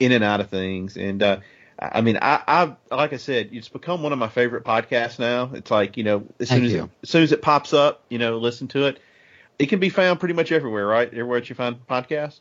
in 0.01 0.11
and 0.11 0.25
out 0.25 0.41
of 0.41 0.51
things. 0.51 0.97
And 0.97 1.23
uh, 1.23 1.39
I 1.79 1.99
I 1.99 2.01
mean, 2.01 2.19
I 2.21 2.43
I 2.91 2.97
like 2.97 3.13
I 3.13 3.19
said, 3.19 3.51
it's 3.53 3.69
become 3.69 4.03
one 4.03 4.13
of 4.13 4.19
my 4.19 4.29
favorite 4.29 4.65
podcasts 4.65 5.21
now. 5.21 5.51
It's 5.55 5.71
like 5.71 5.97
you 5.97 6.03
know, 6.03 6.27
as 6.41 6.49
soon 6.49 6.59
Thank 6.59 6.67
as 6.67 6.73
you. 6.73 6.85
it, 6.85 6.91
as 7.05 7.11
soon 7.11 7.23
as 7.23 7.31
it 7.31 7.41
pops 7.41 7.73
up, 7.73 8.03
you 8.09 8.19
know, 8.19 8.39
listen 8.39 8.67
to 8.69 8.87
it. 8.87 8.99
It 9.59 9.67
can 9.67 9.79
be 9.79 9.91
found 9.91 10.19
pretty 10.19 10.35
much 10.35 10.51
everywhere, 10.53 10.87
right? 10.87 11.09
Everywhere 11.09 11.41
that 11.41 11.49
you 11.49 11.55
find 11.55 11.87
podcasts. 11.87 12.41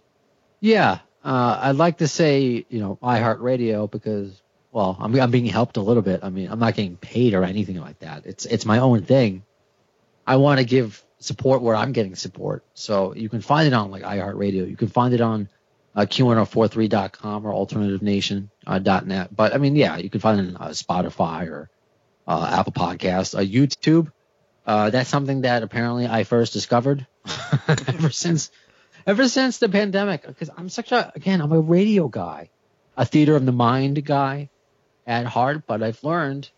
Yeah, 0.60 1.00
uh, 1.24 1.60
I'd 1.62 1.76
like 1.76 1.98
to 2.00 2.08
say 2.08 2.66
you 2.70 2.80
know 2.80 2.98
iHeartRadio 3.02 3.90
because 3.90 4.42
well, 4.72 4.98
I'm 5.00 5.20
I'm 5.20 5.32
being 5.32 5.46
helped 5.46 5.78
a 5.78 5.82
little 5.82 6.04
bit. 6.04 6.22
I 6.24 6.30
mean, 6.30 6.50
I'm 6.50 6.60
not 6.60 6.76
getting 6.76 6.98
paid 6.98 7.34
or 7.34 7.44
anything 7.44 7.80
like 7.80 8.00
that. 8.00 8.26
It's 8.26 8.46
it's 8.46 8.66
my 8.66 8.80
own 8.80 9.04
thing. 9.04 9.44
I 10.26 10.38
want 10.38 10.60
to 10.60 10.66
give 10.66 11.04
support 11.20 11.62
where 11.62 11.76
I'm 11.76 11.92
getting 11.92 12.16
support. 12.16 12.64
So 12.74 13.14
you 13.14 13.30
can 13.30 13.42
find 13.42 13.68
it 13.68 13.74
on 13.74 13.92
like 13.92 14.04
iHeartRadio. 14.04 14.70
You 14.70 14.78
can 14.78 14.88
find 14.88 15.14
it 15.14 15.22
on 15.22 15.50
uh, 15.96 16.02
Q1043.com 16.02 17.46
or 17.46 17.54
AlternativeNation.net. 17.54 19.26
Uh, 19.26 19.28
but 19.36 19.54
I 19.54 19.58
mean, 19.58 19.76
yeah, 19.76 19.98
you 19.98 20.10
can 20.10 20.22
find 20.22 20.40
it 20.40 20.56
on 20.56 20.58
uh, 20.58 20.70
Spotify 20.70 21.48
or 21.48 21.70
uh, 22.28 22.50
Apple 22.52 22.74
Podcasts, 22.74 23.36
uh, 23.36 23.44
YouTube. 23.44 24.12
Uh, 24.66 24.90
that's 24.90 25.10
something 25.10 25.42
that 25.42 25.64
apparently 25.64 26.08
I 26.08 26.24
first 26.24 26.54
discovered 26.54 27.08
ever 27.68 28.10
since 28.10 28.52
ever 29.08 29.28
since 29.28 29.58
the 29.58 29.70
pandemic 29.70 30.26
because 30.26 30.50
I'm 30.56 30.70
such 30.70 30.92
a 30.92 31.12
again 31.16 31.42
I'm 31.42 31.52
a 31.52 31.60
radio 31.60 32.08
guy, 32.08 32.50
a 32.96 33.06
theater 33.06 33.36
of 33.36 33.46
the 33.46 33.52
mind 33.52 34.04
guy 34.06 34.50
at 35.08 35.26
heart, 35.26 35.64
but 35.66 35.82
I've 35.82 36.04
learned 36.04 36.50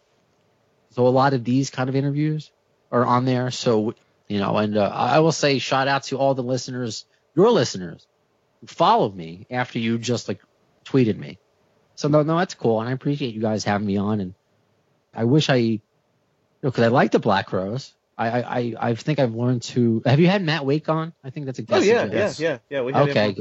so 0.92 1.08
a 1.08 1.10
lot 1.10 1.34
of 1.34 1.44
these 1.44 1.70
kind 1.70 1.90
of 1.90 1.96
interviews 1.96 2.52
are 2.92 3.06
on 3.06 3.26
there. 3.26 3.52
So 3.52 3.96
you 4.28 4.40
know, 4.40 4.58
and 4.58 4.78
uh, 4.78 4.90
I 4.94 5.20
will 5.20 5.32
say 5.32 5.60
shout 5.60 5.88
out 5.88 6.04
to 6.04 6.18
all 6.18 6.34
the 6.34 6.44
listeners, 6.44 7.06
your 7.36 7.52
listeners, 7.52 8.08
who 8.62 8.68
followed 8.68 9.16
me 9.16 9.48
after 9.50 9.80
you 9.80 9.98
just 9.98 10.28
like 10.28 10.42
tweeted 10.86 11.18
me. 11.18 11.40
So 11.96 12.08
no, 12.08 12.24
no, 12.24 12.38
that's 12.38 12.54
cool, 12.54 12.80
and 12.80 12.90
I 12.90 12.94
appreciate 12.94 13.34
you 13.34 13.42
guys 13.42 13.64
having 13.64 13.88
me 13.88 13.98
on. 13.98 14.20
And 14.20 14.34
I 15.14 15.26
wish 15.26 15.50
I, 15.50 15.82
because 16.70 16.84
I 16.84 16.88
like 16.88 17.12
the 17.12 17.20
Black 17.20 17.48
Crowes. 17.48 17.94
I, 18.18 18.30
I, 18.30 18.40
I, 18.42 18.74
I 18.80 18.96
think 18.96 19.20
I've 19.20 19.34
learned 19.36 19.64
to. 19.64 20.02
Have 20.06 20.20
you 20.20 20.28
had 20.28 20.44
Matt 20.44 20.66
Wake 20.66 20.88
on? 20.90 21.14
I 21.24 21.30
think 21.30 21.46
that's 21.46 21.60
a 21.60 21.66
Oh 21.70 21.80
yeah, 21.80 22.04
of 22.04 22.14
yeah, 22.14 22.34
yeah, 22.38 22.58
yeah. 22.70 22.82
We 22.82 22.94
had 22.94 23.10
Okay. 23.10 23.28
on. 23.30 23.36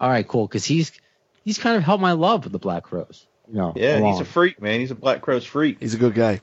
All 0.00 0.10
right, 0.10 0.26
cool. 0.26 0.46
Because 0.46 0.64
he's 0.64 0.92
he's 1.44 1.58
kind 1.58 1.76
of 1.76 1.82
helped 1.82 2.02
my 2.02 2.12
love 2.12 2.44
with 2.44 2.52
the 2.52 2.58
Black 2.58 2.84
Crowes. 2.84 3.26
You 3.48 3.56
know, 3.56 3.72
Yeah, 3.76 4.04
he's 4.04 4.20
a 4.20 4.24
freak, 4.24 4.60
man. 4.60 4.80
He's 4.80 4.90
a 4.90 4.94
Black 4.96 5.20
Crowes 5.22 5.44
freak. 5.44 5.78
He's 5.80 5.94
a 5.94 5.98
good 5.98 6.14
guy. 6.14 6.40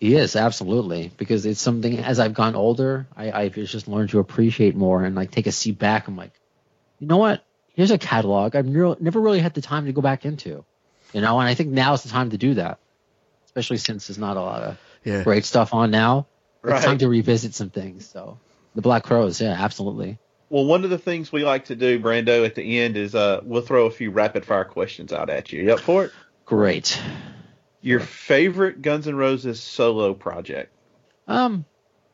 He 0.00 0.16
is 0.16 0.36
absolutely 0.36 1.10
because 1.16 1.46
it's 1.46 1.60
something. 1.60 1.98
As 1.98 2.20
I've 2.20 2.34
gone 2.34 2.54
older, 2.54 3.06
I, 3.16 3.30
I've 3.32 3.54
just 3.54 3.88
learned 3.88 4.10
to 4.10 4.18
appreciate 4.18 4.74
more 4.76 5.04
and 5.04 5.14
like 5.14 5.30
take 5.30 5.46
a 5.46 5.52
seat 5.52 5.78
back. 5.78 6.08
I'm 6.08 6.16
like, 6.16 6.32
you 6.98 7.06
know 7.06 7.16
what? 7.16 7.44
Here's 7.74 7.90
a 7.90 7.98
catalog 7.98 8.54
I've 8.54 8.66
never, 8.66 8.96
never 9.00 9.20
really 9.20 9.40
had 9.40 9.54
the 9.54 9.60
time 9.62 9.86
to 9.86 9.92
go 9.92 10.00
back 10.00 10.24
into. 10.24 10.64
You 11.12 11.20
know, 11.20 11.38
and 11.38 11.48
I 11.48 11.54
think 11.54 11.70
now 11.70 11.92
is 11.94 12.02
the 12.02 12.08
time 12.08 12.30
to 12.30 12.38
do 12.38 12.54
that, 12.54 12.78
especially 13.46 13.78
since 13.78 14.08
there's 14.08 14.18
not 14.18 14.36
a 14.36 14.40
lot 14.40 14.62
of 14.62 14.78
Yeah. 15.04 15.22
great 15.22 15.44
stuff 15.44 15.74
on 15.74 15.90
now. 15.90 16.26
Right. 16.62 16.76
It's 16.76 16.84
time 16.84 16.98
to 16.98 17.08
revisit 17.08 17.54
some 17.54 17.70
things. 17.70 18.06
So 18.08 18.38
the 18.74 18.82
Black 18.82 19.04
Crowes, 19.04 19.40
yeah, 19.40 19.52
absolutely. 19.52 20.18
Well, 20.48 20.64
one 20.64 20.84
of 20.84 20.90
the 20.90 20.98
things 20.98 21.32
we 21.32 21.44
like 21.44 21.66
to 21.66 21.76
do, 21.76 21.98
Brando, 22.00 22.44
at 22.46 22.54
the 22.54 22.80
end 22.80 22.96
is 22.96 23.14
uh, 23.14 23.40
we'll 23.42 23.62
throw 23.62 23.86
a 23.86 23.90
few 23.90 24.10
rapid 24.10 24.44
fire 24.44 24.64
questions 24.64 25.12
out 25.12 25.30
at 25.30 25.52
you. 25.52 25.62
You 25.62 25.74
up 25.74 25.80
for 25.80 26.04
it? 26.04 26.12
Great. 26.46 27.00
Your 27.80 28.00
favorite 28.00 28.80
Guns 28.80 29.08
N' 29.08 29.16
Roses 29.16 29.60
solo 29.62 30.14
project? 30.14 30.72
Um, 31.26 31.64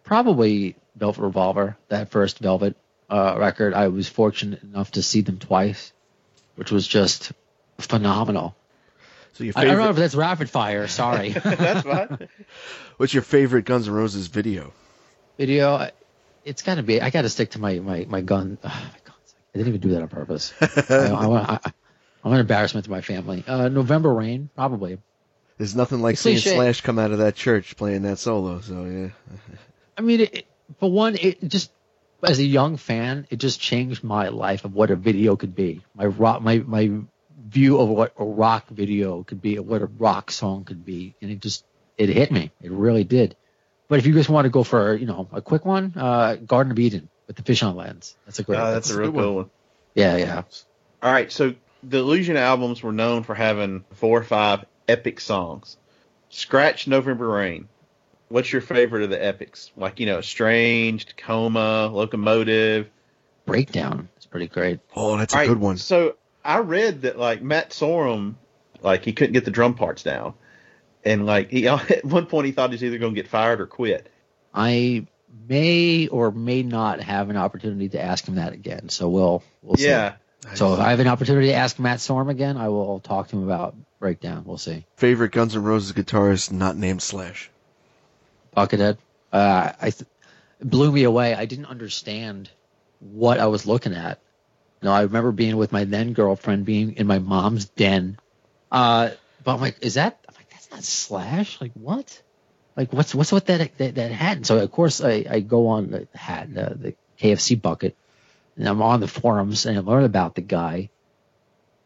probably 0.04 0.76
Velvet 0.96 1.22
Revolver, 1.22 1.76
that 1.88 2.10
first 2.10 2.38
Velvet 2.38 2.76
uh, 3.08 3.36
record. 3.38 3.74
I 3.74 3.88
was 3.88 4.08
fortunate 4.08 4.62
enough 4.62 4.92
to 4.92 5.02
see 5.02 5.20
them 5.20 5.38
twice, 5.38 5.92
which 6.56 6.70
was 6.70 6.86
just 6.86 7.32
phenomenal. 7.78 8.56
So 9.34 9.44
your 9.44 9.54
I, 9.56 9.62
I 9.62 9.64
don't 9.64 9.78
know 9.78 9.90
if 9.90 9.96
that's 9.96 10.14
rapid 10.14 10.50
fire. 10.50 10.86
Sorry. 10.88 11.28
That's 11.44 11.82
fine. 11.82 12.28
what's 12.96 13.14
your 13.14 13.22
favorite 13.22 13.64
Guns 13.64 13.88
N' 13.88 13.94
Roses 13.94 14.26
video? 14.26 14.72
Video. 15.38 15.90
It's 16.44 16.62
got 16.62 16.76
to 16.76 16.82
be. 16.82 17.00
I 17.00 17.10
got 17.10 17.22
to 17.22 17.28
stick 17.28 17.50
to 17.50 17.58
my 17.58 17.78
my 17.78 18.06
my 18.08 18.20
gun. 18.20 18.58
Oh, 18.62 18.68
my 18.92 18.98
God's. 19.04 19.34
I 19.54 19.58
didn't 19.58 19.68
even 19.68 19.80
do 19.80 19.90
that 19.90 20.02
on 20.02 20.08
purpose. 20.08 20.52
I, 20.60 21.06
I, 21.06 21.26
want- 21.26 21.48
I, 21.48 21.60
I'm 22.24 22.32
an 22.32 22.40
embarrassment 22.40 22.84
to 22.84 22.90
my 22.90 23.00
family. 23.00 23.44
Uh, 23.46 23.68
November 23.68 24.12
Rain, 24.12 24.50
probably. 24.54 24.98
There's 25.58 25.76
nothing 25.76 26.00
like 26.00 26.14
It's 26.14 26.22
seeing 26.22 26.36
cliche. 26.36 26.56
Slash 26.56 26.80
come 26.80 26.98
out 26.98 27.10
of 27.12 27.18
that 27.18 27.34
church 27.34 27.76
playing 27.76 28.02
that 28.02 28.18
solo. 28.18 28.60
So 28.60 28.84
yeah, 28.84 29.08
I 29.96 30.00
mean, 30.00 30.20
it, 30.20 30.46
for 30.78 30.90
one, 30.90 31.16
it 31.16 31.46
just 31.46 31.70
as 32.22 32.38
a 32.38 32.44
young 32.44 32.76
fan, 32.76 33.26
it 33.30 33.36
just 33.36 33.60
changed 33.60 34.02
my 34.02 34.28
life 34.28 34.64
of 34.64 34.74
what 34.74 34.90
a 34.90 34.96
video 34.96 35.36
could 35.36 35.54
be. 35.54 35.82
My 35.94 36.06
my 36.38 36.58
my 36.58 36.90
view 37.48 37.78
of 37.78 37.88
what 37.88 38.12
a 38.18 38.24
rock 38.24 38.68
video 38.68 39.22
could 39.22 39.40
be, 39.40 39.58
what 39.58 39.82
a 39.82 39.86
rock 39.86 40.30
song 40.30 40.64
could 40.64 40.84
be, 40.84 41.14
and 41.20 41.30
it 41.30 41.40
just 41.40 41.64
it 41.96 42.08
hit 42.08 42.30
me. 42.30 42.50
It 42.62 42.70
really 42.70 43.04
did. 43.04 43.36
But 43.88 43.98
if 43.98 44.06
you 44.06 44.12
just 44.12 44.28
want 44.28 44.44
to 44.44 44.50
go 44.50 44.62
for 44.62 44.94
you 44.94 45.06
know 45.06 45.28
a 45.32 45.42
quick 45.42 45.64
one, 45.64 45.92
uh, 45.96 46.36
Garden 46.36 46.72
of 46.72 46.78
Eden 46.78 47.08
with 47.26 47.36
the 47.36 47.42
fish 47.42 47.62
on 47.62 47.76
lens. 47.76 48.16
That's 48.26 48.38
a 48.38 48.42
great. 48.42 48.58
Uh, 48.58 48.72
that's 48.72 48.90
a 48.90 48.98
real 48.98 49.12
good 49.12 49.20
cool 49.20 49.34
one. 49.34 49.50
yeah, 49.94 50.16
yeah. 50.16 50.42
All 51.02 51.12
right, 51.12 51.30
so 51.32 51.54
the 51.82 51.98
Illusion 51.98 52.36
albums 52.36 52.82
were 52.82 52.92
known 52.92 53.22
for 53.22 53.34
having 53.34 53.84
four 53.92 54.18
or 54.18 54.24
five 54.24 54.64
epic 54.88 55.20
songs. 55.20 55.76
Scratch 56.28 56.86
November 56.86 57.28
Rain. 57.28 57.68
what's 58.28 58.52
your 58.52 58.62
favorite 58.62 59.02
of 59.02 59.10
the 59.10 59.22
epics? 59.22 59.70
Like 59.76 60.00
you 60.00 60.06
know, 60.06 60.18
Estranged, 60.18 61.14
Coma, 61.16 61.88
Locomotive. 61.88 62.90
Breakdown 63.46 64.08
It's 64.16 64.26
pretty 64.26 64.46
great. 64.46 64.80
Oh, 64.94 65.16
that's 65.16 65.34
a 65.34 65.36
All 65.36 65.40
right, 65.40 65.48
good 65.48 65.58
one. 65.58 65.76
So 65.76 66.16
I 66.44 66.58
read 66.58 67.02
that 67.02 67.18
like 67.18 67.42
Matt 67.42 67.70
Sorum, 67.70 68.34
like 68.82 69.04
he 69.04 69.12
couldn't 69.12 69.32
get 69.34 69.44
the 69.44 69.50
drum 69.50 69.74
parts 69.74 70.02
down, 70.02 70.34
and 71.04 71.26
like 71.26 71.50
he 71.50 71.68
at 71.68 72.04
one 72.04 72.26
point 72.26 72.46
he 72.46 72.52
thought 72.52 72.72
he's 72.72 72.84
either 72.84 72.98
going 72.98 73.14
to 73.14 73.20
get 73.20 73.28
fired 73.28 73.60
or 73.60 73.66
quit. 73.66 74.10
I 74.54 75.06
may 75.48 76.08
or 76.08 76.30
may 76.30 76.62
not 76.62 77.00
have 77.00 77.30
an 77.30 77.36
opportunity 77.36 77.90
to 77.90 78.00
ask 78.00 78.26
him 78.26 78.36
that 78.36 78.52
again. 78.52 78.88
So 78.88 79.08
we'll 79.08 79.42
we'll 79.62 79.76
see. 79.76 79.88
Yeah, 79.88 80.14
So 80.54 80.74
if 80.74 80.80
I 80.80 80.90
have 80.90 81.00
an 81.00 81.06
opportunity 81.06 81.48
to 81.48 81.54
ask 81.54 81.78
Matt 81.78 81.98
Sorum 81.98 82.30
again, 82.30 82.56
I 82.56 82.68
will 82.68 83.00
talk 83.00 83.28
to 83.28 83.36
him 83.36 83.44
about 83.44 83.76
breakdown. 83.98 84.44
We'll 84.44 84.58
see. 84.58 84.86
Favorite 84.96 85.32
Guns 85.32 85.54
N' 85.54 85.62
Roses 85.62 85.92
guitarist 85.92 86.50
not 86.50 86.76
named 86.76 87.02
Slash. 87.02 87.50
Buckethead. 88.56 88.98
Uh, 89.32 89.72
I 89.80 89.90
th- 89.90 90.08
blew 90.60 90.90
me 90.90 91.04
away. 91.04 91.34
I 91.34 91.44
didn't 91.44 91.66
understand 91.66 92.50
what 92.98 93.38
I 93.38 93.46
was 93.46 93.66
looking 93.66 93.94
at. 93.94 94.18
Know, 94.82 94.92
I 94.92 95.02
remember 95.02 95.32
being 95.32 95.56
with 95.56 95.72
my 95.72 95.84
then 95.84 96.14
girlfriend, 96.14 96.64
being 96.64 96.96
in 96.96 97.06
my 97.06 97.18
mom's 97.18 97.66
den. 97.66 98.18
Uh, 98.72 99.10
but 99.44 99.54
I'm 99.54 99.60
like, 99.60 99.76
is 99.82 99.94
that? 99.94 100.24
I'm 100.28 100.34
like, 100.34 100.50
that's 100.50 100.70
not 100.70 100.82
Slash. 100.82 101.60
Like 101.60 101.72
what? 101.74 102.22
Like 102.76 102.92
what's 102.92 103.14
what's 103.14 103.32
with 103.32 103.46
that 103.46 103.76
that, 103.78 103.94
that 103.96 104.10
hat? 104.10 104.36
And 104.38 104.46
so 104.46 104.58
of 104.58 104.70
course 104.72 105.02
I, 105.02 105.26
I 105.28 105.40
go 105.40 105.68
on 105.68 105.90
the 105.90 106.08
hat, 106.14 106.52
the 106.54 106.94
KFC 107.20 107.60
bucket, 107.60 107.96
and 108.56 108.66
I'm 108.66 108.80
on 108.80 109.00
the 109.00 109.08
forums 109.08 109.66
and 109.66 109.76
I 109.76 109.80
learn 109.80 110.04
about 110.04 110.34
the 110.34 110.40
guy 110.40 110.88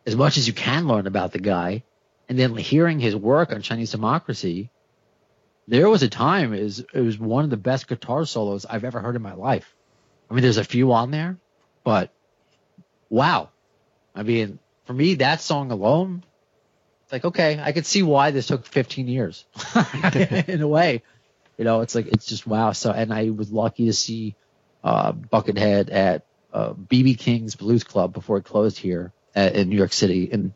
as 0.06 0.14
much 0.14 0.36
as 0.36 0.46
you 0.46 0.52
can 0.52 0.86
learn 0.86 1.06
about 1.06 1.32
the 1.32 1.38
guy, 1.38 1.82
and 2.28 2.38
then 2.38 2.54
hearing 2.56 3.00
his 3.00 3.16
work 3.16 3.52
on 3.52 3.62
Chinese 3.62 3.90
Democracy 3.90 4.70
there 5.66 5.88
was 5.88 6.02
a 6.02 6.08
time 6.08 6.52
is 6.52 6.84
it 6.92 7.00
was 7.00 7.18
one 7.18 7.44
of 7.44 7.50
the 7.50 7.56
best 7.56 7.88
guitar 7.88 8.24
solos 8.24 8.66
I've 8.66 8.84
ever 8.84 9.00
heard 9.00 9.16
in 9.16 9.22
my 9.22 9.34
life. 9.34 9.74
I 10.30 10.34
mean, 10.34 10.42
there's 10.42 10.58
a 10.58 10.64
few 10.64 10.92
on 10.92 11.10
there, 11.10 11.38
but 11.82 12.12
wow. 13.14 13.50
I 14.14 14.22
mean, 14.22 14.58
for 14.84 14.92
me, 14.92 15.14
that 15.16 15.40
song 15.40 15.70
alone, 15.70 16.24
it's 17.04 17.12
like 17.12 17.24
okay, 17.24 17.60
I 17.62 17.72
could 17.72 17.86
see 17.86 18.02
why 18.02 18.30
this 18.30 18.48
took 18.48 18.66
15 18.66 19.08
years 19.08 19.44
in 20.14 20.60
a 20.60 20.68
way. 20.68 21.02
You 21.56 21.64
know, 21.64 21.80
it's 21.82 21.94
like 21.94 22.06
it's 22.08 22.26
just 22.26 22.46
wow. 22.46 22.72
So, 22.72 22.90
and 22.90 23.12
I 23.12 23.30
was 23.30 23.52
lucky 23.52 23.86
to 23.86 23.92
see 23.92 24.34
uh, 24.82 25.12
Buckethead 25.12 25.92
at 25.92 26.26
uh, 26.52 26.72
BB 26.72 27.18
King's 27.18 27.54
Blues 27.54 27.84
Club 27.84 28.12
before 28.12 28.38
it 28.38 28.44
closed 28.44 28.78
here 28.78 29.12
at, 29.34 29.54
in 29.54 29.68
New 29.68 29.76
York 29.76 29.92
City, 29.92 30.30
and 30.32 30.52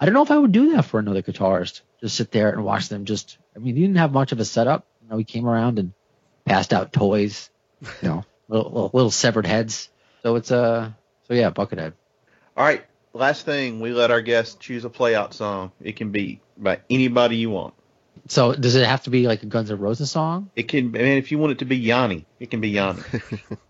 I 0.00 0.06
don't 0.06 0.14
know 0.14 0.22
if 0.22 0.30
I 0.30 0.38
would 0.38 0.52
do 0.52 0.72
that 0.72 0.84
for 0.84 0.98
another 0.98 1.22
guitarist. 1.22 1.82
Just 2.00 2.16
sit 2.16 2.30
there 2.30 2.50
and 2.50 2.64
watch 2.64 2.88
them. 2.88 3.04
Just, 3.04 3.36
I 3.54 3.58
mean, 3.58 3.74
he 3.74 3.82
didn't 3.82 3.96
have 3.96 4.12
much 4.12 4.32
of 4.32 4.38
a 4.38 4.44
setup. 4.44 4.86
You 5.02 5.08
know, 5.08 5.18
he 5.18 5.24
came 5.24 5.46
around 5.46 5.78
and 5.80 5.92
passed 6.44 6.72
out 6.72 6.92
toys. 6.92 7.50
You 8.02 8.08
know, 8.08 8.24
little, 8.48 8.70
little, 8.70 8.90
little 8.92 9.10
severed 9.10 9.46
heads. 9.46 9.90
So 10.22 10.36
it's 10.36 10.52
uh, 10.52 10.92
so 11.28 11.34
yeah, 11.34 11.50
Buckethead. 11.50 11.92
All 12.56 12.64
right. 12.64 12.84
Last 13.14 13.46
thing, 13.46 13.80
we 13.80 13.92
let 13.92 14.10
our 14.10 14.20
guests 14.20 14.56
choose 14.56 14.84
a 14.84 14.90
playout 14.90 15.32
song. 15.32 15.72
It 15.80 15.96
can 15.96 16.10
be 16.12 16.40
by 16.56 16.80
anybody 16.90 17.36
you 17.36 17.50
want. 17.50 17.74
So 18.28 18.52
does 18.54 18.74
it 18.74 18.86
have 18.86 19.04
to 19.04 19.10
be 19.10 19.26
like 19.26 19.42
a 19.42 19.46
Guns 19.46 19.70
N' 19.70 19.78
Roses 19.78 20.10
song? 20.10 20.50
It 20.54 20.68
can. 20.68 20.94
I 20.94 20.98
mean, 20.98 21.18
if 21.18 21.32
you 21.32 21.38
want 21.38 21.52
it 21.52 21.58
to 21.60 21.64
be 21.64 21.76
Yanni, 21.76 22.26
it 22.38 22.50
can 22.50 22.60
be 22.60 22.68
Yanni. 22.70 23.02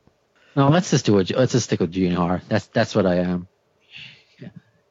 No, 0.59 0.71
let's 0.71 0.91
just 0.91 1.07
do 1.07 1.17
it. 1.19 1.31
Let's 1.31 1.53
just 1.53 1.67
stick 1.67 1.79
with 1.79 1.93
GNR. 1.93 2.41
That's 2.49 2.67
that's 2.67 2.93
what 2.93 3.07
I 3.07 3.19
am. 3.19 3.47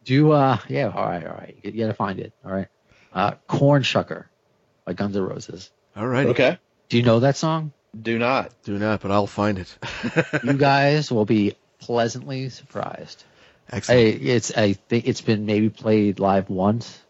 Do 0.05 0.31
uh, 0.31 0.59
yeah, 0.69 0.93
all 0.95 1.05
right, 1.05 1.27
all 1.27 1.33
right. 1.33 1.57
You 1.61 1.73
gotta 1.73 1.93
find 1.93 2.19
it. 2.21 2.31
All 2.45 2.53
right. 2.53 2.69
Uh, 3.11 3.31
Corn 3.47 3.83
Shucker 3.83 4.27
by 4.85 4.93
Guns 4.93 5.17
N' 5.17 5.23
Roses. 5.23 5.69
All 5.93 6.07
right. 6.07 6.27
okay. 6.27 6.57
Do 6.87 6.95
you 6.95 7.03
know 7.03 7.19
that 7.19 7.35
song? 7.35 7.73
Do 8.01 8.17
not. 8.17 8.53
Do 8.63 8.79
not, 8.79 9.01
but 9.01 9.11
I'll 9.11 9.27
find 9.27 9.59
it. 9.59 9.77
You 10.41 10.53
guys 10.57 11.11
will 11.11 11.25
be 11.25 11.55
pleasantly 11.79 12.49
surprised. 12.49 13.23
I, 13.71 13.77
Excellent. 13.77 14.21
it's 14.21 14.57
I 14.57 14.73
think 14.73 15.07
it's 15.07 15.21
been 15.21 15.45
maybe 15.45 15.69
played 15.69 16.19
live 16.19 16.49
once, 16.49 17.01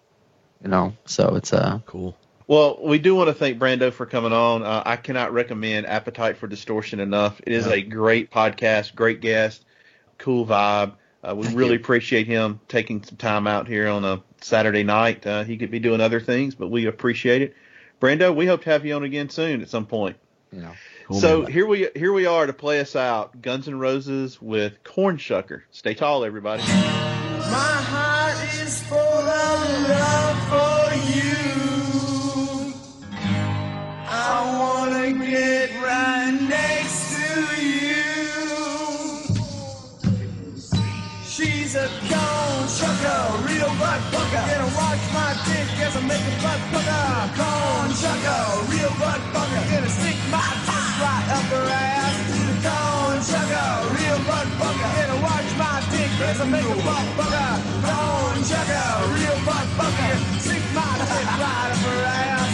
you 0.63 0.69
know. 0.69 0.93
So 1.05 1.35
it's 1.35 1.53
uh 1.53 1.79
cool. 1.85 2.17
Well, 2.47 2.79
we 2.81 2.97
do 2.97 3.13
want 3.13 3.27
to 3.27 3.33
thank 3.33 3.59
Brando 3.59 3.91
for 3.91 4.05
coming 4.05 4.31
on. 4.31 4.63
Uh, 4.63 4.81
I 4.85 4.95
cannot 4.95 5.33
recommend 5.33 5.85
Appetite 5.85 6.37
for 6.37 6.47
Distortion 6.47 7.01
enough. 7.01 7.41
It 7.45 7.51
is 7.51 7.67
a 7.67 7.81
great 7.81 8.31
podcast, 8.31 8.95
great 8.95 9.19
guest, 9.19 9.65
cool 10.17 10.45
vibe. 10.45 10.93
Uh, 11.21 11.35
we 11.35 11.47
really 11.53 11.75
appreciate 11.75 12.25
him 12.25 12.61
taking 12.69 13.03
some 13.03 13.17
time 13.17 13.47
out 13.47 13.67
here 13.67 13.89
on 13.89 14.05
a 14.05 14.23
Saturday 14.39 14.83
night. 14.83 15.27
Uh, 15.27 15.43
he 15.43 15.57
could 15.57 15.71
be 15.71 15.79
doing 15.79 15.99
other 15.99 16.21
things, 16.21 16.55
but 16.55 16.69
we 16.69 16.85
appreciate 16.85 17.41
it. 17.41 17.55
Brando, 17.99 18.33
we 18.33 18.45
hope 18.45 18.63
to 18.63 18.69
have 18.69 18.85
you 18.85 18.95
on 18.95 19.03
again 19.03 19.29
soon 19.29 19.61
at 19.61 19.69
some 19.69 19.85
point. 19.85 20.15
you 20.53 20.61
know. 20.61 20.71
Oh 21.09 21.13
cool, 21.13 21.21
so 21.21 21.41
man. 21.43 21.51
here 21.53 21.65
we 21.65 21.87
here 21.95 22.11
we 22.11 22.25
are 22.25 22.45
to 22.45 22.51
play 22.51 22.81
us 22.81 22.93
out. 22.93 23.41
Guns 23.41 23.69
N' 23.69 23.79
Roses 23.79 24.41
with 24.41 24.83
Corn 24.83 25.15
Shucker. 25.15 25.61
Stay 25.71 25.93
tall, 25.93 26.25
everybody. 26.25 26.63
My 26.63 26.67
heart 26.67 28.35
is 28.61 28.83
full 28.83 28.97
of 28.97 29.87
love 29.87 30.37
for 30.51 30.95
you. 31.07 32.73
I 34.05 34.57
wanna 34.59 35.25
get 35.25 35.71
right 35.81 36.37
next 36.41 37.15
to 37.15 37.55
you. 37.55 38.43
She's 41.23 41.75
a 41.75 41.87
cone 41.87 42.67
shucker, 42.67 43.47
real 43.47 43.71
butt 43.79 44.01
fucker. 44.11 44.43
Gonna 44.43 44.75
watch 44.75 45.05
my 45.13 45.31
dick 45.47 45.71
as 45.87 45.95
I 45.95 46.01
make 46.01 46.19
a 46.19 46.35
butt 46.43 46.59
fucker. 46.67 47.31
Cone 47.39 47.91
shucker, 47.95 48.69
real 48.71 48.91
butt 48.99 49.21
fucker. 49.31 49.71
Gonna 49.71 49.89
stick 49.89 50.17
my 50.29 50.63
dick 50.65 50.76
right 51.01 51.27
up 51.29 51.47
her 51.53 51.67
ass. 51.69 52.15
Cone 52.65 53.21
shucker, 53.21 53.73
real 53.93 54.19
butt 54.25 54.47
fucker. 54.57 54.89
Gonna 54.97 55.21
watch 55.21 55.49
my 55.57 55.77
dick 55.93 56.11
as 56.25 56.41
I 56.41 56.45
make 56.49 56.65
a 56.65 56.77
butt 56.81 57.05
fucker. 57.17 57.53
Cone 57.85 58.41
shucker, 58.41 58.89
real 59.13 59.37
butt 59.45 59.67
fucker. 59.77 60.15
Stick 60.41 60.63
my 60.73 60.89
dick 60.97 61.27
right 61.37 61.69
up 61.73 61.81
her 61.85 62.01
ass. 62.01 62.49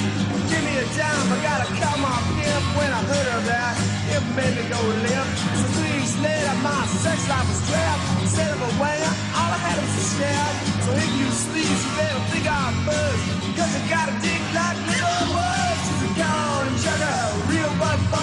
Give 0.52 0.64
me 0.68 0.74
a 0.76 0.86
dime, 0.92 1.28
I 1.32 1.38
gotta 1.40 1.68
call 1.80 1.98
my 2.04 2.18
pimp 2.36 2.66
when 2.78 2.92
I 2.92 3.02
heard 3.08 3.28
her 3.32 3.42
that. 3.48 3.76
It 4.12 4.24
made 4.36 4.54
me 4.60 4.64
go 4.68 4.80
limp. 4.82 5.30
So 5.58 5.66
three 5.80 5.94
weeks 6.04 6.16
later, 6.20 6.56
my 6.62 6.84
sex 7.00 7.24
life 7.32 7.48
was 7.48 7.62
trapped. 7.70 8.04
Instead 8.22 8.52
of 8.52 8.60
a 8.60 8.72
wanger, 8.82 9.14
all 9.40 9.52
I 9.56 9.60
had 9.60 9.78
was 9.80 9.96
a 9.96 10.04
stab. 10.04 10.52
So 10.84 10.90
if 11.00 11.12
you 11.16 11.28
sleaze, 11.32 11.82
you 11.82 11.92
better 11.96 12.22
think 12.30 12.46
I'm 12.46 12.76
buzz. 12.86 13.20
Cause 13.56 13.72
I 13.72 13.82
got 13.88 14.06
a 14.12 14.16
dick 14.20 14.44
like 14.52 14.78
little 14.92 15.32
was. 15.32 15.78
She's 15.88 16.04
a 16.04 16.20
gone 16.20 16.53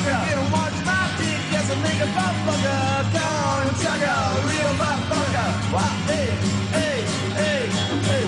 to 0.05 0.85
my 0.85 1.11
dick, 1.19 1.41
yes, 1.53 1.71
I 1.71 1.75
make 1.83 2.01
a 2.01 2.07
butt 2.17 2.35
fucker. 2.45 3.13
Gone 3.13 3.67
and 3.67 3.77
chugger, 3.77 4.21
real 4.49 4.73
butt 4.81 4.99
fucker. 5.11 5.51
Wow, 5.73 5.95
hey, 6.07 6.31
hey, 6.73 6.99
hey, 7.35 7.67
hey. 8.09 8.27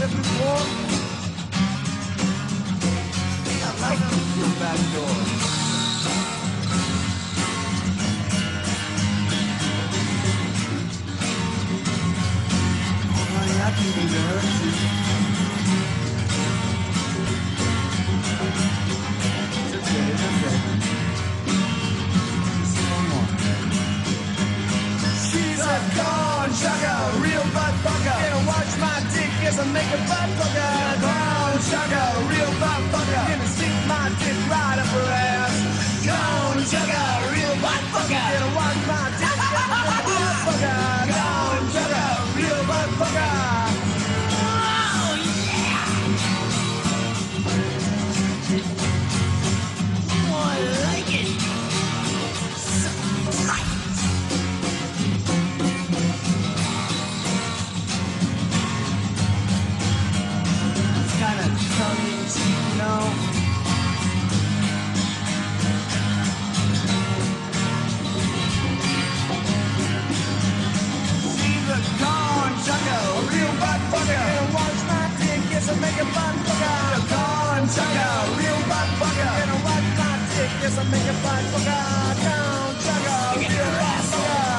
Before? 0.00 0.64
I 3.62 3.70
like 3.82 4.00
your 4.38 4.50
back 4.58 4.78
door. 4.94 5.29
She's 13.70 13.90
real 27.20 27.44
butt 27.54 27.74
fucker. 27.84 28.18
Gonna 28.20 28.46
watch 28.46 28.72
my 28.80 28.98
dick 29.14 29.34
as 29.46 29.58
I 29.58 29.64
make 29.66 29.86
a 29.86 29.98
butt 30.08 30.30
fucker. 30.38 31.00
Gone 31.00 31.60
sugar, 31.62 32.29
dick 80.70 80.78
is? 80.78 80.78
I 80.78 80.84
make 80.90 81.06
a 81.06 81.16
butt 81.22 81.42
fucker. 81.50 81.82
Corn 82.20 82.74
sucker, 82.80 83.22
real 83.40 83.70
butt 83.80 84.04
fucker. 84.10 84.50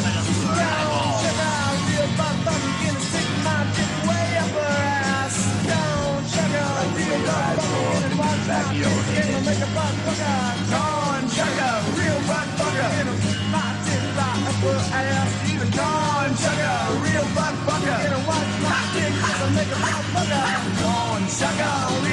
Corn 0.00 1.16
sugar, 1.20 1.56
real 1.88 2.08
butt 2.16 2.36
fucker. 2.44 2.68
Gonna 2.80 3.00
stick 3.00 3.30
my 3.44 3.56
dick 3.76 3.92
way 4.08 4.28
up 4.40 4.52
her 4.56 4.76
ass. 5.04 5.36
Corn 5.68 6.22
sugar, 6.32 6.70
real 6.96 7.20
butt 7.28 7.56
fucker. 7.60 8.00
Gonna 8.00 8.20
watch 8.20 8.44
my 8.50 8.64
dick. 8.72 8.88
Gonna 9.20 9.48
make 9.48 9.60
a 9.60 9.70
butt 9.76 9.94
fucker. 10.04 10.40
Corn 10.70 11.24
sugar, 11.36 11.74
real 11.98 12.20
butt 12.28 12.48
fucker. 12.58 12.90
Gonna 12.96 13.14
stick 13.20 13.42
my 13.52 13.68
dick 13.84 14.04
right 14.16 14.42
up 14.50 14.60
her 14.64 14.80
ass. 14.96 15.32
Even 15.50 15.70
corn 15.76 16.32
sugar, 16.42 16.76
real. 17.04 17.26
Gonna 17.36 18.20
watch 18.28 18.52
my 18.64 18.80
dick. 18.94 19.12
Gonna 19.20 19.56
make 19.56 19.70
a 19.70 19.78
butt 19.84 20.04
fucker. 20.12 20.46
Corn 20.80 21.22
sugar, 21.28 21.76
real 22.04 22.09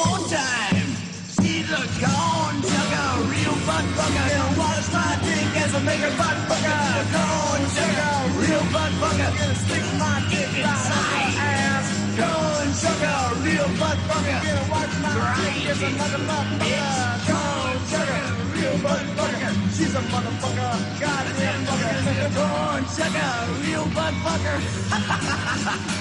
more 0.00 0.20
time. 0.28 0.88
She's 1.36 1.68
a 1.68 1.82
corn 2.00 2.56
sugar, 2.64 3.10
real 3.28 3.56
butt 3.68 3.86
fucker. 3.96 4.28
Gonna 4.32 4.58
watch 4.60 4.88
my 4.96 5.12
dick 5.24 5.52
as 5.60 5.72
a 5.76 5.80
butt 6.18 6.38
fucker. 6.48 6.80
A 6.96 7.04
corn 7.12 7.62
sugar, 7.76 8.14
real 8.40 8.64
butt 8.74 8.92
fucker. 9.00 9.30
Stick 9.62 9.86
my 10.00 10.16
dick 10.30 10.52
inside 10.64 11.32
her 11.40 11.52
ass. 11.68 11.88
Corn 12.18 12.70
sugar, 12.82 13.20
real 13.44 13.70
butt 13.80 13.98
fucker. 14.08 14.40
Watch 14.72 14.94
my 15.04 15.12
dick 15.38 15.68
as 15.72 15.80
a 15.82 15.90
butt 15.98 16.48
fucker. 16.60 16.88
Corn 17.28 17.78
sugar, 17.90 18.24
real 18.54 18.76
butt 18.84 19.06
fucker. 19.16 19.52
She's 19.76 19.94
a 19.94 20.02
motherfucker, 20.12 20.74
goddamn 21.02 21.60
fucker. 21.68 21.96
Corn 22.38 22.82
sugar, 22.96 23.32
real 23.64 23.86
butt 23.96 24.14
fucker. 24.24 25.96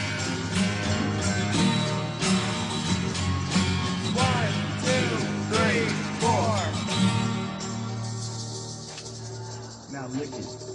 Now 9.92 10.08
lick 10.10 10.30
it. 10.34 10.69